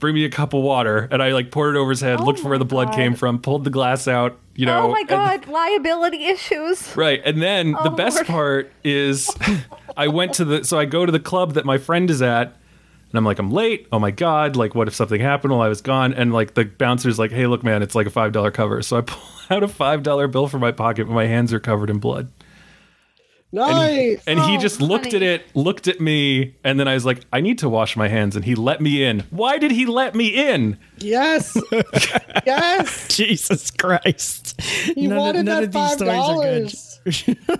Bring 0.00 0.14
me 0.14 0.24
a 0.24 0.30
cup 0.30 0.54
of 0.54 0.62
water, 0.62 1.06
and 1.12 1.22
I 1.22 1.32
like 1.32 1.50
poured 1.52 1.76
it 1.76 1.78
over 1.78 1.90
his 1.90 2.00
head, 2.00 2.20
Oh 2.20 2.24
looked 2.24 2.40
for 2.40 2.48
where 2.48 2.58
the 2.58 2.64
blood 2.64 2.88
God. 2.88 2.94
came 2.96 3.14
from, 3.14 3.38
pulled 3.38 3.64
the 3.64 3.70
glass 3.70 4.08
out, 4.08 4.38
you 4.56 4.66
know. 4.66 4.88
Oh 4.88 4.90
my 4.90 5.00
and- 5.00 5.08
god, 5.08 5.46
liability 5.46 6.24
issues. 6.24 6.96
Right. 6.96 7.20
And 7.24 7.40
then 7.40 7.74
oh, 7.78 7.84
the 7.84 7.90
Oh, 7.90 7.94
best 7.96 8.24
part 8.24 8.72
is 8.82 9.30
I 9.96 10.08
went 10.08 10.34
to 10.34 10.44
the 10.44 10.64
so 10.64 10.78
I 10.78 10.86
go 10.86 11.04
to 11.06 11.12
the 11.12 11.20
club 11.20 11.52
that 11.54 11.64
my 11.64 11.78
friend 11.78 12.10
is 12.10 12.22
at 12.22 12.46
and 12.46 13.18
I'm 13.18 13.24
like, 13.24 13.38
I'm 13.38 13.50
late. 13.50 13.88
Oh 13.92 13.98
my 13.98 14.10
God. 14.10 14.56
Like, 14.56 14.74
what 14.74 14.88
if 14.88 14.94
something 14.94 15.20
happened 15.20 15.52
while 15.52 15.62
I 15.62 15.68
was 15.68 15.80
gone? 15.82 16.14
And 16.14 16.32
like 16.32 16.54
the 16.54 16.64
bouncer's 16.64 17.18
like, 17.18 17.30
hey, 17.32 17.46
look, 17.46 17.62
man, 17.62 17.82
it's 17.82 17.94
like 17.94 18.06
a 18.06 18.10
five 18.10 18.32
dollar 18.32 18.50
cover. 18.50 18.80
So 18.82 18.96
I 18.96 19.00
pull 19.02 19.20
out 19.56 19.62
a 19.62 19.68
five 19.68 20.02
dollar 20.02 20.28
bill 20.28 20.48
from 20.48 20.60
my 20.60 20.72
pocket, 20.72 21.06
but 21.08 21.12
my 21.12 21.26
hands 21.26 21.52
are 21.52 21.60
covered 21.60 21.90
in 21.90 21.98
blood. 21.98 22.28
Nice. 23.52 24.22
And 24.26 24.38
he 24.40 24.56
Oh, 24.56 24.60
just 24.60 24.80
looked 24.80 25.12
at 25.12 25.22
it, 25.22 25.44
looked 25.56 25.88
at 25.88 26.00
me, 26.00 26.54
and 26.62 26.78
then 26.78 26.86
I 26.86 26.94
was 26.94 27.04
like, 27.04 27.24
I 27.32 27.40
need 27.40 27.58
to 27.58 27.68
wash 27.68 27.96
my 27.96 28.06
hands. 28.08 28.36
And 28.36 28.44
he 28.44 28.54
let 28.54 28.80
me 28.80 29.02
in. 29.04 29.24
Why 29.30 29.58
did 29.58 29.72
he 29.72 29.86
let 29.86 30.14
me 30.14 30.28
in? 30.28 30.78
yes. 30.98 31.56
yes. 32.46 33.08
Jesus 33.08 33.70
Christ! 33.70 34.60
He 34.60 35.08
wanted 35.08 35.46
that 35.46 35.72
five 35.72 35.98
dollars. 35.98 37.00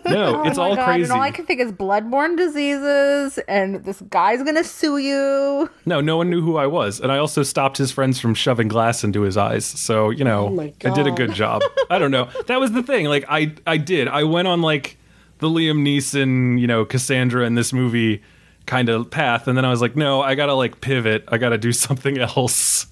No, 0.07 0.43
it's 0.45 0.59
oh 0.59 0.63
my 0.63 0.69
all 0.69 0.77
god, 0.77 0.85
crazy. 0.85 1.03
and 1.05 1.13
all 1.13 1.21
I 1.23 1.31
can 1.31 1.47
think 1.47 1.61
is 1.61 1.73
bloodborne 1.73 2.37
diseases, 2.37 3.39
and 3.49 3.83
this 3.85 4.01
guy's 4.03 4.43
gonna 4.43 4.63
sue 4.65 4.99
you. 4.99 5.71
No, 5.87 6.01
no 6.01 6.17
one 6.19 6.29
knew 6.31 6.43
who 6.43 6.57
I 6.57 6.67
was. 6.67 7.01
And 7.01 7.11
I 7.11 7.19
also 7.19 7.43
stopped 7.43 7.79
his 7.79 7.91
friends 7.91 8.21
from 8.21 8.35
shoving 8.35 8.69
glass 8.69 9.03
into 9.03 9.23
his 9.23 9.37
eyes. 9.37 9.65
So, 9.65 10.11
you 10.11 10.25
know, 10.25 10.49
Oh 10.49 10.61
I 10.61 10.95
did 10.95 11.07
a 11.07 11.11
good 11.13 11.33
job. 11.33 11.63
I 11.89 11.99
don't 11.99 12.11
know. 12.11 12.29
That 12.47 12.61
was 12.61 12.73
the 12.73 12.83
thing. 12.83 13.07
Like 13.07 13.25
I 13.29 13.55
I 13.67 13.79
did. 13.79 14.09
I 14.09 14.25
went 14.25 14.47
on 14.47 14.61
like 14.61 14.99
the 15.41 15.49
Liam 15.49 15.83
Neeson, 15.83 16.61
you 16.61 16.67
know, 16.67 16.85
Cassandra 16.85 17.45
in 17.47 17.55
this 17.55 17.73
movie 17.73 18.23
kind 18.67 18.89
of 18.89 19.11
path 19.11 19.49
and 19.49 19.57
then 19.57 19.65
I 19.65 19.71
was 19.71 19.81
like, 19.81 19.97
"No, 19.97 20.21
I 20.23 20.35
got 20.35 20.47
to 20.47 20.55
like 20.55 20.81
pivot. 20.81 21.25
I 21.29 21.39
got 21.39 21.49
to 21.51 21.59
do 21.59 21.73
something 21.87 22.19
else." 22.19 22.87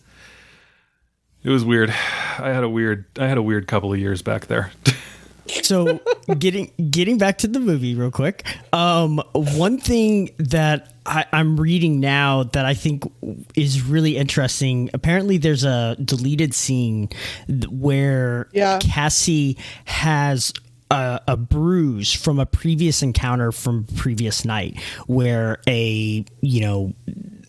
It 1.45 1.51
was 1.51 1.65
weird. 1.65 1.91
I 1.91 2.49
had 2.51 2.65
a 2.65 2.69
weird 2.69 3.05
I 3.19 3.27
had 3.29 3.39
a 3.39 3.43
weird 3.43 3.67
couple 3.69 3.93
of 3.93 3.99
years 3.99 4.23
back 4.23 4.47
there. 4.47 4.73
so 5.63 5.99
getting 6.39 6.71
getting 6.91 7.17
back 7.17 7.39
to 7.39 7.49
the 7.49 7.59
movie 7.59 7.95
real 7.95 8.11
quick 8.11 8.45
um 8.75 9.17
one 9.33 9.79
thing 9.79 10.29
that 10.39 10.93
I, 11.07 11.25
i'm 11.33 11.59
reading 11.59 12.01
now 12.01 12.43
that 12.43 12.67
i 12.67 12.75
think 12.75 13.11
is 13.55 13.81
really 13.81 14.19
interesting 14.19 14.91
apparently 14.93 15.39
there's 15.39 15.65
a 15.65 15.97
deleted 16.05 16.53
scene 16.53 17.09
where 17.71 18.49
Yeah. 18.53 18.79
cassie 18.83 19.57
has 19.87 20.53
a, 20.91 21.21
a 21.29 21.37
bruise 21.37 22.13
from 22.13 22.39
a 22.39 22.47
previous 22.47 23.03
encounter 23.03 23.53
from 23.53 23.85
previous 23.97 24.45
night 24.45 24.81
where 25.07 25.59
a 25.67 26.25
you 26.41 26.61
know 26.61 26.93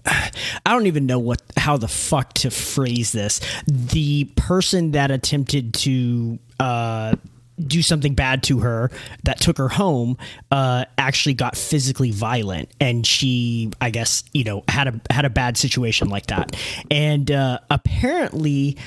I 0.06 0.32
don't 0.66 0.88
even 0.88 1.06
know 1.06 1.20
what 1.20 1.42
how 1.58 1.78
the 1.78 1.88
fuck 1.88 2.34
to 2.36 2.52
phrase 2.52 3.12
this. 3.12 3.42
The 3.68 4.26
person 4.36 4.92
that 4.92 5.12
attempted 5.12 5.74
to 5.76 6.40
uh, 6.60 7.16
do 7.60 7.82
something 7.82 8.14
bad 8.16 8.44
to 8.44 8.60
her 8.60 8.92
that 9.24 9.40
took 9.40 9.58
her 9.58 9.68
home 9.68 10.18
uh, 10.52 10.86
actually 10.98 11.34
got 11.34 11.58
physically 11.58 12.12
violent, 12.12 12.70
and 12.80 13.06
she, 13.06 13.72
I 13.82 13.90
guess, 13.90 14.24
you 14.34 14.44
know, 14.44 14.64
had 14.68 14.88
a 14.88 15.14
had 15.14 15.26
a 15.26 15.30
bad 15.30 15.58
situation 15.58 16.10
like 16.10 16.28
that, 16.28 16.56
and 16.90 17.30
uh, 17.32 17.60
apparently. 17.70 18.78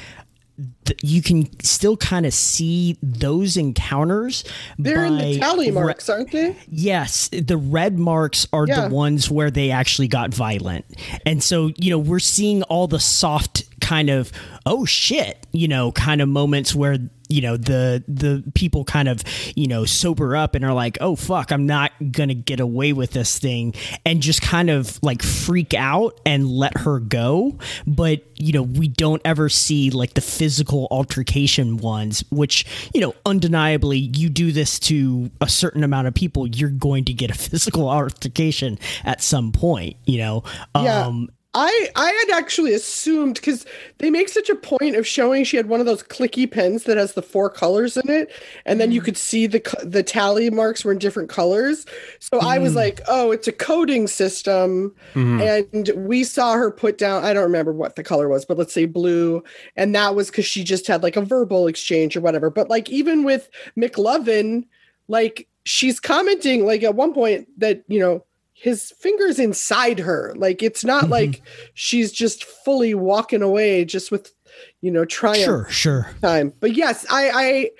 Th- 0.84 0.98
You 1.02 1.22
can 1.22 1.48
still 1.62 1.96
kind 1.96 2.26
of 2.26 2.34
see 2.34 2.96
those 3.02 3.56
encounters. 3.56 4.44
They're 4.78 5.04
in 5.04 5.18
the 5.18 5.38
tally 5.38 5.66
re- 5.66 5.72
marks, 5.72 6.08
aren't 6.08 6.30
they? 6.32 6.56
Yes, 6.68 7.28
the 7.32 7.56
red 7.56 7.98
marks 7.98 8.46
are 8.52 8.66
Yeah. 8.66 8.88
the 8.88 8.94
ones 8.94 9.30
where 9.30 9.50
they 9.50 9.70
actually 9.70 10.08
got 10.08 10.34
violent. 10.34 10.84
And 11.26 11.42
so, 11.42 11.72
you 11.76 11.90
know, 11.90 11.98
we're 11.98 12.18
seeing 12.18 12.62
all 12.64 12.86
the 12.86 13.00
soft 13.00 13.64
kind 13.80 14.10
of 14.10 14.30
oh 14.64 14.84
shit, 14.84 15.44
you 15.52 15.66
know, 15.66 15.90
kind 15.92 16.20
of 16.20 16.28
moments 16.28 16.72
where 16.74 16.98
you 17.32 17.40
know 17.40 17.56
the 17.56 18.04
the 18.06 18.44
people 18.54 18.84
kind 18.84 19.08
of 19.08 19.22
you 19.56 19.66
know 19.66 19.84
sober 19.84 20.36
up 20.36 20.54
and 20.54 20.64
are 20.64 20.74
like 20.74 20.98
oh 21.00 21.16
fuck 21.16 21.50
i'm 21.50 21.66
not 21.66 21.90
gonna 22.12 22.34
get 22.34 22.60
away 22.60 22.92
with 22.92 23.12
this 23.12 23.38
thing 23.38 23.74
and 24.04 24.20
just 24.20 24.42
kind 24.42 24.68
of 24.70 24.98
like 25.02 25.22
freak 25.22 25.72
out 25.74 26.20
and 26.26 26.46
let 26.48 26.76
her 26.78 27.00
go 27.00 27.56
but 27.86 28.22
you 28.38 28.52
know 28.52 28.62
we 28.62 28.86
don't 28.88 29.22
ever 29.24 29.48
see 29.48 29.90
like 29.90 30.14
the 30.14 30.20
physical 30.20 30.88
altercation 30.90 31.76
ones 31.78 32.22
which 32.30 32.66
you 32.94 33.00
know 33.00 33.14
undeniably 33.24 33.98
you 33.98 34.28
do 34.28 34.52
this 34.52 34.78
to 34.78 35.30
a 35.40 35.48
certain 35.48 35.82
amount 35.84 36.06
of 36.06 36.14
people 36.14 36.46
you're 36.46 36.68
going 36.70 37.04
to 37.04 37.12
get 37.14 37.30
a 37.30 37.34
physical 37.50 37.88
altercation 37.88 38.78
at 39.04 39.22
some 39.22 39.52
point 39.52 39.96
you 40.04 40.18
know 40.18 40.42
Yeah. 40.76 41.06
um 41.06 41.30
I 41.54 41.90
I 41.96 42.10
had 42.10 42.38
actually 42.38 42.72
assumed 42.72 43.34
because 43.34 43.66
they 43.98 44.10
make 44.10 44.30
such 44.30 44.48
a 44.48 44.54
point 44.54 44.96
of 44.96 45.06
showing 45.06 45.44
she 45.44 45.58
had 45.58 45.68
one 45.68 45.80
of 45.80 45.86
those 45.86 46.02
clicky 46.02 46.50
pens 46.50 46.84
that 46.84 46.96
has 46.96 47.12
the 47.12 47.22
four 47.22 47.50
colors 47.50 47.96
in 47.96 48.08
it, 48.08 48.32
and 48.64 48.80
then 48.80 48.90
you 48.90 49.02
mm. 49.02 49.04
could 49.04 49.16
see 49.18 49.46
the 49.46 49.60
the 49.82 50.02
tally 50.02 50.48
marks 50.48 50.82
were 50.82 50.92
in 50.92 50.98
different 50.98 51.28
colors. 51.28 51.84
So 52.20 52.38
I 52.40 52.58
was 52.58 52.72
mm. 52.72 52.76
like, 52.76 53.00
oh, 53.06 53.32
it's 53.32 53.48
a 53.48 53.52
coding 53.52 54.06
system, 54.06 54.94
mm-hmm. 55.12 55.40
and 55.42 56.06
we 56.06 56.24
saw 56.24 56.54
her 56.54 56.70
put 56.70 56.96
down. 56.96 57.22
I 57.22 57.34
don't 57.34 57.42
remember 57.42 57.72
what 57.72 57.96
the 57.96 58.02
color 58.02 58.28
was, 58.28 58.46
but 58.46 58.56
let's 58.56 58.72
say 58.72 58.86
blue, 58.86 59.44
and 59.76 59.94
that 59.94 60.14
was 60.14 60.30
because 60.30 60.46
she 60.46 60.64
just 60.64 60.86
had 60.86 61.02
like 61.02 61.16
a 61.16 61.22
verbal 61.22 61.66
exchange 61.66 62.16
or 62.16 62.22
whatever. 62.22 62.48
But 62.48 62.70
like 62.70 62.88
even 62.88 63.24
with 63.24 63.50
McLovin, 63.76 64.64
like 65.08 65.48
she's 65.64 66.00
commenting 66.00 66.64
like 66.64 66.82
at 66.82 66.94
one 66.94 67.12
point 67.12 67.46
that 67.58 67.84
you 67.88 68.00
know 68.00 68.24
his 68.62 68.92
fingers 68.92 69.40
inside 69.40 69.98
her. 69.98 70.32
Like 70.36 70.62
it's 70.62 70.84
not 70.84 71.08
like 71.08 71.42
she's 71.74 72.12
just 72.12 72.44
fully 72.44 72.94
walking 72.94 73.42
away 73.42 73.84
just 73.84 74.12
with 74.12 74.32
you 74.80 74.90
know 74.92 75.04
triumph 75.04 75.44
sure 75.44 75.66
sure. 75.68 76.10
time. 76.22 76.52
But 76.60 76.76
yes 76.76 77.04
i 77.10 77.30
i 77.34 77.70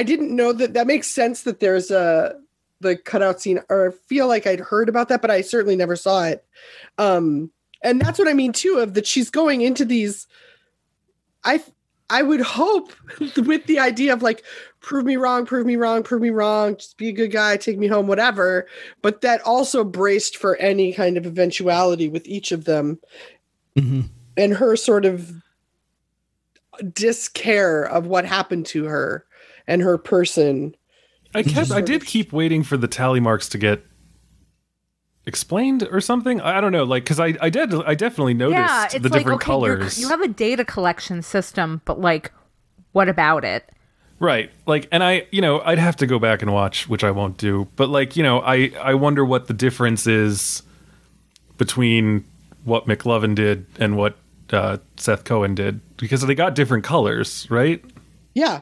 i 0.00 0.02
didn't 0.02 0.34
know 0.34 0.52
that 0.52 0.74
that 0.74 0.88
makes 0.88 1.06
sense 1.06 1.44
that 1.44 1.60
there's 1.60 1.92
a 1.92 2.34
the 2.80 2.96
cutout 2.96 3.40
scene 3.40 3.60
or 3.68 3.92
feel 3.92 4.26
like 4.26 4.44
i'd 4.44 4.58
heard 4.58 4.88
about 4.88 5.08
that 5.08 5.22
but 5.22 5.30
i 5.30 5.40
certainly 5.40 5.76
never 5.76 5.94
saw 5.94 6.24
it. 6.24 6.44
Um 6.98 7.52
and 7.84 8.00
that's 8.00 8.18
what 8.18 8.26
i 8.26 8.32
mean 8.32 8.52
too 8.52 8.78
of 8.78 8.94
that 8.94 9.06
she's 9.06 9.30
going 9.30 9.60
into 9.60 9.84
these 9.84 10.26
i 11.44 11.62
i 12.10 12.20
would 12.20 12.40
hope 12.40 12.92
with 13.36 13.64
the 13.66 13.78
idea 13.78 14.12
of 14.12 14.22
like 14.22 14.42
prove 14.82 15.04
me 15.04 15.16
wrong 15.16 15.46
prove 15.46 15.64
me 15.64 15.76
wrong 15.76 16.02
prove 16.02 16.20
me 16.20 16.30
wrong 16.30 16.76
just 16.76 16.96
be 16.98 17.08
a 17.08 17.12
good 17.12 17.30
guy 17.30 17.56
take 17.56 17.78
me 17.78 17.86
home 17.86 18.06
whatever 18.06 18.66
but 19.00 19.20
that 19.20 19.40
also 19.42 19.84
braced 19.84 20.36
for 20.36 20.56
any 20.56 20.92
kind 20.92 21.16
of 21.16 21.24
eventuality 21.24 22.08
with 22.08 22.26
each 22.26 22.50
of 22.52 22.64
them 22.64 22.98
mm-hmm. 23.76 24.00
and 24.36 24.54
her 24.54 24.76
sort 24.76 25.04
of 25.04 25.32
discare 26.80 27.88
of 27.88 28.06
what 28.06 28.24
happened 28.24 28.66
to 28.66 28.84
her 28.84 29.24
and 29.66 29.82
her 29.82 29.98
person. 29.98 30.74
I 31.34 31.42
mm-hmm. 31.42 31.50
kept 31.50 31.70
I 31.70 31.80
did 31.80 32.04
keep 32.04 32.32
waiting 32.32 32.62
for 32.62 32.76
the 32.76 32.88
tally 32.88 33.20
marks 33.20 33.48
to 33.50 33.58
get 33.58 33.84
explained 35.26 35.88
or 35.90 36.00
something. 36.00 36.40
I 36.40 36.58
I 36.58 36.60
don't 36.60 36.72
know, 36.72 36.84
like 36.84 37.04
because 37.04 37.20
I 37.20 37.34
I 37.40 37.50
did 37.50 37.74
I 37.74 37.94
definitely 37.94 38.34
noticed 38.34 38.58
yeah, 38.58 38.84
it's 38.84 38.94
the 38.94 39.00
like 39.02 39.12
different 39.12 39.36
okay, 39.36 39.46
colors. 39.46 39.98
you 39.98 40.08
have 40.08 40.20
a 40.20 40.28
data 40.28 40.64
collection 40.64 41.22
system, 41.22 41.80
but 41.84 42.00
like, 42.00 42.32
what 42.92 43.08
about 43.08 43.44
it? 43.44 43.70
Right. 44.22 44.52
Like 44.66 44.86
and 44.92 45.02
I, 45.02 45.26
you 45.32 45.40
know, 45.40 45.60
I'd 45.62 45.80
have 45.80 45.96
to 45.96 46.06
go 46.06 46.20
back 46.20 46.42
and 46.42 46.52
watch, 46.52 46.88
which 46.88 47.02
I 47.02 47.10
won't 47.10 47.38
do. 47.38 47.66
But 47.74 47.88
like, 47.88 48.16
you 48.16 48.22
know, 48.22 48.40
I 48.40 48.70
I 48.80 48.94
wonder 48.94 49.24
what 49.24 49.48
the 49.48 49.52
difference 49.52 50.06
is 50.06 50.62
between 51.58 52.24
what 52.62 52.86
McLovin 52.86 53.34
did 53.34 53.66
and 53.80 53.96
what 53.96 54.16
uh, 54.52 54.78
Seth 54.96 55.24
Cohen 55.24 55.56
did 55.56 55.80
because 55.96 56.24
they 56.24 56.36
got 56.36 56.54
different 56.54 56.84
colors, 56.84 57.50
right? 57.50 57.84
Yeah. 58.34 58.60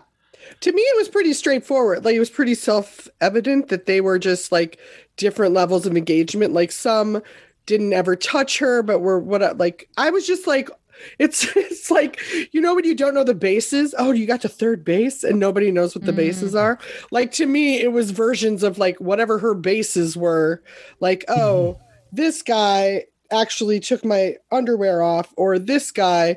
To 0.61 0.73
me, 0.73 0.81
it 0.81 0.97
was 0.97 1.11
pretty 1.11 1.35
straightforward. 1.35 2.07
Like, 2.07 2.15
it 2.15 2.21
was 2.21 2.31
pretty 2.31 2.55
self 2.55 3.07
evident 3.21 3.69
that 3.69 3.85
they 3.85 4.01
were 4.01 4.19
just 4.19 4.51
like 4.51 4.79
different 5.19 5.53
levels 5.53 5.85
of 5.85 5.95
engagement. 5.95 6.55
Like, 6.55 6.73
some 6.73 7.23
didn't 7.67 7.93
ever 7.93 8.17
touch 8.17 8.59
her, 8.61 8.83
but 8.83 9.01
were 9.01 9.21
what, 9.21 9.59
like, 9.59 9.91
I 9.99 10.09
was 10.09 10.27
just 10.27 10.47
like, 10.47 10.71
it's 11.19 11.45
it's 11.57 11.91
like 11.91 12.21
you 12.53 12.61
know 12.61 12.75
when 12.75 12.85
you 12.85 12.95
don't 12.95 13.15
know 13.15 13.25
the 13.25 13.35
bases? 13.35 13.95
Oh 13.99 14.13
you 14.13 14.27
got 14.27 14.41
to 14.43 14.49
third 14.49 14.85
base 14.85 15.25
and 15.25 15.39
nobody 15.39 15.71
knows 15.71 15.95
what 15.95 16.05
the 16.05 16.13
bases 16.13 16.55
mm. 16.55 16.61
are? 16.61 16.79
Like 17.11 17.33
to 17.33 17.47
me 17.47 17.81
it 17.81 17.93
was 17.93 18.11
versions 18.11 18.63
of 18.63 18.79
like 18.79 18.99
whatever 18.99 19.39
her 19.39 19.55
bases 19.55 20.17
were. 20.17 20.63
Like 21.01 21.25
mm-hmm. 21.27 21.41
oh 21.41 21.81
this 22.13 22.43
guy 22.43 23.05
actually 23.31 23.81
took 23.81 24.05
my 24.05 24.37
underwear 24.51 25.03
off 25.03 25.33
or 25.37 25.59
this 25.59 25.91
guy 25.91 26.37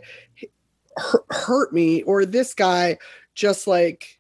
hurt, 0.97 1.25
hurt 1.31 1.73
me 1.73 2.03
or 2.03 2.25
this 2.25 2.53
guy 2.53 2.97
just 3.35 3.65
like 3.65 4.19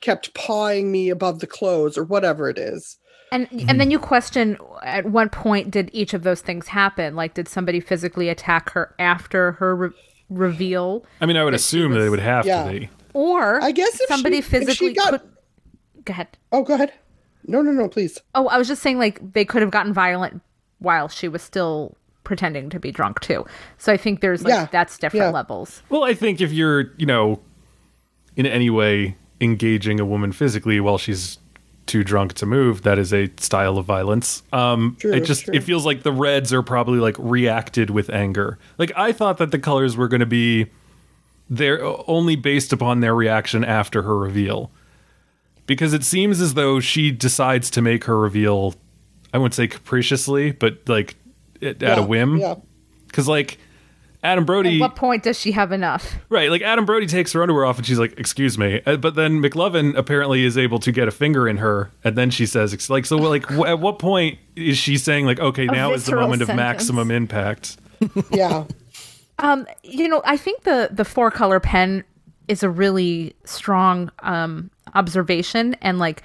kept 0.00 0.32
pawing 0.34 0.90
me 0.90 1.10
above 1.10 1.40
the 1.40 1.46
clothes 1.46 1.98
or 1.98 2.04
whatever 2.04 2.48
it 2.48 2.58
is 2.58 2.98
And 3.36 3.50
Mm-hmm. 3.50 3.68
and 3.70 3.80
then 3.80 3.90
you 3.90 3.98
question 3.98 4.56
at 4.82 5.06
what 5.10 5.30
point 5.32 5.70
did 5.70 5.90
each 5.92 6.14
of 6.14 6.22
those 6.22 6.40
things 6.40 6.68
happen? 6.68 7.14
Like, 7.14 7.34
did 7.34 7.48
somebody 7.48 7.80
physically 7.80 8.28
attack 8.30 8.70
her 8.70 8.94
after 8.98 9.52
her 9.52 9.76
re- 9.76 9.90
reveal, 10.30 11.04
I 11.20 11.26
mean, 11.26 11.36
I 11.36 11.44
would 11.44 11.54
assume 11.54 11.92
that 11.92 12.00
it 12.00 12.08
would 12.10 12.18
have 12.20 12.46
yeah. 12.46 12.64
to 12.64 12.70
be. 12.80 12.88
or 13.12 13.62
I 13.62 13.70
guess 13.72 14.00
if 14.00 14.08
somebody 14.08 14.36
she- 14.36 14.38
if 14.40 14.44
she 14.46 14.50
physically 14.50 14.92
got- 14.94 15.10
could? 15.10 15.20
Go 16.04 16.12
ahead. 16.12 16.28
oh 16.52 16.62
go 16.62 16.74
ahead 16.74 16.92
no 17.48 17.62
no 17.62 17.72
no 17.72 17.88
please 17.88 18.18
Oh, 18.34 18.46
I 18.48 18.58
was 18.58 18.68
just 18.68 18.80
saying, 18.82 18.98
like 18.98 19.32
they 19.32 19.44
could 19.44 19.60
have 19.62 19.70
gotten 19.72 19.92
violent 19.92 20.40
while 20.78 21.08
she 21.08 21.26
was 21.28 21.42
still 21.42 21.96
pretending 22.24 22.70
to 22.70 22.78
be 22.80 22.90
drunk 22.90 23.20
too. 23.20 23.44
So 23.78 23.92
I 23.92 23.96
think 23.96 24.20
there's 24.20 24.42
like 24.44 24.50
Yeah, 24.52 24.66
that's 24.72 24.98
different 24.98 25.26
yeah. 25.26 25.30
levels. 25.30 25.82
Well, 25.90 26.04
I 26.04 26.14
think 26.14 26.40
if 26.40 26.52
you're, 26.52 26.92
you 26.96 27.06
know, 27.06 27.40
in 28.36 28.46
any 28.46 28.68
way 28.70 29.16
engaging 29.40 30.00
a 30.00 30.04
woman 30.04 30.32
physically 30.32 30.80
while 30.80 30.98
she's 30.98 31.38
too 31.86 32.02
drunk 32.04 32.34
to 32.34 32.46
move, 32.46 32.82
that 32.82 32.98
is 32.98 33.12
a 33.12 33.30
style 33.38 33.78
of 33.78 33.86
violence. 33.86 34.42
Um, 34.52 34.96
True, 34.98 35.12
it 35.12 35.20
just 35.24 35.44
true. 35.44 35.54
it 35.54 35.62
feels 35.62 35.86
like 35.86 36.02
the 36.02 36.12
reds 36.12 36.52
are 36.52 36.62
probably 36.62 36.98
like 36.98 37.16
reacted 37.18 37.90
with 37.90 38.10
anger. 38.10 38.58
Like 38.78 38.92
I 38.96 39.12
thought 39.12 39.38
that 39.38 39.50
the 39.52 39.58
colors 39.58 39.96
were 39.96 40.08
going 40.08 40.20
to 40.20 40.26
be 40.26 40.66
they're 41.48 41.80
only 42.10 42.34
based 42.36 42.72
upon 42.72 43.00
their 43.00 43.14
reaction 43.14 43.64
after 43.64 44.02
her 44.02 44.18
reveal, 44.18 44.70
because 45.66 45.92
it 45.92 46.02
seems 46.04 46.40
as 46.40 46.54
though 46.54 46.80
she 46.80 47.10
decides 47.12 47.70
to 47.70 47.80
make 47.82 48.04
her 48.04 48.18
reveal. 48.18 48.74
I 49.32 49.38
wouldn't 49.38 49.54
say 49.54 49.68
capriciously, 49.68 50.50
but 50.52 50.88
like 50.88 51.14
at, 51.62 51.82
at 51.82 51.98
a 51.98 52.00
Yeah, 52.00 52.06
whim. 52.06 52.36
yeah 52.38 52.54
Because 53.06 53.28
like 53.28 53.58
Adam 54.26 54.44
Brody, 54.44 54.76
At 54.76 54.80
what 54.80 54.96
point 54.96 55.22
does 55.22 55.38
she 55.38 55.52
have 55.52 55.72
enough? 55.72 56.16
Right, 56.28 56.50
like 56.50 56.62
Adam 56.62 56.84
Brody 56.84 57.06
takes 57.06 57.32
her 57.32 57.42
underwear 57.42 57.64
off 57.64 57.78
and 57.78 57.86
she's 57.86 57.98
like, 57.98 58.18
"Excuse 58.18 58.58
me," 58.58 58.82
Uh, 58.84 58.96
but 58.96 59.14
then 59.14 59.40
McLovin 59.40 59.96
apparently 59.96 60.44
is 60.44 60.58
able 60.58 60.78
to 60.80 60.92
get 60.92 61.06
a 61.08 61.10
finger 61.12 61.48
in 61.48 61.58
her, 61.58 61.90
and 62.04 62.16
then 62.16 62.30
she 62.30 62.44
says, 62.46 62.90
"Like, 62.90 63.06
so, 63.06 63.16
like, 63.16 63.42
w- 63.48 63.64
at 63.66 63.78
what 63.78 63.98
point 63.98 64.38
is 64.56 64.76
she 64.76 64.96
saying, 64.98 65.26
like, 65.26 65.38
okay, 65.40 65.66
now 65.66 65.92
is 65.92 66.04
the 66.04 66.10
visceral 66.10 66.22
moment 66.22 66.42
of 66.42 66.48
maximum 66.54 67.10
impact?" 67.10 67.76
yeah 68.30 68.64
Um, 69.38 69.66
you 69.82 70.08
know, 70.08 70.22
I 70.24 70.36
think 70.36 70.62
the 70.64 70.88
the 70.92 71.04
four 71.04 71.30
color 71.30 71.60
pen 71.60 72.04
is 72.48 72.62
a 72.62 72.70
really 72.70 73.34
strong 73.44 74.10
um 74.20 74.70
observation 74.94 75.74
and 75.82 75.98
like 75.98 76.22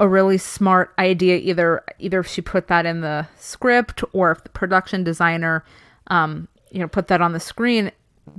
a 0.00 0.08
really 0.08 0.38
smart 0.38 0.92
idea 0.98 1.36
either 1.36 1.82
either 1.98 2.20
if 2.20 2.26
she 2.26 2.40
put 2.42 2.66
that 2.68 2.84
in 2.86 3.00
the 3.00 3.26
script 3.38 4.02
or 4.12 4.30
if 4.32 4.42
the 4.44 4.50
production 4.50 5.04
designer 5.04 5.64
um 6.08 6.48
you 6.74 6.80
know 6.80 6.88
put 6.88 7.08
that 7.08 7.20
on 7.20 7.32
the 7.32 7.40
screen 7.40 7.90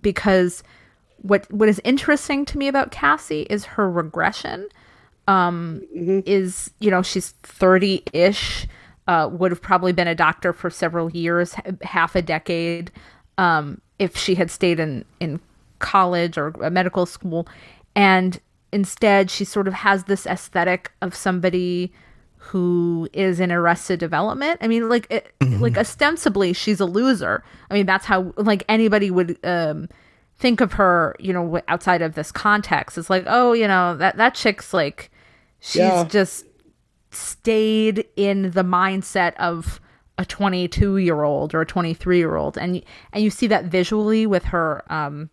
because 0.02 0.64
what 1.18 1.52
what 1.52 1.70
is 1.70 1.82
interesting 1.84 2.46
to 2.46 2.58
me 2.58 2.68
about 2.68 2.92
Cassie 2.92 3.48
is 3.50 3.66
her 3.66 3.90
regression 3.90 4.68
um 5.28 5.82
is 5.94 6.70
you 6.80 6.92
know 6.92 7.02
she's 7.02 7.34
30ish 7.44 8.68
uh 9.08 9.28
would 9.32 9.52
have 9.52 9.62
probably 9.62 9.92
been 9.92 10.08
a 10.08 10.16
doctor 10.16 10.54
for 10.54 10.70
several 10.70 11.10
years 11.12 11.56
half 11.82 12.16
a 12.16 12.22
decade 12.22 12.92
um 13.40 13.82
if 13.98 14.16
she 14.16 14.36
had 14.36 14.52
stayed 14.52 14.80
in 14.80 15.04
in 15.20 15.40
college 15.80 16.38
or 16.38 16.50
a 16.62 16.70
medical 16.70 17.06
school. 17.06 17.48
And 17.96 18.40
instead 18.72 19.32
she 19.32 19.46
sort 19.46 19.68
of 19.68 19.74
has 19.74 20.06
this 20.06 20.26
aesthetic 20.26 20.92
of 21.02 21.16
somebody 21.16 21.94
who 22.50 23.10
is 23.14 23.40
in 23.40 23.52
arrested 23.52 24.00
development. 24.00 24.60
I 24.62 24.68
mean 24.68 24.88
like 24.90 25.08
it, 25.10 25.34
like 25.42 25.78
ostensibly 25.78 26.54
she's 26.54 26.80
a 26.80 26.86
loser. 26.86 27.44
I 27.70 27.74
mean 27.74 27.86
that's 27.86 28.06
how 28.06 28.34
like 28.38 28.64
anybody 28.70 29.10
would 29.12 29.38
um 29.44 29.90
think 30.38 30.62
of 30.62 30.74
her 30.74 31.16
you 31.20 31.34
know 31.34 31.60
outside 31.68 32.02
of 32.02 32.16
this 32.16 32.32
context. 32.32 32.98
It's 32.98 33.10
like 33.10 33.24
oh 33.28 33.54
you 33.54 33.68
know 33.68 33.98
that 33.98 34.18
that 34.18 34.36
chick's 34.36 34.74
like 34.74 35.12
she's 35.60 35.78
Yeah. 35.80 36.04
just 36.06 36.46
stayed 37.12 38.06
in 38.16 38.52
the 38.52 38.64
mindset 38.64 39.36
of 39.38 39.80
a 40.18 40.26
22 40.26 40.98
year 40.98 41.24
old 41.24 41.54
or 41.54 41.62
a 41.62 41.66
23 41.66 42.18
year 42.18 42.36
old 42.36 42.58
and 42.58 42.82
and 43.12 43.24
you 43.24 43.30
see 43.30 43.48
that 43.48 43.66
visually 43.66 44.26
with 44.26 44.46
her 44.46 44.84
um 44.92 45.30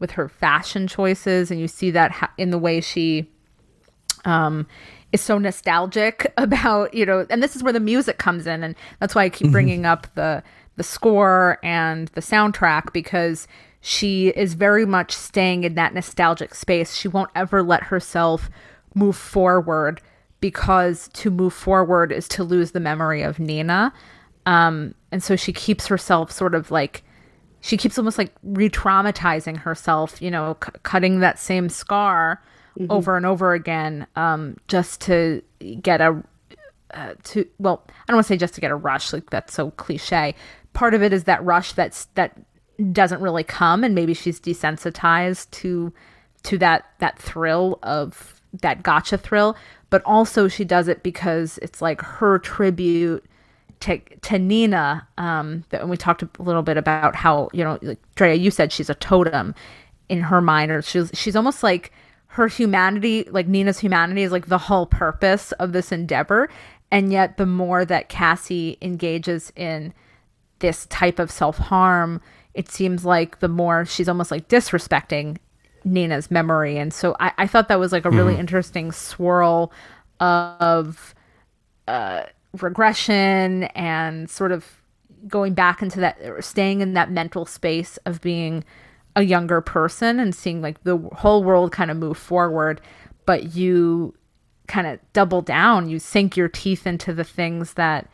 with 0.00 0.12
her 0.12 0.28
fashion 0.28 0.86
choices 0.86 1.50
and 1.50 1.60
you 1.60 1.68
see 1.68 1.90
that 1.90 2.32
in 2.36 2.50
the 2.50 2.58
way 2.58 2.80
she 2.80 3.26
um 4.24 4.66
is 5.12 5.20
so 5.20 5.38
nostalgic 5.38 6.32
about 6.36 6.92
you 6.94 7.06
know 7.06 7.26
and 7.30 7.42
this 7.42 7.56
is 7.56 7.62
where 7.62 7.72
the 7.72 7.80
music 7.80 8.18
comes 8.18 8.46
in 8.46 8.62
and 8.62 8.74
that's 9.00 9.14
why 9.14 9.24
i 9.24 9.28
keep 9.28 9.50
bringing 9.50 9.86
up 9.86 10.06
the 10.14 10.42
the 10.76 10.82
score 10.84 11.58
and 11.62 12.08
the 12.08 12.20
soundtrack 12.20 12.92
because 12.92 13.48
she 13.80 14.28
is 14.28 14.54
very 14.54 14.86
much 14.86 15.12
staying 15.12 15.64
in 15.64 15.74
that 15.74 15.94
nostalgic 15.94 16.54
space. 16.54 16.94
She 16.94 17.08
won't 17.08 17.30
ever 17.34 17.62
let 17.62 17.84
herself 17.84 18.50
move 18.94 19.16
forward 19.16 20.00
because 20.40 21.08
to 21.14 21.30
move 21.30 21.52
forward 21.52 22.12
is 22.12 22.28
to 22.28 22.44
lose 22.44 22.72
the 22.72 22.80
memory 22.80 23.22
of 23.22 23.38
nina. 23.38 23.92
Um 24.46 24.94
and 25.10 25.22
so 25.22 25.36
she 25.36 25.52
keeps 25.52 25.86
herself 25.86 26.30
sort 26.30 26.54
of 26.54 26.70
like 26.70 27.02
she 27.60 27.76
keeps 27.76 27.98
almost 27.98 28.18
like 28.18 28.32
re-traumatizing 28.44 29.58
herself 29.58 30.22
you 30.22 30.30
know 30.30 30.56
c- 30.64 30.70
cutting 30.84 31.18
that 31.20 31.38
same 31.40 31.68
scar 31.68 32.40
over 32.90 33.16
and 33.16 33.26
over 33.26 33.54
again 33.54 34.06
um 34.16 34.56
just 34.68 35.00
to 35.00 35.42
get 35.80 36.00
a 36.00 36.22
uh, 36.94 37.14
to 37.22 37.46
well 37.58 37.84
i 37.88 37.92
don't 38.06 38.16
want 38.16 38.26
to 38.26 38.32
say 38.32 38.36
just 38.36 38.54
to 38.54 38.60
get 38.60 38.70
a 38.70 38.76
rush 38.76 39.12
like 39.12 39.28
that's 39.30 39.52
so 39.54 39.70
cliche. 39.72 40.34
Part 40.72 40.94
of 40.94 41.02
it 41.02 41.12
is 41.12 41.24
that 41.24 41.44
rush 41.44 41.72
that's 41.72 42.06
that 42.14 42.38
doesn't 42.92 43.20
really 43.20 43.42
come 43.42 43.82
and 43.82 43.94
maybe 43.94 44.14
she's 44.14 44.40
desensitized 44.40 45.50
to 45.50 45.92
to 46.44 46.58
that 46.58 46.84
that 47.00 47.18
thrill 47.18 47.78
of 47.82 48.40
that 48.62 48.82
gotcha 48.82 49.18
thrill. 49.18 49.56
But 49.90 50.02
also 50.04 50.48
she 50.48 50.64
does 50.64 50.88
it 50.88 51.02
because 51.02 51.58
it's 51.62 51.82
like 51.82 52.00
her 52.00 52.38
tribute 52.38 53.24
to, 53.80 53.98
to 54.22 54.38
Nina, 54.38 55.06
um, 55.18 55.64
and 55.70 55.88
we 55.88 55.96
talked 55.96 56.22
a 56.22 56.28
little 56.42 56.62
bit 56.62 56.76
about 56.76 57.14
how 57.14 57.48
you 57.52 57.62
know, 57.62 57.78
like 57.82 58.00
Drea, 58.16 58.34
you 58.34 58.50
said 58.50 58.72
she's 58.72 58.90
a 58.90 58.94
totem 58.94 59.54
in 60.08 60.20
her 60.20 60.40
mind, 60.40 60.70
or 60.70 60.82
she's 60.82 61.10
she's 61.14 61.36
almost 61.36 61.62
like 61.62 61.92
her 62.28 62.46
humanity, 62.46 63.26
like 63.30 63.48
Nina's 63.48 63.78
humanity, 63.78 64.22
is 64.22 64.32
like 64.32 64.46
the 64.46 64.58
whole 64.58 64.86
purpose 64.86 65.52
of 65.52 65.72
this 65.72 65.92
endeavor. 65.92 66.48
And 66.90 67.12
yet, 67.12 67.36
the 67.36 67.46
more 67.46 67.84
that 67.84 68.08
Cassie 68.08 68.78
engages 68.80 69.52
in 69.56 69.92
this 70.60 70.86
type 70.86 71.18
of 71.18 71.30
self 71.30 71.58
harm, 71.58 72.20
it 72.54 72.70
seems 72.70 73.04
like 73.04 73.40
the 73.40 73.48
more 73.48 73.84
she's 73.84 74.08
almost 74.08 74.30
like 74.30 74.48
disrespecting 74.48 75.38
Nina's 75.84 76.30
memory. 76.30 76.78
And 76.78 76.92
so 76.92 77.16
I, 77.20 77.32
I 77.38 77.46
thought 77.46 77.68
that 77.68 77.78
was 77.78 77.92
like 77.92 78.04
a 78.04 78.10
really 78.10 78.36
interesting 78.36 78.92
swirl 78.92 79.72
of 80.20 81.14
uh, 81.86 82.24
regression 82.60 83.64
and 83.64 84.28
sort 84.28 84.52
of 84.52 84.82
going 85.26 85.54
back 85.54 85.82
into 85.82 86.00
that, 86.00 86.18
or 86.22 86.42
staying 86.42 86.80
in 86.80 86.94
that 86.94 87.10
mental 87.10 87.46
space 87.46 87.96
of 88.06 88.20
being 88.20 88.64
a 89.16 89.22
younger 89.22 89.60
person 89.60 90.20
and 90.20 90.34
seeing 90.34 90.62
like 90.62 90.82
the 90.84 90.98
whole 91.12 91.42
world 91.42 91.72
kind 91.72 91.90
of 91.90 91.96
move 91.96 92.16
forward, 92.16 92.80
but 93.26 93.54
you 93.54 94.14
kind 94.66 94.86
of 94.86 95.00
double 95.12 95.42
down, 95.42 95.88
you 95.88 95.98
sink 95.98 96.36
your 96.36 96.48
teeth 96.48 96.86
into 96.86 97.12
the 97.12 97.24
things 97.24 97.74
that 97.74 98.08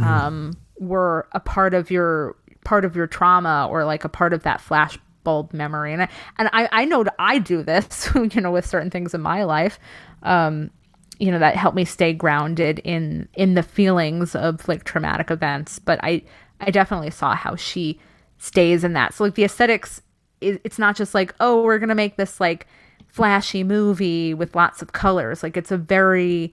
um, 0.00 0.52
were 0.78 1.28
a 1.32 1.40
part 1.40 1.74
of 1.74 1.90
your 1.90 2.36
part 2.64 2.84
of 2.84 2.94
your 2.94 3.06
trauma 3.06 3.66
or 3.70 3.84
like 3.84 4.04
a 4.04 4.08
part 4.08 4.32
of 4.32 4.42
that 4.42 4.60
flashbulb 4.60 5.52
memory. 5.52 5.92
And 5.92 6.02
I, 6.02 6.08
and 6.38 6.50
I, 6.52 6.68
I 6.70 6.84
know 6.84 7.04
I 7.18 7.38
do 7.38 7.62
this, 7.62 8.10
you 8.14 8.40
know, 8.40 8.50
with 8.50 8.66
certain 8.66 8.90
things 8.90 9.14
in 9.14 9.20
my 9.20 9.44
life. 9.44 9.78
Um, 10.22 10.70
you 11.18 11.32
know, 11.32 11.38
that 11.40 11.56
help 11.56 11.74
me 11.74 11.84
stay 11.84 12.12
grounded 12.12 12.78
in 12.80 13.28
in 13.34 13.54
the 13.54 13.62
feelings 13.62 14.36
of 14.36 14.66
like 14.68 14.84
traumatic 14.84 15.30
events. 15.30 15.78
But 15.78 15.98
I 16.02 16.22
I 16.60 16.70
definitely 16.70 17.10
saw 17.10 17.34
how 17.34 17.56
she 17.56 17.98
stays 18.38 18.84
in 18.84 18.92
that. 18.92 19.14
So 19.14 19.24
like 19.24 19.34
the 19.34 19.44
aesthetics 19.44 20.00
it, 20.40 20.60
it's 20.64 20.78
not 20.78 20.96
just 20.96 21.14
like, 21.14 21.34
oh, 21.40 21.62
we're 21.62 21.78
gonna 21.78 21.94
make 21.94 22.16
this 22.16 22.40
like 22.40 22.66
flashy 23.06 23.64
movie 23.64 24.34
with 24.34 24.54
lots 24.54 24.82
of 24.82 24.92
colors. 24.92 25.42
Like 25.42 25.56
it's 25.56 25.70
a 25.70 25.78
very 25.78 26.52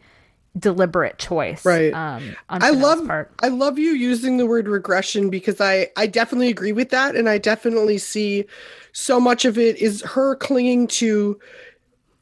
deliberate 0.57 1.17
choice. 1.17 1.65
Right. 1.65 1.93
Um, 1.93 2.35
on 2.49 2.63
I 2.63 2.69
love 2.69 3.05
part. 3.05 3.31
I 3.41 3.49
love 3.49 3.77
you 3.77 3.91
using 3.91 4.37
the 4.37 4.45
word 4.45 4.67
regression 4.67 5.29
because 5.29 5.59
I 5.59 5.89
I 5.97 6.07
definitely 6.07 6.49
agree 6.49 6.71
with 6.71 6.89
that 6.89 7.15
and 7.15 7.29
I 7.29 7.37
definitely 7.37 7.97
see 7.97 8.45
so 8.93 9.19
much 9.19 9.45
of 9.45 9.57
it 9.57 9.77
is 9.77 10.01
her 10.03 10.35
clinging 10.35 10.87
to 10.87 11.39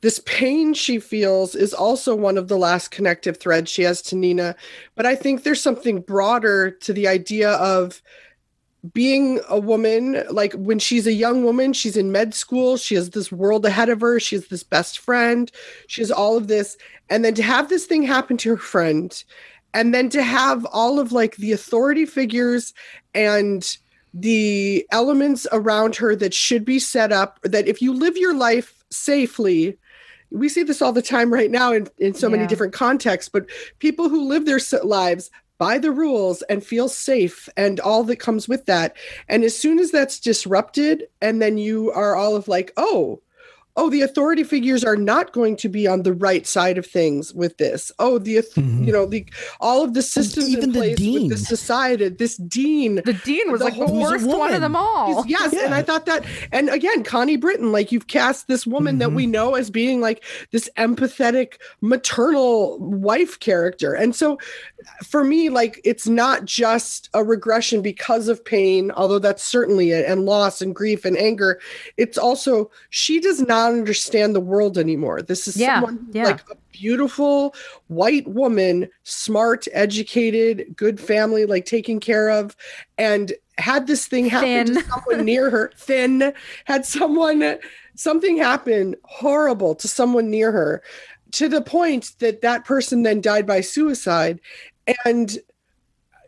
this 0.01 0.19
pain 0.25 0.73
she 0.73 0.99
feels 0.99 1.55
is 1.55 1.73
also 1.73 2.13
one 2.13 2.37
of 2.37 2.49
the 2.49 2.57
last 2.57 2.91
connective 2.91 3.37
threads 3.37 3.71
she 3.71 3.83
has 3.83 4.01
to 4.01 4.15
Nina 4.15 4.55
but 4.95 5.05
I 5.05 5.15
think 5.15 5.43
there's 5.43 5.61
something 5.61 6.01
broader 6.01 6.71
to 6.71 6.91
the 6.91 7.07
idea 7.07 7.51
of 7.51 8.01
being 8.91 9.39
a 9.47 9.57
woman 9.57 10.23
like 10.29 10.51
when 10.53 10.77
she's 10.77 11.07
a 11.07 11.13
young 11.13 11.45
woman 11.45 11.71
she's 11.71 11.95
in 11.95 12.11
med 12.11 12.33
school 12.33 12.75
she 12.75 12.95
has 12.95 13.11
this 13.11 13.31
world 13.31 13.65
ahead 13.65 13.87
of 13.87 14.01
her 14.01 14.19
she 14.19 14.35
has 14.35 14.47
this 14.47 14.63
best 14.63 14.99
friend 14.99 15.53
she 15.87 16.01
has 16.01 16.11
all 16.11 16.37
of 16.37 16.47
this. 16.47 16.77
And 17.09 17.23
then 17.23 17.35
to 17.35 17.43
have 17.43 17.69
this 17.69 17.85
thing 17.85 18.03
happen 18.03 18.37
to 18.37 18.49
her 18.51 18.57
friend 18.57 19.23
and 19.73 19.93
then 19.93 20.09
to 20.09 20.23
have 20.23 20.65
all 20.65 20.99
of 20.99 21.11
like 21.11 21.35
the 21.37 21.51
authority 21.51 22.05
figures 22.05 22.73
and 23.13 23.77
the 24.13 24.85
elements 24.91 25.47
around 25.51 25.95
her 25.95 26.15
that 26.15 26.33
should 26.33 26.63
be 26.63 26.79
set 26.79 27.11
up 27.11 27.39
that 27.43 27.67
if 27.67 27.81
you 27.81 27.93
live 27.93 28.15
your 28.15 28.35
life 28.35 28.83
safely 28.91 29.77
we 30.29 30.49
see 30.49 30.63
this 30.63 30.81
all 30.81 30.91
the 30.91 31.01
time 31.01 31.33
right 31.33 31.51
now 31.51 31.71
in, 31.71 31.87
in 31.97 32.13
so 32.13 32.29
many 32.29 32.45
different 32.45 32.73
contexts 32.73 33.27
but 33.27 33.45
people 33.79 34.09
who 34.09 34.27
live 34.27 34.45
their 34.45 34.59
lives 34.83 35.31
by 35.57 35.77
the 35.77 35.91
rules 35.91 36.41
and 36.43 36.63
feel 36.63 36.89
safe 36.89 37.47
and 37.55 37.79
all 37.79 38.03
that 38.03 38.17
comes 38.17 38.47
with 38.47 38.65
that. 38.65 38.95
And 39.29 39.43
as 39.43 39.57
soon 39.57 39.79
as 39.79 39.91
that's 39.91 40.19
disrupted 40.19 41.07
and 41.21 41.41
then 41.41 41.57
you 41.57 41.91
are 41.91 42.15
all 42.15 42.35
of 42.35 42.47
like 42.47 42.71
oh 42.77 43.21
oh 43.75 43.89
the 43.89 44.01
authority 44.01 44.43
figures 44.43 44.83
are 44.83 44.95
not 44.95 45.33
going 45.33 45.55
to 45.55 45.67
be 45.67 45.87
on 45.87 46.03
the 46.03 46.13
right 46.13 46.45
side 46.45 46.77
of 46.77 46.85
things 46.85 47.33
with 47.33 47.57
this 47.57 47.91
oh 47.99 48.17
the 48.19 48.37
auth- 48.37 48.53
Mhm. 48.53 48.85
you 48.85 48.93
know 48.93 49.05
the 49.05 49.25
all 49.59 49.83
of 49.83 49.93
the 49.93 50.01
systems 50.01 50.49
even 50.49 50.65
in 50.65 50.71
the 50.73 50.79
place 50.79 50.97
dean. 50.97 51.29
with 51.29 51.31
the 51.39 51.45
society 51.45 52.09
this 52.09 52.37
dean 52.37 53.01
The 53.05 53.13
dean 53.13 53.51
was 53.51 53.59
The 53.59 53.65
like 53.65 53.77
the 53.77 53.91
worst 53.91 54.25
one 54.25 54.53
of 54.53 54.61
them 54.61 54.75
all. 54.75 55.23
Yes, 55.27 55.53
and 55.53 55.73
I 55.73 55.81
thought 55.81 56.05
that, 56.05 56.23
and 56.51 56.69
again, 56.69 57.03
Connie 57.03 57.37
Britton, 57.37 57.71
like 57.71 57.91
you've 57.91 58.07
cast 58.07 58.47
this 58.47 58.67
woman 58.67 58.97
that 58.99 59.09
Mhm. 59.09 59.15
we 59.15 59.25
know 59.27 59.55
as 59.55 59.69
being 59.69 60.01
like 60.01 60.23
this 60.51 60.69
empathetic 60.77 61.53
maternal 61.81 62.77
wife 62.79 63.39
character, 63.39 63.93
and 63.93 64.15
so 64.15 64.37
for 65.05 65.23
me, 65.23 65.49
like 65.49 65.79
it's 65.85 66.07
not 66.07 66.43
just 66.45 67.09
a 67.13 67.23
regression 67.23 67.81
because 67.81 68.27
of 68.27 68.43
pain, 68.43 68.91
although 68.91 69.19
that's 69.19 69.43
certainly 69.43 69.91
it, 69.91 70.05
and 70.05 70.25
loss 70.25 70.61
and 70.61 70.75
grief 70.75 71.05
and 71.05 71.17
anger. 71.17 71.59
It's 71.97 72.17
also 72.17 72.69
she 72.89 73.19
does 73.19 73.41
not 73.41 73.62
understand 73.67 74.35
the 74.35 74.39
world 74.39 74.77
anymore. 74.77 75.21
This 75.21 75.47
is 75.47 75.57
Yeah, 75.57 75.75
someone 75.81 76.07
yeah. 76.11 76.25
like 76.25 76.41
a 76.49 76.55
beautiful 76.71 77.55
white 77.87 78.27
woman, 78.27 78.89
smart, 79.03 79.67
educated, 79.73 80.75
good 80.75 80.99
family, 80.99 81.45
like 81.45 81.65
taken 81.65 81.99
care 81.99 82.29
of, 82.29 82.55
and 82.97 83.33
had 83.57 83.87
this 83.87 84.07
thing 84.07 84.25
happen 84.25 84.73
to 84.73 84.81
someone 84.83 85.25
near 85.25 85.49
her, 85.49 85.71
thin, 85.77 86.33
had 86.65 86.85
someone 86.85 87.57
something 87.95 88.37
happen 88.37 88.95
horrible 89.03 89.75
to 89.75 89.87
someone 89.87 90.29
near 90.29 90.51
her 90.51 90.81
to 91.31 91.47
the 91.49 91.61
point 91.61 92.13
that 92.19 92.41
that 92.41 92.65
person 92.65 93.03
then 93.03 93.21
died 93.21 93.45
by 93.45 93.61
suicide 93.61 94.39
and 95.05 95.37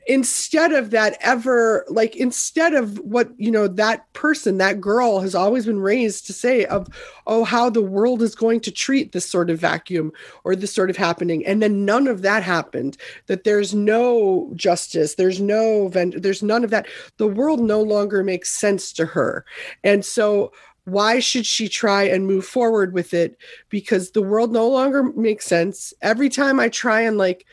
instead 0.08 0.72
of 0.72 0.92
that 0.92 1.18
ever 1.22 1.84
like 1.90 2.16
instead 2.16 2.74
of 2.74 3.00
what 3.00 3.30
you 3.38 3.50
know 3.50 3.68
that 3.68 4.12
person 4.14 4.58
that 4.58 4.80
girl 4.80 5.20
has 5.20 5.34
always 5.34 5.66
been 5.66 5.80
raised 5.80 6.28
to 6.28 6.34
say 6.34 6.66
of 6.66 6.88
oh 7.26 7.44
how 7.44 7.70
the 7.70 7.82
world 7.82 8.22
is 8.22 8.36
going 8.36 8.60
to 8.60 8.72
treat 8.72 9.12
this 9.12 9.28
sort 9.28 9.50
of 9.50 9.60
vacuum 9.60 10.12
or 10.44 10.56
this 10.56 10.74
sort 10.74 10.90
of 10.90 10.98
happening. 10.98 11.46
And 11.46 11.62
then 11.62 11.86
none 11.86 12.08
of 12.08 12.22
that 12.22 12.44
happened 12.44 12.98
that 13.28 13.44
there's 13.44 13.74
no 13.74 14.52
justice 14.56 15.16
there's 15.16 15.42
no 15.42 15.88
vent 15.88 16.22
there's 16.22 16.44
none 16.44 16.64
of 16.64 16.70
that. 16.70 16.88
The 17.18 17.28
world 17.28 17.60
no 17.60 17.82
longer 17.82 18.24
makes 18.24 18.52
sense 18.52 18.92
to 18.94 19.06
her. 19.06 19.46
And 19.84 20.06
so 20.06 20.52
why 20.84 21.20
should 21.20 21.48
she 21.48 21.68
try 21.68 22.04
and 22.04 22.28
move 22.28 22.46
forward 22.46 22.94
with 22.94 23.12
it? 23.12 23.38
Because 23.70 24.12
the 24.12 24.22
world 24.22 24.52
no 24.52 24.68
longer 24.68 25.02
makes 25.02 25.48
sense. 25.48 25.96
Every 26.04 26.30
time 26.30 26.60
i 26.60 26.70
try 26.70 27.02
and 27.02 27.18
like 27.18 27.46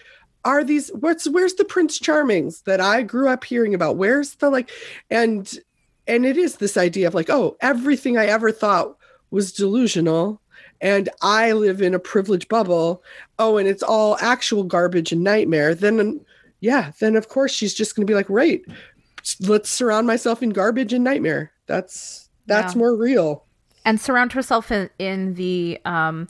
are 0.44 0.64
these 0.64 0.88
what's 0.88 1.28
where's 1.28 1.54
the 1.54 1.64
prince 1.64 1.98
charmings 1.98 2.64
that 2.64 2.80
i 2.80 3.02
grew 3.02 3.28
up 3.28 3.44
hearing 3.44 3.74
about? 3.74 3.96
Where's 3.96 4.34
the 4.36 4.50
like 4.50 4.70
and 5.10 5.58
and 6.06 6.26
it 6.26 6.36
is 6.36 6.56
this 6.56 6.76
idea 6.76 7.06
of 7.06 7.14
like 7.14 7.30
oh 7.30 7.56
everything 7.60 8.18
i 8.18 8.26
ever 8.26 8.50
thought 8.50 8.96
was 9.30 9.52
delusional 9.52 10.40
and 10.80 11.08
i 11.22 11.52
live 11.52 11.80
in 11.80 11.94
a 11.94 11.98
privileged 11.98 12.48
bubble. 12.48 13.02
Oh 13.38 13.56
and 13.56 13.68
it's 13.68 13.82
all 13.84 14.16
actual 14.20 14.64
garbage 14.64 15.12
and 15.12 15.22
nightmare. 15.22 15.74
Then 15.74 16.20
yeah 16.60 16.92
then 16.98 17.16
of 17.16 17.28
course 17.28 17.52
she's 17.52 17.74
just 17.74 17.94
going 17.94 18.06
to 18.06 18.10
be 18.10 18.14
like 18.16 18.28
right 18.30 18.62
let's 19.40 19.70
surround 19.70 20.06
myself 20.06 20.42
in 20.42 20.50
garbage 20.50 20.92
and 20.92 21.04
nightmare. 21.04 21.52
That's 21.66 22.28
that's 22.46 22.74
Yeah. 22.74 22.78
more 22.80 22.96
real. 22.96 23.44
And 23.84 24.00
surround 24.00 24.32
herself 24.32 24.72
in, 24.72 24.90
in 24.98 25.34
the 25.34 25.78
um 25.84 26.28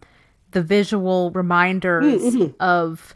the 0.51 0.63
visual 0.63 1.31
reminders 1.31 2.23
Mm, 2.23 2.55
of 2.61 3.15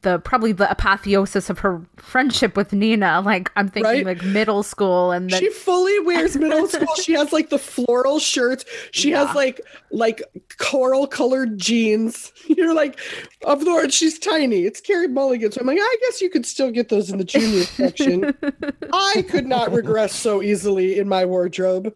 the 0.00 0.18
probably 0.20 0.52
the 0.52 0.70
apotheosis 0.70 1.50
of 1.50 1.58
her 1.60 1.80
friendship 1.96 2.56
with 2.56 2.72
Nina. 2.72 3.20
Like 3.20 3.50
I'm 3.56 3.68
thinking 3.68 4.04
Right? 4.04 4.06
like 4.06 4.24
middle 4.24 4.62
school 4.62 5.12
and 5.12 5.30
then 5.30 5.38
she 5.40 5.50
fully 5.50 5.98
wears 6.00 6.36
middle 6.36 6.66
school. 6.68 6.94
She 6.96 7.12
has 7.12 7.32
like 7.32 7.50
the 7.50 7.58
floral 7.58 8.18
shirts. 8.18 8.64
She 8.90 9.10
has 9.10 9.34
like 9.34 9.60
like 9.90 10.22
coral 10.58 11.06
colored 11.06 11.58
jeans. 11.58 12.32
You're 12.46 12.74
like, 12.74 12.98
of 13.44 13.62
Lord, 13.62 13.92
she's 13.92 14.18
tiny. 14.18 14.64
It's 14.64 14.80
Carey 14.80 15.08
Mulligan. 15.08 15.52
So 15.52 15.60
I'm 15.60 15.66
like, 15.66 15.78
I 15.80 15.96
guess 16.02 16.20
you 16.20 16.30
could 16.30 16.46
still 16.46 16.70
get 16.70 16.88
those 16.88 17.10
in 17.10 17.18
the 17.18 17.24
junior 17.24 17.64
section. 17.64 18.34
I 18.92 19.24
could 19.28 19.46
not 19.46 19.72
regress 19.72 20.14
so 20.14 20.42
easily 20.42 20.98
in 20.98 21.08
my 21.08 21.24
wardrobe. 21.24 21.94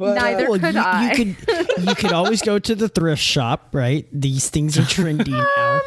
But 0.00 0.16
uh, 0.16 0.20
Neither- 0.22 0.48
Well, 0.50 0.58
could 0.58 0.74
you, 0.74 0.80
I. 0.80 1.12
you 1.12 1.34
could 1.34 1.84
you 1.88 1.94
could 1.94 2.12
always 2.12 2.40
go 2.40 2.58
to 2.58 2.74
the 2.74 2.88
thrift 2.88 3.20
shop, 3.22 3.68
right? 3.74 4.06
These 4.10 4.48
things 4.48 4.78
are 4.78 4.82
trendy 4.82 5.28
now. 5.28 5.80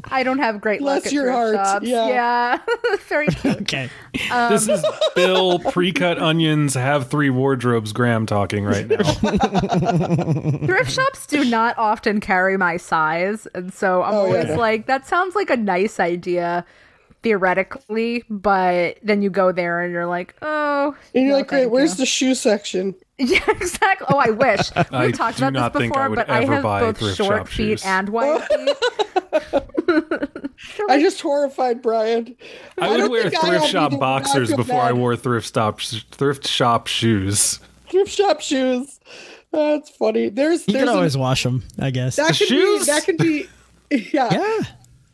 I 0.10 0.22
don't 0.22 0.38
have 0.38 0.60
great 0.60 0.80
luck 0.80 1.04
at 1.06 1.12
your 1.12 1.24
thrift 1.24 1.34
heart. 1.36 1.54
shops. 1.56 1.86
Yeah. 1.88 2.08
Yeah. 2.08 2.96
Very 3.08 3.26
cute. 3.26 3.62
okay. 3.62 3.90
this 4.12 4.68
is 4.68 4.84
Bill 5.16 5.58
pre-cut 5.58 6.18
onions 6.20 6.74
have 6.74 7.08
three 7.10 7.30
wardrobes. 7.30 7.92
Graham 7.92 8.24
talking 8.24 8.64
right 8.64 8.86
now. 8.86 9.02
thrift 10.66 10.92
shops 10.92 11.26
do 11.26 11.44
not 11.44 11.76
often 11.76 12.20
carry 12.20 12.56
my 12.56 12.76
size 12.76 13.48
and 13.54 13.72
so 13.74 14.02
i'm 14.02 14.14
Oh, 14.14 14.26
yeah. 14.26 14.42
always 14.42 14.56
like 14.56 14.86
that 14.86 15.06
sounds 15.08 15.34
like 15.34 15.50
a 15.50 15.56
nice 15.56 15.98
idea 15.98 16.64
theoretically 17.24 18.22
but 18.30 18.98
then 19.02 19.20
you 19.22 19.30
go 19.30 19.50
there 19.50 19.80
and 19.80 19.92
you're 19.92 20.06
like 20.06 20.36
oh 20.42 20.94
and 21.14 21.24
you're 21.24 21.32
no, 21.32 21.38
like, 21.38 21.48
great, 21.48 21.66
where's 21.70 21.92
you." 21.92 21.96
the 21.96 22.06
shoe 22.06 22.34
section? 22.36 22.94
yeah 23.18 23.40
exactly 23.48 24.06
oh 24.10 24.18
i 24.18 24.30
wish 24.30 24.70
we 24.76 24.82
I 24.92 25.10
talked 25.10 25.38
about 25.38 25.52
not 25.54 25.72
this 25.72 25.80
think 25.82 25.96
I 25.96 26.08
before 26.08 26.16
but 26.16 26.30
i 26.30 26.44
have 26.44 26.62
both 26.62 27.14
short 27.16 27.48
feet 27.48 27.80
shoes. 27.80 27.84
and 27.84 28.08
wide 28.10 28.42
feet 28.42 28.76
I 30.88 31.00
just 31.00 31.20
horrified 31.20 31.82
Brian. 31.82 32.36
I 32.78 32.88
would 32.90 32.96
don't 32.98 33.10
wear 33.10 33.30
thrift 33.30 33.66
shop 33.66 33.98
boxers 33.98 34.52
before 34.54 34.80
I 34.80 34.92
wore 34.92 35.16
thrift 35.16 35.46
stop 35.46 35.80
thrift 35.80 36.46
shop 36.46 36.86
shoes. 36.86 37.60
thrift 37.88 38.10
shop 38.10 38.40
shoes. 38.40 39.00
That's 39.52 39.90
funny. 39.90 40.28
There's 40.30 40.66
You 40.66 40.72
there's 40.74 40.84
can 40.84 40.88
an- 40.88 40.96
always 40.96 41.16
wash 41.16 41.42
them, 41.42 41.62
I 41.78 41.90
guess. 41.90 42.16
that 42.16 42.28
could 42.28 42.48
shoes? 42.48 42.80
be 42.86 42.92
that 42.92 43.04
could 43.04 43.18
be 43.18 43.46
yeah. 43.90 44.28
yeah. 44.32 44.58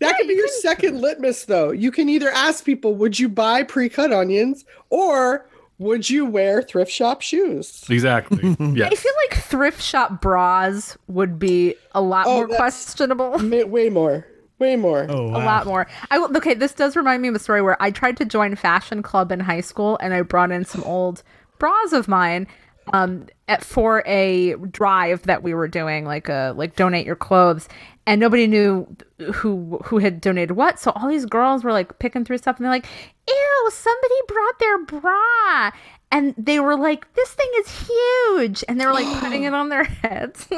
That 0.01 0.17
could 0.19 0.29
be 0.29 0.35
your 0.35 0.49
second 0.49 1.01
litmus, 1.01 1.45
though. 1.45 1.71
You 1.71 1.91
can 1.91 2.09
either 2.09 2.31
ask 2.31 2.65
people, 2.65 2.95
would 2.97 3.19
you 3.19 3.29
buy 3.29 3.63
pre 3.63 3.89
cut 3.89 4.13
onions 4.13 4.65
or 4.89 5.47
would 5.79 6.11
you 6.11 6.27
wear 6.27 6.61
thrift 6.63 6.91
shop 6.91 7.23
shoes? 7.23 7.85
Exactly. 7.89 8.55
yeah. 8.75 8.89
i 8.89 8.95
feel 8.95 9.13
like 9.31 9.41
thrift 9.43 9.81
shop 9.83 10.21
bras 10.21 10.99
would 11.09 11.39
be 11.39 11.75
a 11.93 12.01
lot 12.03 12.27
Oh, 12.27 12.47
more 12.47 12.49
questionable 12.49 13.39
Ma- 13.43 13.65
Way 13.65 13.89
more. 13.89 14.27
Way 14.59 14.77
more. 14.77 15.07
Oh, 15.09 15.29
a 15.29 15.41
lot 15.43 15.65
more. 15.67 15.87
I 16.11 16.19
will- 16.19 16.37
okay. 16.37 16.53
This 16.53 16.73
does 16.75 16.97
remind 16.97 17.23
me 17.23 17.29
of 17.29 17.35
a 17.35 17.39
story 17.39 17.63
where 17.63 17.83
I 17.83 17.91
tried 17.91 18.19
to 18.19 18.27
join 18.27 18.57
fashion 18.57 19.03
club 19.03 19.33
in 19.33 19.41
high 19.41 19.63
school, 19.63 19.97
and 20.03 20.13
I 20.13 20.21
brought 20.21 20.51
in 20.51 20.67
some 20.67 20.83
old 20.85 21.23
bras 21.59 21.93
of 21.95 22.09
mine, 22.09 22.47
um, 22.93 23.27
at, 23.49 23.65
for 23.65 24.03
a 24.07 24.55
drive 24.71 25.23
that 25.23 25.43
we 25.43 25.55
were 25.55 25.69
doing, 25.69 26.05
like 26.05 26.29
a 26.29 26.53
like 26.57 26.77
donate 26.77 27.07
your 27.07 27.17
clothes, 27.17 27.69
and 28.07 28.21
nobody 28.21 28.47
knew 28.47 28.87
who 29.35 29.79
who 29.85 29.99
had 29.99 30.21
donated 30.21 30.53
what. 30.57 30.79
So 30.79 30.91
all 30.93 31.09
these 31.09 31.27
girls 31.27 31.65
were 31.65 31.73
like 31.73 31.99
picking 31.99 32.25
through 32.25 32.39
stuff, 32.39 32.57
and 32.57 32.65
they're 32.65 32.73
like, 32.73 32.87
"Ew, 33.29 33.71
somebody 33.73 34.15
brought 34.29 34.59
their 34.59 34.79
bra." 34.85 35.71
And 36.13 36.35
they 36.37 36.59
were 36.59 36.77
like, 36.77 37.13
"This 37.15 37.31
thing 37.33 37.51
is 37.59 37.89
huge," 37.89 38.65
and 38.69 38.81
they 38.81 38.87
were 38.87 38.93
like 38.93 39.21
putting 39.21 39.43
it 39.45 39.55
on 39.55 39.69
their 39.69 39.85
heads. 40.03 40.47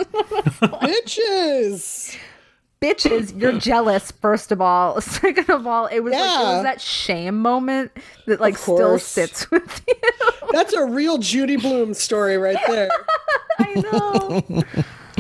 Bitches. 0.63 2.17
Bitches, 2.83 3.41
you're 3.41 3.53
jealous, 3.59 4.11
first 4.11 4.51
of 4.51 4.61
all. 4.61 5.01
Second 5.01 5.49
of 5.51 5.67
all, 5.67 5.87
it 5.87 6.01
was 6.01 6.13
like 6.13 6.21
it 6.23 6.45
was 6.45 6.63
that 6.65 6.81
shame 6.81 7.39
moment 7.41 7.93
that 8.27 8.41
like 8.41 8.59
still 8.59 8.99
sits 8.99 9.51
with 9.51 9.83
you. 9.87 9.95
That's 10.51 10.73
a 10.73 10.85
real 10.85 11.19
Judy 11.19 11.57
Blume 11.57 11.95
story 11.95 12.37
right 12.37 12.59
there. 12.67 12.89
I 13.59 13.75
know. 13.75 14.63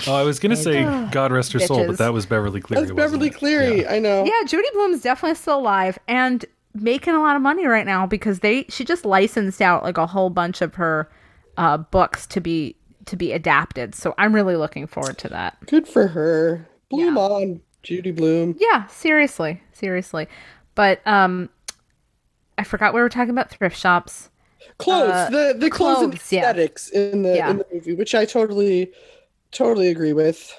Oh, 0.06 0.14
I 0.14 0.22
was 0.22 0.40
gonna 0.40 0.56
say 0.56 0.82
God 1.12 1.30
rest 1.30 1.52
her 1.52 1.60
soul, 1.60 1.86
but 1.86 1.98
that 1.98 2.12
was 2.12 2.26
Beverly 2.26 2.60
Cleary. 2.60 2.86
That's 2.86 2.96
Beverly 2.96 3.28
it? 3.28 3.34
Cleary. 3.34 3.82
Yeah. 3.82 3.92
I 3.92 3.98
know. 4.00 4.24
yeah, 4.24 4.42
Judy 4.46 4.68
Blume's 4.72 5.02
definitely 5.02 5.36
still 5.36 5.58
alive 5.58 5.98
and 6.08 6.44
making 6.74 7.14
a 7.14 7.20
lot 7.20 7.36
of 7.36 7.42
money 7.42 7.66
right 7.66 7.86
now 7.86 8.06
because 8.06 8.40
they 8.40 8.64
she 8.68 8.84
just 8.84 9.04
licensed 9.04 9.60
out 9.62 9.82
like 9.84 9.98
a 9.98 10.06
whole 10.06 10.30
bunch 10.30 10.62
of 10.62 10.74
her 10.74 11.08
uh 11.58 11.76
books 11.76 12.26
to 12.28 12.40
be 12.40 12.74
to 13.06 13.16
be 13.16 13.32
adapted. 13.32 13.94
So 13.94 14.14
I'm 14.18 14.34
really 14.34 14.56
looking 14.56 14.86
forward 14.86 15.18
to 15.18 15.28
that. 15.28 15.58
Good 15.66 15.86
for 15.86 16.08
her. 16.08 16.66
Bloom 16.96 17.18
on, 17.18 17.60
Judy 17.82 18.10
Blume. 18.12 18.56
Yeah, 18.58 18.86
seriously. 18.86 19.62
Seriously. 19.72 20.28
But 20.74 21.00
um 21.06 21.48
I 22.58 22.64
forgot 22.64 22.94
we 22.94 23.00
were 23.00 23.08
talking 23.08 23.30
about 23.30 23.50
thrift 23.50 23.76
shops. 23.76 24.30
Clothes. 24.78 25.10
Uh, 25.10 25.30
the 25.30 25.54
the 25.58 25.70
clothes, 25.70 26.02
and 26.02 26.12
clothes, 26.12 26.32
yeah. 26.32 26.50
in 26.94 27.22
the 27.22 27.34
Yeah. 27.36 27.50
in 27.50 27.58
the 27.58 27.66
movie, 27.72 27.94
which 27.94 28.14
I 28.14 28.24
totally 28.24 28.92
totally 29.50 29.88
agree 29.88 30.12
with. 30.12 30.56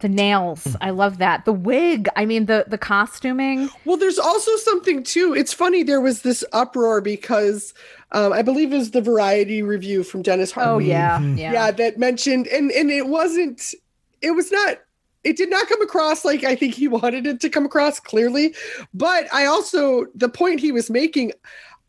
The 0.00 0.08
nails. 0.08 0.76
I 0.80 0.90
love 0.90 1.18
that. 1.18 1.44
The 1.44 1.52
wig. 1.52 2.08
I 2.16 2.26
mean 2.26 2.46
the 2.46 2.64
the 2.66 2.76
costuming. 2.76 3.70
Well, 3.84 3.96
there's 3.96 4.18
also 4.18 4.54
something 4.56 5.02
too. 5.04 5.34
It's 5.34 5.52
funny 5.52 5.82
there 5.84 6.00
was 6.00 6.22
this 6.22 6.44
uproar 6.52 7.00
because 7.00 7.72
um, 8.12 8.32
I 8.32 8.42
believe 8.42 8.72
it 8.72 8.76
was 8.76 8.90
the 8.90 9.00
Variety 9.00 9.62
review 9.62 10.02
from 10.02 10.22
Dennis 10.22 10.50
Harvey. 10.50 10.92
Oh 10.92 10.98
Hartman. 10.98 11.38
yeah. 11.38 11.52
Yeah. 11.52 11.52
yeah, 11.52 11.70
that 11.70 11.98
mentioned 11.98 12.48
and 12.48 12.72
and 12.72 12.90
it 12.90 13.06
wasn't. 13.06 13.72
It 14.20 14.32
was 14.32 14.50
not. 14.50 14.80
It 15.24 15.36
did 15.36 15.50
not 15.50 15.68
come 15.68 15.82
across 15.82 16.24
like 16.24 16.44
I 16.44 16.54
think 16.54 16.74
he 16.74 16.88
wanted 17.00 17.26
it 17.26 17.40
to 17.40 17.50
come 17.50 17.66
across 17.66 18.00
clearly, 18.00 18.54
but 18.92 19.32
I 19.32 19.46
also 19.46 20.06
the 20.14 20.28
point 20.28 20.60
he 20.60 20.72
was 20.72 20.90
making. 20.90 21.32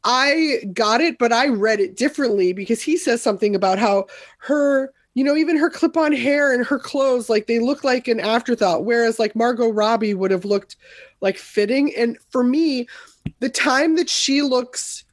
I 0.08 0.60
got 0.72 1.02
it, 1.02 1.18
but 1.18 1.34
I 1.34 1.48
read 1.48 1.80
it 1.80 1.98
differently 1.98 2.54
because 2.54 2.80
he 2.80 2.96
says 2.96 3.24
something 3.24 3.56
about 3.56 3.80
how 3.80 4.06
her, 4.38 4.94
you 5.16 5.24
know, 5.24 5.36
even 5.36 5.58
her 5.58 5.70
clip 5.70 5.98
on 5.98 6.12
hair 6.12 6.54
and 6.54 6.64
her 6.64 6.78
clothes, 6.78 7.28
like 7.28 7.48
they 7.48 7.58
look 7.58 7.84
like 7.84 8.08
an 8.08 8.20
afterthought, 8.20 8.86
whereas 8.86 9.18
like 9.18 9.36
Margot 9.36 9.70
Robbie 9.70 10.14
would 10.14 10.30
have 10.30 10.46
looked 10.46 10.76
like 11.22 11.40
fitting. 11.40 11.92
And 11.96 12.20
for 12.30 12.44
me, 12.44 12.86
the 13.40 13.50
time 13.50 13.96
that 13.96 14.08
she 14.08 14.44
looks 14.44 15.05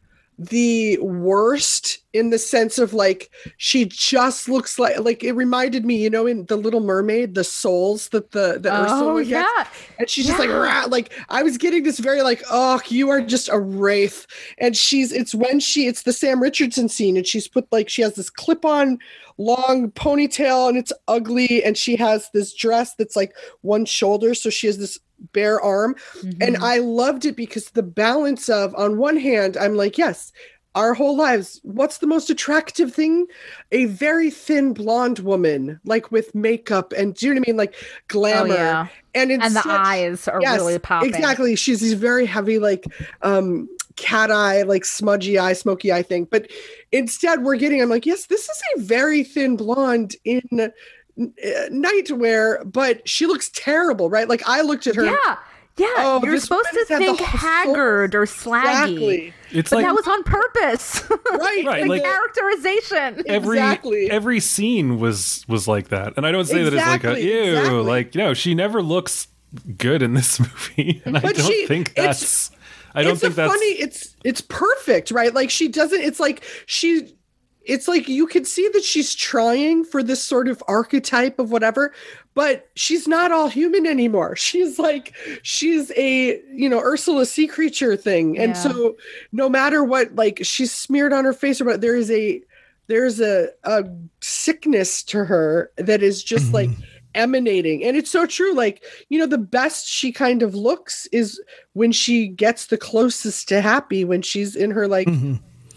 the 0.48 0.98
worst 0.98 1.98
in 2.12 2.30
the 2.30 2.38
sense 2.38 2.78
of 2.78 2.92
like 2.92 3.30
she 3.56 3.84
just 3.84 4.48
looks 4.48 4.78
like 4.78 4.98
like 5.00 5.22
it 5.22 5.32
reminded 5.32 5.84
me 5.84 5.96
you 5.96 6.10
know 6.10 6.26
in 6.26 6.44
the 6.46 6.56
little 6.56 6.80
mermaid 6.80 7.34
the 7.34 7.44
souls 7.44 8.08
that 8.08 8.32
the 8.32 8.58
the 8.60 8.70
Oh 8.70 8.84
Ursula 8.84 9.24
gets 9.24 9.30
yeah. 9.30 9.66
and 9.98 10.10
she's 10.10 10.26
just 10.26 10.38
like 10.38 10.50
"Rah," 10.50 10.86
like 10.88 11.12
I 11.28 11.42
was 11.42 11.56
getting 11.58 11.82
this 11.84 11.98
very 11.98 12.22
like 12.22 12.42
oh 12.50 12.80
you 12.88 13.08
are 13.10 13.20
just 13.20 13.48
a 13.48 13.58
wraith. 13.58 14.26
And 14.58 14.76
she's 14.76 15.12
it's 15.12 15.34
when 15.34 15.60
she 15.60 15.86
it's 15.86 16.02
the 16.02 16.12
Sam 16.12 16.42
Richardson 16.42 16.88
scene 16.88 17.16
and 17.16 17.26
she's 17.26 17.48
put 17.48 17.70
like 17.72 17.88
she 17.88 18.02
has 18.02 18.14
this 18.14 18.30
clip 18.30 18.64
on 18.64 18.98
long 19.42 19.90
ponytail 19.92 20.68
and 20.68 20.78
it's 20.78 20.92
ugly 21.08 21.62
and 21.64 21.76
she 21.76 21.96
has 21.96 22.28
this 22.32 22.54
dress 22.54 22.94
that's 22.96 23.16
like 23.16 23.32
one 23.62 23.84
shoulder 23.84 24.34
so 24.34 24.50
she 24.50 24.66
has 24.66 24.78
this 24.78 24.98
bare 25.32 25.60
arm 25.60 25.94
and 26.40 26.56
Mm-hmm. 26.56 26.64
I 26.64 26.78
loved 26.78 27.24
it 27.24 27.36
because 27.36 27.70
the 27.70 27.82
balance 27.82 28.48
of 28.48 28.74
on 28.74 28.98
one 28.98 29.16
hand 29.16 29.56
I'm 29.56 29.74
like 29.76 29.96
yes 29.98 30.32
our 30.74 30.94
whole 30.94 31.16
lives 31.16 31.60
what's 31.64 31.98
the 31.98 32.06
most 32.06 32.30
attractive 32.30 32.94
thing 32.94 33.26
a 33.72 33.84
very 33.86 34.30
thin 34.30 34.72
blonde 34.72 35.18
woman 35.20 35.78
like 35.84 36.10
with 36.10 36.34
makeup 36.34 36.92
and 36.96 37.14
do 37.14 37.26
you 37.26 37.34
know 37.34 37.40
what 37.40 37.48
I 37.48 37.50
mean 37.50 37.56
like 37.58 37.74
Oh 37.74 38.04
glamour 38.08 38.54
yeah. 38.54 38.86
and 39.14 39.30
And 39.30 39.54
the 39.54 39.62
eyes 39.66 40.26
are 40.28 40.40
Yes, 40.40 40.58
really 40.60 40.78
popping. 40.78 41.10
Exactly. 41.14 41.56
She's 41.56 41.80
these 41.80 41.92
very 41.92 42.24
heavy, 42.24 42.58
like 42.58 42.84
um 43.20 43.68
cat 43.96 44.30
eye, 44.30 44.62
like 44.62 44.84
smudgy 44.84 45.38
eye, 45.38 45.52
smoky 45.52 45.92
eye 45.92 46.02
thing. 46.02 46.26
But 46.30 46.50
instead, 46.92 47.42
we're 47.42 47.56
getting, 47.56 47.80
I'm 47.82 47.88
like, 47.88 48.06
yes, 48.06 48.26
this 48.26 48.48
is 48.48 48.62
a 48.76 48.80
very 48.82 49.22
thin 49.24 49.56
blonde 49.56 50.16
in 50.24 50.42
uh, 50.60 50.68
nightwear, 51.70 52.70
but 52.70 53.06
she 53.08 53.26
looks 53.26 53.50
terrible, 53.54 54.08
right? 54.10 54.28
Like 54.28 54.42
I 54.48 54.62
looked 54.62 54.86
at 54.86 54.94
her. 54.96 55.04
Yeah. 55.04 55.36
Yeah. 55.78 55.86
Oh, 55.96 56.20
You're 56.22 56.38
supposed 56.38 56.68
to 56.68 56.74
woman's 56.74 56.88
had 56.90 57.00
the 57.00 57.04
think 57.16 57.20
haggard 57.20 58.14
or 58.14 58.26
slaggy. 58.26 58.60
Exactly. 58.62 59.34
It's 59.52 59.70
But 59.70 59.76
like 59.76 59.86
that 59.86 59.94
was 59.94 60.06
on 60.06 60.22
purpose. 60.22 61.02
Right. 61.32 61.64
Right, 61.64 61.86
like- 61.88 62.02
characterization. 62.02 63.22
every 63.26 63.56
Exactly. 63.58 64.10
every 64.10 64.38
scene 64.40 64.98
was 65.00 65.44
was 65.48 65.66
like 65.66 65.88
that, 65.88 66.12
and 66.18 66.26
I 66.26 66.30
don't 66.32 66.44
say 66.44 66.62
that 66.62 66.72
it's 66.74 66.86
like 66.86 67.04
a 67.04 67.12
Exactly, 67.12 67.24
ew, 67.32 67.56
exactly. 67.56 67.82
like 67.84 68.14
no, 68.14 68.34
she 68.34 68.54
never 68.54 68.82
looks 68.82 69.28
good 69.78 70.02
in 70.02 70.12
this 70.14 70.38
movie, 70.40 71.00
and 71.06 71.16
I 71.16 71.20
don't 71.20 71.36
she- 71.36 71.66
think 71.66 71.92
it's- 71.96 72.48
that's. 72.48 72.50
I 72.94 73.02
don't 73.02 73.12
it's 73.12 73.20
think 73.22 73.32
a 73.34 73.36
that's 73.36 73.52
funny. 73.52 73.66
It's 73.72 74.16
it's 74.24 74.40
perfect, 74.40 75.10
right? 75.10 75.32
Like 75.34 75.50
she 75.50 75.68
doesn't. 75.68 76.00
It's 76.00 76.20
like 76.20 76.42
she. 76.66 77.14
It's 77.64 77.86
like 77.86 78.08
you 78.08 78.26
can 78.26 78.44
see 78.44 78.68
that 78.72 78.82
she's 78.82 79.14
trying 79.14 79.84
for 79.84 80.02
this 80.02 80.20
sort 80.20 80.48
of 80.48 80.60
archetype 80.66 81.38
of 81.38 81.52
whatever, 81.52 81.94
but 82.34 82.68
she's 82.74 83.06
not 83.06 83.30
all 83.30 83.46
human 83.48 83.86
anymore. 83.86 84.34
She's 84.48 84.80
like 84.80 85.14
she's 85.42 85.92
a 85.96 86.42
you 86.52 86.68
know 86.68 86.80
Ursula 86.80 87.24
sea 87.24 87.46
creature 87.46 87.96
thing, 87.96 88.36
and 88.36 88.56
Yeah. 88.56 88.62
so 88.62 88.96
no 89.30 89.48
matter 89.48 89.84
what, 89.84 90.12
like 90.16 90.40
she's 90.42 90.72
smeared 90.72 91.12
on 91.12 91.24
her 91.24 91.32
face 91.32 91.60
or 91.60 91.66
what, 91.66 91.80
there 91.80 91.94
is 91.94 92.10
a 92.10 92.42
there's 92.88 93.20
a 93.20 93.50
a 93.62 93.84
sickness 94.20 95.04
to 95.04 95.24
her 95.24 95.70
that 95.76 96.02
is 96.02 96.24
just 96.24 96.52
like 96.58 96.70
emanating. 97.14 97.84
And 97.84 97.96
it's 97.96 98.10
so 98.10 98.26
true 98.26 98.54
like 98.54 98.82
you 99.08 99.18
know 99.18 99.26
the 99.26 99.38
best 99.38 99.86
she 99.86 100.12
kind 100.12 100.42
of 100.42 100.54
looks 100.54 101.06
is 101.12 101.40
when 101.74 101.92
she 101.92 102.28
gets 102.28 102.66
the 102.66 102.78
closest 102.78 103.48
to 103.48 103.60
happy 103.60 104.04
when 104.04 104.22
she's 104.22 104.56
in 104.56 104.70
her 104.70 104.88
like 104.88 105.08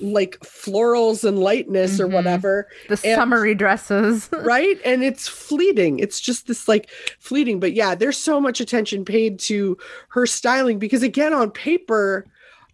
like 0.01 0.37
florals 0.41 1.23
and 1.23 1.39
lightness 1.39 2.01
or 2.01 2.07
Mhm. 2.07 2.11
whatever. 2.11 2.67
The 2.89 2.99
and- 3.05 3.15
summery 3.17 3.55
dresses. 3.55 4.29
right? 4.41 4.77
And 4.83 5.03
it's 5.03 5.27
fleeting. 5.27 5.99
It's 5.99 6.19
just 6.19 6.47
this 6.47 6.67
like 6.67 6.89
fleeting. 7.19 7.59
But 7.61 7.73
yeah 7.73 7.95
there's 7.95 8.17
so 8.17 8.41
much 8.41 8.59
attention 8.59 9.05
paid 9.05 9.39
to 9.39 9.77
her 10.09 10.25
styling 10.25 10.79
because 10.79 11.01
again 11.03 11.33
on 11.33 11.49
paper 11.51 12.25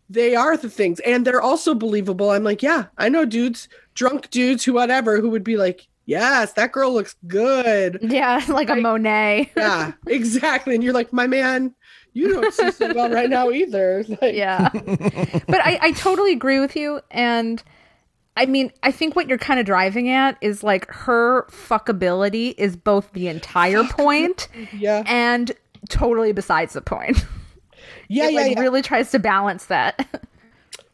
they 0.09 0.35
are 0.35 0.57
the 0.57 0.69
things. 0.69 0.99
And 1.01 1.25
they're 1.25 1.41
also 1.41 1.73
believable. 1.75 2.31
I'm 2.31 2.43
like 2.43 2.61
yeah 2.63 2.85
i 2.97 3.07
know 3.07 3.23
dudes 3.25 3.69
drunk 3.93 4.29
dudes 4.31 4.63
who 4.65 4.73
whatever 4.73 5.19
who 5.21 5.29
would 5.29 5.43
be 5.43 5.57
like 5.57 5.87
yes 6.05 6.53
that 6.53 6.71
girl 6.71 6.93
looks 6.93 7.15
good 7.27 7.99
yeah, 8.01 8.43
like 8.49 8.69
a 8.69 8.75
Monet. 8.75 9.51
yeah 9.57 9.93
exactly 10.07 10.75
and 10.75 10.83
you're 10.83 10.93
like 10.93 11.13
my 11.13 11.27
man 11.27 11.73
you 12.13 12.33
don't 12.33 12.53
see 12.53 12.71
so 12.71 12.93
well 12.93 13.09
right 13.09 13.29
now 13.29 13.49
either 13.51 14.03
like 14.21 14.35
yeah. 14.35 14.69
But 14.73 15.61
I, 15.61 15.79
I 15.81 15.91
totally 15.93 16.33
agree 16.33 16.59
with 16.59 16.75
you. 16.75 16.99
And 17.09 17.63
I 18.35 18.45
mean, 18.45 18.71
I 18.83 18.91
think 18.91 19.15
what 19.15 19.27
you're 19.29 19.37
kind 19.37 19.59
of 19.59 19.65
driving 19.65 20.09
at 20.09 20.37
is 20.41 20.63
like 20.63 20.89
her 20.91 21.43
fuckability 21.49 22.53
is 22.57 22.75
both 22.75 23.11
the 23.13 23.27
entire 23.27 23.83
point 23.85 24.47
yeah 24.73 25.03
and 25.05 25.51
totally 25.89 26.31
besides 26.31 26.73
the 26.73 26.81
point. 26.81 27.25
yeah 28.09 28.27
it 28.27 28.33
yeah, 28.33 28.41
like 28.41 28.55
yeah. 28.55 28.59
really 28.61 28.81
tries 28.81 29.11
to 29.11 29.19
balance 29.19 29.65
that. 29.67 30.25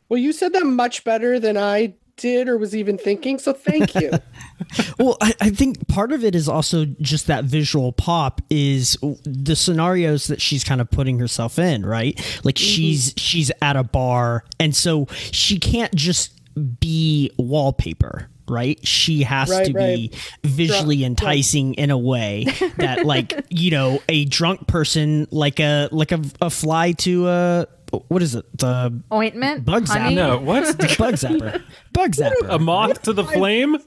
well 0.10 0.20
you 0.20 0.32
said 0.32 0.54
that 0.54 0.66
much 0.66 1.04
better 1.04 1.40
than 1.40 1.58
i 1.58 1.94
did 2.18 2.50
or 2.50 2.58
was 2.58 2.76
even 2.76 2.98
thinking 2.98 3.40
so 3.40 3.54
thank 3.54 3.96
you 3.96 4.12
Well, 5.00 5.18
I, 5.22 5.34
I 5.40 5.50
think 5.52 5.88
part 5.88 6.12
of 6.12 6.24
it 6.24 6.36
is 6.36 6.50
also 6.50 6.86
just 6.86 7.28
that 7.28 7.46
visual 7.46 7.92
pop 7.92 8.42
is 8.50 8.98
the 9.24 9.56
scenarios 9.56 10.28
that 10.28 10.42
she's 10.42 10.64
kind 10.64 10.82
of 10.82 10.90
putting 10.90 11.20
herself 11.20 11.60
in, 11.60 11.86
right? 11.86 12.16
Like 12.44 12.56
mm-hmm. 12.56 12.66
she's 12.66 13.14
she's 13.18 13.52
at 13.62 13.76
a 13.76 13.84
bar, 13.84 14.44
and 14.60 14.76
so 14.76 15.08
she 15.32 15.60
can't 15.60 15.94
just 15.94 16.32
be 16.80 17.32
wallpaper. 17.38 18.30
Right, 18.50 18.80
she 18.88 19.24
has 19.24 19.50
Right, 19.50 19.66
to 19.66 19.74
be 19.74 20.12
visually 20.46 21.00
Drunk- 21.00 21.20
enticing 21.20 21.74
in 21.74 21.92
a 21.92 21.98
way 21.98 22.46
that, 22.78 23.06
like, 23.06 23.46
you 23.50 23.72
know, 23.72 24.02
a 24.08 24.24
drunk 24.24 24.68
person, 24.68 25.28
like 25.32 25.60
a 25.60 25.90
like 25.92 26.14
a, 26.14 26.22
a 26.40 26.50
fly 26.50 26.94
to 26.94 27.28
a 27.28 27.68
what 28.08 28.22
is 28.22 28.36
it, 28.36 28.46
the 28.58 29.02
Ointment? 29.12 29.66
bug 29.66 29.88
honey? 29.88 30.16
zapper? 30.16 30.16
no 30.16 30.38
what 30.40 30.78
bug 30.98 31.14
zapper, 31.16 31.64
bug 31.94 32.12
zapper. 32.12 32.48
a 32.50 32.60
moth 32.60 33.02
to 33.04 33.14
the 33.14 33.24
flame. 33.24 33.78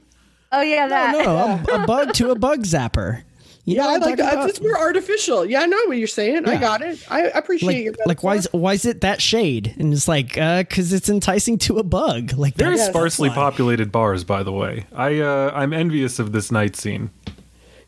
Oh 0.51 0.61
yeah, 0.61 0.87
that. 0.87 1.13
no, 1.17 1.23
no, 1.23 1.73
a, 1.79 1.83
a 1.83 1.87
bug 1.87 2.13
to 2.15 2.31
a 2.31 2.35
bug 2.37 2.63
zapper. 2.63 3.23
You 3.63 3.75
Yeah, 3.75 3.83
know 3.83 3.89
I 3.89 3.91
like 3.93 4.01
talking 4.01 4.15
that. 4.17 4.33
about? 4.33 4.49
It's 4.49 4.59
more 4.59 4.77
artificial. 4.77 5.45
Yeah, 5.45 5.61
I 5.61 5.65
know 5.67 5.77
what 5.85 5.97
you're 5.97 6.07
saying. 6.07 6.47
I 6.49 6.57
got 6.57 6.81
it. 6.81 7.05
I 7.11 7.25
appreciate 7.25 7.67
like, 7.67 7.83
your 7.85 7.93
like 8.07 8.23
why 8.23 8.35
is 8.35 8.49
why 8.51 8.73
is 8.73 8.85
it 8.85 9.01
that 9.01 9.21
shade? 9.21 9.75
And 9.77 9.93
it's 9.93 10.07
like 10.07 10.35
uh 10.37 10.63
because 10.63 10.91
it's 10.93 11.09
enticing 11.09 11.59
to 11.59 11.77
a 11.77 11.83
bug. 11.83 12.33
Like 12.33 12.55
Very 12.55 12.71
that's- 12.75 12.89
sparsely 12.89 13.29
why. 13.29 13.35
populated 13.35 13.91
bars, 13.91 14.23
by 14.23 14.41
the 14.41 14.51
way. 14.51 14.87
I 14.95 15.19
uh, 15.19 15.51
I'm 15.53 15.73
envious 15.73 16.17
of 16.17 16.31
this 16.31 16.51
night 16.51 16.75
scene. 16.75 17.11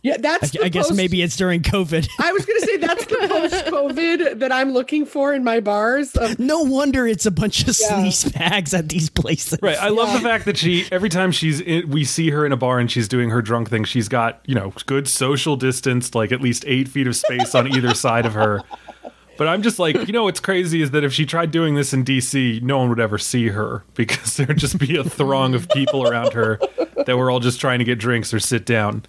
Yeah, 0.04 0.18
that's. 0.20 0.44
I, 0.56 0.60
the 0.60 0.66
I 0.66 0.70
guess 0.70 0.88
post- 0.90 0.98
maybe 0.98 1.22
it's 1.22 1.36
during 1.38 1.62
COVID. 1.62 2.08
I 2.20 2.32
was 2.34 2.46
going 2.46 2.60
to 2.60 2.68
say 2.68 2.78
that's 2.78 3.06
the 3.06 3.16
post-COVID 3.30 4.40
that 4.40 4.52
I'm 4.52 4.74
looking 4.74 5.06
for 5.06 5.34
in 5.34 5.44
my 5.44 5.60
bars. 5.62 6.14
Of, 6.16 6.40
no 6.40 6.62
wonder 6.62 7.08
it's 7.08 7.26
a 7.26 7.32
bunch 7.32 7.62
of 7.62 7.68
Yeah. 7.80 7.90
sleaze 8.04 8.34
bags 8.38 8.74
at 8.74 8.90
these 8.90 9.10
places. 9.10 9.60
Right. 9.62 9.78
I 9.78 9.88
love 9.90 10.10
Yeah. 10.10 10.18
the 10.18 10.24
fact 10.24 10.46
that 10.46 10.58
she 10.58 10.86
every 10.92 11.10
time 11.10 11.32
she's 11.32 11.62
in, 11.62 11.90
we 11.90 12.04
see 12.04 12.30
her 12.32 12.46
in 12.46 12.52
a 12.52 12.58
bar 12.58 12.80
and 12.80 12.92
she's 12.92 13.08
doing 13.08 13.30
her 13.30 13.42
drunk 13.42 13.70
thing. 13.70 13.86
She's 13.86 14.10
got 14.10 14.42
you 14.46 14.56
know 14.56 14.74
good 14.86 15.08
social 15.08 15.56
distance, 15.56 16.14
like 16.14 16.32
at 16.32 16.42
least 16.42 16.64
eight 16.68 16.88
feet 16.90 17.08
of 17.08 17.16
space 17.16 17.56
on 17.56 17.68
either 17.74 17.94
side 17.94 18.26
of 18.26 18.34
her. 18.34 18.62
But 19.38 19.48
I'm 19.48 19.64
just 19.64 19.80
like, 19.80 19.96
you 20.06 20.14
know, 20.14 20.26
what's 20.26 20.40
crazy 20.40 20.82
is 20.82 20.92
that 20.92 21.04
if 21.04 21.12
she 21.12 21.26
tried 21.26 21.50
doing 21.50 21.74
this 21.76 21.92
in 21.94 22.04
DC, 22.06 22.62
no 22.62 22.78
one 22.78 22.90
would 22.90 23.00
ever 23.00 23.18
see 23.18 23.48
her 23.48 23.84
because 23.96 24.36
there'd 24.38 24.58
just 24.58 24.78
be 24.78 24.96
a 24.98 25.04
throng 25.04 25.56
of 25.56 25.68
people 25.70 26.08
around 26.08 26.34
her 26.34 26.60
that 27.08 27.18
were 27.18 27.32
all 27.32 27.40
just 27.40 27.60
trying 27.60 27.80
to 27.80 27.86
get 27.86 27.98
drinks 27.98 28.34
or 28.34 28.40
sit 28.40 28.66
down. 28.66 29.04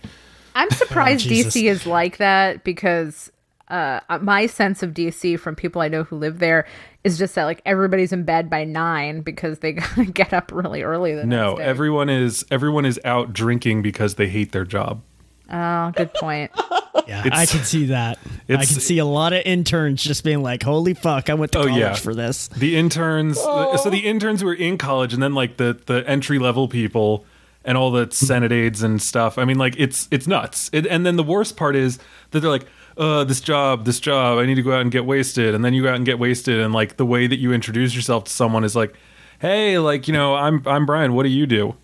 I'm 0.55 0.71
surprised 0.73 1.27
Jesus. 1.29 1.55
DC 1.55 1.65
is 1.71 1.87
like 1.87 2.19
that 2.19 2.65
because 2.65 3.31
uh, 3.69 4.01
my 4.21 4.47
sense 4.47 4.83
of 4.83 4.91
DC 4.93 5.39
from 5.41 5.57
people 5.57 5.81
I 5.83 5.89
know 5.89 6.05
who 6.05 6.17
live 6.17 6.39
there 6.39 6.67
is 7.03 7.19
just 7.19 7.35
that 7.35 7.45
like 7.45 7.61
everybody's 7.67 8.13
in 8.13 8.23
bed 8.25 8.49
by 8.51 8.65
nine 8.65 9.21
because 9.23 9.61
they 9.61 9.73
gotta 9.73 10.05
get 10.07 10.33
up 10.33 10.51
really 10.53 10.83
early. 10.83 11.15
The 11.15 11.25
No, 11.27 11.51
next 11.51 11.59
day. 11.59 11.65
everyone 11.65 12.09
is 12.11 12.45
everyone 12.51 12.85
is 12.85 13.01
out 13.05 13.33
drinking 13.33 13.83
because 13.83 14.15
they 14.15 14.29
hate 14.29 14.53
their 14.53 14.65
job. 14.65 15.03
Oh, 15.51 15.91
good 15.97 16.13
point. 16.15 16.51
Yeah, 17.09 17.27
It's- 17.27 17.39
I 17.39 17.45
can 17.45 17.65
see 17.67 17.87
that. 17.87 18.19
I 18.49 18.55
can 18.65 18.65
see 18.67 18.97
a 18.99 19.05
lot 19.05 19.35
of 19.35 19.43
interns 19.45 20.03
just 20.03 20.25
being 20.25 20.43
like, 20.43 20.63
"Holy 20.63 20.95
fuck, 20.95 21.29
I 21.29 21.35
went 21.35 21.53
to 21.53 21.59
Oh, 21.59 21.63
college 21.67 21.79
yeah. 21.79 21.95
for 21.97 22.15
this." 22.15 22.49
The 22.49 22.77
interns, 22.77 23.39
so 23.39 23.91
the 23.91 24.07
interns 24.07 24.43
were 24.43 24.55
in 24.55 24.79
college, 24.79 25.13
and 25.13 25.23
then 25.23 25.35
like 25.35 25.59
the 25.59 25.79
the 25.85 26.09
entry 26.09 26.39
level 26.39 26.67
people 26.67 27.27
and 27.65 27.79
all 27.79 27.91
the 27.91 28.09
senate 28.11 28.53
aides 28.53 28.83
and 28.83 29.01
stuff. 29.01 29.39
I 29.39 29.45
mean, 29.45 29.59
like 29.59 29.75
it's 29.79 30.09
it's 30.11 30.27
nuts. 30.27 30.71
It, 30.73 30.87
and 30.87 31.05
then 31.07 31.17
the 31.17 31.23
worst 31.23 31.57
part 31.57 31.77
is 31.77 31.99
that 32.31 32.41
they're 32.41 32.51
like, 32.51 32.67
"Uh, 32.97 33.25
this 33.25 33.41
job, 33.41 33.85
this 33.85 34.01
job, 34.01 34.39
I 34.39 34.47
need 34.47 34.57
to 34.57 34.63
go 34.63 34.73
out 34.73 34.83
and 34.83 34.91
get 34.91 35.05
wasted." 35.05 35.55
And 35.55 35.65
then 35.65 35.75
you 35.75 35.83
go 35.83 35.89
out 35.89 35.97
and 35.97 36.05
get 36.05 36.19
wasted, 36.19 36.61
and 36.61 36.75
like 36.75 36.97
the 36.97 37.07
way 37.07 37.27
that 37.27 37.39
you 37.39 37.53
introduce 37.53 37.95
yourself 37.95 38.25
to 38.25 38.31
someone 38.33 38.65
is 38.65 38.77
like, 38.77 38.95
"Hey, 39.39 39.79
like 39.79 40.07
you 40.09 40.15
know, 40.15 40.35
I'm 40.35 40.63
I'm 40.67 40.87
Brian. 40.87 41.15
What 41.15 41.23
do 41.25 41.31
you 41.31 41.47
do?" 41.47 41.75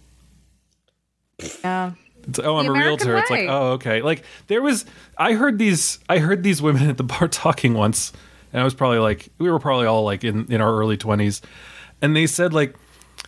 Yeah. 1.64 1.92
It's, 2.28 2.38
oh, 2.38 2.56
I'm 2.56 2.66
The 2.66 2.72
a 2.72 2.74
American 2.74 3.08
realtor. 3.08 3.16
It's 3.16 3.30
like, 3.30 3.48
oh, 3.48 3.72
okay. 3.72 4.02
Like 4.02 4.24
there 4.48 4.60
was, 4.60 4.84
I 5.16 5.32
heard 5.32 5.58
these, 5.58 5.98
I 6.08 6.18
heard 6.18 6.42
these 6.42 6.60
women 6.60 6.88
at 6.88 6.98
the 6.98 7.02
bar 7.02 7.28
talking 7.28 7.74
once, 7.74 8.12
and 8.52 8.60
I 8.60 8.64
was 8.64 8.74
probably 8.74 8.98
like, 8.98 9.28
we 9.38 9.50
were 9.50 9.58
probably 9.58 9.86
all 9.86 10.04
like 10.04 10.22
in 10.22 10.50
in 10.52 10.60
our 10.60 10.72
early 10.72 10.96
twenties, 10.96 11.40
and 12.02 12.14
they 12.14 12.26
said 12.26 12.52
like, 12.52 12.74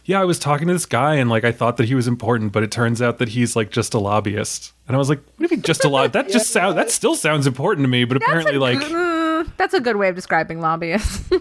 yeah, 0.04 0.20
I 0.20 0.24
was 0.24 0.38
talking 0.38 0.66
to 0.68 0.72
this 0.72 0.86
guy, 0.86 1.14
and 1.14 1.30
like 1.30 1.44
I 1.44 1.52
thought 1.52 1.76
that 1.76 1.86
he 1.86 1.94
was 1.94 2.08
important, 2.08 2.52
but 2.52 2.62
it 2.62 2.70
turns 2.70 3.00
out 3.00 3.18
that 3.18 3.30
he's 3.30 3.54
like 3.54 3.70
just 3.70 3.94
a 3.94 3.98
lobbyist, 3.98 4.72
and 4.86 4.96
I 4.96 4.98
was 4.98 5.08
like, 5.08 5.18
what 5.18 5.38
do 5.38 5.44
you 5.44 5.58
mean 5.58 5.62
just 5.62 5.84
a 5.84 5.88
lobbyist? 5.88 6.12
That 6.14 6.30
just 6.30 6.46
sounds, 6.52 6.76
that 6.76 6.90
still 6.90 7.14
sounds 7.14 7.46
important 7.46 7.84
to 7.84 7.88
me, 7.88 8.04
but 8.04 8.16
apparently 8.16 8.58
like. 8.58 8.78
Mm, 8.78 9.50
that's 9.56 9.74
a 9.74 9.80
good 9.80 9.96
way 9.96 10.08
of 10.08 10.14
describing 10.14 10.60
lobbyists. 10.60 11.30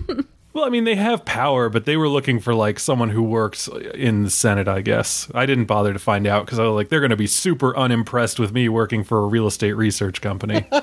Well, 0.54 0.66
I 0.66 0.70
mean, 0.70 0.84
they 0.84 0.96
have 0.96 1.24
power, 1.24 1.70
but 1.70 1.86
they 1.86 1.96
were 1.96 2.10
looking 2.10 2.40
for 2.40 2.54
like 2.54 2.78
someone 2.78 3.10
who 3.10 3.24
works 3.24 3.70
in 3.96 4.24
the 4.24 4.30
Senate, 4.30 4.68
I 4.68 4.82
guess. 4.82 5.32
I 5.34 5.46
didn't 5.46 5.66
bother 5.66 5.94
to 5.94 6.00
find 6.00 6.28
out 6.28 6.46
because 6.46 6.60
I 6.60 6.64
was 6.64 6.74
like, 6.74 6.90
they're 6.90 7.00
going 7.00 7.12
to 7.12 7.16
be 7.16 7.28
super 7.28 7.76
unimpressed 7.78 8.38
with 8.38 8.52
me 8.52 8.68
working 8.68 9.06
for 9.06 9.20
a 9.20 9.28
real 9.28 9.48
estate 9.48 9.74
research 9.74 10.20
company. 10.20 10.66
you 10.76 10.82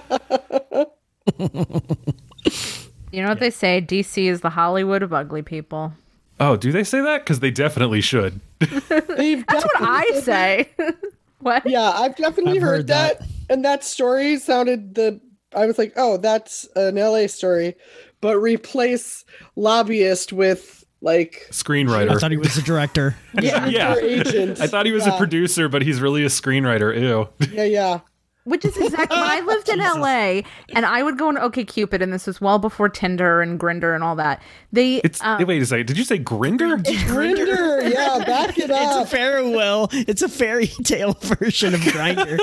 know 3.23 3.29
what 3.29 3.41
they 3.41 3.51
say? 3.51 3.83
DC 3.83 4.25
is 4.25 4.41
the 4.41 4.51
Hollywood 4.51 5.03
of 5.03 5.13
ugly 5.13 5.43
people. 5.43 5.93
Oh, 6.41 6.57
do 6.57 6.73
they 6.73 6.85
say 6.85 7.01
that? 7.01 7.19
Because 7.25 7.41
they 7.41 7.51
definitely 7.51 8.01
should. 8.01 8.41
they've 8.61 9.45
That's 9.47 9.65
what 9.65 9.73
I 9.81 10.21
say. 10.21 10.71
what? 11.41 11.69
Yeah, 11.69 11.91
I've 11.91 12.17
definitely 12.17 12.57
I've 12.57 12.63
heard, 12.63 12.69
heard 12.77 12.87
that. 12.89 13.19
that. 13.21 13.29
And 13.51 13.65
that 13.65 13.85
story 13.85 14.39
sounded 14.39 14.95
the 14.95 15.21
I 15.55 15.67
was 15.67 15.79
like, 15.79 15.95
"Oh, 15.97 16.17
that's 16.19 16.69
an 16.77 16.97
LA 16.97 17.27
story." 17.27 17.75
But 18.21 18.39
replace 18.39 19.25
lobbyist 19.57 20.33
with 20.33 20.85
like 21.01 21.47
screenwriter. 21.51 22.11
I 22.11 22.19
thought 22.19 22.33
he 22.33 22.37
was 22.37 22.57
a 22.59 22.63
director. 22.63 23.17
yeah, 23.41 23.67
Yeah. 23.67 23.95
agent. 23.97 24.61
I 24.61 24.67
thought 24.67 24.85
he 24.87 24.93
was 24.93 25.07
a 25.07 25.17
producer, 25.17 25.69
but 25.69 25.83
he's 25.83 26.01
really 26.01 26.25
a 26.25 26.29
screenwriter. 26.29 26.95
Ew. 27.01 27.29
Yeah, 27.53 27.65
yeah. 27.65 28.01
Which 28.49 28.65
is 28.65 28.77
exactly 28.77 29.17
when 29.19 29.29
I 29.29 29.41
lived 29.47 29.69
in 29.69 29.79
LA 29.79 30.43
and 30.75 30.87
I 30.87 31.03
would 31.03 31.19
go 31.19 31.29
on 31.29 31.37
OkCupid, 31.37 32.01
and 32.03 32.13
this 32.13 32.27
was 32.27 32.41
well 32.41 32.59
before 32.59 32.89
Tinder 32.89 33.43
and 33.43 33.61
Grindr 33.61 33.95
and 33.95 34.03
all 34.03 34.17
that. 34.17 34.41
They 34.73 34.97
It's 34.97 35.23
um, 35.23 35.45
wait 35.47 35.61
a 35.63 35.67
second. 35.67 35.87
Did 35.87 35.99
you 35.99 36.05
say 36.05 36.19
Grindr? 36.19 36.83
Grindr, 36.83 37.93
yeah, 37.93 38.25
back 38.25 38.59
it 38.59 38.65
It's 38.71 38.71
a 38.71 39.01
up. 39.01 39.09
farewell. 39.09 39.89
It's 39.93 40.23
a 40.23 40.29
fairy 40.29 40.67
tale 40.85 41.13
version 41.21 41.75
of 41.75 41.81
Grinder. 41.83 42.39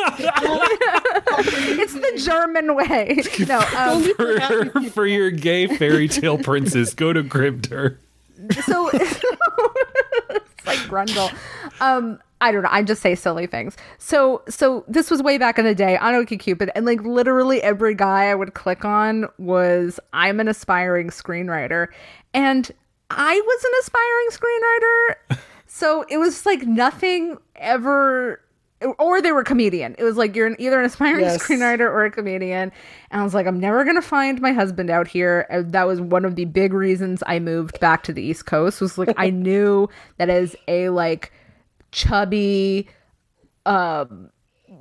it's 1.37 1.93
the 1.93 2.21
German 2.23 2.75
way. 2.75 3.21
No, 3.47 3.59
um, 3.77 4.03
for, 4.15 4.89
for 4.91 5.05
your 5.07 5.31
gay 5.31 5.67
fairy 5.67 6.07
tale 6.07 6.37
princes, 6.37 6.93
go 6.93 7.13
to 7.13 7.23
Grinder. 7.23 7.99
so 8.65 8.89
it's 8.93 9.19
like 10.65 10.79
Grundle. 10.79 11.33
Um, 11.79 12.19
I 12.41 12.51
don't 12.51 12.63
know. 12.63 12.69
I 12.71 12.83
just 12.83 13.01
say 13.01 13.15
silly 13.15 13.47
things. 13.47 13.77
So, 13.97 14.43
so 14.49 14.83
this 14.87 15.09
was 15.09 15.23
way 15.23 15.37
back 15.37 15.57
in 15.57 15.65
the 15.65 15.75
day 15.75 15.97
on 15.97 16.13
OkCupid, 16.13 16.69
and 16.75 16.85
like 16.85 17.01
literally 17.01 17.61
every 17.61 17.95
guy 17.95 18.25
I 18.25 18.35
would 18.35 18.53
click 18.53 18.83
on 18.83 19.27
was 19.37 19.99
I'm 20.13 20.39
an 20.39 20.47
aspiring 20.47 21.09
screenwriter, 21.09 21.87
and 22.33 22.69
I 23.09 23.39
was 23.39 23.63
an 23.63 23.71
aspiring 23.81 24.27
screenwriter. 25.31 25.39
so 25.65 26.05
it 26.09 26.17
was 26.17 26.45
like 26.45 26.63
nothing 26.63 27.37
ever. 27.55 28.41
Or 28.99 29.21
they 29.21 29.31
were 29.31 29.43
comedian. 29.43 29.95
It 29.97 30.03
was 30.03 30.17
like 30.17 30.35
you're 30.35 30.47
an, 30.47 30.55
either 30.59 30.77
an 30.79 30.85
aspiring 30.85 31.21
Yes. 31.21 31.41
screenwriter 31.41 31.81
or 31.81 32.05
a 32.05 32.11
comedian. 32.11 32.71
And 33.09 33.21
I 33.21 33.23
was 33.23 33.33
like, 33.33 33.47
I'm 33.47 33.59
never 33.59 33.85
gonna 33.85 34.01
find 34.01 34.41
my 34.41 34.51
husband 34.51 34.89
out 34.89 35.07
here. 35.07 35.47
And 35.49 35.71
that 35.71 35.87
was 35.87 36.01
one 36.01 36.25
of 36.25 36.35
the 36.35 36.45
big 36.45 36.73
reasons 36.73 37.23
I 37.25 37.39
moved 37.39 37.79
back 37.79 38.03
to 38.03 38.13
the 38.13 38.21
East 38.21 38.45
Coast. 38.45 38.81
Was 38.81 38.97
like 38.97 39.13
I 39.17 39.29
knew 39.31 39.87
that 40.17 40.29
as 40.29 40.55
a 40.67 40.89
like 40.89 41.31
chubby, 41.91 42.89
um, 43.65 44.29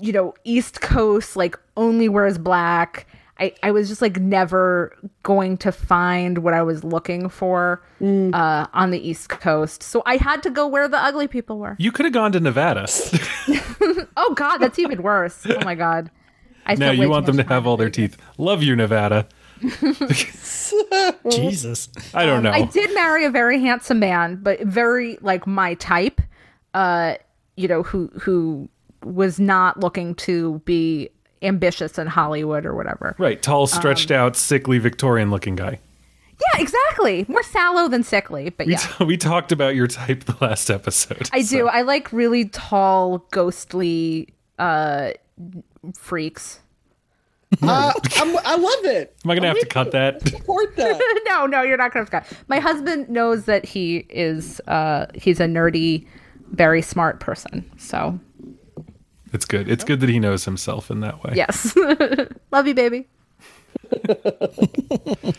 you 0.01 0.13
know, 0.13 0.35
East 0.45 0.81
Coast 0.81 1.37
like 1.37 1.57
only 1.77 2.09
wears 2.09 2.37
black. 2.37 3.07
I, 3.39 3.53
I 3.65 3.73
was 3.73 3.89
just 3.89 4.01
like 4.01 4.19
never 4.21 4.97
going 5.25 5.57
to 5.59 5.73
find 5.73 6.39
what 6.39 6.55
I 6.55 6.63
was 6.63 6.85
looking 6.85 7.29
for 7.29 7.83
uh, 8.01 8.67
on 8.73 8.91
the 8.93 9.09
East 9.09 9.29
Coast. 9.29 9.83
So 9.83 10.03
I 10.07 10.17
had 10.17 10.43
to 10.45 10.51
go 10.51 10.69
where 10.69 10.87
the 10.87 10.99
ugly 10.99 11.27
people 11.27 11.59
were. 11.59 11.75
You 11.79 11.91
could 11.91 12.05
have 12.05 12.13
gone 12.13 12.33
to 12.33 12.41
Nevada. 12.41 12.87
Oh 14.17 14.33
God, 14.35 14.59
that's 14.59 14.79
even 14.79 15.03
worse. 15.03 15.45
Oh 15.49 15.65
my 15.65 15.75
God. 15.75 16.11
I 16.67 16.73
no, 16.73 16.87
spent 16.87 16.99
way 16.99 17.05
you 17.05 17.11
want 17.11 17.27
them 17.27 17.37
to 17.37 17.43
much 17.43 17.49
time 17.49 17.55
have 17.57 17.67
all 17.67 17.77
their 17.77 17.91
teeth. 17.91 18.17
Love 18.39 18.63
you, 18.63 18.75
Nevada. 18.75 19.27
Jesus. 21.31 21.89
I 22.15 22.25
don't 22.25 22.43
know. 22.43 22.51
I 22.51 22.63
did 22.63 22.95
marry 22.95 23.25
a 23.25 23.31
very 23.31 23.61
handsome 23.61 23.99
man, 23.99 24.37
but 24.37 24.61
very 24.61 25.19
like 25.21 25.47
my 25.47 25.75
type. 25.75 26.21
Uh, 26.73 27.17
you 27.57 27.69
know, 27.69 27.83
who 27.83 28.11
who 28.21 28.69
was 29.03 29.39
not 29.39 29.81
looking 29.81 30.15
to 30.15 30.61
be 30.65 31.11
ambitious 31.45 31.99
in 31.99 32.07
Hollywood 32.07 32.65
or 32.67 32.75
whatever. 32.75 33.15
Right, 33.19 33.41
tall, 33.43 33.67
stretched 33.67 34.11
Um, 34.11 34.17
out, 34.19 34.37
sickly, 34.37 34.79
Victorian-looking 34.79 35.57
guy. 35.57 35.79
Yeah, 36.33 36.61
exactly. 36.61 37.25
More 37.29 37.43
sallow 37.45 37.87
than 37.89 38.03
sickly, 38.03 38.51
but 38.51 38.67
We, 38.67 38.73
yeah. 38.73 38.79
t- 38.79 39.05
we 39.05 39.17
talked 39.17 39.53
about 39.53 39.75
your 39.77 39.87
type 39.87 40.25
the 40.25 40.37
last 40.41 40.69
episode. 40.71 41.29
I 41.33 41.43
so- 41.43 41.57
do. 41.59 41.69
I 41.69 41.83
like 41.83 42.13
really 42.13 42.47
tall, 42.49 43.19
ghostly 43.31 44.29
uh 44.59 45.11
freaks. 45.97 46.61
Uh, 47.63 47.93
I'm, 48.17 48.37
I 48.45 48.57
love 48.57 48.85
it. 48.85 49.15
Am 49.25 49.31
I 49.31 49.35
gonna 49.37 49.47
have 49.49 49.61
to 49.61 49.67
cut 49.67 49.93
that? 49.93 50.27
Support 50.29 50.75
that. 50.77 51.23
no, 51.29 51.47
no, 51.47 51.63
you're 51.63 51.77
not 51.77 51.93
gonna 51.93 52.07
cut. 52.07 52.27
My 52.49 52.59
husband 52.59 53.09
knows 53.09 53.45
that 53.45 53.65
he 53.65 53.99
is 54.11 54.61
uh 54.67 55.07
he's 55.15 55.39
a 55.39 55.45
nerdy, 55.47 56.05
very 56.51 56.83
smart 56.83 57.21
person. 57.21 57.69
So 57.77 58.19
It's 59.35 59.45
good. 59.45 59.69
It's 59.69 59.85
good 59.85 60.01
that 60.01 60.09
he 60.09 60.19
knows 60.19 60.45
himself 60.47 60.91
in 60.91 61.01
that 61.01 61.23
way. 61.23 61.33
yes. 61.35 61.77
Love 62.53 62.67
you, 62.67 62.75
baby. 62.75 63.07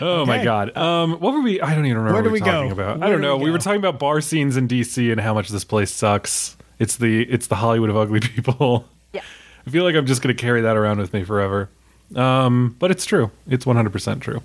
Oh 0.00 0.24
my 0.24 0.44
god. 0.44 0.74
Um, 0.76 1.14
what 1.14 1.34
were 1.34 1.42
we? 1.42 1.60
I 1.60 1.74
don't 1.74 1.84
even 1.84 1.98
remember 1.98 2.14
Where 2.14 2.22
what 2.22 2.28
do 2.28 2.32
we 2.32 2.40
we 2.40 2.46
talking 2.46 2.68
go? 2.68 2.74
about. 2.74 2.98
Where 3.00 3.08
I 3.08 3.10
don't 3.10 3.20
do 3.20 3.26
know. 3.26 3.36
we 3.36 3.44
We, 3.46 3.50
were 3.50 3.58
talking 3.58 3.80
about 3.80 3.98
bar 3.98 4.20
scenes 4.20 4.56
in 4.56 4.68
DC 4.68 5.10
and 5.10 5.20
how 5.20 5.34
much 5.34 5.48
this 5.48 5.64
place 5.64 5.90
sucks. 5.90 6.56
It's 6.78 6.96
the 6.96 7.22
it's 7.24 7.48
the 7.48 7.56
Hollywood 7.56 7.90
of 7.90 7.96
ugly 7.96 8.20
people. 8.34 8.88
Yeah. 9.12 9.22
I 9.66 9.70
feel 9.70 9.82
like 9.84 9.96
I'm 9.96 10.06
just 10.06 10.22
gonna 10.22 10.34
carry 10.34 10.60
that 10.62 10.76
around 10.76 10.98
with 10.98 11.12
me 11.12 11.24
forever. 11.24 11.68
Um, 12.14 12.76
but 12.78 12.90
it's 12.92 13.04
true. 13.04 13.30
It's 13.48 13.66
100 13.66 13.90
percent 13.90 14.22
true. 14.22 14.42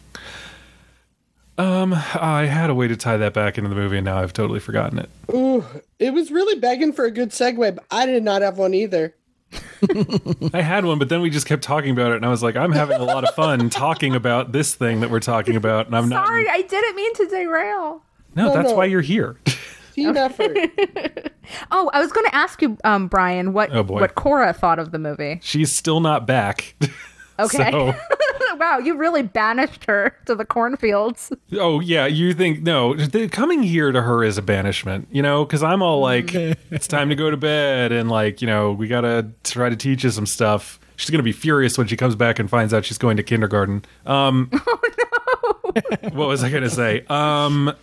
Um, 1.58 1.94
I 1.94 2.46
had 2.46 2.70
a 2.70 2.74
way 2.74 2.88
to 2.88 2.96
tie 2.98 3.18
that 3.18 3.34
back 3.34 3.58
into 3.58 3.70
the 3.70 3.76
movie, 3.76 3.98
and 3.98 4.06
now 4.06 4.18
I've 4.18 4.34
totally 4.34 4.60
forgotten 4.60 4.98
it. 5.00 5.10
Ooh, 5.34 5.64
it 6.00 6.14
was 6.14 6.32
really 6.32 6.60
begging 6.60 6.94
for 6.94 7.06
a 7.06 7.12
good 7.12 7.30
segue, 7.30 7.76
but 7.76 7.86
I 7.92 8.06
did 8.08 8.24
not 8.24 8.42
have 8.42 8.58
one 8.58 8.74
either. 8.74 9.14
I 10.54 10.62
had 10.62 10.84
one, 10.86 10.98
but 10.98 11.10
then 11.10 11.22
we 11.22 11.30
just 11.30 11.46
kept 11.46 11.62
talking 11.64 11.92
about 11.92 12.12
it, 12.12 12.16
and 12.16 12.26
I 12.26 12.30
was 12.30 12.42
like, 12.42 12.56
I'm 12.56 12.72
having 12.72 13.00
a 13.00 13.04
lot 13.04 13.24
of 13.28 13.36
fun 13.36 13.70
talking 13.72 14.16
about 14.16 14.52
this 14.52 14.74
thing 14.74 15.02
that 15.02 15.12
we're 15.12 15.20
talking 15.20 15.56
about, 15.56 15.86
and 15.86 15.96
I'm 15.96 16.10
not. 16.10 16.26
Sorry, 16.26 16.50
I 16.50 16.64
didn't 16.64 16.96
mean 16.96 17.14
to 17.16 17.28
derail. 17.28 18.02
no, 18.36 18.48
No, 18.48 18.54
that's 18.56 18.70
no. 18.70 18.76
why 18.76 18.86
you're 18.86 19.02
here. 19.02 19.38
Team 19.94 20.18
effort. 20.18 20.58
Oh, 21.72 21.92
I 21.94 22.00
was 22.00 22.10
going 22.14 22.26
to 22.28 22.34
ask 22.34 22.62
you, 22.62 22.78
um, 22.86 23.10
Brian, 23.10 23.52
what 23.52 23.70
Oh, 23.76 23.84
boy. 23.84 24.00
what 24.00 24.16
Cora 24.16 24.54
thought 24.54 24.80
of 24.80 24.92
the 24.94 24.98
movie. 24.98 25.40
She's 25.44 25.74
still 25.76 26.00
not 26.00 26.26
back. 26.26 26.74
Okay. 27.38 27.70
So, 27.70 27.94
wow, 28.64 28.78
you 28.78 28.96
really 28.96 29.22
banished 29.24 29.86
her 29.86 30.16
to 30.26 30.36
the 30.36 30.46
cornfields. 30.46 31.32
oh 31.54 31.80
yeah, 31.80 32.06
you 32.06 32.34
think 32.34 32.62
no? 32.62 32.94
The, 32.94 33.28
coming 33.28 33.64
here 33.64 33.92
to 33.92 34.02
her 34.02 34.24
is 34.24 34.38
a 34.38 34.42
banishment, 34.42 35.08
you 35.12 35.22
know? 35.22 35.46
Because 35.46 35.64
I'm 35.64 35.82
all 35.82 36.00
like, 36.00 36.34
it's 36.72 36.88
time 36.88 37.10
to 37.10 37.16
go 37.16 37.30
to 37.30 37.38
bed, 37.38 37.92
and 37.92 38.10
like, 38.10 38.42
you 38.42 38.48
know, 38.48 38.72
we 38.72 38.88
gotta 38.88 39.30
try 39.44 39.70
to 39.70 39.76
teach 39.76 40.04
you 40.04 40.10
some 40.10 40.26
stuff. 40.26 40.80
She's 40.96 41.10
gonna 41.10 41.24
be 41.24 41.32
furious 41.32 41.78
when 41.78 41.88
she 41.88 41.98
comes 41.98 42.16
back 42.16 42.40
and 42.40 42.50
finds 42.50 42.74
out 42.74 42.86
she's 42.86 42.98
going 42.98 43.18
to 43.18 43.24
kindergarten. 43.24 43.84
Um, 44.06 44.50
what 46.14 46.28
was 46.28 46.44
I 46.44 46.50
gonna 46.50 46.70
say? 46.70 47.06
Um, 47.10 47.76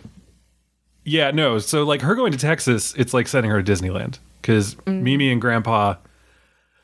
yeah, 1.03 1.31
no. 1.31 1.59
So 1.59 1.83
like 1.83 2.01
her 2.01 2.15
going 2.15 2.31
to 2.31 2.37
Texas, 2.37 2.93
it's 2.95 3.13
like 3.13 3.27
sending 3.27 3.51
her 3.51 3.61
to 3.61 3.71
Disneyland 3.71 4.19
because 4.41 4.75
Mimi 4.87 5.31
and 5.31 5.39
Grandpa. 5.41 5.95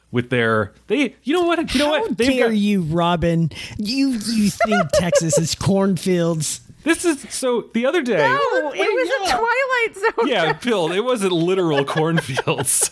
With 0.09 0.29
their 0.29 0.73
they, 0.87 1.15
you 1.23 1.33
know 1.33 1.43
what? 1.43 1.73
You 1.73 1.79
know 1.79 1.93
How 1.93 2.01
what? 2.01 2.15
dare 2.17 2.47
got- 2.47 2.55
you, 2.57 2.81
Robyn? 2.83 3.51
You 3.77 4.11
you 4.11 4.49
think 4.49 4.89
Texas 4.93 5.37
is 5.37 5.53
cornfields? 5.53 6.61
This 6.83 7.03
is 7.03 7.25
so. 7.29 7.69
The 7.73 7.85
other 7.85 8.01
day, 8.01 8.17
Oh, 8.21 8.71
it 8.73 8.79
was 8.79 9.29
a 9.31 9.37
Twilight 9.37 10.15
Zone. 10.15 10.27
yeah, 10.29 10.53
Bill, 10.53 10.91
it 10.93 11.03
wasn't 11.03 11.33
literal 11.33 11.83
cornfields. 11.85 12.91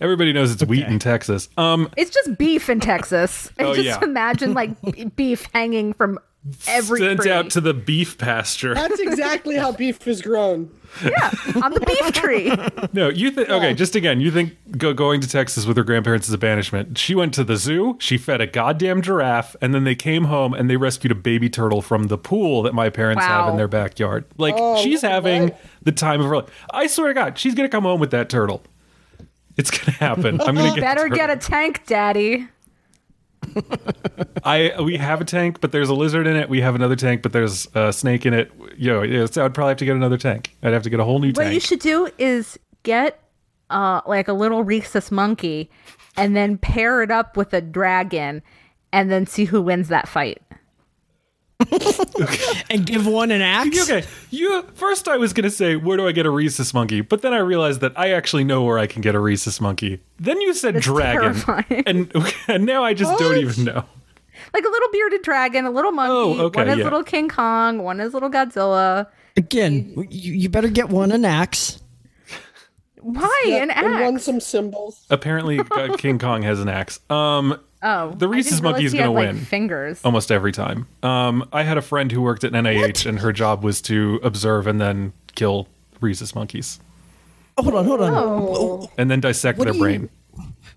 Everybody 0.00 0.32
knows 0.32 0.50
it's 0.52 0.64
wheat 0.64 0.86
in 0.86 0.98
Texas. 0.98 1.48
Um, 1.56 1.90
It's 1.96 2.10
just 2.10 2.36
beef 2.38 2.68
in 2.68 2.80
Texas. 2.80 3.50
And 3.58 3.68
Oh, 3.68 3.74
just 3.74 3.86
yeah. 3.86 4.02
imagine 4.02 4.54
like 4.54 4.70
beef 5.16 5.46
hanging 5.52 5.92
from 5.92 6.18
every 6.66 7.00
sent 7.00 7.20
tree. 7.20 7.30
out 7.30 7.50
to 7.50 7.60
the 7.60 7.72
beef 7.74 8.18
pasture. 8.18 8.74
That's 8.74 8.98
exactly 8.98 9.56
how 9.56 9.72
beef 9.72 10.06
is 10.08 10.20
grown. 10.20 10.70
Yeah, 11.02 11.30
on 11.62 11.72
the 11.72 11.80
beef 11.80 12.12
tree. 12.12 12.52
No, 12.92 13.08
you 13.08 13.30
think 13.30 13.48
okay? 13.48 13.74
Just 13.74 13.96
again, 13.96 14.20
you 14.20 14.30
think 14.30 14.56
go, 14.78 14.92
going 14.92 15.20
to 15.20 15.28
Texas 15.28 15.66
with 15.66 15.76
her 15.76 15.82
grandparents 15.84 16.28
is 16.28 16.34
a 16.34 16.38
banishment? 16.38 16.96
She 16.98 17.14
went 17.14 17.34
to 17.34 17.44
the 17.44 17.56
zoo. 17.56 17.96
She 18.00 18.18
fed 18.18 18.40
a 18.40 18.46
goddamn 18.46 19.02
giraffe, 19.02 19.56
and 19.60 19.74
then 19.74 19.84
they 19.84 19.94
came 19.94 20.24
home 20.24 20.54
and 20.54 20.68
they 20.70 20.76
rescued 20.76 21.10
a 21.10 21.14
baby 21.16 21.48
turtle 21.50 21.82
from 21.82 22.04
the 22.08 22.18
pool 22.18 22.62
that 22.62 22.74
my 22.74 22.90
parents 22.90 23.22
have 23.24 23.48
in 23.48 23.56
their 23.56 23.68
backyard. 23.68 24.24
Like 24.38 24.54
Oh, 24.56 24.82
she's 24.82 25.02
what? 25.02 25.12
having 25.12 25.52
the 25.82 25.92
time 25.92 26.20
of 26.20 26.26
her 26.26 26.36
life. 26.36 26.50
I 26.70 26.86
swear 26.86 27.08
to 27.08 27.14
God, 27.14 27.38
she's 27.38 27.54
gonna 27.54 27.68
come 27.68 27.84
home 27.84 28.00
with 28.00 28.10
that 28.12 28.28
turtle. 28.28 28.62
It's 29.56 29.70
gonna 29.70 29.92
happen. 29.98 30.40
I'm 30.40 30.54
gonna 30.54 30.74
get 30.74 30.80
Better 30.80 31.08
get 31.08 31.30
a 31.30 31.36
tank, 31.36 31.86
Daddy. 31.86 32.48
I 34.42 34.80
we 34.82 34.96
have 34.96 35.20
a 35.20 35.24
tank, 35.24 35.60
but 35.60 35.72
there's 35.72 35.88
a 35.88 35.94
lizard 35.94 36.26
in 36.26 36.36
it. 36.36 36.48
We 36.48 36.60
have 36.60 36.74
another 36.74 36.96
tank, 36.96 37.22
but 37.22 37.32
there's 37.32 37.68
a 37.74 37.92
snake 37.92 38.26
in 38.26 38.34
it. 38.34 38.50
Yo, 38.76 39.02
yeah, 39.02 39.26
so 39.26 39.44
I'd 39.44 39.54
probably 39.54 39.70
have 39.70 39.78
to 39.78 39.84
get 39.84 39.96
another 39.96 40.18
tank. 40.18 40.54
I'd 40.62 40.72
have 40.72 40.82
to 40.82 40.90
get 40.90 41.00
a 41.00 41.04
whole 41.04 41.18
new 41.18 41.28
What 41.28 41.36
tank. 41.36 41.46
What 41.46 41.54
you 41.54 41.60
should 41.60 41.80
do 41.80 42.08
is 42.18 42.58
get 42.82 43.20
uh 43.70 44.00
like 44.06 44.28
a 44.28 44.32
little 44.32 44.62
rhesus 44.62 45.10
monkey 45.10 45.70
and 46.16 46.36
then 46.36 46.58
pair 46.58 47.02
it 47.02 47.10
up 47.10 47.36
with 47.36 47.52
a 47.54 47.60
dragon 47.60 48.42
and 48.92 49.10
then 49.10 49.26
see 49.26 49.44
who 49.46 49.60
wins 49.62 49.88
that 49.88 50.06
fight. 50.08 50.40
And 52.70 52.86
give 52.86 53.06
one 53.06 53.30
an 53.30 53.42
axe? 53.42 53.88
okay, 53.88 54.04
you 54.30 54.62
first 54.74 55.06
I 55.06 55.16
was 55.16 55.32
gonna 55.32 55.50
say 55.50 55.76
where 55.76 55.96
do 55.96 56.06
I 56.08 56.12
get 56.12 56.26
a 56.26 56.30
rhesus 56.30 56.74
monkey, 56.74 57.00
but 57.02 57.22
then 57.22 57.32
I 57.32 57.38
realized 57.38 57.80
that 57.80 57.92
I 57.98 58.10
actually 58.10 58.42
know 58.44 58.62
where 58.64 58.78
I 58.78 58.86
can 58.86 59.00
get 59.02 59.14
a 59.14 59.20
rhesus 59.20 59.60
monkey. 59.60 60.00
Then 60.18 60.40
you 60.40 60.54
said 60.54 60.80
dragon, 60.80 61.34
terrifying. 61.34 61.82
and 61.86 62.12
and 62.48 62.64
now 62.66 62.82
I 62.82 62.94
just 62.94 63.16
don't 63.18 63.36
even 63.38 63.64
know. 63.64 63.84
Like 64.54 64.64
a 64.64 64.68
little 64.68 64.88
bearded 64.92 65.22
dragon, 65.22 65.64
a 65.66 65.70
little 65.70 65.90
monkey. 65.92 66.12
Oh, 66.40 66.44
okay, 66.46 66.60
one 66.60 66.68
is 66.70 66.78
yeah. 66.78 66.84
little 66.84 67.02
King 67.02 67.28
Kong, 67.28 67.82
one 67.82 68.00
is 68.00 68.14
little 68.14 68.30
Godzilla. 68.30 69.08
Again, 69.36 70.06
you, 70.10 70.32
you 70.32 70.48
better 70.48 70.68
get 70.68 70.88
one 70.88 71.10
an 71.12 71.24
axe. 71.24 71.80
Why 73.00 73.42
an 73.48 73.70
And 73.70 74.00
won 74.00 74.18
some 74.18 74.40
symbols. 74.40 75.04
Apparently, 75.10 75.60
King 75.98 76.18
Kong 76.18 76.42
has 76.42 76.60
an 76.60 76.68
axe. 76.68 77.00
Um, 77.10 77.58
Oh, 77.86 78.12
the 78.12 78.26
I 78.26 78.30
rhesus 78.30 78.62
monkey 78.62 78.86
is 78.86 78.92
gonna 78.94 79.02
had, 79.04 79.10
like, 79.10 79.26
win. 79.34 79.38
Fingers. 79.44 80.00
almost 80.06 80.32
every 80.32 80.52
time. 80.52 80.86
Um, 81.02 81.46
I 81.52 81.64
had 81.64 81.76
a 81.76 81.82
friend 81.82 82.10
who 82.10 82.22
worked 82.22 82.42
at 82.42 82.52
NIH, 82.52 83.04
and 83.04 83.18
her 83.18 83.30
job 83.30 83.62
was 83.62 83.82
to 83.82 84.20
observe 84.22 84.66
and 84.66 84.80
then 84.80 85.12
kill 85.34 85.68
rhesus 86.00 86.34
monkeys, 86.34 86.80
Hold 87.58 87.74
on, 87.74 87.84
hold 87.84 88.00
on. 88.00 88.12
Oh. 88.14 88.90
and 88.96 89.10
then 89.10 89.20
dissect 89.20 89.58
What 89.58 89.64
their 89.66 89.72
do 89.74 89.78
you- 89.80 89.84
brain. 89.84 90.10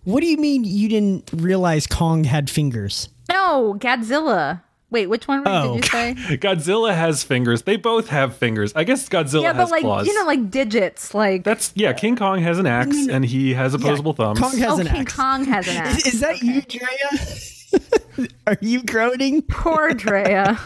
What 0.07 0.21
do 0.21 0.27
you 0.27 0.37
mean 0.37 0.63
you 0.63 0.87
didn't 0.87 1.29
realize 1.33 1.85
Kong 1.85 2.23
had 2.23 2.49
fingers? 2.49 3.09
No, 3.29 3.75
Godzilla. 3.77 4.61
Wait, 4.89 5.07
which 5.07 5.27
one 5.27 5.43
Oh. 5.45 5.73
did 5.73 5.83
you 5.83 5.91
say? 5.91 6.13
Godzilla 6.37 6.95
has 6.95 7.23
fingers. 7.25 7.63
They 7.63 7.75
both 7.75 8.07
have 8.07 8.33
fingers. 8.37 8.71
I 8.73 8.85
guess 8.85 9.09
Godzilla 9.09 9.41
yeah, 9.41 9.53
has 9.53 9.65
but 9.65 9.71
like 9.71 9.81
claws. 9.81 10.07
you 10.07 10.13
know, 10.17 10.25
like 10.25 10.49
digits. 10.49 11.13
Like 11.13 11.43
That's 11.43 11.73
yeah. 11.75 11.91
King 11.91 12.15
Kong 12.15 12.39
has 12.41 12.57
an 12.57 12.65
axe 12.65 12.95
and 13.09 13.25
he 13.25 13.53
has 13.55 13.73
opposable 13.73 14.13
thumbs. 14.13 14.39
Kong 14.39 14.57
has 14.57 14.71
oh, 14.71 14.79
an 14.79 14.87
King 14.87 15.01
axe. 15.01 15.13
Kong 15.13 15.43
has 15.43 15.67
an 15.67 15.75
axe. 15.85 16.07
Is, 16.07 16.13
is 16.13 16.19
that 16.21 16.41
you, 16.41 16.61
Drea? 16.61 18.29
Are 18.47 18.57
you 18.61 18.83
groaning? 18.83 19.41
Poor 19.41 19.93
Drea. 19.93 20.57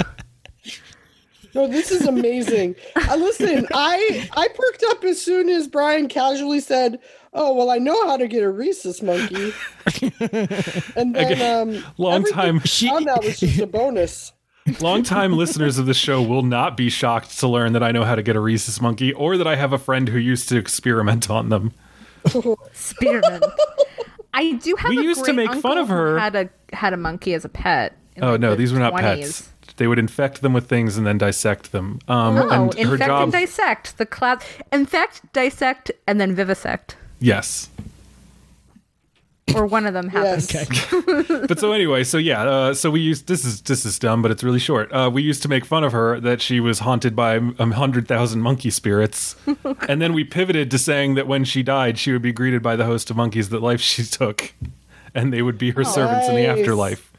No, 1.56 1.66
this 1.68 1.92
is 1.92 2.06
amazing. 2.06 2.76
uh, 2.96 3.16
listen, 3.16 3.66
I 3.74 4.30
I 4.38 4.48
perked 4.50 4.84
up 4.90 5.04
as 5.04 5.20
soon 5.20 5.50
as 5.50 5.68
Brian 5.68 6.08
casually 6.08 6.60
said, 6.60 7.00
"Oh, 7.34 7.54
well, 7.54 7.70
I 7.70 7.78
know 7.78 8.08
how 8.08 8.18
to 8.18 8.28
get 8.28 8.44
a 8.44 8.50
rhesus 8.50 9.02
monkey," 9.02 9.54
and 10.96 11.16
then 11.16 11.42
um, 11.42 11.84
Long 11.98 12.14
everything 12.16 12.34
time- 12.34 12.62
beyond 12.80 13.08
that 13.08 13.24
was 13.24 13.40
just 13.40 13.60
a 13.60 13.68
bonus. 13.68 14.34
Long 14.80 15.02
time 15.02 15.34
listeners 15.34 15.80
of 15.80 15.88
the 15.88 15.94
show 15.94 16.22
will 16.22 16.44
not 16.44 16.78
be 16.78 16.90
shocked 16.90 17.40
to 17.40 17.48
learn 17.48 17.74
that 17.74 17.82
I 17.82 17.92
know 17.92 18.04
how 18.04 18.14
to 18.14 18.22
get 18.22 18.36
a 18.36 18.40
rhesus 18.40 18.80
monkey, 18.80 19.12
or 19.14 19.36
that 19.38 19.48
I 19.48 19.56
have 19.56 19.74
a 19.74 19.80
friend 19.80 20.08
who 20.08 20.20
used 20.20 20.50
to 20.50 20.58
experiment 20.58 21.30
on 21.30 21.50
them. 21.50 21.74
Spearman. 22.74 23.42
I 24.34 24.54
do 24.54 24.76
have. 24.78 24.90
We 24.90 25.00
a 25.00 25.02
used 25.02 25.26
to 25.26 25.34
make 25.34 25.54
fun 25.56 25.78
of 25.78 25.90
her. 25.90 26.20
Had 26.20 26.36
a 26.36 26.50
had 26.74 26.94
a 26.94 26.98
monkey 26.98 27.34
as 27.34 27.44
a 27.44 27.50
pet. 27.50 27.98
Oh 28.22 28.32
like, 28.32 28.42
no, 28.42 28.52
the 28.52 28.58
these 28.58 28.72
were 28.74 28.80
not 28.80 28.94
20s. 28.94 29.00
pets. 29.02 29.50
They 29.78 29.88
would 29.88 30.00
infect 30.00 30.42
them 30.42 30.54
with 30.54 30.68
things 30.68 30.98
and 30.98 31.08
then 31.08 31.18
dissect 31.18 31.72
them. 31.72 32.00
Um, 32.08 32.36
No, 32.36 32.50
and 32.50 32.74
her 32.76 32.94
infect 32.94 33.08
job, 33.08 33.24
and 33.24 33.32
dissect. 33.32 33.98
The 33.98 34.06
class 34.06 34.44
infect, 34.72 35.22
dissect, 35.34 35.92
and 36.06 36.22
then 36.22 36.36
vivisect. 36.36 36.98
Yes. 37.22 37.70
Or 39.56 39.66
one 39.66 39.86
of 39.86 39.94
them 39.94 40.08
happens. 40.10 40.54
Yes. 40.54 40.94
but 41.48 41.60
so 41.60 41.72
anyway, 41.72 42.04
so 42.04 42.18
yeah, 42.18 42.44
uh, 42.44 42.74
so 42.74 42.90
we 42.90 43.02
used 43.02 43.28
this 43.28 43.44
is 43.44 43.62
this 43.62 43.86
is 43.86 44.00
dumb, 44.00 44.22
but 44.22 44.32
it's 44.32 44.44
really 44.44 44.60
short. 44.60 44.92
Uh, 44.94 45.10
we 45.12 45.24
used 45.24 45.42
to 45.42 45.50
make 45.50 45.66
fun 45.66 45.84
of 45.84 45.92
her 45.92 46.20
that 46.22 46.42
she 46.42 46.60
was 46.60 46.80
haunted 46.80 47.16
by 47.16 47.36
a 47.36 47.66
hundred 47.72 48.08
thousand 48.08 48.42
monkey 48.42 48.70
spirits, 48.70 49.36
and 49.90 50.02
then 50.02 50.14
we 50.14 50.24
pivoted 50.24 50.72
to 50.72 50.78
saying 50.78 51.16
that 51.16 51.28
when 51.28 51.44
she 51.44 51.64
died, 51.64 51.98
she 51.98 52.14
would 52.14 52.22
be 52.22 52.32
greeted 52.32 52.62
by 52.62 52.76
the 52.76 52.86
host 52.86 53.10
of 53.10 53.18
monkeys 53.18 53.50
that 53.50 53.62
life 53.62 53.82
she 53.82 54.04
took, 54.04 54.54
and 55.14 55.34
they 55.34 55.42
would 55.42 55.58
be 55.58 55.72
her 55.72 55.84
servants 55.84 56.28
in 56.30 56.36
the 56.36 56.48
Nice. 56.48 57.11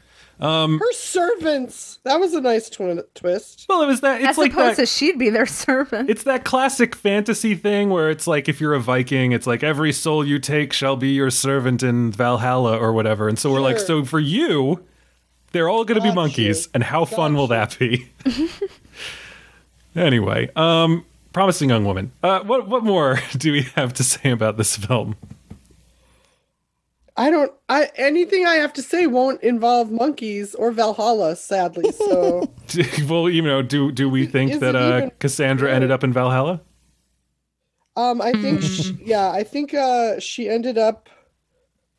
Afterlife. 0.43 0.79
Her 0.79 0.91
servants. 0.93 1.99
That 2.03 2.19
was 2.19 2.33
a 2.33 2.41
nice 2.41 2.69
twi- 2.69 3.01
twist. 3.15 3.65
Well, 3.69 3.81
it 3.81 3.87
was 3.87 4.01
that. 4.01 4.21
It's 4.21 4.29
As 4.31 4.37
like 4.37 4.51
opposed 4.53 4.77
that. 4.77 4.83
to 4.83 4.85
she'd 4.85 5.17
be 5.17 5.29
their 5.29 5.45
servant. 5.65 6.09
It's 6.09 6.23
that 6.23 6.43
classic 6.43 6.95
fantasy 6.95 7.55
thing 7.55 7.89
where 7.89 8.09
it's 8.09 8.27
like 8.27 8.49
if 8.49 8.59
you're 8.59 8.73
a 8.73 8.79
Viking, 8.79 9.31
it's 9.31 9.47
like 9.47 9.63
every 9.63 9.91
soul 9.93 10.25
you 10.25 10.39
take 10.39 10.73
shall 10.73 10.95
be 10.95 11.09
your 11.09 11.29
servant 11.31 11.83
in 11.83 12.11
Valhalla 12.11 12.77
or 12.77 12.91
whatever. 12.93 13.27
And 13.29 13.39
so 13.39 13.51
we're 13.51 13.61
like, 13.61 13.79
so 13.79 14.03
for 14.03 14.19
you, 14.19 14.83
they're 15.51 15.69
all 15.69 15.85
going 15.85 15.99
to 16.01 16.07
be 16.07 16.13
monkeys, 16.13 16.65
you. 16.65 16.71
and 16.73 16.83
how 16.83 17.05
fun 17.05 17.35
will 17.35 17.47
that 17.47 17.77
be? 17.79 18.09
anyway, 19.95 20.49
um, 20.55 21.05
promising 21.31 21.69
young 21.69 21.85
woman. 21.85 22.11
Uh, 22.21 22.41
what 22.41 22.67
what 22.67 22.83
more 22.83 23.19
do 23.37 23.51
we 23.51 23.61
have 23.75 23.93
to 23.93 24.03
say 24.03 24.31
about 24.31 24.57
this 24.57 24.75
film? 24.77 25.15
I 27.15 27.29
don't. 27.29 27.51
I 27.69 27.89
anything 27.95 28.45
I 28.47 28.55
have 28.55 28.73
to 28.73 28.81
say 28.81 29.05
won't 29.05 29.41
involve 29.43 29.91
monkeys 29.91 30.55
or 30.55 30.71
Valhalla, 30.71 31.35
sadly. 31.35 31.91
So 31.91 32.51
well, 33.07 33.29
you 33.29 33.41
know, 33.43 33.61
do 33.61 33.91
do 33.91 34.09
we 34.09 34.25
think 34.25 34.51
Is 34.53 34.59
that 34.61 34.75
uh, 34.75 34.97
even- 34.97 35.11
Cassandra 35.19 35.71
ended 35.71 35.91
up 35.91 36.03
in 36.03 36.11
Valhalla? 36.11 36.61
Um, 37.95 38.19
I 38.21 38.31
think, 38.31 38.61
she, 38.63 38.97
yeah, 39.05 39.29
I 39.29 39.43
think 39.43 39.75
uh, 39.75 40.19
she 40.19 40.49
ended 40.49 40.79
up 40.79 41.09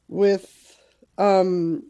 with, 0.09 0.77
um, 1.19 1.85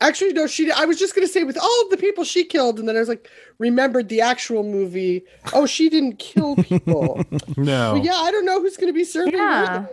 actually, 0.00 0.32
no, 0.32 0.48
she. 0.48 0.68
I 0.72 0.84
was 0.84 0.98
just 0.98 1.14
gonna 1.14 1.28
say 1.28 1.44
with 1.44 1.56
all 1.56 1.82
of 1.84 1.90
the 1.90 1.96
people 1.96 2.24
she 2.24 2.42
killed, 2.44 2.80
and 2.80 2.88
then 2.88 2.96
I 2.96 2.98
was 2.98 3.08
like, 3.08 3.28
remembered 3.58 4.08
the 4.08 4.20
actual 4.20 4.64
movie. 4.64 5.22
Oh, 5.52 5.66
she 5.66 5.88
didn't 5.88 6.18
kill 6.18 6.56
people. 6.56 7.22
No. 7.56 7.94
But 7.94 8.04
yeah, 8.04 8.14
I 8.16 8.30
don't 8.32 8.44
know 8.44 8.60
who's 8.60 8.76
gonna 8.76 8.92
be 8.92 9.04
serving 9.04 9.34
Yeah. 9.34 9.82
her. 9.82 9.90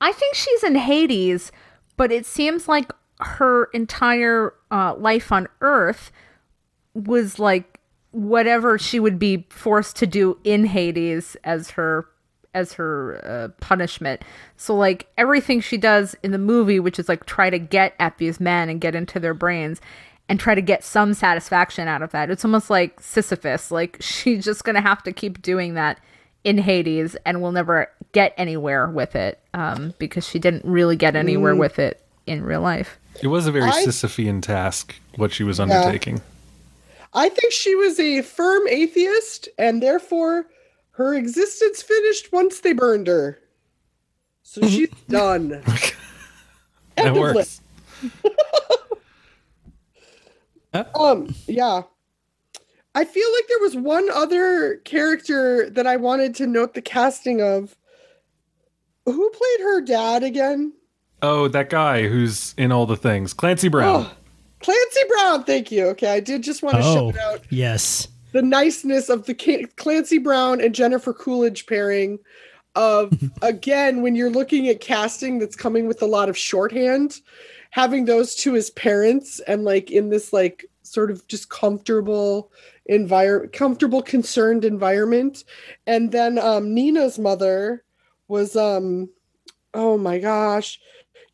I 0.00 0.12
think 0.12 0.34
she's 0.34 0.64
in 0.64 0.76
Hades, 0.76 1.52
but 1.96 2.10
it 2.10 2.24
seems 2.26 2.68
like 2.68 2.90
her 3.20 3.64
entire 3.66 4.54
uh, 4.70 4.94
life 4.94 5.30
on 5.30 5.46
Earth 5.60 6.10
was 6.94 7.38
like 7.38 7.80
whatever 8.12 8.78
she 8.78 8.98
would 8.98 9.18
be 9.18 9.46
forced 9.50 9.96
to 9.96 10.06
do 10.06 10.38
in 10.42 10.64
Hades 10.64 11.36
as 11.44 11.70
her 11.70 12.06
as 12.52 12.72
her 12.72 13.20
uh, 13.24 13.48
punishment. 13.60 14.22
So 14.56 14.74
like 14.74 15.06
everything 15.16 15.60
she 15.60 15.76
does 15.76 16.16
in 16.24 16.32
the 16.32 16.38
movie, 16.38 16.80
which 16.80 16.98
is 16.98 17.08
like 17.08 17.24
try 17.24 17.48
to 17.48 17.60
get 17.60 17.94
at 18.00 18.18
these 18.18 18.40
men 18.40 18.68
and 18.68 18.80
get 18.80 18.96
into 18.96 19.20
their 19.20 19.34
brains 19.34 19.80
and 20.28 20.40
try 20.40 20.54
to 20.56 20.62
get 20.62 20.82
some 20.82 21.14
satisfaction 21.14 21.86
out 21.86 22.02
of 22.02 22.10
that. 22.10 22.30
It's 22.30 22.44
almost 22.44 22.68
like 22.68 23.00
Sisyphus. 23.00 23.70
Like 23.70 23.98
she's 24.00 24.44
just 24.44 24.64
gonna 24.64 24.80
have 24.80 25.02
to 25.04 25.12
keep 25.12 25.42
doing 25.42 25.74
that 25.74 26.00
in 26.42 26.58
Hades 26.58 27.16
and 27.26 27.40
will 27.40 27.52
never 27.52 27.88
get 28.12 28.34
anywhere 28.36 28.88
with 28.88 29.14
it 29.16 29.40
um, 29.54 29.94
because 29.98 30.26
she 30.26 30.38
didn't 30.38 30.64
really 30.64 30.96
get 30.96 31.16
anywhere 31.16 31.54
with 31.54 31.78
it 31.78 32.02
in 32.26 32.42
real 32.42 32.60
life. 32.60 32.98
It 33.22 33.28
was 33.28 33.46
a 33.46 33.52
very 33.52 33.70
I- 33.70 33.84
Sisyphean 33.84 34.42
task 34.42 34.94
what 35.16 35.32
she 35.32 35.44
was 35.44 35.58
undertaking. 35.60 36.20
I 37.12 37.28
think 37.28 37.52
she 37.52 37.74
was 37.74 37.98
a 37.98 38.22
firm 38.22 38.68
atheist, 38.68 39.48
and 39.58 39.82
therefore 39.82 40.46
her 40.92 41.14
existence 41.14 41.82
finished 41.82 42.32
once 42.32 42.60
they 42.60 42.72
burned 42.72 43.08
her. 43.08 43.38
So 44.42 44.66
she's 44.66 44.90
done. 45.08 45.62
That 46.96 47.06
of 47.12 47.16
works. 47.16 47.34
list. 47.36 47.62
Um, 50.94 51.34
yeah. 51.48 51.82
I 52.94 53.04
feel 53.04 53.32
like 53.32 53.48
there 53.48 53.58
was 53.60 53.76
one 53.76 54.08
other 54.10 54.76
character 54.84 55.68
that 55.70 55.86
I 55.86 55.96
wanted 55.96 56.34
to 56.36 56.46
note 56.46 56.74
the 56.74 56.82
casting 56.82 57.40
of. 57.40 57.74
Who 59.06 59.30
played 59.30 59.60
her 59.60 59.80
dad 59.80 60.22
again? 60.22 60.72
Oh, 61.22 61.48
that 61.48 61.70
guy 61.70 62.06
who's 62.08 62.54
in 62.56 62.72
all 62.72 62.86
the 62.86 62.96
things, 62.96 63.32
Clancy 63.32 63.68
Brown. 63.68 64.06
Oh, 64.06 64.12
Clancy 64.60 65.00
Brown. 65.08 65.44
Thank 65.44 65.70
you. 65.70 65.86
Okay, 65.88 66.12
I 66.12 66.20
did 66.20 66.42
just 66.42 66.62
want 66.62 66.76
to 66.76 66.82
Oh, 66.82 67.12
shout 67.12 67.18
out 67.20 67.40
yes. 67.50 68.08
the 68.32 68.42
niceness 68.42 69.08
of 69.08 69.26
the 69.26 69.34
Clancy 69.76 70.18
Brown 70.18 70.60
and 70.60 70.74
Jennifer 70.74 71.12
Coolidge 71.12 71.66
pairing. 71.66 72.18
Of 72.76 73.12
again, 73.42 74.00
when 74.00 74.14
you're 74.14 74.30
looking 74.30 74.68
at 74.68 74.80
casting 74.80 75.38
that's 75.40 75.56
coming 75.56 75.86
with 75.88 76.02
a 76.02 76.06
lot 76.06 76.28
of 76.28 76.38
shorthand, 76.38 77.20
having 77.70 78.04
those 78.04 78.34
two 78.36 78.54
as 78.54 78.70
parents 78.70 79.40
and 79.40 79.64
like 79.64 79.90
in 79.90 80.08
this 80.08 80.32
like 80.32 80.64
sort 80.82 81.10
of 81.10 81.26
just 81.26 81.48
comfortable 81.50 82.52
environment, 82.86 83.52
comfortable, 83.52 84.02
concerned 84.02 84.64
environment, 84.64 85.44
and 85.86 86.12
then 86.12 86.38
um, 86.38 86.72
Nina's 86.72 87.18
mother 87.18 87.82
was 88.30 88.56
um, 88.56 89.10
oh 89.74 89.98
my 89.98 90.18
gosh, 90.18 90.80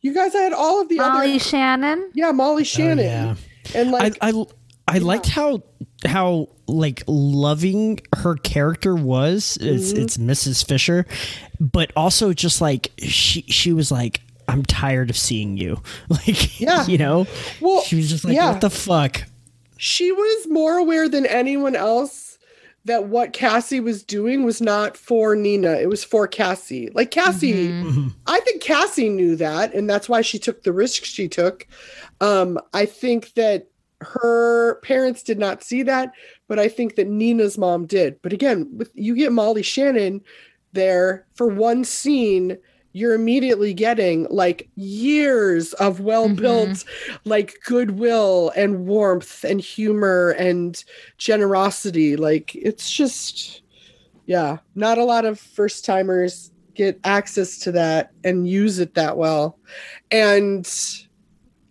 you 0.01 0.13
guys 0.13 0.33
had 0.33 0.51
all 0.51 0.81
of 0.81 0.89
the 0.89 0.97
Molly 0.97 1.31
other 1.35 1.39
Shannon. 1.39 2.11
yeah 2.13 2.31
Molly 2.31 2.63
Shannon 2.65 3.05
yeah. 3.05 3.35
and 3.75 3.91
like 3.91 4.17
I 4.21 4.29
I, 4.31 4.45
I 4.87 4.97
liked 4.97 5.27
how 5.27 5.63
how 6.05 6.47
like 6.67 7.03
loving 7.07 7.99
her 8.17 8.35
character 8.35 8.95
was. 8.95 9.57
It's 9.61 9.93
Mm-hmm. 9.93 10.01
it's 10.01 10.17
Mrs. 10.17 10.67
Fisher, 10.67 11.05
but 11.59 11.91
also 11.95 12.33
just 12.33 12.59
like 12.61 12.91
she 12.97 13.41
she 13.43 13.71
was 13.73 13.91
like 13.91 14.21
I'm 14.49 14.63
tired 14.63 15.09
of 15.09 15.17
seeing 15.17 15.57
you. 15.57 15.81
Like 16.09 16.59
Yeah. 16.59 16.85
you 16.87 16.97
know. 16.97 17.27
Well, 17.61 17.81
she 17.83 17.95
was 17.95 18.09
just 18.09 18.25
like 18.25 18.35
yeah. 18.35 18.51
what 18.51 18.61
the 18.61 18.69
fuck. 18.69 19.23
she 19.77 20.11
was 20.11 20.47
more 20.49 20.77
aware 20.77 21.07
than 21.07 21.25
anyone 21.25 21.75
else 21.75 22.26
that 22.87 23.07
what 23.07 23.33
Cassie 23.33 23.81
was 23.81 24.01
doing 24.01 24.43
was 24.43 24.61
not 24.61 24.95
for 24.95 25.35
Nina. 25.35 25.73
It 25.73 25.89
was 25.89 26.05
for 26.05 26.25
Cassie. 26.25 26.89
Like 26.93 27.11
Cassie, 27.11 27.69
I 28.27 28.39
think 28.39 28.61
Cassie 28.61 29.09
knew 29.09 29.35
that, 29.35 29.73
and 29.73 29.89
that's 29.89 30.07
why 30.07 30.21
she 30.21 30.39
took 30.39 30.63
the 30.63 30.73
risk 30.73 31.03
she 31.03 31.27
took. 31.27 31.67
Um, 32.21 32.57
I 32.73 32.85
think 32.85 33.33
that 33.33 33.67
her 33.99 34.75
parents 34.81 35.21
did 35.21 35.37
not 35.37 35.63
see 35.63 35.83
that, 35.83 36.13
but 36.47 36.59
I 36.59 36.69
think 36.69 36.95
that 36.95 37.07
Nina's 37.07 37.57
mom 37.57 37.85
did. 37.85 38.21
But 38.21 38.31
again, 38.31 38.69
with 38.77 38.91
you 38.93 39.15
get 39.15 39.33
Molly 39.33 39.63
Shannon 39.63 40.21
there 40.71 41.25
for 41.33 41.47
one 41.47 41.83
scene, 41.83 42.57
you're 42.93 43.13
immediately 43.13 43.73
getting 43.73 44.27
like 44.29 44.69
years 44.75 45.73
of 45.73 45.99
well 45.99 46.29
built, 46.29 46.69
mm-hmm. 46.69 47.15
like 47.25 47.55
goodwill 47.65 48.51
and 48.55 48.87
warmth 48.87 49.43
and 49.43 49.61
humor 49.61 50.31
and 50.31 50.83
generosity. 51.17 52.15
Like 52.15 52.55
it's 52.55 52.89
just, 52.89 53.61
yeah, 54.25 54.57
not 54.75 54.97
a 54.97 55.03
lot 55.03 55.25
of 55.25 55.39
first 55.39 55.85
timers 55.85 56.51
get 56.73 56.99
access 57.03 57.57
to 57.59 57.71
that 57.71 58.11
and 58.23 58.47
use 58.47 58.79
it 58.79 58.93
that 58.95 59.17
well. 59.17 59.57
And 60.11 60.67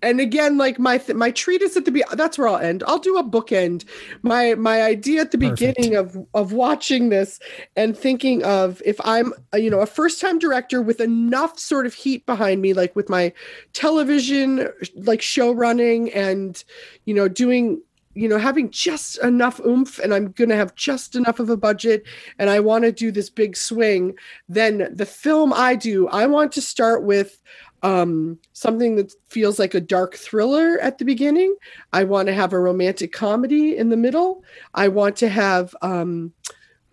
and 0.02 0.20
again 0.20 0.59
like 0.59 0.78
my 0.78 0.98
th- 0.98 1.16
my 1.16 1.31
treatise 1.31 1.77
at 1.77 1.85
the 1.85 1.90
be 1.90 2.05
that's 2.12 2.39
where 2.39 2.48
I'll 2.48 2.59
end. 2.59 2.82
I'll 2.86 2.98
do 2.98 3.16
a 3.16 3.24
bookend. 3.24 3.85
My 4.23 4.55
my 4.55 4.82
idea 4.82 5.23
at 5.23 5.31
the 5.31 5.39
Perfect. 5.39 5.59
beginning 5.59 5.97
of 5.97 6.16
of 6.35 6.52
watching 6.52 7.09
this 7.09 7.39
and 7.77 7.97
thinking 7.97 8.44
of 8.44 8.82
if 8.85 9.01
I'm 9.05 9.32
a, 9.52 9.59
you 9.59 9.70
know 9.70 9.81
a 9.81 9.86
first 9.86 10.20
time 10.20 10.39
director 10.39 10.82
with 10.82 11.01
enough 11.01 11.59
sort 11.59 11.86
of 11.86 11.94
heat 11.94 12.27
behind 12.27 12.62
me 12.62 12.74
like 12.74 12.94
with 12.94 13.09
my 13.09 13.32
television 13.73 14.68
like 14.94 15.23
show 15.23 15.52
running 15.52 16.12
and 16.12 16.62
you 17.05 17.14
know 17.14 17.28
doing 17.28 17.81
you 18.16 18.28
know 18.28 18.39
having 18.39 18.70
just 18.70 19.18
enough 19.18 19.60
oomph 19.60 19.98
and 19.98 20.14
i'm 20.14 20.32
going 20.32 20.48
to 20.48 20.56
have 20.56 20.74
just 20.74 21.14
enough 21.14 21.39
of 21.39 21.51
a 21.51 21.56
budget 21.56 22.05
and 22.39 22.48
i 22.48 22.59
want 22.59 22.82
to 22.82 22.90
do 22.90 23.12
this 23.12 23.28
big 23.28 23.56
swing 23.56 24.14
then 24.48 24.89
the 24.93 25.06
film 25.06 25.52
i 25.52 25.77
do 25.77 26.09
i 26.09 26.27
want 26.27 26.51
to 26.51 26.62
start 26.62 27.05
with 27.05 27.43
um 27.82 28.39
something 28.53 28.97
that 28.97 29.12
feels 29.28 29.59
like 29.59 29.74
a 29.74 29.81
dark 29.81 30.15
thriller 30.15 30.78
at 30.81 30.98
the 30.98 31.05
beginning. 31.05 31.55
I 31.93 32.05
want 32.05 32.28
to 32.28 32.35
have 32.35 32.53
a 32.53 32.61
romantic 32.61 33.12
comedy 33.12 33.77
in 33.77 33.90
the 33.90 33.97
middle. 33.97 34.43
I 34.74 34.89
want 34.89 35.16
to 35.16 35.28
have 35.28 35.74
um 35.82 36.32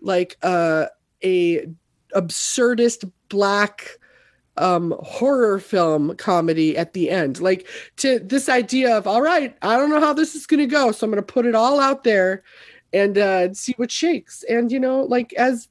like 0.00 0.36
uh 0.42 0.86
a 1.22 1.66
absurdist 2.14 3.10
black 3.28 3.98
um 4.56 4.94
horror 5.02 5.58
film 5.58 6.14
comedy 6.16 6.76
at 6.76 6.92
the 6.92 7.10
end. 7.10 7.40
Like 7.40 7.66
to 7.96 8.18
this 8.20 8.48
idea 8.48 8.96
of 8.96 9.06
all 9.06 9.22
right 9.22 9.56
i 9.62 9.76
don't 9.76 9.90
know 9.90 10.00
how 10.00 10.12
this 10.12 10.34
is 10.34 10.46
going 10.46 10.60
to 10.60 10.66
go 10.66 10.92
so 10.92 11.04
i'm 11.04 11.10
going 11.10 11.22
to 11.22 11.32
put 11.32 11.46
it 11.46 11.54
all 11.54 11.80
out 11.80 12.04
there 12.04 12.44
and 12.92 13.18
uh 13.18 13.52
see 13.54 13.74
what 13.76 13.90
shakes. 13.90 14.44
And 14.48 14.70
you 14.70 14.78
know 14.78 15.02
like 15.02 15.32
as 15.34 15.68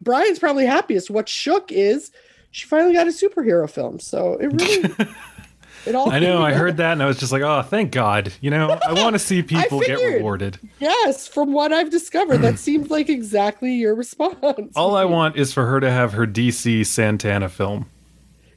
brian's 0.00 0.38
probably 0.38 0.66
happiest 0.66 1.10
what 1.10 1.28
shook 1.28 1.72
is 1.72 2.10
she 2.50 2.66
finally 2.66 2.94
got 2.94 3.06
a 3.06 3.10
superhero 3.10 3.68
film 3.68 3.98
so 4.00 4.34
it 4.34 4.46
really 4.46 4.94
it 5.86 5.94
all 5.94 6.10
I 6.10 6.18
know. 6.18 6.42
I 6.42 6.52
heard 6.52 6.76
that 6.78 6.92
and 6.92 7.02
I 7.02 7.06
was 7.06 7.18
just 7.18 7.30
like, 7.32 7.42
oh, 7.42 7.62
thank 7.62 7.92
God. 7.92 8.32
You 8.40 8.50
know, 8.50 8.78
I 8.86 8.92
want 8.94 9.14
to 9.14 9.18
see 9.30 9.42
people 9.42 9.80
get 9.80 9.98
rewarded. 9.98 10.58
yes 10.80 11.26
from 11.28 11.52
what 11.52 11.72
i've 11.72 11.90
discovered 11.90 12.38
that 12.38 12.58
seems 12.68 12.90
like 12.90 13.08
exactly 13.08 13.72
your 13.74 13.94
response 13.94 14.72
All 14.76 14.96
I 14.96 15.04
want 15.04 15.36
is 15.36 15.52
for 15.52 15.66
her 15.66 15.80
to 15.80 15.90
have 15.90 16.12
her 16.14 16.26
DC 16.26 16.84
Santana 16.86 17.48
film. 17.48 17.86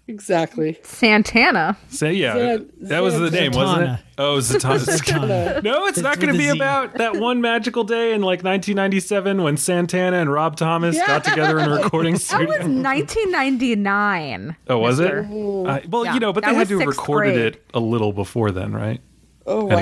Exactly 0.07 0.77
Santana. 0.83 1.77
Say 1.89 2.13
yeah, 2.13 2.33
Zan- 2.33 2.69
that 2.81 2.99
was 3.01 3.17
the 3.19 3.31
name, 3.31 3.51
wasn't 3.53 3.89
it? 3.91 3.99
Oh, 4.17 4.37
Zatanna. 4.37 4.79
Zatanna. 4.99 5.63
no, 5.63 5.85
it's 5.87 5.99
not 5.99 6.19
going 6.19 6.31
to 6.33 6.37
be 6.37 6.47
a 6.49 6.51
Z. 6.51 6.57
about 6.57 6.95
that 6.95 7.15
one 7.17 7.41
magical 7.41 7.83
day 7.83 8.13
in 8.13 8.21
like 8.21 8.43
1997 8.43 9.41
when 9.41 9.57
Santana 9.57 10.17
and 10.17 10.31
Rob 10.31 10.55
Thomas 10.57 10.97
got 10.97 11.23
together 11.23 11.59
in 11.59 11.71
a 11.71 11.75
recording 11.81 12.17
studio. 12.17 12.47
That 12.51 12.59
was 12.59 12.67
1999. 12.67 14.55
oh, 14.67 14.77
was 14.77 14.99
it? 14.99 15.03
mister. 15.03 15.67
I- 15.69 15.83
well, 15.89 16.05
Yeah, 16.05 16.13
you 16.15 16.19
know, 16.19 16.33
but 16.33 16.43
that 16.43 16.51
they 16.51 16.55
had 16.57 16.67
to 16.69 16.79
have 16.79 16.87
recorded 16.87 17.33
grade. 17.33 17.55
it 17.55 17.65
a 17.73 17.79
little 17.79 18.13
before 18.13 18.51
then, 18.51 18.73
right? 18.73 19.01
oh 19.47 19.65
wow. 19.65 19.75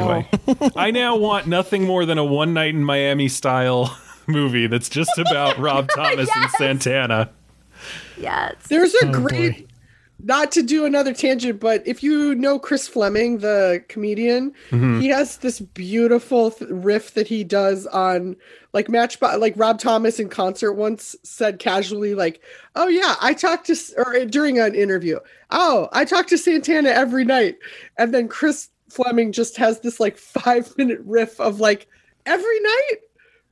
Anyway, 0.46 0.72
I 0.78 0.92
now 0.92 1.18
want 1.18 1.48
nothing 1.48 1.84
more 1.86 2.06
than 2.06 2.18
a 2.18 2.24
one 2.24 2.54
night 2.54 2.74
in 2.76 2.84
Miami 2.84 3.28
style 3.28 3.96
movie 4.28 4.68
that's 4.68 4.88
just 4.90 5.18
about 5.18 5.58
Rob 5.60 5.90
Thomas 5.94 6.30
and 6.34 6.50
Santana. 6.52 7.30
Yes. 8.18 8.56
There's 8.70 8.94
a 8.96 9.08
Oh, 9.08 9.12
great, 9.12 9.58
boy. 9.58 9.66
Not 10.22 10.52
to 10.52 10.64
do 10.64 10.86
another 10.86 11.14
tangent, 11.14 11.60
but 11.60 11.82
if 11.88 12.04
you 12.04 12.36
know 12.36 12.60
Chris 12.60 12.88
Fleming, 12.88 13.40
the 13.40 13.84
comedian, 13.88 14.52
mm-hmm. 14.70 15.00
he 15.00 15.08
has 15.08 15.38
this 15.38 15.60
beautiful 15.60 16.52
th- 16.52 16.70
riff 16.70 17.14
that 17.14 17.28
he 17.28 17.44
does 17.44 17.88
on 17.88 18.36
like 18.74 18.90
Matchbox, 18.90 19.38
like 19.38 19.54
Rob 19.56 19.80
Thomas 19.80 20.20
in 20.20 20.30
concert 20.30 20.74
once 20.74 21.16
said 21.24 21.60
casually, 21.60 22.16
like, 22.16 22.42
"Oh 22.76 22.88
yeah, 22.88 23.16
I 23.22 23.34
talked 23.34 23.68
to," 23.68 23.78
or 23.98 24.14
eh, 24.14 24.26
during 24.26 24.60
an 24.60 24.76
interview, 24.76 25.20
"Oh, 25.52 25.88
I 25.94 26.06
talk 26.06 26.28
to 26.28 26.38
Santana 26.38 26.90
every 26.90 27.24
night," 27.24 27.58
and 27.98 28.14
then 28.14 28.28
Chris 28.28 28.70
Fleming 28.90 29.32
just 29.32 29.56
has 29.58 29.80
this 29.80 30.00
like 30.00 30.18
five 30.18 30.78
minute 30.78 31.00
riff 31.06 31.40
of 31.40 31.60
like, 31.60 31.88
"Every 32.26 32.60
night." 32.60 32.98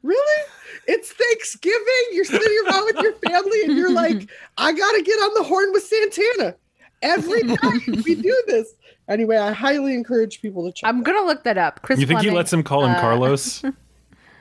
Really? 0.08 0.44
It's 0.88 1.12
Thanksgiving. 1.12 1.84
You're 2.14 2.24
sitting 2.24 2.58
around 2.66 2.86
with 2.86 2.96
your 3.04 3.14
family 3.14 3.62
and 3.64 3.78
you're 3.78 3.92
like, 3.92 4.30
I 4.58 4.72
got 4.72 4.92
to 4.94 5.02
get 5.04 5.16
on 5.16 5.34
the 5.34 5.44
horn 5.44 5.74
with 5.74 5.84
Santana. 5.84 6.56
Every 7.02 7.44
night 7.44 7.88
we 8.06 8.16
do 8.16 8.44
this. 8.48 8.74
Anyway, 9.10 9.36
I 9.36 9.52
highly 9.52 9.94
encourage 9.94 10.42
people 10.42 10.66
to 10.66 10.72
check. 10.72 10.88
I'm 10.88 11.04
gonna 11.04 11.26
look 11.26 11.44
that 11.44 11.58
up. 11.58 11.82
Chris. 11.82 12.00
You 12.00 12.08
think 12.08 12.22
he 12.22 12.32
lets 12.32 12.52
him 12.52 12.64
call 12.64 12.86
him 12.86 12.92
uh, 12.92 13.02
Carlos? 13.02 13.64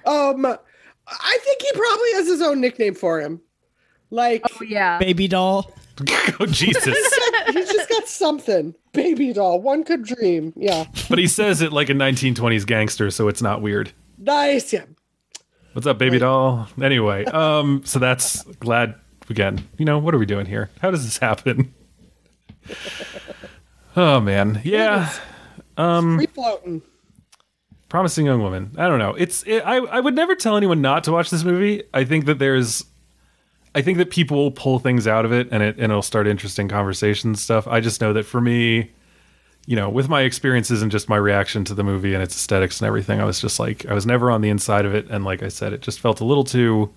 Um, 0.06 0.47
I 0.47 1.38
think 1.43 1.62
he 1.62 1.72
probably 1.72 2.12
has 2.12 2.28
his 2.28 2.40
own 2.40 2.60
nickname 2.60 2.94
for 2.94 3.20
him. 3.20 3.40
Like, 4.10 4.43
Oh 4.44 4.62
yeah. 4.62 4.98
Baby 4.98 5.26
doll. 5.26 5.72
oh, 6.38 6.47
Jesus. 6.47 6.97
he's 7.52 7.72
just 7.72 7.88
got 7.88 8.06
something. 8.06 8.72
Baby 8.93 9.32
doll. 9.32 9.60
One 9.60 9.82
could 9.82 10.05
dream. 10.05 10.52
Yeah. 10.55 10.86
But 11.10 11.18
he 11.18 11.26
says 11.26 11.60
it 11.60 11.72
like 11.72 11.90
a 11.90 11.93
1920s 11.93 12.64
gangster, 12.64 13.10
so 13.10 13.26
it's 13.26 13.43
not 13.43 13.62
weird. 13.62 13.90
Nice. 14.16 14.72
Yeah. 14.72 14.84
What's 15.77 15.86
up, 15.86 15.98
baby 15.98 16.19
doll? 16.19 16.69
Anyway, 16.81 17.27
um, 17.27 17.82
so 17.85 17.98
that's 17.98 18.44
glad 18.61 18.94
again, 19.28 19.69
you 19.77 19.85
know, 19.85 19.98
what 19.98 20.15
are 20.15 20.19
we 20.19 20.24
doing 20.24 20.47
here? 20.47 20.70
How 20.81 20.90
does 20.90 21.05
this 21.05 21.19
happen? 21.19 21.74
oh 23.94 24.19
man, 24.19 24.62
yeah. 24.65 25.12
Um, 25.77 26.16
Free 26.16 26.28
floating. 26.28 26.81
promising 27.90 28.24
young 28.24 28.40
woman. 28.40 28.74
I 28.78 28.89
don't 28.89 28.98
know. 28.98 29.16
It's 29.16 29.43
it, 29.43 29.61
I 29.66 29.77
I 29.77 30.01
would 30.01 30.15
never 30.15 30.35
tell 30.35 30.57
anyone 30.57 30.81
not 30.81 31.05
to 31.05 31.12
watch 31.12 31.28
this 31.28 31.44
movie. 31.44 31.82
I 31.93 32.05
think 32.05 32.24
that 32.24 32.39
there's 32.39 32.82
I 33.74 33.82
think 33.82 33.98
that 33.98 34.09
people 34.09 34.39
will 34.39 34.53
pull 34.53 34.78
things 34.78 35.07
out 35.07 35.27
of 35.27 35.32
it 35.35 35.47
and 35.51 35.62
it 35.62 35.74
and 35.77 35.93
it'll 35.93 36.01
start 36.01 36.27
interesting 36.27 36.69
conversations 36.69 37.43
stuff. 37.43 37.69
I 37.69 37.81
just 37.81 38.01
know 38.01 38.15
that 38.15 38.24
for 38.24 38.40
me, 38.40 38.93
you 39.66 39.74
know, 39.74 39.90
with 39.90 40.09
my 40.09 40.22
experiences 40.22 40.80
and 40.80 40.93
just 40.93 41.09
my 41.09 41.16
reaction 41.16 41.64
to 41.64 41.74
the 41.74 41.82
movie 41.82 42.14
and 42.14 42.22
its 42.22 42.34
aesthetics 42.36 42.80
and 42.80 42.86
everything, 42.86 43.20
I 43.20 43.24
was 43.24 43.40
just 43.40 43.59
like 43.59 43.84
I 43.86 43.94
was 43.94 44.06
never 44.06 44.30
on 44.30 44.40
the 44.40 44.48
inside 44.48 44.86
of 44.86 44.94
it 44.94 45.09
and 45.10 45.24
like 45.24 45.43
I 45.43 45.48
said, 45.48 45.72
it 45.72 45.82
just 45.82 46.01
felt 46.01 46.20
a 46.20 46.24
little 46.24 46.44
too 46.44 46.94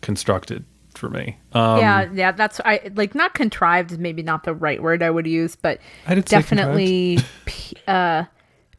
constructed 0.00 0.64
for 0.94 1.10
me. 1.10 1.38
Um 1.52 1.78
yeah, 1.78 2.08
yeah, 2.12 2.32
that's 2.32 2.60
I 2.64 2.90
like 2.94 3.14
not 3.16 3.34
contrived 3.34 3.90
is 3.90 3.98
maybe 3.98 4.22
not 4.22 4.44
the 4.44 4.54
right 4.54 4.80
word 4.80 5.02
I 5.02 5.10
would 5.10 5.26
use, 5.26 5.56
but 5.56 5.80
I 6.06 6.14
definitely 6.14 7.18
uh 7.88 8.24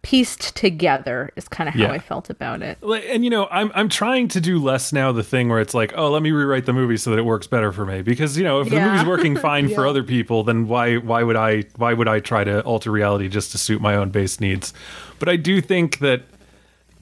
pieced 0.03 0.55
together 0.55 1.31
is 1.35 1.47
kind 1.47 1.67
of 1.67 1.75
how 1.75 1.81
Yeah. 1.81 1.91
I 1.91 1.99
felt 1.99 2.29
about 2.31 2.63
it. 2.63 2.81
Like, 2.81 3.03
and 3.07 3.23
you 3.23 3.29
know 3.29 3.47
i'm 3.51 3.71
i'm 3.75 3.87
trying 3.87 4.27
to 4.29 4.41
do 4.41 4.57
less 4.57 4.91
now 4.91 5.11
the 5.11 5.21
thing 5.21 5.47
where 5.47 5.59
it's 5.59 5.75
like 5.75 5.93
oh 5.95 6.09
let 6.09 6.23
me 6.23 6.31
rewrite 6.31 6.65
the 6.65 6.73
movie 6.73 6.97
so 6.97 7.11
that 7.11 7.19
it 7.19 7.25
works 7.25 7.45
better 7.45 7.71
for 7.71 7.85
me. 7.85 8.01
Because 8.01 8.35
you 8.35 8.43
know 8.43 8.61
if 8.61 8.69
the 8.69 8.79
movie's 8.81 9.05
working 9.05 9.37
fine 9.49 9.69
for 9.69 9.85
other 9.85 10.01
people 10.03 10.43
then 10.43 10.67
why 10.67 10.97
why 10.97 11.21
would 11.21 11.35
i 11.35 11.63
why 11.75 11.93
would 11.93 12.07
i 12.07 12.19
try 12.19 12.43
to 12.43 12.61
alter 12.61 12.89
reality 12.89 13.27
just 13.27 13.51
to 13.51 13.59
suit 13.59 13.79
my 13.79 13.95
own 13.95 14.09
base 14.09 14.39
needs? 14.39 14.73
But 15.19 15.29
i 15.29 15.35
do 15.35 15.61
think 15.61 15.99
that 15.99 16.23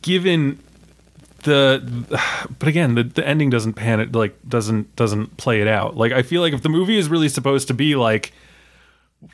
given 0.02 0.60
the 1.44 1.82
but 2.60 2.68
again 2.68 2.96
the, 2.96 3.04
the 3.04 3.26
ending 3.26 3.50
doesn't 3.50 3.74
pan 3.74 4.02
it 4.02 4.14
like 4.14 4.36
doesn't 4.48 4.94
doesn't 4.98 5.38
play 5.38 5.62
it 5.62 5.68
out. 5.68 5.96
Like 5.96 6.12
i 6.12 6.22
feel 6.22 6.42
like 6.42 6.54
if 6.54 6.64
the 6.64 6.70
movie 6.70 6.98
is 6.98 7.08
really 7.08 7.30
supposed 7.30 7.70
to 7.70 7.74
be 7.74 7.96
like 7.96 8.34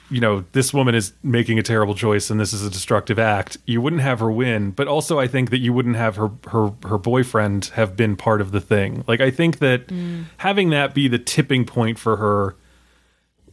you 0.09 0.19
know 0.19 0.43
this 0.53 0.73
woman 0.73 0.95
is 0.95 1.13
making 1.21 1.59
a 1.59 1.63
terrible 1.63 1.93
choice 1.93 2.29
and 2.29 2.39
this 2.39 2.53
is 2.53 2.65
a 2.65 2.69
destructive 2.69 3.19
act 3.19 3.57
you 3.67 3.79
wouldn't 3.81 4.01
have 4.01 4.19
her 4.19 4.31
win. 4.31 4.71
But 4.71 4.87
also 4.87 5.19
i 5.19 5.27
think 5.27 5.51
that 5.51 5.59
you 5.59 5.73
wouldn't 5.73 5.95
have 5.95 6.15
her 6.15 6.31
her 6.47 6.71
her 6.87 6.97
boyfriend 6.97 7.65
have 7.75 7.95
been 7.95 8.15
part 8.15 8.41
of 8.41 8.51
the 8.51 8.61
thing. 8.61 9.03
Like 9.07 9.21
i 9.21 9.29
think 9.29 9.59
that 9.59 9.87
mm. 9.87 10.25
having 10.37 10.71
that 10.71 10.93
be 10.93 11.07
the 11.07 11.19
tipping 11.19 11.65
point 11.65 11.99
for 11.99 12.17
her 12.17 12.55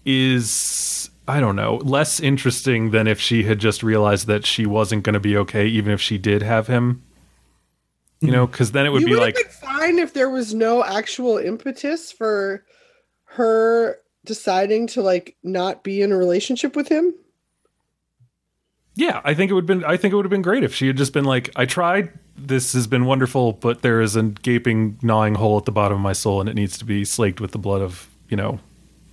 is 0.04 1.10
i 1.28 1.38
don't 1.38 1.54
know 1.54 1.76
less 1.76 2.18
interesting 2.18 2.90
than 2.90 3.06
if 3.06 3.20
she 3.20 3.44
had 3.44 3.59
just 3.59 3.82
realized 3.82 4.26
that 4.26 4.44
she 4.44 4.66
wasn't 4.66 5.02
going 5.04 5.14
to 5.14 5.20
be 5.20 5.36
okay 5.36 5.66
even 5.66 5.92
if 5.92 6.00
she 6.00 6.18
did 6.18 6.42
have 6.42 6.66
him. 6.66 7.02
You 8.20 8.30
know 8.30 8.46
mm. 8.46 8.50
because 8.50 8.72
then 8.72 8.86
it 8.86 8.90
would 8.90 9.02
you 9.02 9.09
be 9.09 9.16
like 9.16 9.34
been 9.34 9.48
fine 9.48 9.98
if 9.98 10.14
there 10.14 10.30
was 10.30 10.54
no 10.54 10.82
actual 10.82 11.36
impetus 11.36 12.10
for 12.10 12.64
her 13.24 13.98
deciding 14.24 14.86
to 14.88 15.02
like 15.02 15.36
not 15.42 15.82
be 15.82 16.02
in 16.02 16.12
a 16.12 16.16
relationship 16.16 16.76
with 16.76 16.88
him. 16.88 17.14
Yeah, 18.94 19.20
I 19.24 19.34
think 19.34 19.50
it 19.50 19.54
would 19.54 19.66
been 19.66 19.84
I 19.84 19.96
think 19.96 20.12
it 20.12 20.16
would 20.16 20.24
have 20.24 20.30
been 20.30 20.42
great 20.42 20.64
if 20.64 20.74
she 20.74 20.86
had 20.86 20.96
just 20.96 21.12
been 21.12 21.24
like, 21.24 21.50
I 21.56 21.64
tried, 21.64 22.12
this 22.36 22.72
has 22.74 22.86
been 22.86 23.06
wonderful, 23.06 23.54
but 23.54 23.82
there 23.82 24.00
is 24.00 24.16
a 24.16 24.22
gaping, 24.22 24.98
gnawing 25.02 25.34
hole 25.34 25.56
at 25.56 25.64
the 25.64 25.72
bottom 25.72 25.96
of 25.96 26.02
my 26.02 26.12
soul 26.12 26.40
and 26.40 26.48
it 26.48 26.54
needs 26.54 26.76
to 26.78 26.84
be 26.84 27.04
slaked 27.04 27.40
with 27.40 27.52
the 27.52 27.58
blood 27.58 27.80
of, 27.80 28.08
you 28.28 28.36
know, 28.36 28.60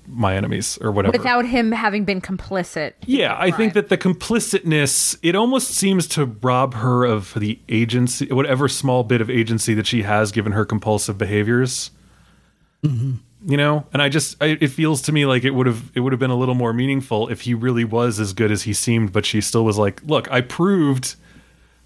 my 0.06 0.36
enemies 0.36 0.77
or 0.81 0.91
whatever. 0.91 1.18
Without 1.18 1.45
him 1.45 1.72
having 1.72 2.03
been 2.03 2.19
complicit. 2.19 2.94
yeah, 3.06 3.36
I 3.38 3.52
think 3.52 3.73
that 3.73 3.90
the 3.90 3.98
complicitness, 3.98 5.18
it 5.22 5.36
almost 5.36 5.69
seems 5.69 6.07
to 6.10 6.26
rob 6.26 6.73
her 6.73 7.06
of 7.06 7.34
the 7.36 7.60
agency, 7.69 8.26
whatever 8.31 8.68
small 8.68 9.03
bit 9.03 9.22
of 9.22 9.30
agency 9.30 9.73
that 9.76 9.88
she 9.88 10.02
has 10.02 10.31
given 10.31 10.53
her 10.53 10.65
compulsive 10.65 11.18
behaviors. 11.18 11.91
Mm-hmm. 12.84 13.18
You 13.45 13.56
know, 13.56 13.86
and 13.94 14.02
I 14.02 14.10
just, 14.10 14.36
I, 14.41 14.57
it 14.60 14.68
feels 14.68 15.02
to 15.03 15.14
me 15.14 15.26
like 15.26 15.45
it 15.45 15.52
would 15.52 15.66
have, 15.66 15.91
it 15.95 16.02
would 16.02 16.11
have 16.11 16.20
been 16.20 16.30
a 16.30 16.36
little 16.36 16.56
more 16.56 16.74
meaningful 16.74 17.30
if 17.30 17.41
he 17.41 17.53
really 17.53 17.86
was 17.86 18.20
as 18.20 18.34
good 18.34 18.52
as 18.52 18.64
he 18.64 18.74
seemed, 18.74 19.14
but 19.14 19.26
she 19.26 19.40
still 19.40 19.64
was 19.64 19.78
like, 19.78 20.02
look, 20.03 20.30
I 20.30 20.41
proved, 20.41 21.16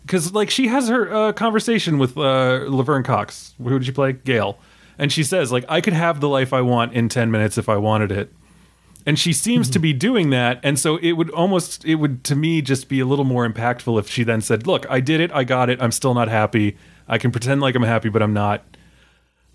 because 0.02 0.34
like 0.34 0.50
she 0.50 0.68
has 0.70 0.88
her 0.90 1.14
uh, 1.14 1.32
conversation 1.34 2.00
with 2.00 2.18
uh, 2.18 2.66
Laverne 2.68 3.04
Cox. 3.04 3.54
Who 3.62 3.78
did 3.78 3.86
she 3.86 3.92
play? 3.92 4.14
Gail, 4.14 4.58
and 4.98 5.12
she 5.12 5.24
says 5.24 5.52
like, 5.52 5.64
I 5.70 5.80
could 5.80 5.94
have 5.94 6.22
the 6.22 6.30
life 6.30 6.54
I 6.54 6.62
want 6.62 6.94
in 6.94 7.08
ten 7.08 7.30
minutes 7.30 7.60
if 7.60 7.70
I 7.70 7.78
wanted 7.78 8.12
it. 8.12 8.34
And 9.06 9.20
she 9.20 9.32
seems 9.32 9.70
to 9.72 9.80
be 9.80 9.92
doing 9.94 10.30
that 10.30 10.62
and 10.64 10.80
so 10.80 10.96
it 10.98 11.12
would 11.12 11.30
almost 11.32 11.84
it 11.84 11.96
would 11.96 12.24
to 12.24 12.36
me 12.38 12.62
just 12.62 12.88
be 12.88 13.02
a 13.02 13.06
little 13.06 13.26
more 13.26 13.48
impactful 13.48 14.00
if 14.00 14.10
she 14.10 14.24
then 14.24 14.40
said 14.40 14.66
look 14.66 14.90
i 14.90 15.02
did 15.02 15.20
it 15.20 15.30
i 15.34 15.44
got 15.44 15.70
it 15.70 15.82
i'm 15.82 15.92
still 15.92 16.14
not 16.14 16.30
happy. 16.30 16.78
I 17.06 17.18
can 17.18 17.30
pretend 17.30 17.60
like 17.60 17.76
i'm 17.76 17.84
happy 17.84 18.08
but 18.08 18.22
i'm 18.22 18.32
not 18.34 18.64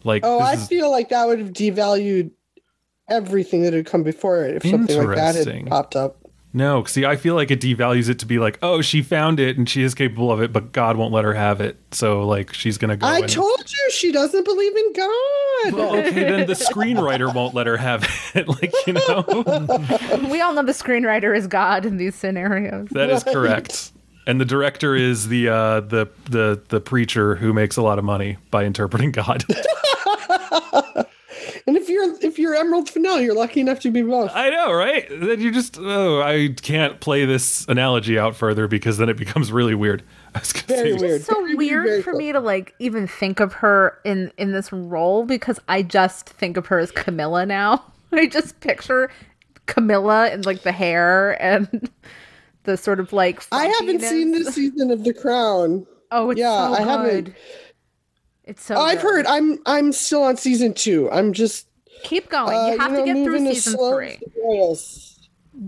like 0.05 0.23
Oh, 0.25 0.39
this 0.39 0.49
I 0.49 0.53
is- 0.55 0.69
feel 0.69 0.91
like 0.91 1.09
that 1.11 1.27
would 1.27 1.39
have 1.39 1.53
devalued 1.53 2.31
everything 3.09 3.63
that 3.63 3.73
had 3.73 3.87
come 3.87 4.03
before 4.03 4.45
it 4.45 4.57
if 4.57 4.63
something 4.71 4.99
like 5.07 5.17
that 5.17 5.35
had 5.35 5.67
popped 5.67 5.97
up. 5.97 6.19
no 6.53 6.85
see 6.85 7.07
i 7.07 7.17
feel 7.17 7.35
like 7.35 7.51
it 7.51 7.59
devalues 7.59 8.11
it 8.11 8.19
to 8.19 8.27
be 8.27 8.39
like 8.39 8.59
oh 8.61 8.83
she 8.83 9.01
found 9.01 9.41
it 9.41 9.57
and 9.57 9.67
she 9.67 9.83
is 9.83 9.95
capable 9.95 10.31
of 10.31 10.43
it 10.43 10.53
but 10.53 10.73
god 10.73 10.95
won't 10.99 11.11
let 11.15 11.25
her 11.25 11.33
have 11.33 11.63
it 11.63 11.79
so 11.91 12.27
like 12.27 12.53
she's 12.53 12.77
gonna 12.77 12.99
go 12.99 13.07
I 13.07 13.21
and- 13.21 13.29
told 13.31 13.61
you 13.71 13.91
she 13.91 14.13
doesn't 14.13 14.45
believe 14.45 14.77
in 14.77 14.93
God. 14.93 15.73
well, 15.73 15.97
okay 15.97 16.11
then 16.11 16.47
the 16.47 16.53
screenwriter 16.53 17.35
won't 17.35 17.55
let 17.55 17.67
her 17.67 17.79
have 17.79 18.07
it 18.35 18.47
like 18.61 18.75
you 18.87 18.93
know 18.93 19.25
We 20.31 20.43
all 20.43 20.53
know 20.53 20.63
the 20.65 20.73
screenwriter 20.73 21.35
is 21.35 21.47
God 21.47 21.87
in 21.87 21.97
these 21.97 22.15
scenarios. 22.15 22.89
That 22.91 23.09
is 23.09 23.25
correct. 23.35 23.93
And 24.29 24.41
the 24.41 24.45
director 24.45 24.95
is 24.95 25.27
the 25.27 25.49
uh, 25.49 25.81
the 25.81 26.09
the 26.27 26.63
the 26.69 26.81
preacher 26.81 27.35
who 27.35 27.53
makes 27.53 27.77
a 27.77 27.83
lot 27.83 27.99
of 27.99 28.05
money 28.05 28.37
by 28.51 28.65
interpreting 28.65 29.11
God. 29.11 29.45
And 31.69 31.77
if 31.77 31.91
you're 31.91 32.17
if 32.23 32.39
you're 32.39 32.55
Emerald 32.55 32.89
Fennell, 32.89 33.21
you're 33.21 33.35
lucky 33.35 33.61
enough 33.61 33.81
to 33.81 33.91
be 33.91 34.01
both. 34.01 34.31
I 34.35 34.49
know, 34.49 34.73
right? 34.73 35.07
Then 35.11 35.39
you 35.39 35.53
just 35.53 35.77
oh, 35.79 36.23
I 36.23 36.55
can't 36.63 36.99
play 36.99 37.27
this 37.27 37.67
analogy 37.69 38.19
out 38.19 38.35
further 38.35 38.67
because 38.67 38.97
then 38.97 39.11
it 39.11 39.19
becomes 39.19 39.53
really 39.53 39.75
weird. 39.75 40.03
I 40.35 40.39
was 40.39 40.55
gonna 40.55 40.65
Very 40.67 40.99
say, 40.99 41.07
weird. 41.07 41.21
It's 41.21 41.27
so 41.27 41.57
weird 41.57 41.87
very 41.87 42.03
for 42.03 42.13
cool. 42.13 42.21
me 42.21 42.33
to 42.33 42.41
like 42.41 42.75
even 42.79 43.07
think 43.07 43.39
of 43.39 43.53
her 43.53 43.99
in 44.03 44.33
in 44.39 44.53
this 44.53 44.73
role 44.73 45.27
because 45.27 45.61
I 45.69 45.83
just 45.83 46.31
think 46.31 46.57
of 46.57 46.67
her 46.69 46.79
as 46.79 46.91
Camilla 46.91 47.45
now. 47.45 47.85
I 48.13 48.27
just 48.29 48.59
picture 48.61 49.11
Camilla 49.67 50.29
and 50.29 50.47
like 50.47 50.63
the 50.63 50.73
hair 50.73 51.33
and 51.43 51.91
the 52.69 52.77
sort 52.77 53.01
of 53.01 53.13
like. 53.13 53.43
I 53.51 53.67
haven't 53.67 54.01
seen 54.03 54.31
this 54.33 54.55
season 54.55 54.91
of 54.91 55.03
The 55.05 55.15
Crown. 55.15 55.87
Oh, 56.11 56.31
it's 56.31 56.39
Yeah, 56.41 56.69
so 56.69 56.73
I 56.75 56.81
haven't. 56.81 57.35
It's 58.45 58.65
so. 58.65 58.79
I've 58.79 59.03
good. 59.03 59.11
heard. 59.11 59.27
I'm 59.27 59.59
I'm 59.67 59.93
still 59.93 60.23
on 60.23 60.39
season 60.39 60.73
two. 60.73 61.11
I'm 61.11 61.35
just 61.35 61.67
Keep 62.05 62.31
going. 62.31 62.57
uh, 62.57 62.69
you 62.73 62.79
have 62.79 62.93
know, 62.93 63.05
to 63.05 63.13
get 63.13 63.25
through 63.25 63.41
season 63.53 63.73
slow 63.75 63.93
three. 63.95 64.19
as. 64.71 65.19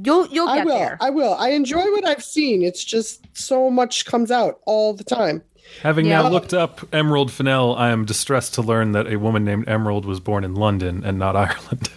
You'll 0.03 0.27
you'll 0.29 0.49
I 0.49 0.57
get 0.59 0.67
will. 0.67 0.79
there. 0.79 0.97
I 1.01 1.11
will. 1.11 1.35
I 1.35 1.51
enjoy 1.51 1.83
what 1.93 2.07
I've 2.07 2.25
seen. 2.25 2.63
It's 2.63 2.83
just 2.83 3.27
so 3.37 3.69
much 3.69 4.07
comes 4.07 4.31
out 4.31 4.61
all 4.65 4.95
the 4.95 5.05
time. 5.05 5.43
having 5.83 6.07
Yeah. 6.07 6.23
now 6.23 6.31
looked 6.31 6.55
up 6.55 6.81
Emerald 6.91 7.31
Fennell, 7.31 7.75
I 7.77 7.91
am 7.91 8.07
distressed 8.07 8.55
to 8.55 8.63
learn 8.63 8.93
that 8.93 9.09
a 9.13 9.17
woman 9.17 9.45
named 9.45 9.69
Emerald 9.69 10.07
was 10.07 10.21
born 10.21 10.43
in 10.43 10.55
London 10.55 11.03
and 11.05 11.19
not 11.19 11.37
Ireland. 11.45 11.91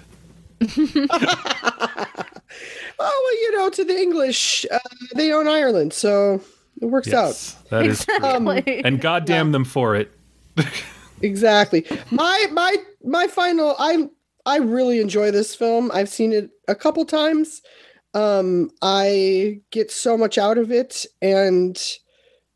Oh, 2.99 3.21
well, 3.23 3.41
you 3.41 3.57
know, 3.57 3.69
to 3.69 3.83
the 3.83 3.99
English, 3.99 4.65
uh, 4.71 4.79
they 5.15 5.31
own 5.31 5.47
Ireland, 5.47 5.93
so 5.93 6.41
it 6.81 6.85
works 6.85 7.11
out. 7.13 7.27
Yes, 7.27 7.63
that 7.69 7.85
is 7.85 8.05
true. 8.05 8.15
Exactly. 8.15 8.83
And 8.85 9.01
goddamn 9.01 9.51
them 9.51 9.65
for 9.65 9.95
it. 9.95 10.11
exactly. 11.21 11.85
My 12.11 12.47
my 12.51 12.75
my 13.03 13.27
final. 13.27 13.75
I 13.79 14.07
I 14.45 14.57
really 14.57 14.99
enjoy 14.99 15.31
this 15.31 15.55
film. 15.55 15.91
I've 15.93 16.09
seen 16.09 16.33
it 16.33 16.49
a 16.67 16.75
couple 16.75 17.05
times. 17.05 17.61
Um, 18.13 18.69
I 18.81 19.61
get 19.71 19.89
so 19.89 20.17
much 20.17 20.37
out 20.37 20.57
of 20.57 20.71
it 20.71 21.05
and 21.21 21.81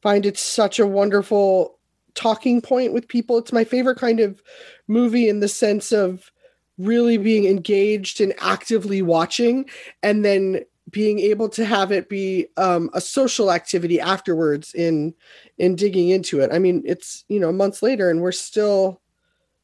find 0.01 0.26
it 0.26 0.38
such 0.38 0.80
a 0.80 0.85
wonderful 0.85 1.80
talking 2.14 2.61
point 2.61 2.93
with 2.93 3.07
people. 3.07 3.38
It's 3.38 3.53
my 3.53 3.64
favorite 3.64 3.97
kind 3.97 4.19
of 4.19 4.41
movie 4.88 5.30
in 5.30 5.39
the 5.39 5.47
sense 5.47 5.91
of 5.91 6.31
really 6.77 7.17
being 7.17 7.45
engaged 7.45 8.21
and 8.21 8.33
actively 8.39 9.01
watching 9.01 9.65
and 10.03 10.23
then 10.23 10.63
being 10.89 11.19
able 11.19 11.49
to 11.49 11.65
have 11.65 11.91
it 11.91 12.07
be 12.07 12.47
um, 12.55 12.89
a 12.93 13.01
social 13.01 13.51
activity 13.51 13.99
afterwards 13.99 14.73
in 14.73 15.13
in 15.57 15.75
digging 15.75 16.09
into 16.09 16.39
it. 16.39 16.49
I 16.53 16.59
mean, 16.59 16.83
it's 16.85 17.25
you 17.27 17.39
know 17.39 17.51
months 17.51 17.81
later 17.81 18.09
and 18.09 18.21
we're 18.21 18.31
still, 18.31 19.01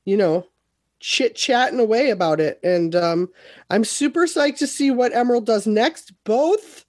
you 0.06 0.18
know, 0.18 0.46
chit 1.00 1.36
chatting 1.36 1.80
away 1.80 2.10
about 2.10 2.40
it. 2.40 2.60
And 2.64 2.96
um, 2.96 3.30
I'm 3.70 3.84
super 3.84 4.22
psyched 4.22 4.58
to 4.58 4.68
see 4.68 4.92
what 4.92 5.14
Emerald 5.14 5.46
does 5.46 5.68
next, 5.68 6.12
both 6.24 6.83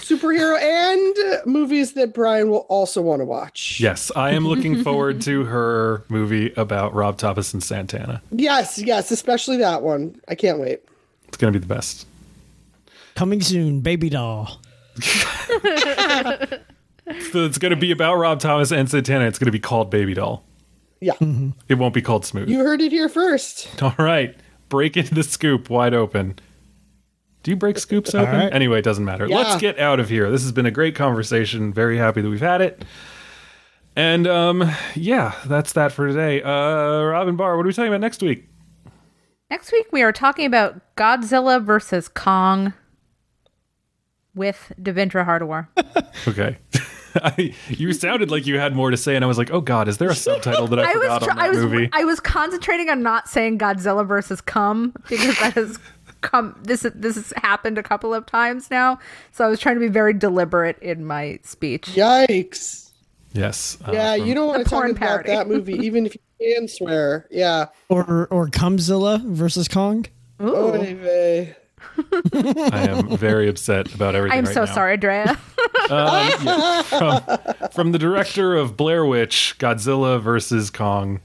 superhero 0.00 0.60
and 0.60 1.46
movies 1.46 1.92
that 1.94 2.14
Brian 2.14 2.50
will 2.50 2.66
also 2.68 3.00
want 3.02 3.20
to 3.20 3.24
watch. 3.24 3.78
Yes, 3.80 4.10
I 4.14 4.30
am 4.32 4.46
looking 4.46 4.82
forward 4.84 5.20
to 5.22 5.44
her 5.44 6.04
movie 6.08 6.52
about 6.56 6.94
Rob 6.94 7.16
Thomas 7.18 7.52
and 7.52 7.62
Santana. 7.62 8.22
Yes, 8.30 8.78
yes, 8.78 9.10
especially 9.10 9.56
that 9.58 9.82
one. 9.82 10.20
I 10.28 10.34
can't 10.34 10.58
wait. 10.60 10.80
It's 11.28 11.36
going 11.36 11.52
to 11.52 11.58
be 11.58 11.66
the 11.66 11.72
best. 11.74 12.06
Coming 13.14 13.40
soon, 13.42 13.80
baby 13.80 14.08
doll. 14.10 14.60
So 17.32 17.46
it's 17.46 17.56
going 17.56 17.70
to 17.70 17.76
be 17.76 17.90
about 17.90 18.16
Rob 18.16 18.38
Thomas 18.38 18.70
and 18.70 18.88
Santana. 18.90 19.24
It's 19.26 19.38
going 19.38 19.46
to 19.46 19.50
be 19.52 19.58
called 19.58 19.90
Baby 19.90 20.12
Doll. 20.12 20.44
Yeah. 21.00 21.14
It 21.68 21.74
won't 21.76 21.94
be 21.94 22.02
called 22.02 22.26
Smooth. 22.26 22.50
You 22.50 22.58
heard 22.58 22.82
it 22.82 22.92
here 22.92 23.08
first. 23.08 23.82
All 23.82 23.94
right. 23.98 24.36
breaking 24.68 25.06
the 25.12 25.22
scoop 25.22 25.70
wide 25.70 25.94
open. 25.94 26.38
Do 27.48 27.52
you 27.52 27.56
break 27.56 27.78
scoops 27.78 28.14
open? 28.14 28.34
right. 28.34 28.52
Anyway, 28.52 28.80
it 28.80 28.82
doesn't 28.82 29.06
matter. 29.06 29.26
Let's 29.26 29.58
get 29.58 29.78
out 29.78 30.00
of 30.00 30.10
here. 30.10 30.30
This 30.30 30.42
has 30.42 30.52
been 30.52 30.66
a 30.66 30.70
great 30.70 30.94
conversation. 30.94 31.72
Very 31.72 31.96
happy 31.96 32.20
that 32.20 32.28
we've 32.28 32.42
had 32.42 32.60
it. 32.60 32.84
And 33.96 34.26
um, 34.26 34.70
yeah, 34.94 35.34
that's 35.46 35.72
that 35.72 35.92
for 35.92 36.08
today. 36.08 36.42
Uh, 36.42 37.04
Robyn 37.04 37.36
Bahr, 37.36 37.56
what 37.56 37.64
are 37.64 37.66
we 37.66 37.72
talking 37.72 37.88
about 37.88 38.02
next 38.02 38.22
week? 38.22 38.50
Next 39.48 39.72
week 39.72 39.86
we 39.90 40.02
are 40.02 40.12
talking 40.12 40.44
about 40.44 40.94
Godzilla 40.94 41.64
versus 41.64 42.06
Kong 42.06 42.74
with 44.34 44.70
Devindra 44.78 45.24
Hardawar. 45.24 45.68
Okay. 46.28 46.58
I, 47.14 47.54
you 47.68 47.92
sounded 47.92 48.30
like 48.30 48.46
you 48.46 48.58
had 48.58 48.74
more 48.74 48.90
to 48.90 48.96
say, 48.96 49.16
and 49.16 49.24
I 49.24 49.28
was 49.28 49.38
like, 49.38 49.50
"Oh 49.50 49.60
God, 49.60 49.88
is 49.88 49.98
there 49.98 50.10
a 50.10 50.14
subtitle 50.14 50.66
that 50.68 50.78
I, 50.78 50.82
I 50.90 50.92
forgot 50.92 51.02
was 51.02 51.10
on 51.10 51.20
tr- 51.20 51.34
that 51.34 51.38
I 51.38 51.48
was 51.48 51.58
movie?" 51.58 51.90
I 51.92 52.04
was 52.04 52.20
concentrating 52.20 52.90
on 52.90 53.02
not 53.02 53.28
saying 53.28 53.58
Godzilla 53.58 54.06
versus 54.06 54.40
Cum 54.40 54.94
because 55.08 55.38
that 55.38 55.54
has 55.54 55.78
come 56.20 56.58
this 56.62 56.86
this 56.94 57.14
has 57.16 57.32
happened 57.36 57.78
a 57.78 57.82
couple 57.82 58.12
of 58.14 58.26
times 58.26 58.70
now. 58.70 58.98
So 59.32 59.44
I 59.44 59.48
was 59.48 59.60
trying 59.60 59.76
to 59.76 59.80
be 59.80 59.88
very 59.88 60.12
deliberate 60.12 60.78
in 60.80 61.04
my 61.04 61.38
speech. 61.42 61.82
Yikes. 61.94 62.90
yes. 63.32 63.78
uh, 63.86 63.92
Yeah, 63.92 64.14
you 64.14 64.34
don't 64.34 64.48
want 64.48 64.64
to 64.64 64.68
talk 64.70 64.82
porn 64.82 64.90
about 64.96 65.26
that 65.26 65.48
movie, 65.52 65.74
even 65.74 66.06
if 66.06 66.14
you 66.14 66.54
can 66.56 66.68
swear. 66.68 67.26
Yeah. 67.30 67.66
Or 67.88 68.26
or 68.30 68.48
Cumzilla 68.48 69.24
versus 69.24 69.68
Kong. 69.68 70.06
Oh, 70.40 70.72
vey. 70.72 71.56
I 72.32 72.86
am 72.88 73.16
very 73.16 73.48
upset 73.48 73.92
about 73.94 74.14
everything. 74.14 74.38
I'm 74.38 74.44
right 74.44 74.54
so 74.54 74.64
now. 74.64 74.72
sorry, 74.74 74.96
Drea. 74.96 75.38
Um, 75.90 76.30
yeah, 76.42 76.82
from, 76.82 77.20
from 77.72 77.92
the 77.92 77.98
director 77.98 78.54
of 78.54 78.76
Blair 78.76 79.04
Witch, 79.06 79.56
Godzilla 79.58 80.20
versus 80.20 80.70
Kong. 80.70 81.20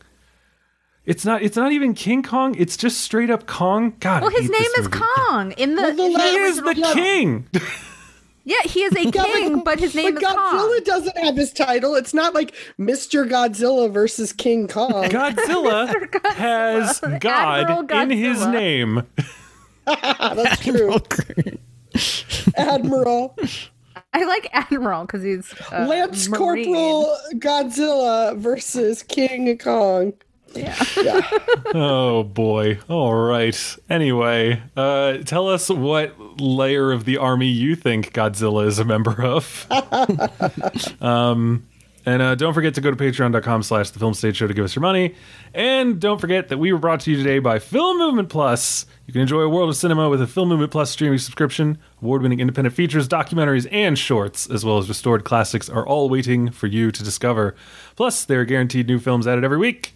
It's 1.06 1.26
not. 1.26 1.42
It's 1.42 1.58
not 1.58 1.72
even 1.74 1.94
King 1.94 2.24
Kong. 2.24 2.56
It's 2.58 2.78
just 2.78 3.02
straight 3.02 3.30
up 3.30 3.46
Kong. 3.46 3.94
God. 4.00 4.22
well, 4.22 4.32
I 4.32 4.34
his 4.34 4.44
hate 4.44 4.52
name 4.52 4.70
this 4.78 4.86
is. 4.86 4.88
Kong 4.88 5.52
in 5.54 5.76
the, 5.76 5.82
Well, 5.82 5.96
the 5.96 6.04
in 6.06 6.14
the 6.14 6.18
la- 6.20 6.24
He 6.26 6.36
is 6.38 6.58
the 6.62 6.76
Yeah. 6.78 6.94
king. 6.94 7.48
Yeah, 8.46 8.62
he 8.66 8.82
is 8.84 8.92
a 8.94 9.10
king, 9.10 9.64
but 9.64 9.80
his 9.80 9.96
name 9.96 10.16
but 10.16 10.22
is 10.22 10.28
Godzilla 10.30 10.36
Kong. 10.36 10.60
Godzilla 10.60 10.84
doesn't 10.84 11.18
have 11.20 11.38
his 11.38 11.54
title. 11.54 11.96
It's 11.96 12.14
not 12.14 12.34
like 12.34 12.54
Mr. 12.78 13.26
Godzilla 13.26 13.90
versus 13.90 14.34
King 14.34 14.68
Kong. 14.68 14.92
Godzilla 15.10 16.34
has 16.34 17.00
God 17.22 17.70
Admiral 17.70 18.02
in 18.02 18.10
his 18.10 18.46
name. 18.48 19.04
That's 19.86 20.60
true. 20.62 20.98
Admiral 22.58 23.38
I 24.14 24.26
like 24.26 24.50
Admiral 24.52 25.06
because 25.06 25.24
he's 25.24 25.54
uh, 25.72 25.86
Lance 25.88 26.28
Marine. 26.28 26.66
Corporal 26.66 27.18
Godzilla 27.36 28.36
versus 28.38 29.04
King 29.04 29.58
Kong. 29.58 30.12
Yeah. 30.56 31.22
Oh 31.76 32.22
boy. 32.24 32.78
All 32.88 33.16
right. 33.16 33.78
Anyway, 33.90 34.62
uh, 34.78 35.18
tell 35.20 35.50
us 35.50 35.70
what 35.70 36.40
layer 36.40 36.92
of 36.92 37.06
the 37.06 37.18
army 37.18 37.48
you 37.48 37.76
think 37.76 38.14
Godzilla 38.14 38.68
is 38.68 38.78
a 38.78 38.86
member 38.86 39.24
of. 39.24 39.66
um, 41.02 41.66
and 42.06 42.22
uh, 42.22 42.36
don't 42.36 42.54
forget 42.54 42.76
to 42.76 42.82
go 42.82 42.92
to 42.92 42.98
patreon.com 42.98 43.64
slash 43.64 43.92
the 43.92 44.00
film 44.00 44.14
stage 44.14 44.38
show 44.38 44.46
to 44.48 44.54
give 44.54 44.66
us 44.66 44.76
your 44.76 44.82
money. 44.82 45.16
And 45.54 46.00
don't 46.00 46.20
forget 46.20 46.50
that 46.50 46.58
we 46.58 46.74
were 46.74 46.80
brought 46.80 47.00
to 47.02 47.12
you 47.12 47.18
today 47.18 47.40
by 47.40 47.60
Film 47.60 47.98
Movement 47.98 48.30
Plus. 48.30 48.86
You 49.08 49.14
can 49.14 49.22
enjoy 49.22 49.40
a 49.40 49.50
world 49.50 49.70
of 49.70 49.76
cinema 49.78 50.10
with 50.10 50.22
a 50.22 50.28
Film 50.28 50.50
Movement 50.50 50.72
Plus 50.72 50.92
streaming 50.92 51.18
subscription. 51.20 51.78
Award-winning 52.02 52.40
independent 52.40 52.76
features, 52.76 53.08
documentaries, 53.08 53.68
and 53.72 53.98
shorts, 53.98 54.50
as 54.50 54.66
well 54.66 54.78
as 54.78 54.90
restored 54.90 55.24
classics, 55.24 55.70
are 55.70 55.88
all 55.88 56.10
waiting 56.10 56.52
for 56.52 56.68
you 56.68 56.92
to 56.92 57.04
discover. 57.04 57.56
Plus, 57.96 58.26
there 58.26 58.42
are 58.42 58.46
guaranteed 58.46 58.88
new 58.88 59.00
films 59.00 59.26
added 59.26 59.44
every 59.46 59.58
week. 59.58 59.94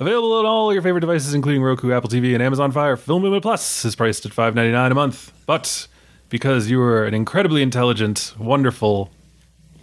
Available 0.00 0.32
on 0.32 0.44
all 0.46 0.72
your 0.72 0.82
favorite 0.82 1.02
devices, 1.02 1.34
including 1.34 1.62
Roku, 1.62 1.92
Apple 1.92 2.10
TV, 2.10 2.34
and 2.34 2.42
Amazon 2.42 2.72
Fire. 2.72 2.96
Film 2.96 3.22
Movement 3.22 3.42
Plus 3.42 3.84
is 3.84 3.94
priced 3.94 4.26
at 4.26 4.32
$5.99 4.32 4.90
a 4.90 4.94
month. 4.94 5.32
But 5.46 5.86
because 6.30 6.68
you 6.68 6.80
are 6.82 7.04
an 7.04 7.14
incredibly 7.14 7.62
intelligent, 7.62 8.34
wonderful, 8.36 9.10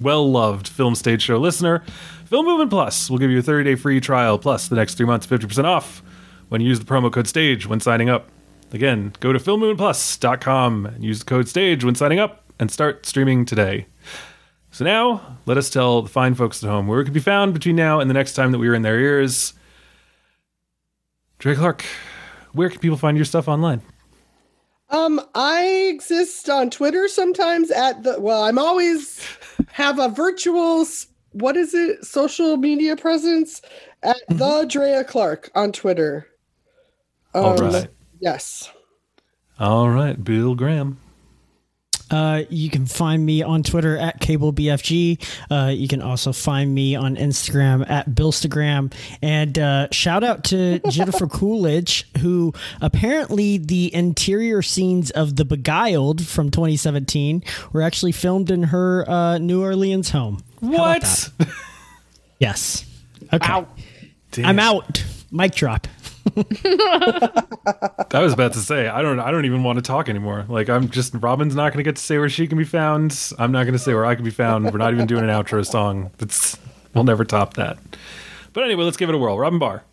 well 0.01 0.29
loved 0.29 0.67
Film 0.67 0.95
Stage 0.95 1.21
Show 1.21 1.37
listener, 1.37 1.83
Film 2.25 2.45
Movement 2.45 2.69
Plus 2.69 3.09
will 3.09 3.19
give 3.19 3.31
you 3.31 3.39
a 3.39 3.41
30 3.41 3.69
day 3.69 3.75
free 3.75 4.01
trial 4.01 4.37
plus 4.37 4.67
the 4.67 4.75
next 4.75 4.95
three 4.95 5.05
months 5.05 5.25
50% 5.25 5.63
off 5.63 6.03
when 6.49 6.59
you 6.59 6.67
use 6.67 6.79
the 6.79 6.85
promo 6.85 7.11
code 7.11 7.27
STAGE 7.27 7.65
when 7.67 7.79
signing 7.79 8.09
up. 8.09 8.27
Again, 8.73 9.13
go 9.21 9.31
to 9.31 9.39
filmmovementplus.com 9.39 10.85
and 10.87 11.03
use 11.03 11.19
the 11.19 11.25
code 11.25 11.47
STAGE 11.47 11.85
when 11.85 11.95
signing 11.95 12.19
up 12.19 12.43
and 12.59 12.69
start 12.69 13.05
streaming 13.05 13.45
today. 13.45 13.85
So 14.71 14.83
now, 14.85 15.37
let 15.45 15.57
us 15.57 15.69
tell 15.69 16.01
the 16.01 16.09
fine 16.09 16.35
folks 16.35 16.63
at 16.63 16.69
home 16.69 16.87
where 16.87 16.99
it 17.01 17.05
can 17.05 17.13
be 17.13 17.19
found 17.19 17.53
between 17.53 17.75
now 17.75 17.99
and 17.99 18.09
the 18.09 18.13
next 18.13 18.33
time 18.33 18.51
that 18.51 18.59
we 18.59 18.67
are 18.67 18.75
in 18.75 18.81
their 18.81 18.99
ears. 18.99 19.53
Drea 21.41 21.55
Clark, 21.55 21.83
where 22.53 22.69
can 22.69 22.77
people 22.77 22.97
find 22.97 23.17
your 23.17 23.25
stuff 23.25 23.47
online? 23.47 23.81
Um, 24.91 25.19
I 25.33 25.87
exist 25.89 26.51
on 26.51 26.69
Twitter 26.69 27.07
sometimes 27.07 27.71
at 27.71 28.03
the 28.03 28.19
well, 28.19 28.43
I'm 28.43 28.59
always 28.59 29.25
have 29.71 29.97
a 29.97 30.09
virtual 30.09 30.85
what 31.31 31.57
is 31.57 31.73
it, 31.73 32.05
social 32.05 32.57
media 32.57 32.95
presence 32.95 33.59
at 34.03 34.17
the 34.29 34.67
Drea 34.69 35.03
Clark 35.03 35.49
on 35.55 35.71
Twitter. 35.71 36.27
Um, 37.33 37.43
All 37.43 37.57
right. 37.57 37.87
Yes. 38.19 38.69
All 39.59 39.89
right, 39.89 40.23
Bill 40.23 40.53
Graham. 40.53 40.99
Uh, 42.11 42.43
you 42.49 42.69
can 42.69 42.85
find 42.85 43.25
me 43.25 43.41
on 43.41 43.63
Twitter 43.63 43.97
at 43.97 44.19
CableBFG. 44.19 45.23
Uh, 45.49 45.69
you 45.69 45.87
can 45.87 46.01
also 46.01 46.31
find 46.33 46.73
me 46.73 46.95
on 46.95 47.15
Instagram 47.15 47.89
at 47.89 48.09
Billstagram. 48.09 48.93
And 49.21 49.57
uh, 49.57 49.87
shout 49.91 50.23
out 50.23 50.43
to 50.45 50.79
Jennifer 50.89 51.27
Coolidge, 51.27 52.07
who 52.19 52.53
apparently 52.81 53.57
the 53.57 53.93
interior 53.93 54.61
scenes 54.61 55.09
of 55.11 55.35
The 55.37 55.45
Beguiled 55.45 56.25
from 56.25 56.51
2017 56.51 57.43
were 57.71 57.81
actually 57.81 58.11
filmed 58.11 58.51
in 58.51 58.63
her 58.63 59.09
uh, 59.09 59.37
New 59.37 59.61
Orleans 59.63 60.09
home. 60.09 60.43
What? 60.59 61.29
Yes. 62.39 62.85
Okay. 63.33 63.47
I'm 64.43 64.59
out. 64.59 65.03
Mic 65.31 65.53
drop. 65.55 65.87
I 68.13 68.19
was 68.19 68.33
about 68.33 68.53
to 68.53 68.59
say 68.59 68.87
I 68.87 69.01
don't. 69.01 69.19
I 69.19 69.31
don't 69.31 69.45
even 69.45 69.63
want 69.63 69.77
to 69.77 69.81
talk 69.81 70.07
anymore. 70.07 70.45
Like 70.47 70.69
I'm 70.69 70.89
just. 70.89 71.13
Robyn's 71.13 71.55
not 71.55 71.73
going 71.73 71.83
to 71.83 71.87
get 71.87 71.95
to 71.95 72.01
say 72.01 72.17
where 72.17 72.29
she 72.29 72.47
can 72.47 72.57
be 72.57 72.63
found. 72.63 73.33
I'm 73.39 73.51
not 73.51 73.63
going 73.63 73.73
to 73.73 73.79
say 73.79 73.93
where 73.93 74.05
I 74.05 74.15
can 74.15 74.23
be 74.23 74.31
found. 74.31 74.71
We're 74.71 74.77
not 74.77 74.93
even 74.93 75.07
doing 75.07 75.23
an 75.23 75.29
outro 75.29 75.65
song. 75.65 76.11
That's 76.17 76.57
we'll 76.93 77.03
never 77.03 77.25
top 77.25 77.55
that. 77.55 77.77
But 78.53 78.63
anyway, 78.63 78.83
let's 78.83 78.97
give 78.97 79.09
it 79.09 79.15
a 79.15 79.17
whirl. 79.17 79.37
Robyn 79.37 79.59
Bahr. 79.59 79.83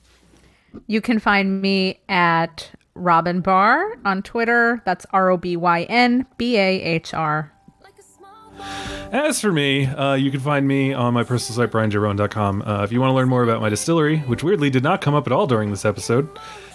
You 0.86 1.00
can 1.00 1.18
find 1.18 1.62
me 1.62 2.00
at 2.08 2.70
Robyn 2.94 3.40
Bahr 3.40 3.96
on 4.04 4.22
Twitter. 4.22 4.82
That's 4.84 5.06
R 5.12 5.30
O 5.30 5.36
B 5.36 5.56
Y 5.56 5.82
N 5.84 6.26
B 6.36 6.56
A 6.56 6.82
H 6.82 7.14
R. 7.14 7.52
As 9.12 9.40
for 9.40 9.50
me, 9.50 9.86
uh, 9.86 10.14
you 10.14 10.30
can 10.30 10.40
find 10.40 10.68
me 10.68 10.92
on 10.92 11.14
my 11.14 11.24
personal 11.24 11.56
site, 11.56 11.72
brianjroan.com. 11.72 12.62
Uh, 12.62 12.82
if 12.84 12.92
you 12.92 13.00
want 13.00 13.10
to 13.10 13.14
learn 13.14 13.28
more 13.28 13.42
about 13.42 13.60
my 13.60 13.68
distillery, 13.68 14.18
which 14.20 14.42
weirdly 14.42 14.68
did 14.70 14.82
not 14.82 15.00
come 15.00 15.14
up 15.14 15.26
at 15.26 15.32
all 15.32 15.46
during 15.46 15.70
this 15.70 15.84
episode, 15.84 16.28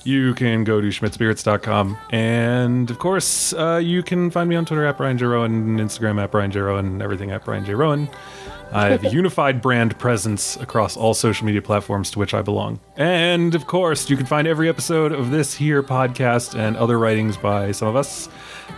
you 0.03 0.33
can 0.33 0.63
go 0.63 0.81
to 0.81 0.87
schmidtspirits.com. 0.87 1.97
And 2.11 2.89
of 2.89 2.99
course, 2.99 3.53
uh, 3.53 3.79
you 3.83 4.03
can 4.03 4.31
find 4.31 4.49
me 4.49 4.55
on 4.55 4.65
Twitter 4.65 4.85
at 4.85 4.97
Brian 4.97 5.17
J. 5.17 5.25
Roan, 5.25 5.77
Instagram 5.77 6.21
at 6.21 6.31
Brian 6.31 6.51
J. 6.51 6.59
Roan, 6.59 7.01
everything 7.01 7.31
at 7.31 7.45
Brian 7.45 7.65
J. 7.65 7.73
Roan. 7.73 8.09
I 8.71 8.89
have 8.89 9.05
a 9.05 9.09
unified 9.11 9.61
brand 9.61 9.97
presence 9.99 10.57
across 10.57 10.97
all 10.97 11.13
social 11.13 11.45
media 11.45 11.61
platforms 11.61 12.09
to 12.11 12.19
which 12.19 12.33
I 12.33 12.41
belong. 12.41 12.79
And 12.97 13.55
of 13.55 13.67
course, 13.67 14.09
you 14.09 14.17
can 14.17 14.25
find 14.25 14.47
every 14.47 14.67
episode 14.67 15.11
of 15.11 15.31
this 15.31 15.53
here 15.53 15.83
podcast 15.83 16.57
and 16.57 16.75
other 16.75 16.97
writings 16.97 17.37
by 17.37 17.71
some 17.71 17.87
of 17.87 17.95
us 17.95 18.29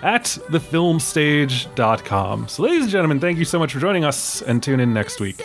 at 0.04 0.24
thefilmstage.com. 0.24 2.48
So, 2.50 2.64
ladies 2.64 2.84
and 2.84 2.92
gentlemen, 2.92 3.20
thank 3.20 3.38
you 3.38 3.46
so 3.46 3.58
much 3.58 3.74
for 3.74 3.80
joining 3.80 4.04
us 4.04 4.42
and 4.42 4.62
tune 4.62 4.80
in 4.80 4.94
next 4.94 5.20
week. 5.20 5.42